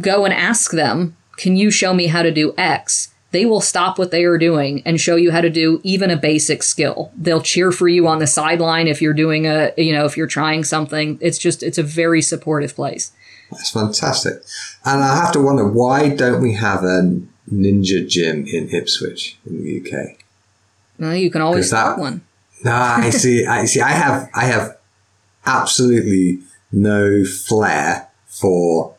go 0.00 0.24
and 0.24 0.34
ask 0.34 0.72
them, 0.72 1.16
can 1.36 1.56
you 1.56 1.70
show 1.70 1.94
me 1.94 2.06
how 2.06 2.22
to 2.22 2.30
do 2.30 2.54
X? 2.56 3.12
They 3.30 3.44
will 3.44 3.60
stop 3.60 3.98
what 3.98 4.12
they 4.12 4.24
are 4.24 4.38
doing 4.38 4.80
and 4.86 5.00
show 5.00 5.16
you 5.16 5.32
how 5.32 5.40
to 5.40 5.50
do 5.50 5.80
even 5.82 6.08
a 6.10 6.16
basic 6.16 6.62
skill. 6.62 7.10
They'll 7.16 7.42
cheer 7.42 7.72
for 7.72 7.88
you 7.88 8.06
on 8.06 8.20
the 8.20 8.28
sideline 8.28 8.86
if 8.86 9.02
you're 9.02 9.12
doing 9.12 9.46
a, 9.46 9.72
you 9.76 9.92
know, 9.92 10.04
if 10.04 10.16
you're 10.16 10.28
trying 10.28 10.62
something. 10.62 11.18
It's 11.20 11.38
just, 11.38 11.62
it's 11.62 11.78
a 11.78 11.82
very 11.82 12.22
supportive 12.22 12.76
place. 12.76 13.10
That's 13.50 13.70
fantastic. 13.70 14.34
And 14.84 15.02
I 15.02 15.16
have 15.16 15.32
to 15.32 15.40
wonder 15.40 15.66
why 15.66 16.10
don't 16.10 16.40
we 16.40 16.54
have 16.54 16.84
a 16.84 17.20
ninja 17.52 18.08
gym 18.08 18.46
in 18.46 18.68
Ipswich 18.70 19.36
in 19.46 19.64
the 19.64 19.80
UK? 19.80 20.18
Well, 20.98 21.16
you 21.16 21.30
can 21.30 21.42
always 21.42 21.70
that- 21.70 21.76
start 21.76 21.98
one. 21.98 22.22
No, 22.64 22.72
I 22.72 23.10
see. 23.10 23.44
I 23.44 23.66
see. 23.66 23.80
I 23.82 23.90
have. 23.90 24.30
I 24.34 24.44
have 24.46 24.78
absolutely 25.44 26.38
no 26.74 27.24
flair 27.24 28.08
for 28.26 28.94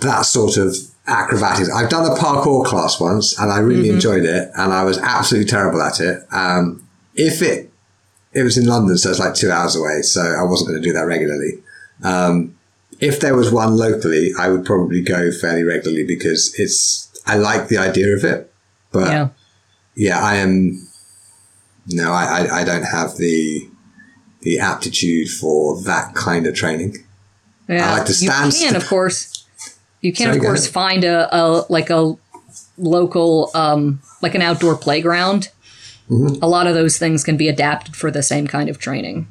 that 0.00 0.22
sort 0.22 0.56
of 0.56 0.74
acrobatics. 1.06 1.70
I've 1.70 1.90
done 1.90 2.06
a 2.10 2.14
parkour 2.14 2.64
class 2.64 3.00
once, 3.00 3.38
and 3.38 3.50
I 3.50 3.58
really 3.58 3.88
enjoyed 3.90 4.24
it, 4.24 4.50
and 4.56 4.72
I 4.72 4.84
was 4.84 4.98
absolutely 4.98 5.48
terrible 5.50 5.82
at 5.82 6.00
it. 6.00 6.22
Um, 6.30 6.86
if 7.14 7.42
it 7.42 7.70
it 8.32 8.42
was 8.42 8.58
in 8.58 8.66
London, 8.66 8.96
so 8.98 9.10
it's 9.10 9.18
like 9.20 9.34
two 9.34 9.50
hours 9.50 9.76
away, 9.76 10.02
so 10.02 10.20
I 10.20 10.42
wasn't 10.42 10.70
going 10.70 10.82
to 10.82 10.88
do 10.88 10.92
that 10.92 11.06
regularly. 11.06 11.62
Um, 12.02 12.56
if 13.00 13.20
there 13.20 13.34
was 13.36 13.50
one 13.52 13.76
locally, 13.76 14.32
I 14.38 14.48
would 14.48 14.64
probably 14.64 15.02
go 15.02 15.30
fairly 15.30 15.62
regularly 15.64 16.04
because 16.04 16.54
it's. 16.58 17.10
I 17.26 17.36
like 17.36 17.68
the 17.68 17.78
idea 17.78 18.14
of 18.16 18.22
it, 18.24 18.52
but 18.92 19.08
Yeah. 19.08 19.28
yeah, 19.94 20.22
I 20.22 20.36
am. 20.36 20.86
No, 21.86 22.12
I, 22.12 22.24
I, 22.46 22.60
I 22.60 22.64
don't 22.64 22.82
have 22.82 23.16
the 23.16 23.68
the 24.44 24.58
aptitude 24.60 25.28
for 25.28 25.80
that 25.82 26.14
kind 26.14 26.46
of 26.46 26.54
training. 26.54 27.04
Yeah. 27.68 27.92
like 27.92 28.06
to 28.06 28.14
stand 28.14 28.52
You 28.52 28.60
can, 28.60 28.70
st- 28.70 28.76
of 28.76 28.86
course. 28.88 29.46
You 30.00 30.12
can, 30.12 30.26
Sorry, 30.26 30.36
of 30.36 30.42
course, 30.42 30.66
find 30.68 31.02
a, 31.02 31.34
a 31.34 31.64
like 31.70 31.88
a 31.88 32.14
local, 32.76 33.50
um, 33.54 34.02
like 34.20 34.34
an 34.34 34.42
outdoor 34.42 34.76
playground. 34.76 35.50
Mm-hmm. 36.10 36.42
A 36.42 36.46
lot 36.46 36.66
of 36.66 36.74
those 36.74 36.98
things 36.98 37.24
can 37.24 37.38
be 37.38 37.48
adapted 37.48 37.96
for 37.96 38.10
the 38.10 38.22
same 38.22 38.46
kind 38.46 38.68
of 38.68 38.78
training. 38.78 39.26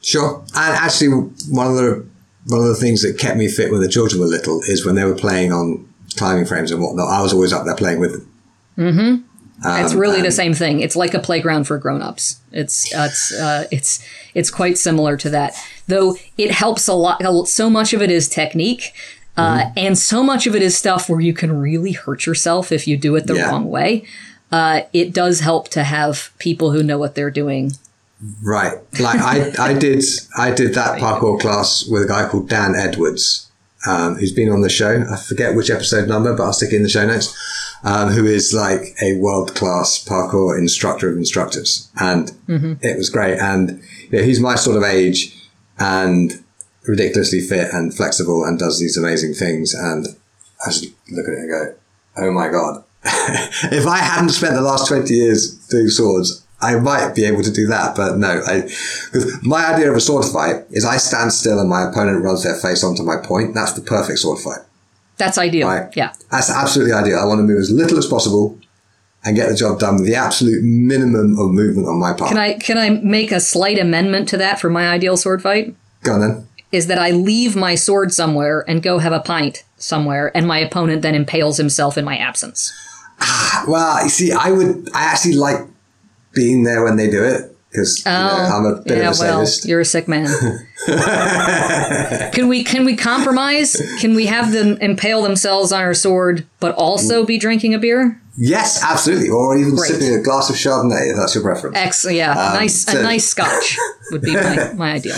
Sure, 0.00 0.42
and 0.54 0.74
actually, 0.76 1.08
one 1.50 1.66
of 1.66 1.76
the 1.76 2.06
one 2.46 2.60
of 2.60 2.66
the 2.68 2.74
things 2.76 3.02
that 3.02 3.18
kept 3.18 3.36
me 3.36 3.48
fit 3.48 3.70
when 3.70 3.82
the 3.82 3.88
children 3.88 4.20
were 4.20 4.26
little 4.26 4.62
is 4.62 4.86
when 4.86 4.94
they 4.94 5.04
were 5.04 5.14
playing 5.14 5.52
on 5.52 5.86
climbing 6.16 6.46
frames 6.46 6.70
and 6.70 6.80
whatnot. 6.80 7.08
I 7.08 7.20
was 7.20 7.34
always 7.34 7.52
up 7.52 7.66
there 7.66 7.76
playing 7.76 8.00
with 8.00 8.12
them. 8.12 9.25
Um, 9.64 9.82
it's 9.84 9.94
really 9.94 10.20
the 10.22 10.30
same 10.30 10.52
thing. 10.54 10.80
It's 10.80 10.96
like 10.96 11.14
a 11.14 11.18
playground 11.18 11.64
for 11.64 11.78
grown-ups. 11.78 12.40
It's 12.52 12.94
uh, 12.94 13.06
it's 13.10 13.32
uh, 13.34 13.64
it's 13.70 14.04
it's 14.34 14.50
quite 14.50 14.76
similar 14.78 15.16
to 15.16 15.30
that. 15.30 15.54
Though 15.88 16.16
it 16.36 16.50
helps 16.50 16.88
a 16.88 16.94
lot. 16.94 17.22
So 17.48 17.70
much 17.70 17.92
of 17.94 18.02
it 18.02 18.10
is 18.10 18.28
technique, 18.28 18.92
uh, 19.36 19.58
Mm-hmm. 19.58 19.78
and 19.78 19.98
so 19.98 20.22
much 20.22 20.46
of 20.46 20.54
it 20.54 20.62
is 20.62 20.76
stuff 20.76 21.08
where 21.08 21.20
you 21.20 21.32
can 21.32 21.58
really 21.58 21.92
hurt 21.92 22.26
yourself 22.26 22.70
if 22.70 22.86
you 22.86 22.96
do 22.98 23.16
it 23.16 23.26
the 23.26 23.34
Yeah. 23.36 23.48
wrong 23.50 23.70
way. 23.70 24.04
Uh, 24.52 24.82
it 24.92 25.12
does 25.14 25.40
help 25.40 25.68
to 25.70 25.84
have 25.84 26.30
people 26.38 26.70
who 26.72 26.82
know 26.82 26.98
what 26.98 27.14
they're 27.14 27.30
doing. 27.32 27.72
Right, 28.42 28.74
like 29.00 29.20
I, 29.20 29.52
I 29.58 29.74
did 29.74 30.02
I 30.38 30.50
did 30.50 30.74
that 30.74 30.98
parkour 31.02 31.38
class 31.40 31.86
with 31.86 32.02
a 32.02 32.06
guy 32.08 32.28
called 32.28 32.48
Dan 32.48 32.74
Edwards, 32.74 33.45
um, 33.86 34.16
who's 34.16 34.32
been 34.32 34.50
on 34.50 34.60
the 34.60 34.68
show. 34.68 35.04
I 35.10 35.16
forget 35.16 35.54
which 35.54 35.70
episode 35.70 36.08
number, 36.08 36.34
but 36.34 36.44
I'll 36.44 36.52
stick 36.52 36.72
it 36.72 36.76
in 36.76 36.82
the 36.82 36.88
show 36.88 37.06
notes. 37.06 37.34
Um, 37.84 38.08
who 38.08 38.24
is 38.24 38.52
like 38.54 38.96
a 39.02 39.18
world 39.18 39.54
class 39.54 40.02
parkour 40.02 40.58
instructor 40.58 41.10
of 41.10 41.16
instructors, 41.16 41.88
and 42.00 42.32
it 42.82 42.96
was 42.96 43.10
great. 43.10 43.38
And 43.38 43.82
you 44.10 44.18
know, 44.18 44.24
he's 44.24 44.40
my 44.40 44.56
sort 44.56 44.76
of 44.76 44.82
age, 44.82 45.36
and 45.78 46.42
ridiculously 46.88 47.40
fit 47.40 47.72
and 47.72 47.94
flexible, 47.94 48.44
and 48.44 48.58
does 48.58 48.80
these 48.80 48.96
amazing 48.96 49.34
things. 49.34 49.74
And 49.74 50.06
I 50.66 50.70
just 50.70 50.84
look 51.12 51.28
at 51.28 51.34
it 51.34 51.38
and 51.38 51.50
go, 51.50 51.74
"Oh 52.16 52.32
my 52.32 52.48
god!" 52.48 52.82
if 53.70 53.86
I 53.86 53.98
hadn't 53.98 54.30
spent 54.30 54.54
the 54.54 54.62
last 54.62 54.88
twenty 54.88 55.14
years 55.14 55.54
doing 55.68 55.88
swords, 55.88 56.45
I 56.60 56.76
might 56.76 57.14
be 57.14 57.24
able 57.24 57.42
to 57.42 57.52
do 57.52 57.66
that, 57.66 57.94
but 57.96 58.16
no. 58.16 58.42
I, 58.46 58.68
my 59.42 59.74
idea 59.74 59.90
of 59.90 59.96
a 59.96 60.00
sword 60.00 60.24
fight 60.24 60.64
is 60.70 60.84
I 60.84 60.96
stand 60.96 61.32
still 61.32 61.58
and 61.58 61.68
my 61.68 61.82
opponent 61.82 62.24
runs 62.24 62.44
their 62.44 62.56
face 62.56 62.82
onto 62.82 63.02
my 63.02 63.16
point. 63.22 63.54
That's 63.54 63.72
the 63.72 63.82
perfect 63.82 64.20
sword 64.20 64.40
fight. 64.40 64.60
That's 65.18 65.38
ideal. 65.38 65.68
Right. 65.68 65.94
Yeah. 65.96 66.12
That's 66.30 66.50
absolutely 66.50 66.94
ideal. 66.94 67.18
I 67.18 67.24
want 67.26 67.40
to 67.40 67.42
move 67.42 67.58
as 67.58 67.70
little 67.70 67.98
as 67.98 68.06
possible 68.06 68.58
and 69.24 69.36
get 69.36 69.48
the 69.48 69.54
job 69.54 69.78
done 69.78 69.96
with 69.96 70.06
the 70.06 70.14
absolute 70.14 70.62
minimum 70.62 71.38
of 71.38 71.50
movement 71.50 71.88
on 71.88 71.98
my 71.98 72.12
part. 72.12 72.30
Can 72.30 72.38
I 72.38 72.54
can 72.54 72.78
I 72.78 72.90
make 72.90 73.32
a 73.32 73.40
slight 73.40 73.78
amendment 73.78 74.28
to 74.30 74.36
that 74.38 74.60
for 74.60 74.70
my 74.70 74.88
ideal 74.88 75.16
sword 75.16 75.42
fight? 75.42 75.74
Go 76.02 76.12
on 76.12 76.20
then. 76.20 76.48
Is 76.72 76.86
that 76.86 76.98
I 76.98 77.10
leave 77.10 77.56
my 77.56 77.74
sword 77.74 78.12
somewhere 78.12 78.64
and 78.68 78.82
go 78.82 78.98
have 78.98 79.12
a 79.12 79.20
pint 79.20 79.64
somewhere, 79.76 80.36
and 80.36 80.46
my 80.46 80.58
opponent 80.58 81.02
then 81.02 81.14
impales 81.14 81.56
himself 81.56 81.96
in 81.96 82.04
my 82.04 82.16
absence. 82.16 82.72
Ah, 83.20 83.64
well, 83.66 84.02
you 84.02 84.08
see, 84.10 84.32
I 84.32 84.50
would, 84.50 84.88
I 84.92 85.04
actually 85.04 85.36
like 85.36 85.58
being 86.36 86.62
there 86.62 86.84
when 86.84 86.96
they 86.96 87.10
do 87.10 87.24
it 87.24 87.52
because 87.70 88.04
you 88.06 88.12
know, 88.12 88.18
I'm 88.54 88.64
a 88.64 88.82
bit 88.82 88.98
Oh, 88.98 89.00
yeah, 89.02 89.10
of 89.10 89.16
a 89.16 89.20
well, 89.20 89.46
sadist. 89.46 89.64
you're 89.66 89.80
a 89.80 89.84
sick 89.84 90.06
man. 90.06 90.28
can 92.32 92.48
we 92.48 92.62
can 92.64 92.84
we 92.84 92.96
compromise? 92.96 93.76
Can 94.00 94.14
we 94.14 94.26
have 94.26 94.52
them 94.52 94.76
impale 94.80 95.22
themselves 95.22 95.72
on 95.72 95.80
our 95.80 95.94
sword, 95.94 96.46
but 96.60 96.74
also 96.76 97.24
be 97.24 97.38
drinking 97.38 97.74
a 97.74 97.78
beer? 97.78 98.20
Yes, 98.38 98.82
absolutely. 98.82 99.30
Or 99.30 99.56
even 99.56 99.74
Great. 99.76 99.90
sipping 99.92 100.14
a 100.14 100.22
glass 100.22 100.50
of 100.50 100.56
Chardonnay 100.56 101.10
if 101.10 101.16
that's 101.16 101.34
your 101.34 101.42
preference. 101.42 101.76
Ex, 101.76 102.06
yeah, 102.08 102.34
nice 102.34 102.86
Um, 102.86 102.94
so- 102.94 103.00
a 103.00 103.02
nice 103.02 103.26
scotch 103.26 103.76
would 104.10 104.20
be 104.22 104.34
my, 104.34 104.72
my 104.74 104.92
ideal. 104.92 105.16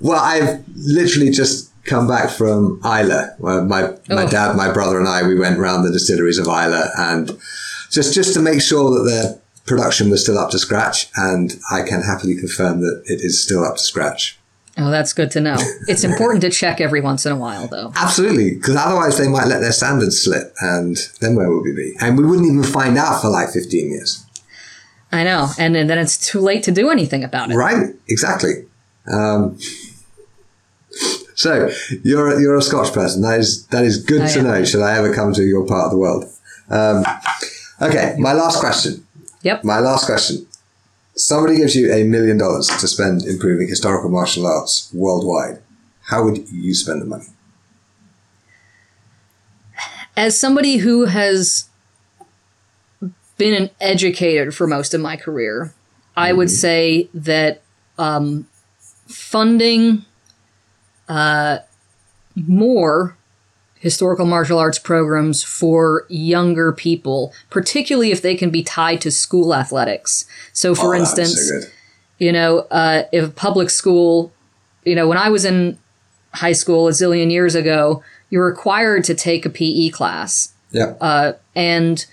Well, 0.00 0.18
I've 0.18 0.64
literally 0.74 1.30
just 1.30 1.70
come 1.84 2.08
back 2.08 2.30
from 2.30 2.80
Islay, 2.82 3.26
where 3.38 3.60
my, 3.62 3.82
my 4.08 4.24
Oh. 4.24 4.28
dad, 4.28 4.56
my 4.56 4.72
brother, 4.72 4.98
and 4.98 5.06
I 5.06 5.22
we 5.26 5.38
went 5.38 5.58
round 5.58 5.84
the 5.84 5.92
distilleries 5.92 6.38
of 6.38 6.46
Islay, 6.48 6.88
and 6.96 7.36
just 7.90 8.14
just 8.14 8.32
to 8.34 8.40
make 8.40 8.62
sure 8.62 8.90
that 8.90 9.04
they're 9.10 9.38
production 9.66 10.10
was 10.10 10.22
still 10.22 10.38
up 10.38 10.50
to 10.50 10.58
scratch, 10.58 11.08
and 11.16 11.58
I 11.70 11.82
can 11.82 12.02
happily 12.02 12.36
confirm 12.36 12.80
that 12.80 13.02
it 13.06 13.20
is 13.20 13.42
still 13.42 13.64
up 13.64 13.76
to 13.76 13.82
scratch. 13.82 14.38
Oh, 14.76 14.90
that's 14.90 15.12
good 15.12 15.30
to 15.32 15.40
know. 15.40 15.56
It's 15.88 16.02
important 16.02 16.40
to 16.42 16.50
check 16.50 16.80
every 16.80 17.00
once 17.00 17.24
in 17.26 17.32
a 17.32 17.36
while, 17.36 17.68
though. 17.68 17.92
Absolutely, 17.94 18.54
because 18.54 18.76
otherwise 18.76 19.18
they 19.18 19.28
might 19.28 19.46
let 19.46 19.60
their 19.60 19.72
standards 19.72 20.20
slip, 20.20 20.54
and 20.60 20.96
then 21.20 21.36
where 21.36 21.50
would 21.50 21.62
we 21.62 21.72
be? 21.74 21.94
And 22.00 22.18
we 22.18 22.24
wouldn't 22.24 22.46
even 22.48 22.64
find 22.64 22.98
out 22.98 23.20
for 23.20 23.28
like 23.28 23.50
15 23.50 23.90
years. 23.90 24.24
I 25.12 25.22
know, 25.22 25.50
and, 25.58 25.76
and 25.76 25.88
then 25.88 25.98
it's 25.98 26.18
too 26.18 26.40
late 26.40 26.64
to 26.64 26.72
do 26.72 26.90
anything 26.90 27.22
about 27.22 27.50
it. 27.52 27.54
Right, 27.54 27.94
exactly. 28.08 28.66
Um, 29.06 29.58
so 31.34 31.70
you're 32.02 32.40
you're 32.40 32.56
a 32.56 32.62
Scotch 32.62 32.92
person. 32.92 33.22
That 33.22 33.38
is 33.38 33.66
that 33.68 33.84
is 33.84 34.02
good 34.02 34.22
I 34.22 34.28
to 34.32 34.38
am. 34.40 34.44
know. 34.46 34.64
Should 34.64 34.82
I 34.82 34.96
ever 34.96 35.14
come 35.14 35.32
to 35.34 35.42
your 35.42 35.66
part 35.66 35.86
of 35.86 35.90
the 35.92 35.98
world? 35.98 36.24
Um, 36.68 37.04
okay, 37.80 38.16
my 38.18 38.32
last 38.32 38.58
question. 38.60 39.03
Yep. 39.44 39.62
My 39.62 39.78
last 39.78 40.06
question. 40.06 40.46
Somebody 41.16 41.58
gives 41.58 41.76
you 41.76 41.92
a 41.92 42.02
million 42.02 42.38
dollars 42.38 42.66
to 42.66 42.88
spend 42.88 43.22
improving 43.22 43.68
historical 43.68 44.10
martial 44.10 44.46
arts 44.46 44.90
worldwide. 44.92 45.62
How 46.06 46.24
would 46.24 46.48
you 46.48 46.74
spend 46.74 47.02
the 47.02 47.06
money? 47.06 47.26
As 50.16 50.38
somebody 50.38 50.78
who 50.78 51.04
has 51.04 51.68
been 53.36 53.54
an 53.54 53.70
educator 53.80 54.50
for 54.50 54.66
most 54.66 54.94
of 54.94 55.00
my 55.00 55.16
career, 55.16 55.72
I 56.16 56.32
would 56.32 56.50
say 56.50 57.08
that 57.12 57.62
um, 57.98 58.46
funding 59.06 60.04
uh, 61.08 61.58
more 62.34 63.16
historical 63.84 64.24
martial 64.24 64.58
arts 64.58 64.78
programs 64.78 65.42
for 65.42 66.06
younger 66.08 66.72
people, 66.72 67.34
particularly 67.50 68.10
if 68.10 68.22
they 68.22 68.34
can 68.34 68.48
be 68.48 68.62
tied 68.62 68.98
to 69.02 69.10
school 69.10 69.54
athletics. 69.54 70.24
So, 70.54 70.74
for 70.74 70.96
Oh, 70.96 70.98
that's 70.98 71.14
so 71.14 71.20
instance, 71.20 71.66
you 72.18 72.32
know, 72.32 72.60
uh, 72.70 73.02
if 73.12 73.36
public 73.36 73.68
school, 73.68 74.32
you 74.86 74.94
know, 74.94 75.06
when 75.06 75.18
I 75.18 75.28
was 75.28 75.44
in 75.44 75.76
high 76.32 76.52
school 76.54 76.88
a 76.88 76.92
zillion 76.92 77.30
years 77.30 77.54
ago, 77.54 78.02
you're 78.30 78.46
required 78.46 79.04
to 79.04 79.14
take 79.14 79.44
a 79.44 79.50
PE 79.50 79.90
class 79.90 80.54
Yeah. 80.72 80.94
uh, 80.98 81.32
and 81.54 82.06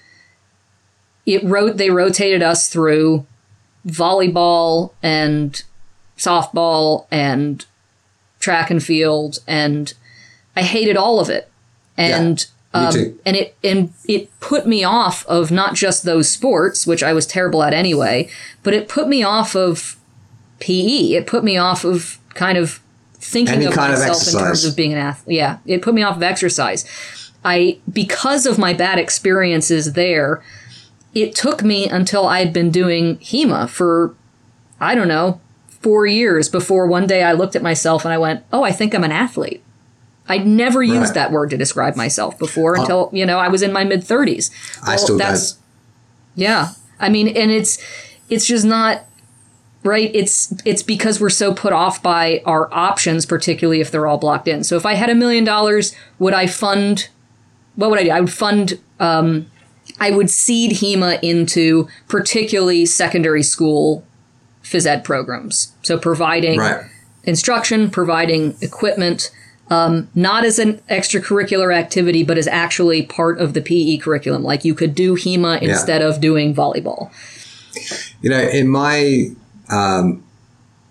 it 1.25 1.41
wrote 1.45 1.77
they 1.77 1.89
rotated 1.89 2.43
us 2.43 2.67
through 2.67 3.25
volleyball 3.87 4.91
and 5.01 5.63
softball 6.17 7.05
and 7.11 7.65
track 8.41 8.69
and 8.69 8.83
field 8.83 9.39
and 9.47 9.93
I 10.55 10.63
hated 10.63 10.97
all 10.97 11.19
of 11.21 11.29
it 11.29 11.49
and 11.97 12.37
me 12.39 12.45
um, 12.73 13.19
and 13.25 13.35
it 13.35 13.55
and 13.63 13.93
it 14.07 14.29
put 14.39 14.65
me 14.65 14.83
off 14.83 15.25
of 15.25 15.51
not 15.51 15.75
just 15.75 16.03
those 16.03 16.29
sports 16.29 16.87
which 16.87 17.03
I 17.03 17.11
was 17.11 17.27
terrible 17.27 17.63
at 17.63 17.73
anyway 17.73 18.29
but 18.63 18.73
it 18.73 18.87
put 18.87 19.07
me 19.07 19.23
off 19.23 19.55
of 19.55 19.97
PE 20.59 21.13
it 21.13 21.27
put 21.27 21.43
me 21.43 21.57
off 21.57 21.83
of 21.83 22.17
kind 22.33 22.57
of 22.57 22.79
thinking 23.15 23.55
Any 23.55 23.65
of 23.65 23.73
kind 23.73 23.93
of 23.93 23.99
myself 23.99 24.25
in 24.33 24.39
terms 24.39 24.65
of 24.65 24.75
being 24.75 24.93
an 24.93 24.99
athlete 24.99 25.35
yeah 25.35 25.57
it 25.65 25.81
put 25.81 25.93
me 25.93 26.01
off 26.01 26.15
of 26.15 26.23
exercise. 26.23 26.85
I 27.43 27.79
because 27.91 28.45
of 28.45 28.57
my 28.57 28.73
bad 28.73 28.99
experiences 28.99 29.93
there, 29.93 30.43
it 31.13 31.35
took 31.35 31.63
me 31.63 31.89
until 31.89 32.27
I'd 32.27 32.53
been 32.53 32.71
doing 32.71 33.17
HEMA 33.17 33.67
for 33.69 34.15
I 34.79 34.95
don't 34.95 35.07
know, 35.07 35.41
4 35.81 36.07
years 36.07 36.49
before 36.49 36.87
one 36.87 37.05
day 37.05 37.23
I 37.23 37.33
looked 37.33 37.55
at 37.55 37.61
myself 37.61 38.05
and 38.05 38.13
I 38.13 38.17
went, 38.17 38.43
"Oh, 38.53 38.63
I 38.63 38.71
think 38.71 38.93
I'm 38.93 39.03
an 39.03 39.11
athlete." 39.11 39.63
I'd 40.31 40.47
never 40.47 40.81
used 40.81 41.13
that 41.15 41.31
word 41.31 41.49
to 41.51 41.57
describe 41.57 41.95
myself 41.95 42.39
before 42.39 42.75
until, 42.75 43.09
you 43.13 43.25
know, 43.25 43.37
I 43.37 43.47
was 43.49 43.61
in 43.61 43.71
my 43.73 43.83
mid 43.83 44.01
30s. 44.01 44.49
I 44.83 44.95
still 44.95 45.17
don't. 45.17 45.53
Yeah. 46.35 46.69
I 46.99 47.09
mean, 47.09 47.27
and 47.27 47.51
it's 47.51 47.77
it's 48.29 48.45
just 48.45 48.65
not 48.65 49.05
right. 49.83 50.09
It's 50.13 50.53
it's 50.65 50.83
because 50.83 51.19
we're 51.19 51.29
so 51.29 51.53
put 51.53 51.73
off 51.73 52.01
by 52.01 52.41
our 52.45 52.73
options, 52.73 53.25
particularly 53.25 53.81
if 53.81 53.91
they're 53.91 54.07
all 54.07 54.17
blocked 54.17 54.47
in. 54.47 54.63
So 54.63 54.77
if 54.77 54.85
I 54.85 54.93
had 54.93 55.09
a 55.09 55.15
million 55.15 55.43
dollars, 55.43 55.93
would 56.19 56.33
I 56.33 56.47
fund 56.47 57.09
what 57.75 57.89
would 57.89 57.99
I 57.99 58.03
do? 58.03 58.11
I 58.11 58.19
would 58.21 58.31
fund 58.33 58.79
um 58.99 59.47
I 59.99 60.11
would 60.11 60.29
seed 60.29 60.71
HEMA 60.73 61.19
into 61.21 61.87
particularly 62.07 62.85
secondary 62.85 63.43
school 63.43 64.05
phys 64.63 64.85
ed 64.85 65.03
programs. 65.03 65.73
So 65.81 65.97
providing 65.97 66.59
Right. 66.59 66.85
instruction, 67.23 67.89
providing 67.89 68.55
equipment, 68.61 69.31
um, 69.71 70.09
not 70.13 70.45
as 70.45 70.59
an 70.59 70.81
extracurricular 70.89 71.75
activity, 71.75 72.23
but 72.23 72.37
as 72.37 72.47
actually 72.47 73.03
part 73.03 73.39
of 73.39 73.53
the 73.53 73.61
PE 73.61 73.97
curriculum. 73.97 74.43
Like 74.43 74.63
you 74.63 74.75
could 74.75 74.93
do 74.93 75.15
HEMA 75.15 75.61
instead 75.61 76.01
of 76.01 76.21
doing 76.21 76.53
volleyball. 76.53 77.11
You 78.21 78.29
know, 78.29 78.39
in 78.39 78.67
my 78.67 79.29
um, 79.69 80.23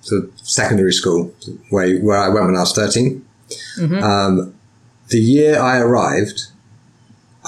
sort 0.00 0.24
of 0.24 0.38
secondary 0.38 0.92
school, 0.92 1.32
where 1.68 1.98
where 2.00 2.18
I 2.18 2.28
went 2.28 2.46
when 2.46 2.56
I 2.56 2.60
was 2.60 2.72
13 2.72 3.24
um, 4.02 4.54
the 5.08 5.20
year 5.20 5.58
I 5.58 5.78
arrived, 5.78 6.46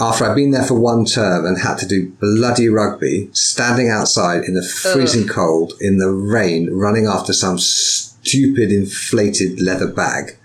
after 0.00 0.24
I'd 0.24 0.34
been 0.34 0.50
there 0.50 0.64
for 0.64 0.74
one 0.74 1.04
term 1.04 1.44
and 1.44 1.60
had 1.60 1.78
to 1.78 1.86
do 1.86 2.10
bloody 2.20 2.68
rugby, 2.68 3.30
standing 3.32 3.88
outside 3.88 4.44
in 4.44 4.54
the 4.54 4.62
freezing 4.62 5.28
cold, 5.28 5.74
in 5.80 5.98
the 5.98 6.10
rain, 6.10 6.70
running 6.72 7.06
after 7.06 7.32
some 7.32 7.59
stupid 7.59 8.72
inflated 8.72 9.60
leather 9.60 9.86
bag, 9.86 10.38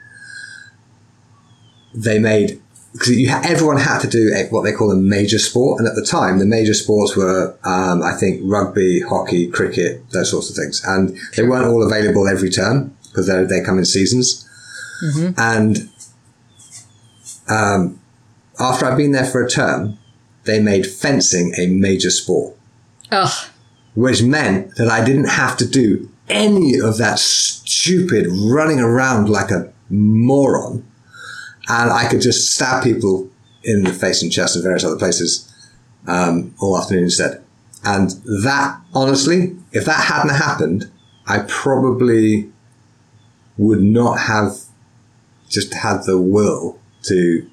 they 1.93 2.19
made 2.19 2.61
because 2.93 3.09
you 3.11 3.29
ha- 3.29 3.41
everyone 3.43 3.77
had 3.77 3.99
to 3.99 4.07
do 4.07 4.33
a, 4.35 4.47
what 4.49 4.63
they 4.63 4.71
call 4.71 4.91
a 4.91 4.95
major 4.95 5.37
sport, 5.37 5.79
and 5.79 5.87
at 5.87 5.95
the 5.95 6.03
time, 6.05 6.39
the 6.39 6.45
major 6.45 6.73
sports 6.73 7.15
were, 7.15 7.55
um, 7.63 8.01
I 8.01 8.13
think, 8.13 8.41
rugby, 8.43 9.01
hockey, 9.01 9.47
cricket, 9.49 10.09
those 10.11 10.31
sorts 10.31 10.49
of 10.49 10.55
things, 10.55 10.81
and 10.83 11.15
they 11.35 11.43
weren't 11.43 11.67
all 11.67 11.83
available 11.85 12.27
every 12.27 12.49
term 12.49 12.95
because 13.03 13.27
they 13.27 13.43
they 13.43 13.63
come 13.63 13.77
in 13.77 13.85
seasons. 13.85 14.43
And 15.37 15.89
um, 17.47 17.99
after 18.59 18.85
I'd 18.85 18.97
been 18.97 19.11
there 19.11 19.25
for 19.25 19.43
a 19.43 19.49
term, 19.49 19.99
they 20.45 20.59
made 20.59 20.87
fencing 20.87 21.53
a 21.57 21.67
major 21.67 22.09
sport 22.09 22.55
Ugh. 23.11 23.47
which 23.95 24.23
meant 24.23 24.75
that 24.77 24.87
I 24.89 25.05
didn't 25.05 25.29
have 25.29 25.55
to 25.57 25.67
do 25.67 26.09
any 26.29 26.79
of 26.79 26.97
that 26.97 27.19
stupid 27.19 28.27
running 28.29 28.79
around 28.79 29.29
like 29.29 29.51
a 29.51 29.71
moron. 29.89 30.83
And 31.69 31.91
I 31.91 32.07
could 32.07 32.21
just 32.21 32.53
stab 32.53 32.83
people 32.83 33.29
in 33.63 33.83
the 33.83 33.93
face 33.93 34.21
and 34.21 34.31
chest 34.31 34.55
and 34.55 34.63
various 34.63 34.85
other 34.85 34.97
places 34.97 35.53
um, 36.07 36.55
all 36.59 36.77
afternoon 36.77 37.03
instead. 37.05 37.43
And 37.83 38.11
that, 38.43 38.79
honestly, 38.93 39.55
if 39.71 39.85
that 39.85 40.05
hadn't 40.05 40.35
happened, 40.35 40.89
I 41.25 41.39
probably 41.47 42.51
would 43.57 43.81
not 43.81 44.19
have 44.19 44.57
just 45.49 45.73
had 45.73 46.03
the 46.05 46.19
will 46.19 46.79
to 47.03 47.49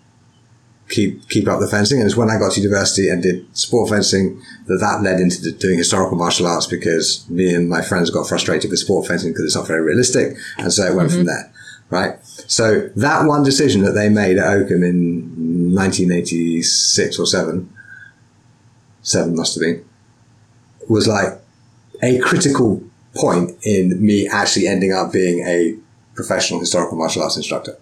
keep 0.89 1.29
keep 1.29 1.49
up 1.49 1.61
the 1.61 1.67
fencing. 1.67 1.99
And 1.99 2.07
it's 2.07 2.17
when 2.17 2.31
I 2.31 2.39
got 2.39 2.53
to 2.53 2.61
university 2.61 3.09
and 3.09 3.23
did 3.23 3.57
sport 3.57 3.91
fencing 3.91 4.41
that 4.67 4.79
that 4.79 5.03
led 5.03 5.21
into 5.21 5.53
doing 5.53 5.79
historical 5.79 6.17
martial 6.17 6.47
arts 6.47 6.67
because 6.67 7.29
me 7.29 7.55
and 7.55 7.69
my 7.69 7.83
friends 7.83 8.11
got 8.11 8.29
frustrated 8.29 8.71
with 8.71 8.81
sport 8.81 9.07
fencing 9.07 9.33
because 9.33 9.45
it's 9.45 9.57
not 9.57 9.67
very 9.67 9.83
realistic, 9.83 10.37
and 10.59 10.73
so 10.73 10.85
it 10.85 10.95
went 10.95 11.11
from 11.11 11.25
there. 11.25 11.53
Right. 11.91 12.19
So 12.47 12.89
that 12.97 13.27
one 13.27 13.43
decision 13.43 13.83
that 13.85 13.93
they 13.93 14.09
made 14.09 14.39
at 14.39 14.47
Oakham 14.47 14.83
in 14.83 15.75
1986 15.75 17.19
or 17.19 17.27
seven, 17.27 17.73
seven 19.03 19.35
must 19.37 19.55
have 19.55 19.63
been, 19.63 19.85
was 20.89 21.07
like 21.09 21.41
a 22.03 22.19
critical 22.21 22.83
point 23.15 23.53
in 23.63 24.05
me 24.05 24.29
actually 24.29 24.67
ending 24.67 24.93
up 24.93 25.13
being 25.13 25.47
a 25.47 25.77
professional 26.15 26.61
historical 26.61 26.97
martial 26.97 27.23
arts 27.23 27.37
instructor 27.37 27.77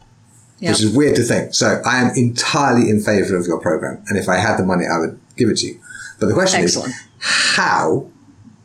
Yeah. 0.58 0.70
which 0.70 0.80
is 0.82 0.94
weird 0.94 1.16
to 1.16 1.22
think. 1.22 1.54
So 1.54 1.80
I 1.84 1.98
am 2.02 2.12
entirely 2.16 2.88
in 2.90 3.00
favor 3.00 3.36
of 3.36 3.46
your 3.46 3.58
program. 3.60 4.02
And 4.08 4.18
if 4.18 4.28
I 4.28 4.36
had 4.36 4.56
the 4.58 4.64
money, 4.64 4.84
I 4.86 4.98
would 4.98 5.18
give 5.36 5.48
it 5.48 5.56
to 5.58 5.66
you. 5.66 5.80
But 6.20 6.26
the 6.26 6.34
question 6.34 6.60
Excellent. 6.62 6.90
is, 6.90 6.94
how 7.18 8.06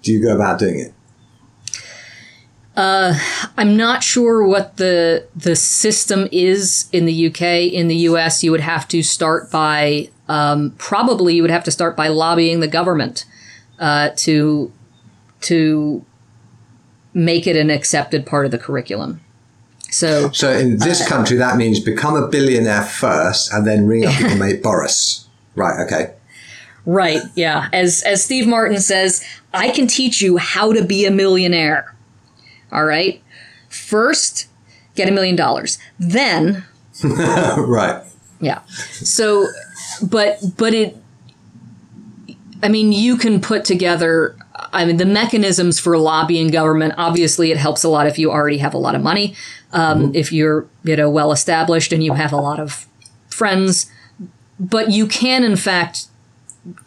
do 0.04 0.12
you 0.14 0.22
go 0.22 0.36
about 0.36 0.60
doing 0.60 0.80
it? 0.80 0.94
I'm 2.78 3.76
not 3.76 4.04
sure 4.04 4.46
what 4.46 4.78
the 4.78 5.28
the 5.36 5.56
system 5.56 6.28
is 6.32 6.88
in 6.92 7.06
the 7.06 7.28
UK. 7.28 7.42
In 7.74 7.88
the 7.88 7.96
US, 7.96 8.44
you 8.44 8.52
would 8.52 8.62
have 8.62 8.88
to 8.90 9.02
start 9.02 9.52
by 9.52 10.10
um, 10.30 10.72
probably 10.78 11.36
you 11.36 11.42
would 11.42 11.52
have 11.52 11.64
to 11.64 11.72
start 11.72 11.96
by 11.96 12.08
lobbying 12.08 12.60
the 12.60 12.68
government 12.68 13.26
uh, 13.80 14.10
to 14.18 14.72
to 15.42 16.06
make 17.14 17.48
it 17.48 17.56
an 17.56 17.70
accepted 17.70 18.26
part 18.26 18.46
of 18.46 18.52
the 18.52 18.60
curriculum. 18.60 19.22
So 19.90 20.30
So 20.32 20.52
in 20.52 20.78
this 20.78 21.08
country, 21.08 21.38
that 21.38 21.58
means 21.58 21.80
become 21.80 22.16
a 22.16 22.28
billionaire 22.28 22.84
first 22.84 23.52
and 23.54 23.66
then 23.66 23.88
ring 23.88 24.06
up 24.06 24.20
your 24.20 24.36
mate 24.36 24.62
Boris. 24.62 25.24
Right, 25.56 25.84
okay. 25.88 26.14
Right, 26.86 27.22
yeah. 27.34 27.68
As 27.74 28.04
as 28.04 28.24
Steve 28.24 28.48
Martin 28.48 28.80
says, 28.80 29.26
I 29.56 29.72
can 29.72 29.88
teach 29.88 30.22
you 30.22 30.38
how 30.38 30.72
to 30.72 30.84
be 30.84 31.04
a 31.04 31.10
millionaire. 31.10 31.96
All 32.72 32.86
right? 32.86 33.22
First, 33.70 34.48
get 34.96 35.08
a 35.10 35.12
million 35.12 35.36
dollars. 35.36 35.78
Then, 36.00 36.66
right. 37.04 38.04
yeah. 38.40 38.64
So 38.68 39.48
but 40.02 40.40
but 40.58 40.74
it 40.74 40.98
I 42.64 42.70
mean, 42.70 42.92
you 42.92 43.18
can 43.18 43.40
put 43.40 43.66
together 43.66 44.36
I 44.74 44.86
mean, 44.86 44.98
the 44.98 45.06
mechanisms 45.06 45.80
for 45.80 45.98
lobbying 45.98 46.50
government, 46.50 46.96
obviously, 46.98 47.52
it 47.52 47.58
helps 47.58 47.84
a 47.84 47.90
lot 47.90 48.08
if 48.08 48.20
you 48.20 48.32
already 48.32 48.58
have 48.58 48.74
a 48.74 48.78
lot 48.78 48.96
of 48.96 49.02
money, 49.02 49.36
um, 49.72 50.14
if 50.14 50.32
you're, 50.32 50.68
you 50.84 50.96
know, 50.96 51.10
well 51.10 51.32
established 51.32 51.94
and 51.94 52.04
you 52.04 52.14
have 52.14 52.34
a 52.34 52.38
lot 52.38 52.60
of 52.60 52.88
friends. 53.30 53.90
But 54.60 54.92
you 54.92 55.08
can, 55.08 55.44
in 55.44 55.56
fact, 55.56 56.08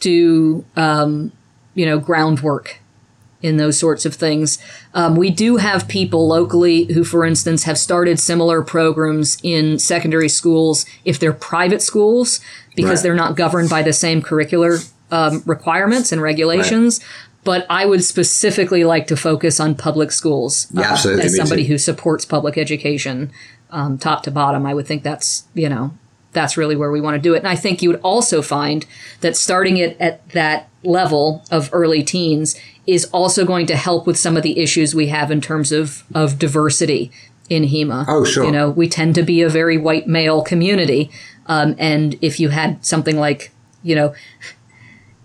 do, 0.01 0.65
um, 0.77 1.33
you 1.75 1.87
know, 1.87 1.99
groundwork 1.99 2.80
in 3.43 3.57
those 3.57 3.79
sorts 3.79 4.05
of 4.05 4.15
things. 4.15 4.59
Um, 4.95 5.17
we 5.17 5.31
do 5.31 5.57
have 5.57 5.89
people 5.89 6.29
locally 6.29 6.85
who, 6.93 7.05
for 7.05 7.25
instance, 7.25 7.65
have 7.65 7.79
started 7.79 8.19
similar 8.21 8.63
programs 8.63 9.39
in 9.43 9.79
secondary 9.79 10.29
schools 10.29 10.85
if 11.05 11.19
they're 11.19 11.33
private 11.33 11.81
schools 11.83 12.41
because 12.77 12.99
Right. 12.99 13.03
they're 13.03 13.15
not 13.15 13.37
governed 13.37 13.71
by 13.71 13.83
the 13.83 13.93
same 13.93 14.21
curricular 14.23 14.89
um, 15.11 15.43
requirements 15.47 16.13
and 16.13 16.21
regulations. 16.23 17.01
But 17.43 17.65
I 17.71 17.87
would 17.87 18.05
specifically 18.05 18.85
like 18.85 19.07
to 19.07 19.17
focus 19.17 19.59
on 19.59 19.75
public 19.75 20.13
schools 20.13 20.67
uh, 20.77 20.81
Yeah, 20.83 20.93
absolutely, 20.93 21.25
as 21.25 21.37
somebody 21.37 21.65
who 21.65 21.79
supports 21.79 22.27
public 22.27 22.59
education 22.59 23.31
um, 23.71 23.97
top 23.97 24.23
to 24.25 24.31
bottom. 24.31 24.67
I 24.67 24.75
would 24.75 24.87
think 24.87 25.03
that's 25.03 25.45
you 25.55 25.69
know 25.71 25.93
that's 26.33 26.57
really 26.57 26.77
where 26.77 26.91
we 26.93 27.01
want 27.01 27.15
to 27.17 27.21
do 27.21 27.35
it. 27.35 27.39
And 27.39 27.49
I 27.49 27.57
think 27.57 27.81
you 27.83 27.89
would 27.91 28.01
also 28.03 28.43
find 28.43 28.85
that 29.21 29.37
starting 29.37 29.79
it 29.79 29.97
at 29.99 30.29
that 30.31 30.69
level 30.85 31.43
of 31.51 31.71
early 31.73 32.03
teens 32.03 32.57
is 32.91 33.05
also 33.07 33.45
going 33.45 33.67
to 33.67 33.77
help 33.77 34.07
with 34.07 34.19
some 34.19 34.37
of 34.37 34.43
the 34.43 34.59
issues 34.59 34.95
we 34.95 35.09
have 35.09 35.31
in 35.31 35.41
terms 35.41 35.73
of 35.73 36.05
of 36.15 36.39
diversity 36.39 37.11
in 37.49 37.65
HEMA. 37.65 38.05
Oh, 38.09 38.25
sure. 38.25 38.45
You 38.45 38.53
know, 38.53 38.71
we 38.71 38.89
tend 38.89 39.15
to 39.17 39.23
be 39.23 39.43
a 39.43 39.49
very 39.49 39.77
white 39.77 40.07
male 40.07 40.43
community, 40.43 41.11
um, 41.47 41.75
and 41.79 42.17
if 42.21 42.41
you 42.41 42.49
had 42.49 42.85
something 42.85 43.17
like 43.19 43.53
you 43.83 43.95
know 43.95 44.15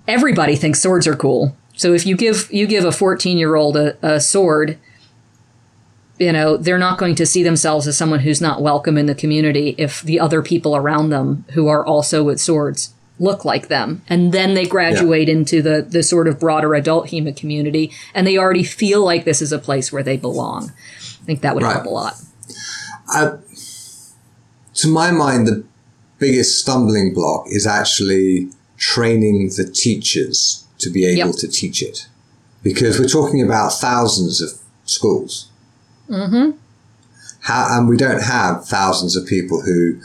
everybody 0.07 0.55
thinks 0.55 0.79
swords 0.79 1.07
are 1.07 1.15
cool. 1.15 1.55
So 1.75 1.93
if 1.93 2.05
you 2.05 2.15
give 2.15 2.51
you 2.51 2.67
give 2.67 2.85
a 2.85 2.91
14 2.91 3.37
year 3.37 3.55
old 3.55 3.75
a, 3.77 3.97
a 4.07 4.19
sword, 4.19 4.77
you 6.19 6.31
know 6.31 6.57
they're 6.57 6.77
not 6.77 6.97
going 6.97 7.15
to 7.15 7.25
see 7.25 7.43
themselves 7.43 7.87
as 7.87 7.97
someone 7.97 8.19
who's 8.19 8.41
not 8.41 8.61
welcome 8.61 8.97
in 8.97 9.05
the 9.05 9.15
community 9.15 9.75
if 9.77 10.01
the 10.01 10.19
other 10.19 10.41
people 10.41 10.75
around 10.75 11.09
them 11.09 11.45
who 11.51 11.67
are 11.67 11.85
also 11.85 12.23
with 12.23 12.39
swords 12.39 12.93
look 13.19 13.45
like 13.45 13.69
them 13.69 14.01
and 14.09 14.33
then 14.33 14.53
they 14.55 14.65
graduate 14.65 15.29
into 15.29 15.61
the 15.61 15.81
the 15.81 16.03
sort 16.03 16.27
of 16.27 16.37
broader 16.39 16.75
adult 16.75 17.07
HEMA 17.07 17.31
community 17.35 17.89
and 18.13 18.27
they 18.27 18.37
already 18.37 18.63
feel 18.63 19.03
like 19.05 19.23
this 19.23 19.41
is 19.41 19.51
a 19.53 19.59
place 19.59 19.91
where 19.91 20.03
they 20.03 20.17
belong. 20.17 20.71
I 21.21 21.25
think 21.25 21.41
that 21.41 21.55
would 21.55 21.63
Right. 21.63 21.73
help 21.75 21.85
a 21.85 21.89
lot. 21.89 22.15
to 24.75 24.87
my 24.87 25.11
mind, 25.11 25.47
the 25.47 25.63
biggest 26.19 26.59
stumbling 26.59 27.13
block 27.13 27.45
is 27.47 27.65
actually 27.65 28.49
training 28.77 29.49
the 29.55 29.69
teachers 29.73 30.65
to 30.79 30.89
be 30.89 31.05
able 31.05 31.29
Yep. 31.31 31.35
to 31.37 31.47
teach 31.47 31.81
it. 31.81 32.07
Because 32.63 32.99
we're 32.99 33.07
talking 33.07 33.41
about 33.41 33.79
thousands 33.79 34.41
of 34.41 34.49
schools. 34.85 35.47
Mm-hmm. 36.09 36.51
How, 37.41 37.67
and 37.77 37.87
we 37.87 37.95
don't 37.95 38.21
have 38.23 38.67
thousands 38.67 39.15
of 39.15 39.25
people 39.25 39.61
who 39.61 39.97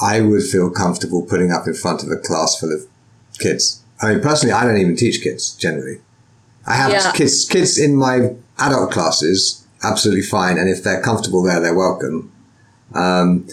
I 0.00 0.20
would 0.20 0.42
feel 0.42 0.70
comfortable 0.70 1.22
putting 1.22 1.50
up 1.52 1.66
in 1.66 1.74
front 1.74 2.02
of 2.02 2.10
a 2.10 2.16
class 2.16 2.58
full 2.58 2.72
of 2.72 2.86
kids. 3.38 3.82
I 4.00 4.12
mean, 4.12 4.20
personally, 4.22 4.52
I 4.52 4.64
don't 4.64 4.78
even 4.78 4.96
teach 4.96 5.22
kids 5.22 5.54
generally. 5.54 6.00
I 6.66 6.74
have 6.74 6.90
Yeah. 6.92 7.12
kids, 7.12 7.44
kids 7.46 7.78
in 7.78 7.96
my 7.96 8.34
adult 8.58 8.92
classes, 8.92 9.64
absolutely 9.82 10.22
fine. 10.22 10.58
And 10.58 10.68
if 10.68 10.82
they're 10.84 11.02
comfortable 11.02 11.42
there, 11.42 11.60
they're 11.60 11.74
welcome. 11.74 12.30
Um, 12.94 13.46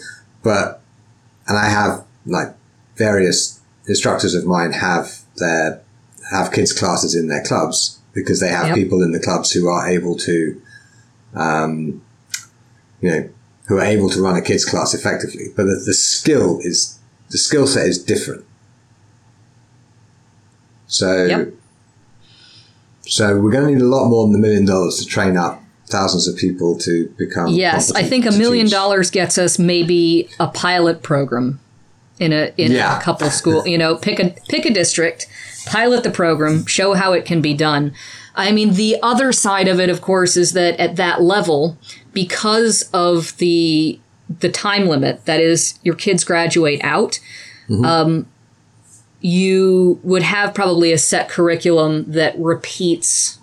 but, 0.43 0.81
and 1.47 1.57
I 1.57 1.67
have 1.69 2.03
like 2.25 2.53
various 2.95 3.59
instructors 3.87 4.35
of 4.35 4.45
mine 4.45 4.71
have 4.73 5.19
their, 5.37 5.81
have 6.31 6.51
kids 6.51 6.73
classes 6.73 7.15
in 7.15 7.27
their 7.27 7.43
clubs 7.43 7.99
because 8.13 8.39
they 8.39 8.49
have 8.49 8.67
Yep. 8.67 8.75
people 8.75 9.01
in 9.01 9.11
the 9.11 9.19
clubs 9.19 9.51
who 9.51 9.67
are 9.67 9.87
able 9.87 10.15
to, 10.17 10.61
um, 11.35 12.01
you 13.01 13.09
know, 13.11 13.29
who 13.67 13.77
are 13.77 13.83
able 13.83 14.09
to 14.09 14.21
run 14.21 14.35
a 14.35 14.41
kids 14.41 14.63
class 14.65 14.93
effectively. 14.93 15.45
But 15.55 15.63
the, 15.63 15.81
the 15.85 15.93
skill 15.93 16.59
is, 16.61 16.99
the 17.29 17.37
skill 17.37 17.65
set 17.67 17.87
is 17.87 17.97
different. 18.03 18.45
So, 20.87 21.25
Yep. 21.25 21.53
so 23.07 23.39
we're 23.39 23.51
going 23.51 23.67
to 23.67 23.73
need 23.73 23.81
a 23.81 23.85
lot 23.87 24.07
more 24.07 24.27
than 24.27 24.35
a 24.35 24.39
million 24.39 24.65
dollars 24.65 24.97
to 24.99 25.05
train 25.05 25.35
up 25.37 25.61
thousands 25.87 26.27
of 26.27 26.35
people 26.37 26.77
to 26.79 27.09
become. 27.17 27.47
Yes, 27.49 27.91
I 27.91 28.03
think 28.03 28.25
a 28.25 28.31
million 28.31 28.65
teach. 28.67 28.73
dollars 28.73 29.11
gets 29.11 29.37
us 29.37 29.57
maybe 29.59 30.29
a 30.39 30.47
pilot 30.47 31.01
program 31.03 31.59
in 32.19 32.33
a 32.33 32.51
in 32.57 32.71
Yeah. 32.71 32.97
a 32.97 33.01
couple 33.01 33.29
school. 33.29 33.67
You 33.67 33.77
know, 33.77 33.95
pick 33.95 34.19
a 34.19 34.35
pick 34.47 34.65
a 34.65 34.73
district, 34.73 35.27
pilot 35.65 36.03
the 36.03 36.11
program, 36.11 36.65
show 36.65 36.93
how 36.93 37.13
it 37.13 37.25
can 37.25 37.41
be 37.41 37.53
done. 37.53 37.93
I 38.35 38.51
mean, 38.51 38.73
the 38.73 38.97
other 39.01 39.31
side 39.31 39.67
of 39.67 39.79
it, 39.79 39.89
of 39.89 40.01
course, 40.01 40.35
is 40.35 40.53
that 40.53 40.77
at 40.79 40.97
that 40.97 41.21
level, 41.21 41.77
because 42.15 42.89
of 42.93 43.37
the 43.37 43.99
the 44.39 44.49
time 44.49 44.87
limit, 44.87 45.23
that 45.25 45.39
is, 45.39 45.77
your 45.83 45.93
kids 45.93 46.23
graduate 46.23 46.81
out. 46.83 47.19
Um, 47.85 48.27
you 49.21 49.99
would 50.03 50.23
have 50.23 50.55
probably 50.55 50.91
a 50.91 50.97
set 50.97 51.29
curriculum 51.29 52.11
that 52.11 52.33
repeats 52.39 53.39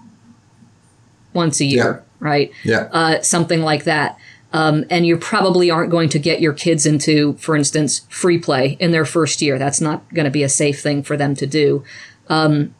once 1.32 1.60
a 1.60 1.64
year, 1.64 2.04
right? 2.18 2.50
Yeah. 2.64 2.88
uh, 2.92 3.22
something 3.22 3.62
like 3.62 3.84
that. 3.84 4.18
Um, 4.52 4.84
and 4.90 5.06
you 5.06 5.16
probably 5.16 5.70
aren't 5.70 5.90
going 5.90 6.08
to 6.10 6.18
get 6.18 6.40
your 6.40 6.52
kids 6.52 6.84
into, 6.84 7.34
for 7.34 7.56
instance, 7.56 8.00
free 8.08 8.38
play 8.38 8.76
in 8.80 8.90
their 8.90 9.04
first 9.04 9.40
year. 9.40 9.58
That's 9.58 9.80
not 9.80 10.12
going 10.12 10.24
to 10.24 10.30
be 10.30 10.42
a 10.42 10.48
safe 10.48 10.80
thing 10.80 11.02
for 11.02 11.16
them 11.16 11.34
to 11.36 11.46
do. 11.46 11.84
Um, 12.28 12.74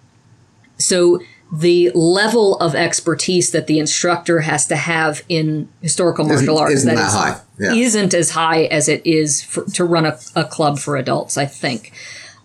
so 0.76 1.20
the 1.54 1.90
level 1.94 2.56
of 2.60 2.74
expertise 2.74 3.50
that 3.50 3.66
the 3.66 3.78
instructor 3.78 4.40
has 4.40 4.66
to 4.68 4.76
have 4.76 5.22
in 5.28 5.68
historical 5.82 6.24
martial 6.24 6.56
arts 6.58 6.72
isn't 6.76 6.94
that 6.94 7.06
is- 7.06 7.12
high. 7.12 7.40
Yeah. 7.58 7.74
isn't 7.74 8.14
as 8.14 8.30
high 8.30 8.64
as 8.64 8.88
it 8.88 9.06
is 9.06 9.42
for, 9.42 9.62
to 9.72 9.84
run 9.84 10.06
a, 10.06 10.18
a 10.34 10.44
club 10.44 10.78
for 10.78 10.96
adults. 10.96 11.36
I 11.36 11.44
think 11.46 11.92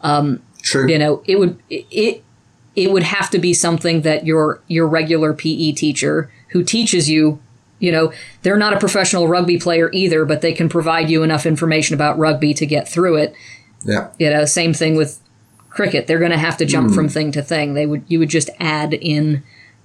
um, 0.02 0.42
True. 0.62 0.88
you 0.90 1.00
know 1.00 1.24
it 1.26 1.40
would 1.40 1.58
it 1.70 2.24
it 2.76 2.92
would 2.92 3.04
have 3.04 3.30
to 3.32 3.40
be 3.40 3.54
something 3.54 4.02
that 4.02 4.26
your 4.26 4.62
your 4.68 4.86
regular 4.88 5.34
PE 5.34 5.72
teacher 5.72 6.30
who 6.50 6.64
teaches 6.64 7.10
you 7.10 7.40
you 7.80 7.92
know 7.92 8.12
they're 8.42 8.58
not 8.58 8.74
a 8.74 8.80
professional 8.80 9.28
rugby 9.28 9.58
player 9.58 9.90
either 9.94 10.26
but 10.26 10.42
they 10.42 10.52
can 10.54 10.68
provide 10.68 11.10
you 11.10 11.24
enough 11.24 11.46
information 11.46 11.94
about 11.96 12.18
rugby 12.20 12.54
to 12.54 12.66
get 12.66 12.88
through 12.88 13.16
it 13.16 13.34
Yeah. 13.86 14.10
you 14.20 14.30
know 14.30 14.46
same 14.46 14.74
thing 14.74 14.96
with 14.96 15.20
cricket 15.78 16.08
they're 16.08 16.20
going 16.20 16.32
to 16.32 16.38
have 16.38 16.58
to 16.58 16.66
jump 16.66 16.94
from 16.94 17.08
thing 17.08 17.32
to 17.32 17.42
thing 17.42 17.74
they 17.74 17.86
would 17.86 18.04
you 18.08 18.20
would 18.20 18.30
just 18.30 18.50
add 18.60 18.94
in 18.94 19.44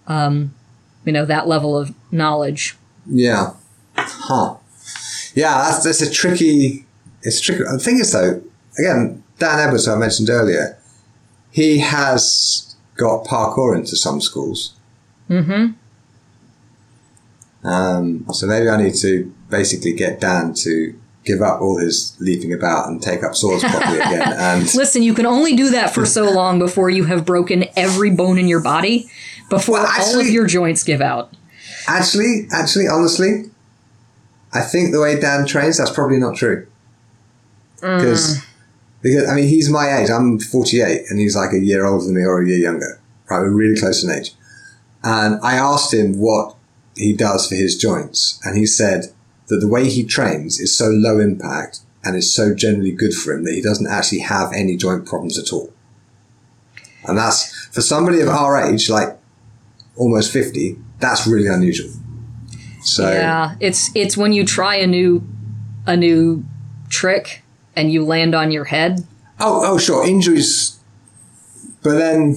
um, 0.09 0.53
you 1.05 1.13
know 1.13 1.25
that 1.25 1.47
level 1.47 1.79
of 1.79 1.95
knowledge 2.11 2.77
Yeah. 3.07 3.55
Huh. 3.97 4.57
Yeah, 5.35 5.55
that's, 5.55 5.85
that's 5.85 6.03
a 6.03 6.11
tricky. 6.11 6.87
It's 7.23 7.41
tricky. 7.41 7.63
The 7.65 7.79
thing 7.79 7.99
is, 7.99 8.13
though, 8.13 8.43
again, 8.79 9.23
Dan 9.39 9.59
Edwards, 9.59 9.89
I 9.89 9.97
mentioned 9.97 10.31
earlier, 10.31 10.79
he 11.51 11.79
has 11.79 12.75
got 12.97 13.25
parkour 13.25 13.77
into 13.77 13.97
some 13.97 14.21
schools. 14.21 14.75
Mm-hmm. 15.29 15.73
Um, 17.67 18.27
so 18.33 18.47
maybe 18.47 18.69
I 18.69 18.77
need 18.83 18.95
to 18.97 19.33
basically 19.49 19.93
get 19.93 20.21
Dan 20.21 20.53
to 20.55 20.99
give 21.25 21.41
up 21.41 21.61
all 21.61 21.79
his 21.79 22.17
leaping 22.19 22.53
about 22.53 22.89
and 22.89 23.01
take 23.01 23.23
up 23.23 23.37
swords 23.37 23.63
properly 23.63 24.01
again. 24.01 24.33
And 24.33 24.75
listen 24.75 25.03
you 25.03 25.15
can 25.15 25.27
only 25.27 25.55
do 25.55 25.71
that 25.71 25.95
for 25.95 26.05
so 26.05 26.31
long 26.31 26.59
before 26.59 26.91
you 26.91 27.05
have 27.05 27.25
broken 27.25 27.65
every 27.77 28.11
bone 28.11 28.39
in 28.39 28.49
your 28.49 28.61
body 28.61 29.09
before 29.49 29.75
Well, 29.75 30.01
all 30.01 30.21
of 30.21 30.29
your 30.29 30.47
joints 30.47 30.83
give 30.83 31.01
out 31.01 31.33
actually, 31.87 32.47
actually, 32.53 32.89
honestly, 32.89 33.51
I 34.53 34.61
think 34.63 34.93
the 34.93 35.01
way 35.01 35.19
Dan 35.19 35.47
trains, 35.47 35.79
that's 35.79 35.91
probably 35.91 36.19
not 36.19 36.37
true. 36.37 36.67
Mm. 37.81 37.99
Because, 37.99 38.45
because 39.03 39.29
I 39.29 39.35
mean, 39.35 39.49
he's 39.49 39.71
my 39.71 39.99
age. 39.99 40.11
I'm 40.11 40.39
48, 40.39 41.03
and 41.09 41.19
he's 41.19 41.37
like 41.37 41.53
a 41.53 41.59
year 41.59 41.87
older 41.87 42.05
than 42.05 42.15
me 42.15 42.25
or 42.25 42.43
a 42.43 42.47
year 42.47 42.59
younger. 42.59 43.01
Right, 43.31 43.41
we're 43.41 43.51
really 43.51 43.79
close 43.79 44.05
in 44.05 44.11
age. 44.11 44.35
And 45.03 45.41
I 45.43 45.55
asked 45.55 45.93
him 45.93 46.19
what 46.19 46.55
he 46.97 47.13
does 47.13 47.49
for 47.49 47.55
his 47.55 47.77
joints, 47.77 48.41
and 48.45 48.57
he 48.57 48.67
said 48.67 49.13
that 49.49 49.59
the 49.59 49.69
way 49.69 49.89
he 49.89 50.05
trains 50.05 50.61
is 50.61 50.77
so 50.77 50.87
low 50.87 51.19
impact 51.19 51.81
and 52.05 52.17
is 52.17 52.35
so 52.35 52.55
generally 52.55 52.93
good 52.93 53.15
for 53.15 53.33
him 53.33 53.45
that 53.45 53.53
he 53.53 53.63
doesn't 53.63 53.87
actually 53.89 54.21
have 54.21 54.53
any 54.53 54.77
joint 54.77 55.07
problems 55.07 55.39
at 55.39 55.53
all. 55.53 55.73
And 57.05 57.19
that's 57.19 57.67
for 57.67 57.81
somebody 57.81 58.21
of 58.21 58.29
our 58.29 58.61
age, 58.61 58.89
like 58.89 59.19
almost 59.97 60.33
50, 60.33 60.77
that's 60.99 61.27
really 61.27 61.49
unusual. 61.49 61.91
So 62.83 63.11
Yeah, 63.11 63.55
it's 63.61 63.95
it's 63.95 64.17
when 64.17 64.33
you 64.33 64.45
try 64.45 64.77
a 64.77 64.87
new 64.87 65.23
a 65.87 65.97
new 65.97 66.45
trick 66.89 67.43
and 67.75 67.93
you 67.93 68.05
land 68.05 68.35
on 68.35 68.51
your 68.51 68.65
head. 68.65 69.07
Oh, 69.41 69.63
oh, 69.65 69.79
sure, 69.79 70.07
injuries. 70.07 70.79
But 71.83 71.95
then, 71.95 72.37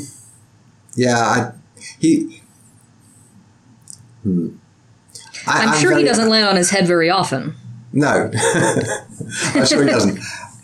yeah, 0.96 1.18
I, 1.18 1.52
he. 2.00 2.42
Hmm. 4.24 4.56
I, 5.48 5.66
I'm, 5.66 5.80
sure 5.80 5.98
he 5.98 6.04
doesn't 6.04 6.30
land 6.30 6.48
on 6.48 6.56
his 6.56 6.70
head 6.70 6.88
very 6.88 7.10
often. 7.10 7.56
No, 7.94 8.32
I'm 9.54 9.66
sure 9.66 9.84
he 9.84 9.90
doesn't. 9.90 10.20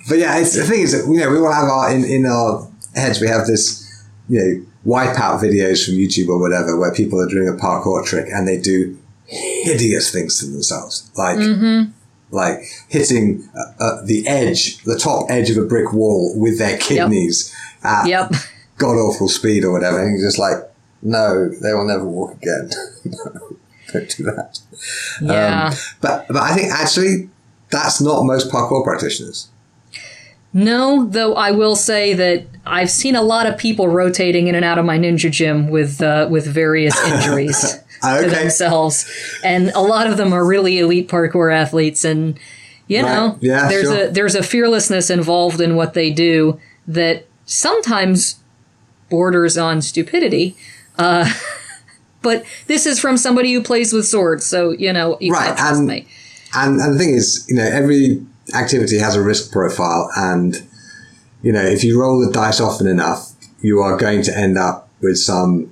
But 0.10 0.18
yeah, 0.18 0.40
it's, 0.40 0.56
the 0.56 0.64
thing 0.64 0.82
is 0.82 0.91
that 0.91 1.12
you 1.12 1.20
know 1.20 1.30
we 1.30 1.38
all 1.38 1.52
have 1.52 1.70
our 1.70 1.94
in, 1.94 2.03
in 2.03 2.26
our 2.26 2.70
heads 2.95 3.22
we 3.22 3.28
have 3.28 3.48
this 3.48 3.88
you 4.28 4.40
know 4.40 4.66
wipeout 4.86 5.40
videos 5.40 5.86
from 5.86 5.95
YouTube 5.95 6.28
or 6.28 6.40
whatever 6.40 6.78
where 6.78 6.94
people 6.94 7.22
are 7.22 7.30
doing 7.30 7.48
a 7.48 7.53
parkour 7.53 8.03
trick 8.06 8.28
and 8.32 8.48
they 8.48 8.60
do 8.60 8.98
hideous 9.26 10.12
things 10.12 10.40
to 10.40 10.48
themselves, 10.48 11.10
like 11.16 11.38
like 12.32 12.60
hitting 12.88 13.48
uh, 13.56 13.84
uh, 13.84 14.06
the 14.06 14.28
edge, 14.28 14.82
the 14.84 14.98
top 14.98 15.30
edge 15.30 15.49
of 15.49 15.58
a 15.58 15.66
brick 15.68 15.94
wall 15.94 16.34
with 16.38 16.58
their 16.58 16.78
kidneys 16.78 17.53
at 17.84 18.08
Yep. 18.08 18.34
god 18.78 18.95
awful 18.95 19.28
speed 19.28 19.64
or 19.64 19.72
whatever. 19.72 20.02
And 20.02 20.18
you're 20.18 20.28
just 20.28 20.40
like, 20.40 20.58
no, 21.02 21.49
they 21.49 21.74
will 21.74 21.86
never 21.88 22.06
walk 22.06 22.36
again. 22.38 22.70
no, 23.06 23.58
don't 23.93 24.09
do 24.18 24.23
that. 24.23 24.59
Yeah. 25.22 25.68
Um, 25.72 25.73
but 26.01 26.27
but 26.27 26.38
I 26.38 26.55
think 26.55 26.72
actually 26.72 27.30
that's 27.69 28.01
not 28.01 28.23
most 28.23 28.51
parkour 28.51 28.84
practitioners. 28.84 29.47
No, 30.53 31.05
though 31.05 31.34
I 31.35 31.51
will 31.51 31.77
say 31.77 32.13
that 32.13 32.45
I've 32.65 32.89
seen 32.91 33.15
a 33.15 33.22
lot 33.22 33.47
of 33.47 33.57
people 33.57 33.88
rotating 33.88 34.47
in 34.47 34.55
and 34.55 34.65
out 34.65 34.77
of 34.77 34.84
my 34.85 34.97
ninja 34.99 35.31
gym 35.31 35.69
with 35.69 36.01
uh, 36.01 36.27
with 36.30 36.45
various 36.45 36.97
injuries 37.07 37.61
to 38.01 38.27
themselves, 38.30 39.09
and 39.43 39.69
a 39.69 39.80
lot 39.81 40.07
of 40.07 40.18
them 40.18 40.34
are 40.34 40.45
really 40.45 40.80
elite 40.80 41.07
parkour 41.07 41.53
athletes. 41.53 42.03
And 42.03 42.38
you 42.88 43.01
Right. 43.01 43.05
know, 43.15 43.38
Yeah, 43.39 43.69
there's 43.69 43.88
sure. 43.88 44.07
a 44.07 44.09
there's 44.09 44.35
a 44.35 44.43
fearlessness 44.43 45.09
involved 45.09 45.61
in 45.61 45.76
what 45.77 45.93
they 45.93 46.11
do 46.11 46.59
that 46.85 47.26
sometimes 47.45 48.35
borders 49.09 49.57
on 49.57 49.81
stupidity. 49.81 50.57
Uh, 50.97 51.31
but 52.22 52.43
this 52.68 52.85
is 52.85 52.99
from 52.99 53.18
somebody 53.18 53.53
who 53.53 53.61
plays 53.64 53.93
with 53.93 54.06
swords, 54.07 54.45
so 54.45 54.72
you 54.72 54.91
know 54.93 55.18
you 55.19 55.31
Right, 55.34 55.45
can't 55.48 55.57
trust 55.57 55.80
and- 55.80 55.88
me. 55.88 56.07
And, 56.53 56.81
and 56.81 56.95
the 56.95 56.99
thing 56.99 57.14
is, 57.14 57.45
you 57.48 57.56
know, 57.56 57.64
every 57.64 58.22
activity 58.53 58.98
has 58.99 59.15
a 59.15 59.22
risk 59.22 59.52
profile, 59.53 60.10
and 60.18 60.61
you 61.41 61.52
know, 61.53 61.61
if 61.64 61.84
you 61.84 61.99
roll 61.99 62.19
the 62.26 62.31
dice 62.31 62.60
often 62.60 62.88
enough, 62.88 63.31
you 63.61 63.80
are 63.80 63.95
going 63.98 64.22
to 64.23 64.38
end 64.38 64.57
up 64.57 64.89
with 65.02 65.18
some 65.18 65.72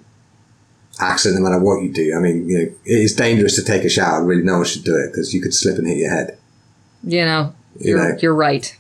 accident, 1.01 1.41
no 1.43 1.49
matter 1.49 1.61
what 1.61 1.81
you 1.84 1.91
do. 1.91 2.15
I 2.15 2.19
mean, 2.19 2.47
you 2.49 2.57
know, 2.57 2.63
it 2.85 2.99
is 3.01 3.13
dangerous 3.15 3.55
to 3.55 3.63
take 3.63 3.84
a 3.84 3.89
shower. 3.89 4.23
Really, 4.23 4.43
no 4.43 4.57
one 4.57 4.65
should 4.65 4.84
do 4.85 4.95
it 4.95 5.11
because 5.11 5.34
you 5.34 5.41
could 5.41 5.53
slip 5.53 5.77
and 5.77 5.88
hit 5.88 5.97
your 5.97 6.11
head. 6.11 6.38
You 7.03 7.26
know, 7.26 7.53
You 7.77 7.89
you're 7.97 8.11
know. 8.13 8.17
you're 8.21 8.34
right. 8.34 8.76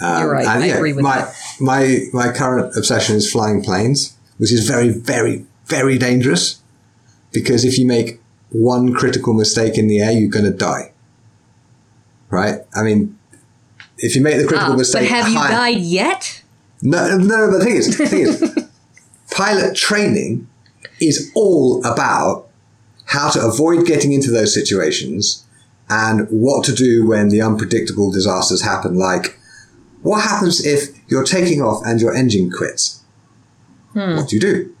Um, 0.00 0.20
You're 0.20 0.32
right. 0.32 0.46
and, 0.46 0.62
I 0.64 0.66
yeah, 0.66 0.74
agree 0.76 0.92
with 0.92 1.02
my, 1.02 1.16
that. 1.22 1.34
My 1.60 2.00
my 2.12 2.30
current 2.30 2.76
obsession 2.76 3.16
is 3.16 3.30
flying 3.32 3.62
planes, 3.62 4.14
which 4.36 4.52
is 4.52 4.68
very, 4.68 4.90
very, 4.90 5.46
very 5.66 5.96
dangerous 5.96 6.60
because 7.38 7.64
if 7.66 7.78
you 7.78 7.86
make 7.86 8.18
one 8.50 8.94
critical 8.94 9.34
mistake 9.34 9.76
in 9.76 9.88
the 9.88 10.00
air, 10.00 10.10
you're 10.12 10.30
going 10.30 10.44
to 10.50 10.56
die. 10.56 10.92
Right? 12.30 12.60
I 12.74 12.82
mean, 12.82 13.18
if 13.98 14.16
you 14.16 14.22
make 14.22 14.36
the 14.38 14.46
critical 14.46 14.72
Ah, 14.72 14.76
mistake, 14.76 15.02
but 15.02 15.10
have 15.16 15.28
you 15.28 15.38
high- 15.38 15.50
died 15.50 15.78
yet? 15.82 16.42
No, 16.82 17.16
no. 17.18 17.50
But 17.50 17.58
the 17.58 17.64
thing 17.64 17.76
is, 17.76 17.96
the 17.98 18.06
thing 18.06 18.20
is, 18.22 18.68
pilot 19.30 19.76
training 19.76 20.48
is 21.00 21.30
all 21.34 21.84
about 21.84 22.48
how 23.06 23.30
to 23.30 23.44
avoid 23.44 23.86
getting 23.86 24.12
into 24.12 24.30
those 24.30 24.52
situations 24.54 25.44
and 25.90 26.26
what 26.30 26.64
to 26.64 26.74
do 26.74 27.06
when 27.06 27.28
the 27.28 27.40
unpredictable 27.42 28.10
disasters 28.10 28.62
happen. 28.62 28.96
Like, 28.96 29.38
what 30.02 30.22
happens 30.22 30.64
if 30.64 30.88
you're 31.08 31.24
taking 31.24 31.60
off 31.62 31.82
and 31.84 32.00
your 32.00 32.14
engine 32.14 32.50
quits? 32.50 33.02
What 33.92 34.28
do 34.28 34.36
you 34.36 34.40
do? 34.40 34.74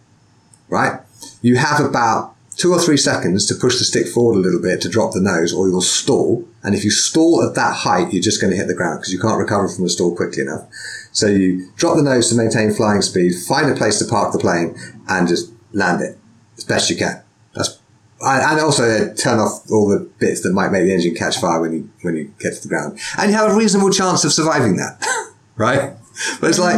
Right? 0.68 1.00
You 1.42 1.56
have 1.56 1.80
about 1.80 2.35
two 2.56 2.72
or 2.72 2.80
three 2.80 2.96
seconds 2.96 3.46
to 3.46 3.54
push 3.54 3.78
the 3.78 3.84
stick 3.84 4.08
forward 4.08 4.36
a 4.36 4.40
little 4.40 4.60
bit 4.60 4.80
to 4.80 4.88
drop 4.88 5.12
the 5.12 5.20
nose, 5.20 5.52
or 5.52 5.68
you'll 5.68 5.80
stall. 5.82 6.46
And 6.62 6.74
if 6.74 6.84
you 6.84 6.90
stall 6.90 7.46
at 7.46 7.54
that 7.54 7.74
height, 7.74 8.12
you're 8.12 8.22
just 8.22 8.40
going 8.40 8.50
to 8.50 8.56
hit 8.56 8.66
the 8.66 8.74
ground 8.74 9.00
because 9.00 9.12
you 9.12 9.20
can't 9.20 9.38
recover 9.38 9.68
from 9.68 9.84
a 9.84 9.88
stall 9.88 10.16
quickly 10.16 10.42
enough. 10.42 10.66
So 11.12 11.26
you 11.26 11.70
drop 11.76 11.96
the 11.96 12.02
nose 12.02 12.28
to 12.30 12.34
maintain 12.34 12.72
flying 12.72 13.02
speed, 13.02 13.32
find 13.46 13.70
a 13.70 13.74
place 13.74 13.98
to 13.98 14.04
park 14.06 14.32
the 14.32 14.38
plane, 14.38 14.76
and 15.08 15.28
just 15.28 15.52
land 15.72 16.02
it 16.02 16.18
as 16.56 16.64
best 16.64 16.90
you 16.90 16.96
can. 16.96 17.22
That's 17.54 17.78
and 18.20 18.60
also 18.60 18.84
uh, 18.84 19.14
turn 19.14 19.38
off 19.38 19.70
all 19.70 19.88
the 19.88 20.00
bits 20.18 20.42
that 20.42 20.52
might 20.52 20.70
make 20.70 20.84
the 20.84 20.92
engine 20.92 21.14
catch 21.14 21.38
fire 21.38 21.60
when 21.60 21.72
you 21.72 21.90
when 22.02 22.16
you 22.16 22.32
get 22.38 22.54
to 22.54 22.62
the 22.62 22.68
ground, 22.68 22.98
and 23.18 23.30
you 23.30 23.36
have 23.36 23.52
a 23.52 23.54
reasonable 23.54 23.90
chance 23.90 24.24
of 24.24 24.32
surviving 24.32 24.76
that, 24.76 25.04
right? 25.56 25.92
But 26.40 26.50
it's 26.50 26.58
like, 26.58 26.76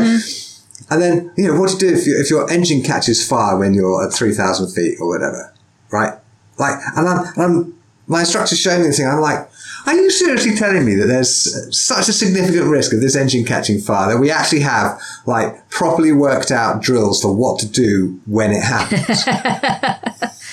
and 0.90 1.00
then 1.00 1.32
you 1.36 1.46
know 1.46 1.60
what 1.60 1.70
to 1.70 1.78
do 1.78 1.94
if, 1.94 2.06
you, 2.06 2.20
if 2.20 2.28
your 2.28 2.50
engine 2.50 2.82
catches 2.82 3.26
fire 3.26 3.56
when 3.56 3.72
you're 3.72 4.04
at 4.04 4.12
three 4.12 4.32
thousand 4.32 4.72
feet 4.72 4.98
or 5.00 5.08
whatever, 5.08 5.54
right? 5.90 6.14
Like, 6.58 6.78
and 6.96 7.08
I'm, 7.08 7.24
and 7.34 7.42
I'm 7.42 7.74
my 8.06 8.20
instructor's 8.20 8.58
showing 8.58 8.80
me 8.80 8.86
this 8.88 8.96
thing. 8.98 9.06
I'm 9.06 9.20
like, 9.20 9.48
are 9.86 9.94
you 9.94 10.10
seriously 10.10 10.56
telling 10.56 10.84
me 10.84 10.94
that 10.96 11.06
there's 11.06 11.76
such 11.78 12.08
a 12.08 12.12
significant 12.12 12.66
risk 12.66 12.92
of 12.94 13.00
this 13.00 13.14
engine 13.14 13.44
catching 13.44 13.78
fire 13.80 14.08
that 14.12 14.18
we 14.18 14.30
actually 14.30 14.60
have 14.60 14.98
like 15.26 15.68
properly 15.68 16.12
worked 16.12 16.50
out 16.50 16.82
drills 16.82 17.20
for 17.22 17.34
what 17.34 17.60
to 17.60 17.68
do 17.68 18.18
when 18.26 18.50
it 18.52 18.62
happens? 18.62 19.24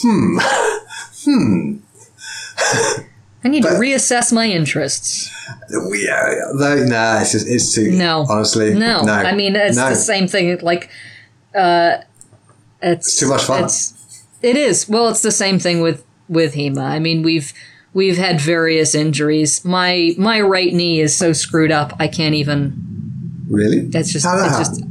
Hmm. 0.00 0.38
hmm. 1.24 1.76
I 3.44 3.48
need 3.48 3.64
But- 3.64 3.70
to 3.70 3.74
reassess 3.80 4.32
my 4.32 4.46
interests. 4.46 5.28
yeah, 5.70 6.34
though, 6.56 6.84
no, 6.84 7.18
it's 7.20 7.32
just 7.32 7.48
it's 7.48 7.74
too 7.74 7.90
No. 7.92 8.24
honestly 8.28 8.74
No, 8.74 9.02
no. 9.02 9.12
I 9.12 9.34
mean 9.34 9.56
it's 9.56 9.76
no. 9.76 9.88
the 9.88 9.96
same 9.96 10.28
thing. 10.28 10.56
Like, 10.62 10.88
uh, 11.52 11.98
it's 12.80 13.18
too 13.18 13.28
much 13.28 13.42
fun. 13.42 13.64
It's, 13.64 13.97
it 14.42 14.56
is. 14.56 14.88
Well, 14.88 15.08
it's 15.08 15.22
the 15.22 15.32
same 15.32 15.58
thing 15.58 15.80
with 15.80 16.04
with 16.28 16.54
Hema. 16.54 16.82
I 16.82 16.98
mean, 16.98 17.22
we've 17.22 17.52
we've 17.94 18.16
had 18.18 18.40
various 18.40 18.94
injuries. 18.94 19.64
My 19.64 20.14
my 20.18 20.40
right 20.40 20.72
knee 20.72 21.00
is 21.00 21.16
so 21.16 21.32
screwed 21.32 21.70
up. 21.72 21.94
I 21.98 22.08
can't 22.08 22.34
even. 22.34 22.84
Really? 23.48 23.80
That's 23.80 24.12
just. 24.12 24.24
How 24.26 24.36
that 24.36 24.60
it's 24.60 24.68
just. 24.68 24.82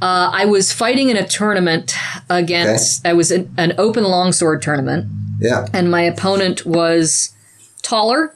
Uh, 0.00 0.30
I 0.32 0.46
was 0.46 0.72
fighting 0.72 1.10
in 1.10 1.16
a 1.16 1.26
tournament 1.26 1.94
against. 2.28 3.02
Okay. 3.04 3.10
I 3.10 3.12
was 3.12 3.30
in 3.30 3.52
an 3.56 3.72
open 3.78 4.02
longsword 4.04 4.60
tournament, 4.62 5.06
Yeah. 5.40 5.66
and 5.72 5.90
my 5.90 6.02
opponent 6.02 6.66
was 6.66 7.32
taller, 7.82 8.34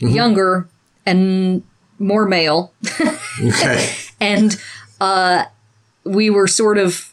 Mm-hmm. 0.00 0.14
younger, 0.14 0.68
and 1.06 1.62
more 1.98 2.26
male. 2.26 2.72
Okay. 3.42 3.90
and 4.20 4.58
uh, 5.00 5.44
we 6.04 6.30
were 6.30 6.46
sort 6.46 6.78
of 6.78 7.12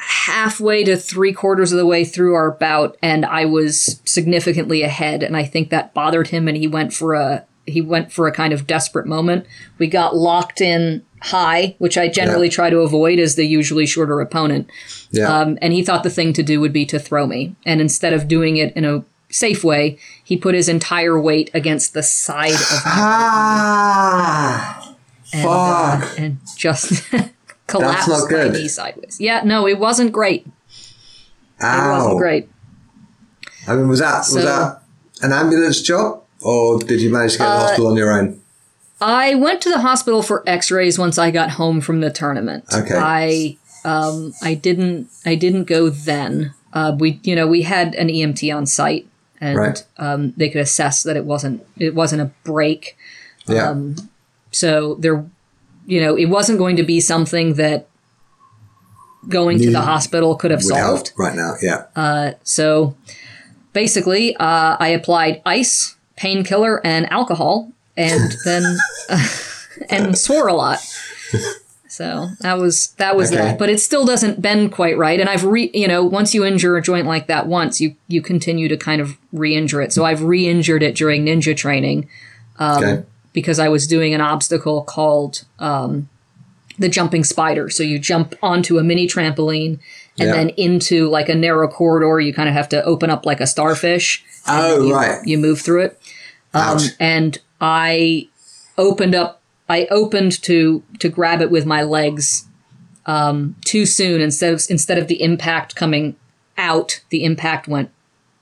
halfway 0.00 0.84
to 0.84 0.96
three 0.96 1.32
quarters 1.32 1.72
of 1.72 1.78
the 1.78 1.86
way 1.86 2.04
through 2.04 2.34
our 2.34 2.50
bout, 2.50 2.96
and 3.02 3.24
I 3.24 3.44
was 3.44 4.00
significantly 4.04 4.82
ahead, 4.82 5.22
and 5.22 5.36
I 5.36 5.44
think 5.44 5.70
that 5.70 5.94
bothered 5.94 6.28
him, 6.28 6.48
and 6.48 6.56
he 6.56 6.66
went 6.66 6.92
for 6.92 7.14
a 7.14 7.44
he 7.66 7.80
went 7.80 8.10
for 8.10 8.26
a 8.26 8.32
kind 8.32 8.52
of 8.52 8.66
desperate 8.66 9.06
moment. 9.06 9.46
We 9.78 9.86
got 9.86 10.16
locked 10.16 10.60
in 10.60 11.02
high, 11.22 11.76
which 11.78 11.96
I 11.96 12.08
generally 12.08 12.48
Yeah. 12.48 12.54
try 12.54 12.70
to 12.70 12.78
avoid 12.78 13.20
as 13.20 13.36
the 13.36 13.46
usually 13.46 13.86
shorter 13.86 14.20
opponent. 14.20 14.68
Yeah. 15.12 15.32
Um, 15.32 15.58
and 15.62 15.72
he 15.72 15.84
thought 15.84 16.02
the 16.02 16.10
thing 16.10 16.32
to 16.32 16.42
do 16.42 16.58
would 16.60 16.72
be 16.72 16.84
to 16.86 16.98
throw 16.98 17.26
me, 17.26 17.54
and 17.64 17.80
instead 17.80 18.12
of 18.12 18.26
doing 18.26 18.56
it 18.56 18.74
in 18.74 18.84
a 18.84 19.04
safe 19.28 19.62
way, 19.62 19.98
he 20.24 20.36
put 20.36 20.54
his 20.54 20.68
entire 20.68 21.20
weight 21.20 21.50
against 21.54 21.94
the 21.94 22.02
side 22.02 22.54
of 22.54 22.84
my 22.84 22.92
ah. 22.96 24.96
and, 25.32 25.46
uh, 25.46 26.08
and 26.18 26.38
just 26.56 27.04
collapsed 27.70 28.08
not 28.08 28.22
my 28.24 28.28
good. 28.28 28.52
knee 28.52 28.68
sideways. 28.68 29.18
Yeah, 29.20 29.42
no, 29.44 29.66
it 29.66 29.78
wasn't 29.78 30.12
great. 30.12 30.46
It 31.60 31.90
wasn't 31.90 32.18
great. 32.18 32.48
I 33.66 33.76
mean, 33.76 33.88
was 33.88 33.98
that 34.00 34.18
was 34.32 34.44
that 34.44 34.82
an 35.22 35.32
ambulance 35.32 35.82
job, 35.82 36.22
or 36.40 36.78
did 36.78 37.00
you 37.00 37.10
manage 37.10 37.32
to 37.32 37.38
get 37.38 37.44
to 37.44 37.50
the 37.50 37.56
Uh, 37.56 37.60
hospital 37.60 37.86
on 37.88 37.96
your 37.96 38.10
own? 38.12 38.40
I 39.00 39.34
went 39.34 39.60
to 39.62 39.70
the 39.70 39.80
hospital 39.80 40.22
for 40.22 40.42
X-rays 40.46 40.98
once 40.98 41.18
I 41.18 41.30
got 41.30 41.50
home 41.52 41.80
from 41.80 42.00
the 42.00 42.10
tournament. 42.10 42.64
Okay. 42.72 42.96
I 42.96 43.56
um 43.84 44.32
I 44.42 44.54
didn't 44.54 45.08
I 45.24 45.34
didn't 45.34 45.64
go 45.64 45.88
then. 45.90 46.54
Uh, 46.72 46.96
we 46.98 47.20
you 47.22 47.34
know 47.34 47.46
we 47.46 47.62
had 47.62 47.94
an 47.96 48.08
EMT 48.08 48.54
on 48.54 48.64
site 48.66 49.06
and 49.40 49.58
Right. 49.58 49.84
um, 49.98 50.32
they 50.36 50.48
could 50.50 50.60
assess 50.60 51.02
that 51.02 51.16
it 51.16 51.24
wasn't 51.24 51.64
it 51.78 51.94
wasn't 51.94 52.22
a 52.22 52.30
break. 52.44 52.96
Yeah. 53.46 53.70
um, 53.70 53.96
So 54.52 54.96
there, 55.00 55.24
you 55.86 56.00
know, 56.00 56.16
it 56.16 56.26
wasn't 56.26 56.58
going 56.58 56.76
to 56.76 56.82
be 56.82 57.00
something 57.00 57.54
that 57.54 57.86
going 59.28 59.58
to 59.58 59.70
the 59.70 59.80
hospital 59.82 60.34
could 60.36 60.50
have 60.50 60.62
solved. 60.62 61.12
right 61.18 61.34
now. 61.34 61.54
Yeah. 61.62 62.34
So 62.44 62.96
basically, 63.72 64.34
uh, 64.36 64.76
I 64.78 64.88
applied 64.88 65.42
ice, 65.44 65.96
painkiller, 66.16 66.84
and 66.86 67.10
alcohol, 67.12 67.70
and 67.96 68.32
then 68.44 68.64
and 69.90 70.16
swore 70.16 70.48
a 70.48 70.54
lot. 70.54 70.78
So 71.88 72.28
that 72.40 72.56
was 72.58 72.88
that 72.98 73.16
was 73.16 73.32
Okay. 73.32 73.42
that. 73.42 73.58
But 73.58 73.68
it 73.68 73.80
still 73.80 74.06
doesn't 74.06 74.40
bend 74.40 74.72
quite 74.72 74.96
right. 74.96 75.18
And 75.20 75.28
I've 75.28 75.44
re 75.44 75.70
you 75.74 75.88
know 75.88 76.04
once 76.04 76.32
you 76.34 76.44
injure 76.44 76.76
a 76.76 76.82
joint 76.82 77.06
like 77.06 77.26
that 77.26 77.46
once, 77.46 77.80
you 77.80 77.96
you 78.08 78.22
continue 78.22 78.68
to 78.68 78.76
kind 78.76 79.00
of 79.02 79.18
re-injure 79.32 79.82
it. 79.82 79.92
So 79.92 80.04
I've 80.04 80.22
re-injured 80.22 80.82
it 80.82 80.94
during 80.94 81.24
ninja 81.26 81.56
training 81.56 82.08
okay. 82.60 83.04
Because 83.32 83.58
I 83.58 83.68
was 83.68 83.86
doing 83.86 84.14
an 84.14 84.20
obstacle 84.20 84.82
called 84.82 85.44
um, 85.58 86.08
the 86.78 86.88
jumping 86.88 87.24
spider. 87.24 87.70
So 87.70 87.82
you 87.82 87.98
jump 87.98 88.34
onto 88.42 88.78
a 88.78 88.82
mini 88.82 89.06
trampoline 89.06 89.78
and 90.18 90.28
Yeah. 90.28 90.32
then 90.32 90.48
into 90.50 91.08
like 91.08 91.28
a 91.28 91.34
narrow 91.34 91.68
corridor. 91.68 92.20
You 92.20 92.32
kind 92.34 92.48
of 92.48 92.54
have 92.54 92.68
to 92.70 92.82
open 92.84 93.10
up 93.10 93.24
like 93.26 93.40
a 93.40 93.46
starfish. 93.46 94.24
Oh, 94.48 94.86
you, 94.86 94.94
right. 94.94 95.18
You 95.26 95.38
move 95.38 95.60
through 95.60 95.82
it. 95.82 96.00
Um, 96.54 96.78
and 96.98 97.38
I 97.60 98.28
opened 98.76 99.14
up. 99.14 99.40
I 99.68 99.86
opened 99.90 100.42
to 100.42 100.82
to 100.98 101.08
grab 101.08 101.40
it 101.40 101.50
with 101.50 101.64
my 101.64 101.82
legs, 101.84 102.46
um, 103.06 103.54
too 103.64 103.86
soon. 103.86 104.20
Instead 104.20 104.52
of 104.52 104.62
instead 104.68 104.98
of 104.98 105.06
the 105.06 105.22
impact 105.22 105.76
coming 105.76 106.16
out, 106.58 107.00
the 107.10 107.22
impact 107.24 107.68
went. 107.68 107.90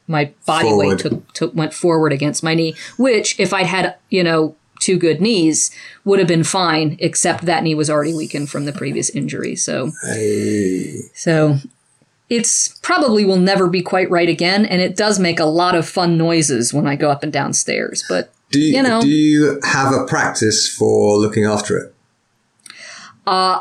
My 0.07 0.33
body 0.47 0.69
Forward. 0.69 0.87
weight 0.87 0.99
took, 1.01 1.33
took 1.35 1.55
went 1.55 1.75
forward 1.75 2.15
against 2.15 2.43
my 2.43 2.55
knee, 2.55 2.75
which 2.97 3.39
if 3.39 3.53
I'd 3.53 3.67
had 3.67 3.97
you 4.09 4.25
know 4.25 4.57
two 4.81 4.99
good 4.99 5.21
knees 5.21 5.71
would 6.05 6.19
have 6.19 6.29
been 6.29 6.45
fine. 6.45 6.97
Except 7.01 7.45
that 7.47 7.63
knee 7.63 7.75
was 7.75 7.91
already 7.91 8.15
weakened 8.15 8.51
from 8.51 8.65
the 8.65 8.73
previous 8.73 9.11
injury. 9.11 9.57
So 9.57 9.93
Hey. 10.05 11.01
so 11.15 11.59
it's 12.31 12.69
probably 12.83 13.25
will 13.25 13.39
never 13.39 13.69
be 13.69 13.83
quite 13.83 14.11
right 14.11 14.29
again, 14.29 14.67
and 14.67 14.83
it 14.83 14.97
does 14.97 15.19
make 15.19 15.41
a 15.41 15.45
lot 15.47 15.75
of 15.75 15.89
fun 15.89 16.19
noises 16.19 16.75
when 16.75 16.87
I 16.87 16.95
go 16.97 17.11
up 17.11 17.23
and 17.23 17.33
down 17.33 17.53
stairs. 17.55 18.05
But 18.09 18.33
Do 18.51 18.61
you, 18.61 18.77
You 18.77 18.83
know. 18.83 19.01
do 19.01 19.09
you 19.09 19.61
have 19.65 19.95
a 19.95 20.05
practice 20.07 20.69
for 20.69 21.17
looking 21.19 21.45
after 21.45 21.79
it? 21.79 21.95
Uh, 23.27 23.61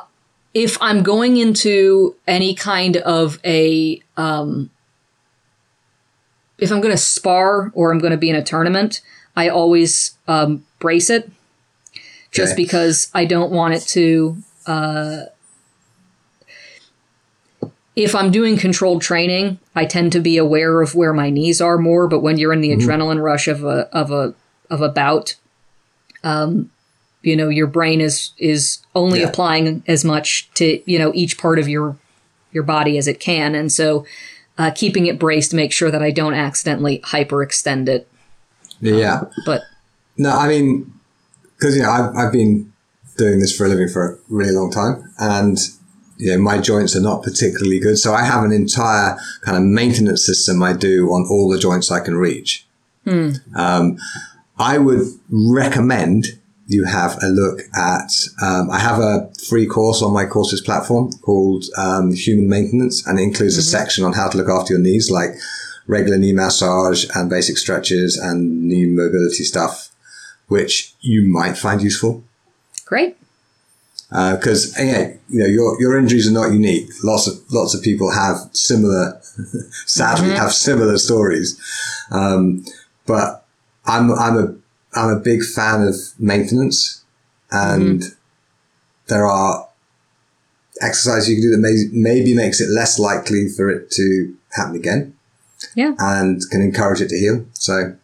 if 0.54 0.78
I'm 0.82 1.04
going 1.04 1.38
into 1.38 2.16
any 2.28 2.56
kind 2.56 2.98
of 2.98 3.40
a 3.46 4.02
um, 4.18 4.70
if 6.58 6.72
I'm 6.72 6.82
going 6.82 6.94
to 6.94 6.98
spar 7.02 7.72
or 7.74 7.92
I'm 7.92 8.00
going 8.00 8.12
to 8.12 8.18
be 8.18 8.30
in 8.30 8.36
a 8.36 8.44
tournament, 8.44 9.02
I 9.36 9.50
always 9.50 10.18
um, 10.28 10.66
brace 10.80 11.10
it, 11.10 11.30
just 12.32 12.54
Okay. 12.54 12.64
because 12.64 13.10
I 13.14 13.26
don't 13.26 13.52
want 13.52 13.74
it 13.76 13.82
to. 13.90 14.38
Uh, 14.66 15.22
if 17.96 18.14
I'm 18.14 18.32
doing 18.32 18.58
controlled 18.58 19.02
training, 19.02 19.60
I 19.76 19.86
tend 19.86 20.12
to 20.12 20.20
be 20.20 20.38
aware 20.38 20.82
of 20.82 20.94
where 20.94 21.14
my 21.14 21.30
knees 21.30 21.62
are 21.62 21.78
more. 21.78 22.08
But 22.08 22.20
when 22.20 22.38
you're 22.38 22.54
in 22.54 22.62
the 22.62 22.76
adrenaline 22.76 23.22
rush 23.22 23.48
of 23.48 23.64
a 23.64 23.88
of 23.96 24.12
a 24.12 24.34
of 24.70 24.82
a 24.82 24.90
bout, 24.90 25.36
um, 26.24 26.70
you 27.24 27.36
know 27.36 27.50
your 27.50 27.68
brain 27.68 28.02
is 28.02 28.32
is 28.38 28.80
only 28.96 29.22
Yeah. 29.22 29.28
applying 29.30 29.84
as 29.88 30.06
much 30.06 30.50
to 30.56 30.82
you 30.90 31.00
know 31.00 31.12
each 31.16 31.38
part 31.38 31.58
of 31.60 31.68
your 31.68 31.98
your 32.52 32.64
body 32.64 32.98
as 32.98 33.08
it 33.08 33.20
can, 33.20 33.56
and 33.56 33.72
so 33.72 34.06
uh, 34.58 34.72
keeping 34.72 35.06
it 35.06 35.20
braced 35.20 35.52
to 35.52 35.56
make 35.56 35.72
sure 35.72 35.92
that 35.92 36.02
I 36.02 36.12
don't 36.12 36.34
accidentally 36.34 37.00
hyperextend 37.00 37.88
it. 37.88 38.08
Yeah. 38.80 39.24
But 39.46 39.62
No, 40.18 40.32
I 40.32 40.48
mean, 40.48 40.94
because 41.56 41.76
you 41.76 41.84
know, 41.84 41.90
I've, 41.90 42.16
I've 42.16 42.32
been 42.32 42.72
doing 43.18 43.40
this 43.40 43.56
for 43.56 43.66
a 43.66 43.70
living 43.70 43.90
for 43.90 44.14
a 44.14 44.18
really 44.30 44.52
long 44.54 44.72
time, 44.72 45.12
and 45.20 45.58
you 46.18 46.32
know, 46.32 46.42
my 46.42 46.60
joints 46.60 46.96
are 46.96 47.02
not 47.02 47.24
particularly 47.24 47.80
good. 47.80 47.98
So 47.98 48.14
I 48.14 48.24
have 48.24 48.44
an 48.44 48.52
entire 48.52 49.18
kind 49.42 49.58
of 49.58 49.64
maintenance 49.64 50.26
system 50.26 50.62
I 50.64 50.74
do 50.74 51.10
on 51.10 51.28
all 51.30 51.50
the 51.50 51.60
joints 51.60 51.92
I 51.92 52.00
can 52.00 52.16
reach. 52.18 52.66
Um, 53.56 53.98
I 54.58 54.78
would 54.80 55.08
recommend 55.30 56.37
you 56.68 56.86
have 56.86 57.18
a 57.24 57.28
look 57.28 57.62
at. 57.76 58.12
Um, 58.42 58.70
I 58.70 58.80
have 58.80 59.00
a 59.00 59.32
free 59.50 59.66
course 59.66 60.02
on 60.02 60.14
my 60.14 60.26
courses 60.26 60.62
platform 60.62 61.12
called 61.22 61.66
um, 61.78 62.14
Human 62.14 62.50
Maintenance, 62.50 63.06
and 63.08 63.20
it 63.20 63.24
includes 63.24 63.58
a 63.58 63.64
section 63.64 64.04
on 64.04 64.14
how 64.14 64.30
to 64.30 64.38
look 64.38 64.50
after 64.50 64.74
your 64.74 64.82
knees, 64.82 65.10
like 65.10 65.32
regular 65.88 66.18
knee 66.18 66.34
massage 66.34 67.06
and 67.16 67.30
basic 67.30 67.58
stretches 67.58 68.18
and 68.18 68.64
knee 68.68 68.86
mobility 68.86 69.44
stuff, 69.44 69.90
which 70.48 70.94
you 71.02 71.28
might 71.28 71.58
find 71.58 71.82
useful 71.82 72.24
great, 72.88 73.18
because 74.10 74.76
yeah, 74.80 75.14
you 75.30 75.40
know 75.40 75.46
your 75.46 75.80
your 75.80 75.98
injuries 75.98 76.28
are 76.28 76.34
not 76.34 76.52
unique. 76.52 76.90
Lots 77.04 77.28
of 77.28 77.36
lots 77.52 77.76
of 77.76 77.84
people 77.84 78.12
have 78.12 78.38
similar, 78.54 79.20
sadly, 79.86 80.32
have 80.32 80.54
similar 80.54 80.98
stories. 80.98 81.60
Um, 82.12 82.66
but 83.06 83.46
I'm 83.86 84.12
I'm 84.12 84.38
a 84.38 84.56
I'm 84.98 85.10
a 85.10 85.20
big 85.20 85.44
fan 85.44 85.88
of 85.88 85.96
maintenance, 86.20 87.04
and 87.52 88.04
there 89.08 89.26
are 89.26 89.68
exercises 90.82 91.30
you 91.30 91.36
can 91.36 91.44
do 91.44 91.52
that 91.52 91.58
may, 91.58 91.86
maybe 91.92 92.36
makes 92.36 92.62
it 92.62 92.70
less 92.70 93.00
likely 93.00 93.48
for 93.50 93.70
it 93.70 93.90
to 93.92 94.36
happen 94.52 94.76
again, 94.76 95.16
yeah, 95.76 95.94
and 96.00 96.42
can 96.52 96.62
encourage 96.62 97.02
it 97.02 97.10
to 97.10 97.18
heal. 97.18 97.46
So. 97.54 97.96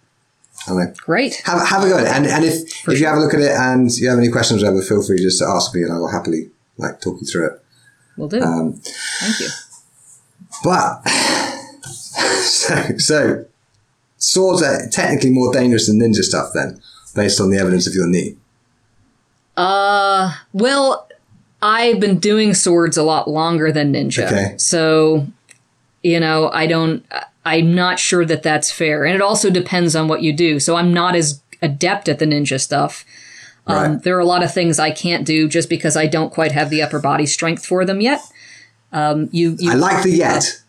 I 0.66 0.70
don't 0.70 0.78
know. 0.78 0.94
great. 0.98 1.42
Have, 1.44 1.68
have 1.68 1.84
a 1.84 1.90
go 1.90 1.98
at 1.98 2.06
it. 2.06 2.10
And, 2.10 2.26
and 2.26 2.46
if, 2.46 2.88
if 2.88 2.98
you 2.98 3.06
have 3.06 3.18
a 3.18 3.20
look 3.20 3.34
at 3.34 3.42
it 3.42 3.52
and 3.52 3.92
you 3.98 4.08
have 4.08 4.18
any 4.18 4.30
questions 4.30 4.64
or 4.64 4.68
whatever, 4.68 4.82
feel 4.82 5.04
free 5.04 5.18
just 5.18 5.40
to 5.40 5.46
ask 5.46 5.76
me 5.76 5.82
and 5.82 5.92
I 5.92 5.98
will 5.98 6.10
happily 6.10 6.52
like 6.78 7.02
talk 7.02 7.20
you 7.20 7.28
through 7.28 7.48
it. 7.48 7.64
We'll 8.16 8.30
do. 8.30 8.42
Um, 8.42 8.80
Thank 9.20 9.40
you. 9.42 9.48
but 10.64 11.06
so, 12.44 12.98
so 12.98 13.46
swords 14.24 14.64
are 14.64 14.88
technically 14.90 15.32
more 15.32 15.52
dangerous 15.52 15.88
than 15.88 16.00
ninja 16.00 16.24
stuff 16.24 16.52
then, 16.54 16.82
based 17.14 17.42
on 17.42 17.50
the 17.50 17.58
evidence 17.58 17.88
of 17.88 17.94
your 17.94 18.08
knee. 18.08 18.38
Uh, 19.58 20.34
well, 20.54 21.08
I've 21.62 22.00
been 22.00 22.20
doing 22.20 22.54
swords 22.54 22.98
a 22.98 23.04
lot 23.04 23.30
longer 23.30 23.72
than 23.72 23.94
ninja. 23.94 24.26
Okay. 24.26 24.56
So, 24.58 25.28
you 26.02 26.20
know, 26.20 26.50
I 26.52 26.68
don't, 26.68 27.06
I'm 27.46 27.76
not 27.76 28.00
sure 28.00 28.26
that 28.26 28.44
that's 28.44 28.72
fair. 28.72 29.06
And 29.06 29.14
it 29.14 29.22
also 29.22 29.50
depends 29.50 29.96
on 29.96 30.08
what 30.08 30.22
you 30.22 30.34
do. 30.34 30.60
So 30.60 30.76
I'm 30.76 30.94
not 30.94 31.16
as 31.16 31.42
adept 31.62 32.08
at 32.08 32.20
the 32.20 32.26
ninja 32.26 32.60
stuff. 32.60 33.06
Um, 33.68 33.76
Right. 33.76 34.04
There 34.04 34.16
are 34.18 34.20
a 34.20 34.26
lot 34.26 34.44
of 34.44 34.54
things 34.54 34.80
I 34.80 34.92
can't 34.92 35.26
do 35.26 35.48
just 35.48 35.70
because 35.70 35.96
I 35.96 36.08
don't 36.08 36.34
quite 36.34 36.52
have 36.54 36.70
the 36.70 36.82
upper 36.82 37.00
body 37.00 37.26
strength 37.26 37.66
for 37.66 37.86
them 37.86 38.02
yet. 38.02 38.22
Um, 38.92 39.30
you, 39.32 39.56
you 39.60 39.72
I 39.72 39.76
like 39.76 40.04
the 40.04 40.12
yet. 40.12 40.62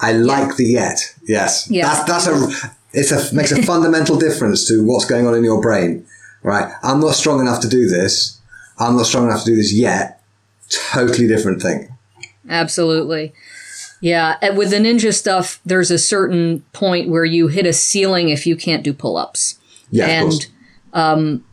I 0.00 0.12
like 0.12 0.56
the 0.56 0.66
yet. 0.66 0.98
Yes. 1.26 1.70
Yeah. 1.70 1.86
That's, 1.86 2.26
that's 2.26 2.26
a, 2.26 2.76
it's 2.92 3.10
a, 3.12 3.34
makes 3.34 3.52
a 3.52 3.62
fundamental 3.72 4.18
difference 4.18 4.66
to 4.68 4.84
what's 4.84 5.04
going 5.04 5.26
on 5.26 5.34
in 5.34 5.44
your 5.44 5.60
brain, 5.60 6.06
right? 6.42 6.72
I'm 6.82 7.00
not 7.00 7.14
strong 7.14 7.40
enough 7.40 7.60
to 7.62 7.68
do 7.68 7.88
this. 7.88 8.40
I'm 8.78 8.96
not 8.96 9.06
strong 9.06 9.26
enough 9.26 9.44
to 9.44 9.50
do 9.50 9.56
this 9.56 9.72
yet. 9.72 10.22
Totally 10.68 11.26
different 11.28 11.60
thing. 11.62 11.88
Absolutely. 12.48 13.32
Yeah, 14.00 14.36
and 14.42 14.56
with 14.58 14.70
the 14.70 14.76
ninja 14.78 15.14
stuff, 15.14 15.60
there's 15.64 15.90
a 15.92 15.98
certain 15.98 16.60
point 16.72 17.08
where 17.08 17.24
you 17.24 17.46
hit 17.48 17.66
a 17.66 17.72
ceiling 17.72 18.30
if 18.30 18.46
you 18.46 18.56
can't 18.56 18.82
do 18.82 18.92
pull 18.92 19.16
ups. 19.16 19.58
Yeah, 19.90 20.06
of 20.06 20.10
and 20.10 20.30
course. 20.30 20.46
um, 20.92 21.44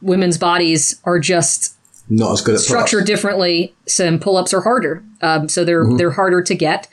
women's 0.00 0.38
bodies 0.38 1.00
are 1.04 1.18
just 1.18 1.74
Not 2.08 2.32
as 2.32 2.40
good 2.40 2.54
at 2.54 2.60
structured 2.60 3.00
pull-ups. 3.00 3.06
differently. 3.10 3.74
Some 3.86 4.18
pull 4.18 4.36
ups 4.38 4.54
are 4.54 4.62
harder, 4.62 5.04
um, 5.20 5.48
so 5.48 5.64
they're 5.64 5.84
they're 5.96 6.12
harder 6.12 6.40
to 6.42 6.54
get. 6.54 6.88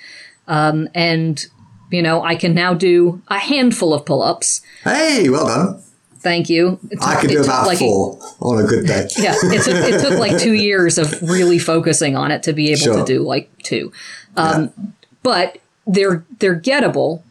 Um, 0.47 0.89
and 0.93 1.45
you 1.91 2.01
know, 2.01 2.23
I 2.23 2.35
can 2.35 2.53
now 2.53 2.73
do 2.73 3.21
a 3.27 3.37
handful 3.39 3.93
of 3.93 4.05
pull 4.05 4.21
ups. 4.23 4.61
Hey, 4.83 5.29
well 5.29 5.47
done. 5.47 5.81
Thank 6.19 6.49
you. 6.49 6.79
It 6.89 6.97
I 7.01 7.11
took- 7.13 7.21
could 7.21 7.29
do 7.29 7.43
about 7.43 7.67
like- 7.67 7.77
four 7.79 8.17
on 8.39 8.63
a 8.63 8.67
good 8.67 8.87
day. 8.87 9.07
yeah, 9.17 9.35
it 9.43 9.63
took, 9.63 9.75
it 9.75 10.01
took 10.01 10.17
like 10.19 10.39
two 10.39 10.53
years 10.69 10.97
of 10.97 11.21
really 11.21 11.59
focusing 11.59 12.15
on 12.15 12.31
it 12.31 12.41
to 12.43 12.53
be 12.53 12.71
able 12.71 12.79
Sure. 12.81 12.97
to 12.97 13.05
do 13.05 13.21
like 13.21 13.49
two. 13.63 13.91
Um, 14.35 14.71
But 15.23 15.59
they're 15.87 16.23
they're 16.39 16.59
gettable. 16.59 17.21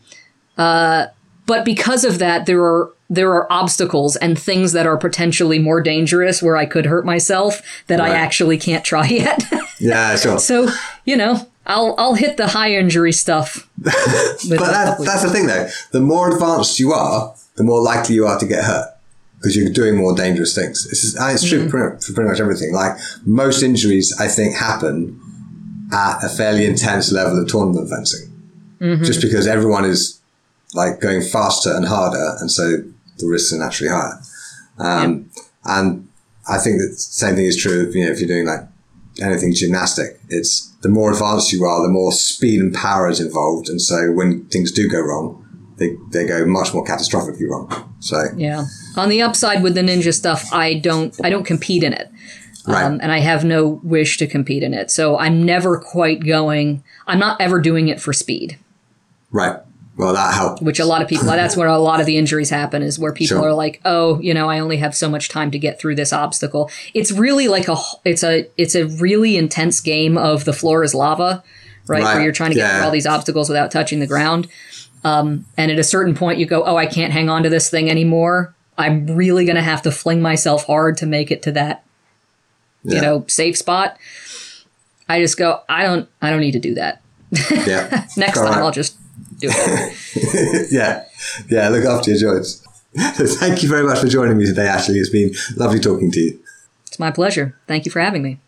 Uh, 0.56 1.06
but 1.47 1.64
because 1.64 2.05
of 2.05 2.18
that, 2.20 2.47
there 2.47 2.62
are 2.64 2.90
there 3.10 3.32
are 3.32 3.52
obstacles 3.52 4.16
and 4.16 4.39
things 4.39 4.72
that 4.72 4.86
are 4.86 4.97
potentially 4.97 5.59
more 5.59 5.81
dangerous 5.81 6.43
where 6.43 6.56
I 6.56 6.64
could 6.64 6.86
hurt 6.86 7.05
myself 7.05 7.60
that 7.89 8.01
I 8.01 8.10
actually 8.10 8.56
can't 8.59 8.85
try 8.85 9.06
yet. 9.09 9.44
Yeah, 9.78 10.16
sure. 10.16 10.39
so 10.39 10.68
you 11.05 11.16
know, 11.16 11.47
I'll 11.66 11.94
I'll 11.98 12.14
hit 12.14 12.36
the 12.36 12.47
high 12.48 12.72
injury 12.74 13.12
stuff. 13.12 13.68
But 13.85 14.59
that, 14.70 14.98
that's 15.05 15.23
the 15.23 15.31
thing, 15.31 15.47
though. 15.47 15.69
The 15.93 16.01
more 16.01 16.32
advanced 16.32 16.78
you 16.81 16.93
are, 16.93 17.35
the 17.56 17.65
more 17.65 17.81
likely 17.82 18.15
you 18.15 18.27
are 18.27 18.39
to 18.39 18.47
get 18.47 18.65
hurt 18.65 18.90
because 19.36 19.56
you're 19.56 19.70
doing 19.70 19.97
more 19.97 20.15
dangerous 20.15 20.55
things. 20.55 20.86
Is, 20.86 21.15
and 21.15 21.32
it's 21.35 21.47
true 21.47 21.69
for, 21.69 21.98
for 22.01 22.12
pretty 22.15 22.31
much 22.31 22.40
everything. 22.40 22.73
Like 22.73 22.97
most 23.27 23.62
injuries, 23.62 24.15
I 24.19 24.28
think, 24.28 24.56
happen 24.56 25.20
at 25.93 26.24
a 26.24 26.28
fairly 26.28 26.65
intense 26.66 27.12
level 27.12 27.40
of 27.40 27.47
tournament 27.48 27.89
fencing, 27.90 28.32
just 29.05 29.20
because 29.20 29.47
everyone 29.47 29.85
is 29.85 30.20
like 30.74 31.01
going 31.01 31.20
faster 31.23 31.73
and 31.74 31.86
harder, 31.86 32.36
and 32.40 32.51
so 32.51 32.78
the 33.19 33.27
risks 33.28 33.52
are 33.52 33.59
naturally 33.59 33.90
higher. 33.93 34.19
Um, 34.78 35.31
And 35.66 36.09
I 36.48 36.59
think 36.59 36.78
that 36.81 36.89
the 36.89 36.97
same 36.97 37.36
thing 37.36 37.44
is 37.47 37.56
true 37.56 37.86
of 37.86 37.94
you 37.94 38.05
know 38.05 38.12
if 38.12 38.19
you're 38.20 38.28
doing 38.28 38.47
like 38.47 38.61
anything 39.22 39.54
gymnastic. 39.54 40.20
It's 40.28 40.70
the 40.82 40.88
more 40.88 41.12
advanced 41.12 41.52
you 41.52 41.64
are, 41.64 41.82
the 41.82 41.92
more 41.92 42.12
speed 42.12 42.60
and 42.60 42.74
power 42.74 43.08
is 43.08 43.20
involved, 43.20 43.68
and 43.68 43.80
so 43.80 44.12
when 44.12 44.46
things 44.46 44.72
do 44.72 44.88
go 44.88 45.00
wrong, 45.00 45.44
they 45.76 45.96
they 46.10 46.26
go 46.26 46.44
much 46.46 46.72
more 46.74 46.84
catastrophically 46.84 47.48
wrong. 47.48 47.94
So 48.00 48.22
Yeah. 48.36 48.64
On 48.96 49.08
the 49.08 49.22
upside 49.22 49.62
with 49.62 49.74
the 49.74 49.80
ninja 49.80 50.12
stuff, 50.12 50.52
I 50.52 50.74
don't 50.74 51.14
I 51.24 51.30
don't 51.30 51.44
compete 51.44 51.82
in 51.82 51.92
it. 51.92 52.10
right, 52.66 52.84
Um, 52.84 53.00
and 53.02 53.10
I 53.12 53.18
have 53.20 53.44
no 53.44 53.80
wish 53.82 54.16
to 54.18 54.26
compete 54.26 54.62
in 54.62 54.74
it. 54.74 54.90
So 54.90 55.18
I'm 55.18 55.44
never 55.44 55.78
quite 55.78 56.24
going 56.24 56.82
I'm 57.06 57.18
not 57.18 57.40
ever 57.40 57.60
doing 57.60 57.88
it 57.88 58.00
for 58.00 58.12
speed, 58.12 58.58
right. 59.30 59.58
Well, 59.96 60.12
that 60.14 60.34
helped. 60.34 60.60
which 60.60 60.80
a 60.80 60.84
lot 60.84 61.02
of 61.02 61.08
people 61.08 61.26
that's 61.26 61.56
where 61.56 61.68
a 61.68 61.78
lot 61.78 62.00
of 62.00 62.06
the 62.06 62.16
injuries 62.16 62.50
happen 62.50 62.82
is 62.82 62.98
where 62.98 63.12
people 63.12 63.36
Sure. 63.38 63.48
are 63.50 63.54
like, 63.54 63.80
"Oh, 63.84 64.18
you 64.20 64.34
know, 64.34 64.50
I 64.50 64.58
only 64.58 64.78
have 64.78 64.94
so 64.94 65.08
much 65.08 65.28
time 65.28 65.50
to 65.52 65.58
get 65.58 65.78
through 65.78 65.94
this 65.94 66.12
obstacle." 66.12 66.68
It's 66.94 67.12
really 67.12 67.46
like 67.46 67.68
a 67.68 67.76
it's 68.04 68.24
a 68.24 68.48
it's 68.56 68.74
a 68.74 68.86
really 68.86 69.36
intense 69.36 69.80
game 69.80 70.18
of 70.18 70.44
the 70.46 70.52
floor 70.52 70.82
is 70.82 70.94
lava, 70.94 71.44
right? 71.86 72.02
Right. 72.02 72.14
Where 72.14 72.24
you're 72.24 72.32
trying 72.32 72.50
to 72.50 72.56
get 72.56 72.62
Yeah. 72.66 72.76
through 72.78 72.84
all 72.86 72.90
these 72.90 73.06
obstacles 73.06 73.48
without 73.48 73.70
touching 73.70 74.00
the 74.00 74.06
ground. 74.08 74.48
Um, 75.04 75.44
and 75.56 75.70
at 75.70 75.78
a 75.78 75.84
certain 75.84 76.14
point, 76.14 76.38
you 76.40 76.46
go, 76.46 76.64
"Oh, 76.64 76.76
I 76.76 76.86
can't 76.86 77.12
hang 77.12 77.28
on 77.28 77.42
to 77.44 77.48
this 77.48 77.70
thing 77.70 77.88
anymore. 77.88 78.52
I'm 78.76 79.06
really 79.06 79.44
going 79.44 79.54
to 79.56 79.62
have 79.62 79.82
to 79.82 79.92
fling 79.92 80.20
myself 80.20 80.66
hard 80.66 80.96
to 80.96 81.06
make 81.06 81.30
it 81.30 81.40
to 81.42 81.52
that, 81.52 81.84
Yeah. 82.82 82.96
you 82.96 83.00
know, 83.02 83.24
safe 83.28 83.56
spot." 83.56 83.96
I 85.08 85.20
just 85.20 85.36
go, 85.36 85.60
I 85.68 85.84
don't, 85.84 86.08
I 86.22 86.30
don't 86.30 86.40
need 86.40 86.52
to 86.52 86.58
do 86.58 86.74
that. 86.76 87.02
Yeah. 87.66 88.06
Next 88.16 88.38
All 88.38 88.44
time 88.44 88.54
right. 88.54 88.62
I'll 88.64 88.70
just 88.72 88.96
do 89.39 89.48
it. 89.51 90.69
yeah. 90.73 91.05
Yeah. 91.48 91.69
Look 91.69 91.85
after 91.85 92.11
your 92.12 92.35
joints. 92.35 92.62
So 93.16 93.27
thank 93.27 93.62
you 93.62 93.69
very 93.69 93.85
much 93.85 93.98
for 93.98 94.06
joining 94.06 94.39
me 94.39 94.47
today, 94.47 94.69
Ashley. 94.69 94.98
It's 94.98 95.11
been 95.11 95.35
lovely 95.56 95.81
talking 95.81 96.11
to 96.12 96.20
you. 96.20 96.40
it's 96.86 96.98
my 96.98 97.11
pleasure. 97.11 97.56
Thank 97.66 97.86
you 97.86 97.90
for 97.90 98.01
having 98.01 98.23
me. 98.23 98.39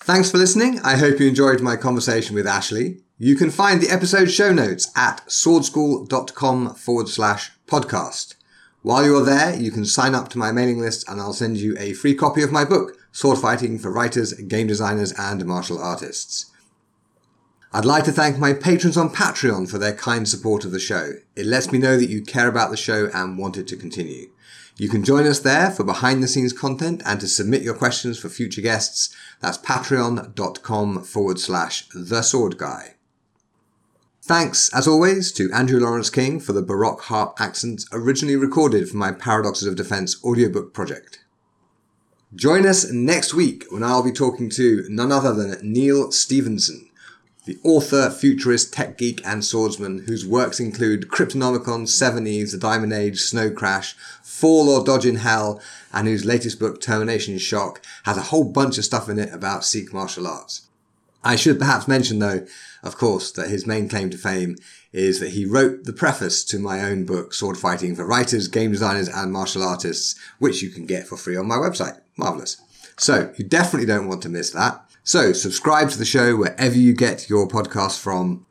Thanks 0.00 0.30
for 0.30 0.38
listening. 0.38 0.80
I 0.80 0.96
hope 0.96 1.20
you 1.20 1.28
enjoyed 1.28 1.60
my 1.60 1.76
conversation 1.76 2.34
with 2.34 2.46
Ashley. 2.46 2.98
You 3.18 3.36
can 3.36 3.50
find 3.50 3.80
the 3.80 3.90
episode 3.90 4.32
show 4.32 4.52
notes 4.52 4.90
at 4.96 5.24
swordschool.com 5.28 6.74
forward 6.74 7.08
slash 7.08 7.52
podcast. 7.68 8.34
While 8.82 9.04
you're 9.04 9.24
there, 9.24 9.54
you 9.54 9.70
can 9.70 9.84
sign 9.84 10.16
up 10.16 10.28
to 10.30 10.38
my 10.38 10.50
mailing 10.50 10.80
list 10.80 11.08
and 11.08 11.20
I'll 11.20 11.32
send 11.32 11.58
you 11.58 11.76
a 11.78 11.92
free 11.92 12.16
copy 12.16 12.42
of 12.42 12.50
my 12.50 12.64
book, 12.64 12.96
Sword 13.12 13.38
Fighting 13.38 13.78
for 13.78 13.92
Writers, 13.92 14.32
Game 14.32 14.66
Designers, 14.66 15.12
and 15.16 15.44
Martial 15.46 15.80
Artists. 15.80 16.46
I'd 17.74 17.86
like 17.86 18.04
to 18.04 18.12
thank 18.12 18.38
my 18.38 18.52
patrons 18.52 18.98
on 18.98 19.08
Patreon 19.08 19.70
for 19.70 19.78
their 19.78 19.94
kind 19.94 20.28
support 20.28 20.66
of 20.66 20.72
the 20.72 20.78
show. 20.78 21.12
It 21.34 21.46
lets 21.46 21.72
me 21.72 21.78
know 21.78 21.96
that 21.96 22.10
you 22.10 22.22
care 22.22 22.46
about 22.46 22.70
the 22.70 22.76
show 22.76 23.08
and 23.14 23.38
want 23.38 23.56
it 23.56 23.66
to 23.68 23.78
continue. 23.78 24.30
You 24.76 24.90
can 24.90 25.02
join 25.04 25.26
us 25.26 25.38
there 25.38 25.70
for 25.70 25.82
behind 25.82 26.22
the 26.22 26.28
scenes 26.28 26.52
content 26.52 27.02
and 27.06 27.18
to 27.20 27.28
submit 27.28 27.62
your 27.62 27.74
questions 27.74 28.18
for 28.18 28.28
future 28.28 28.60
guests. 28.60 29.14
That's 29.40 29.56
patreon.com 29.56 31.04
forward 31.04 31.38
slash 31.38 31.88
the 31.94 32.20
sword 32.20 32.58
guy. 32.58 32.96
Thanks, 34.20 34.72
as 34.74 34.86
always, 34.86 35.32
to 35.32 35.50
Andrew 35.50 35.80
Lawrence 35.80 36.10
King 36.10 36.40
for 36.40 36.52
the 36.52 36.62
Baroque 36.62 37.02
harp 37.04 37.40
accents 37.40 37.86
originally 37.90 38.36
recorded 38.36 38.86
for 38.88 38.98
my 38.98 39.12
Paradoxes 39.12 39.66
of 39.66 39.76
Defense 39.76 40.22
audiobook 40.22 40.74
project. 40.74 41.24
Join 42.34 42.66
us 42.66 42.90
next 42.90 43.32
week 43.32 43.64
when 43.70 43.82
I'll 43.82 44.02
be 44.02 44.12
talking 44.12 44.48
to 44.50 44.84
none 44.88 45.10
other 45.10 45.34
than 45.34 45.72
Neal 45.72 46.12
Stephenson, 46.12 46.88
the 47.44 47.58
author, 47.64 48.08
futurist, 48.10 48.72
tech 48.72 48.96
geek, 48.96 49.20
and 49.26 49.44
swordsman 49.44 50.04
whose 50.06 50.26
works 50.26 50.60
include 50.60 51.08
Cryptonomicon, 51.08 51.88
Seveneves, 51.88 52.52
The 52.52 52.58
Diamond 52.58 52.92
Age, 52.92 53.20
Snow 53.20 53.50
Crash, 53.50 53.94
Fall 54.22 54.68
or 54.68 54.84
Dodge 54.84 55.06
in 55.06 55.16
Hell, 55.16 55.60
and 55.92 56.06
whose 56.06 56.24
latest 56.24 56.60
book, 56.60 56.80
Termination 56.80 57.36
Shock, 57.38 57.82
has 58.04 58.16
a 58.16 58.22
whole 58.22 58.44
bunch 58.44 58.78
of 58.78 58.84
stuff 58.84 59.08
in 59.08 59.18
it 59.18 59.32
about 59.32 59.64
Sikh 59.64 59.92
martial 59.92 60.26
arts. 60.26 60.68
I 61.24 61.36
should 61.36 61.58
perhaps 61.58 61.86
mention, 61.86 62.18
though, 62.18 62.46
of 62.82 62.96
course, 62.96 63.30
that 63.32 63.48
his 63.48 63.66
main 63.66 63.88
claim 63.88 64.10
to 64.10 64.18
fame 64.18 64.56
is 64.92 65.20
that 65.20 65.30
he 65.30 65.44
wrote 65.44 65.84
the 65.84 65.92
preface 65.92 66.44
to 66.44 66.58
my 66.58 66.82
own 66.82 67.04
book, 67.04 67.32
Sword 67.32 67.56
Fighting 67.56 67.94
for 67.94 68.04
Writers, 68.04 68.48
Game 68.48 68.72
Designers, 68.72 69.08
and 69.08 69.32
Martial 69.32 69.62
Artists, 69.62 70.18
which 70.38 70.62
you 70.62 70.70
can 70.70 70.86
get 70.86 71.06
for 71.06 71.16
free 71.16 71.36
on 71.36 71.46
my 71.46 71.56
website. 71.56 72.00
Marvellous. 72.16 72.60
So, 72.98 73.32
you 73.36 73.44
definitely 73.44 73.86
don't 73.86 74.08
want 74.08 74.22
to 74.22 74.28
miss 74.28 74.50
that. 74.50 74.84
So, 75.04 75.32
subscribe 75.32 75.90
to 75.90 75.98
the 75.98 76.04
show 76.04 76.36
wherever 76.36 76.76
you 76.76 76.94
get 76.94 77.28
your 77.28 77.48
podcast 77.48 77.98
from. 78.00 78.46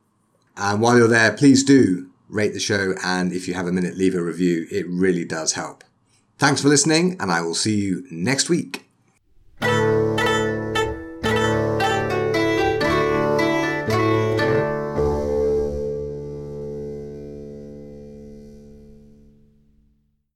And 0.57 0.81
while 0.81 0.97
you're 0.97 1.07
there, 1.07 1.31
please 1.31 1.63
do 1.63 2.09
rate 2.27 2.53
the 2.53 2.59
show. 2.59 2.93
And 3.03 3.31
if 3.33 3.47
you 3.47 3.53
have 3.53 3.67
a 3.67 3.71
minute, 3.71 3.97
leave 3.97 4.15
a 4.15 4.23
review. 4.23 4.67
It 4.71 4.85
really 4.87 5.25
does 5.25 5.53
help. 5.53 5.83
Thanks 6.37 6.61
for 6.61 6.69
listening, 6.69 7.17
and 7.19 7.31
I 7.31 7.41
will 7.41 7.55
see 7.55 7.75
you 7.75 8.05
next 8.09 8.49
week. 8.49 8.85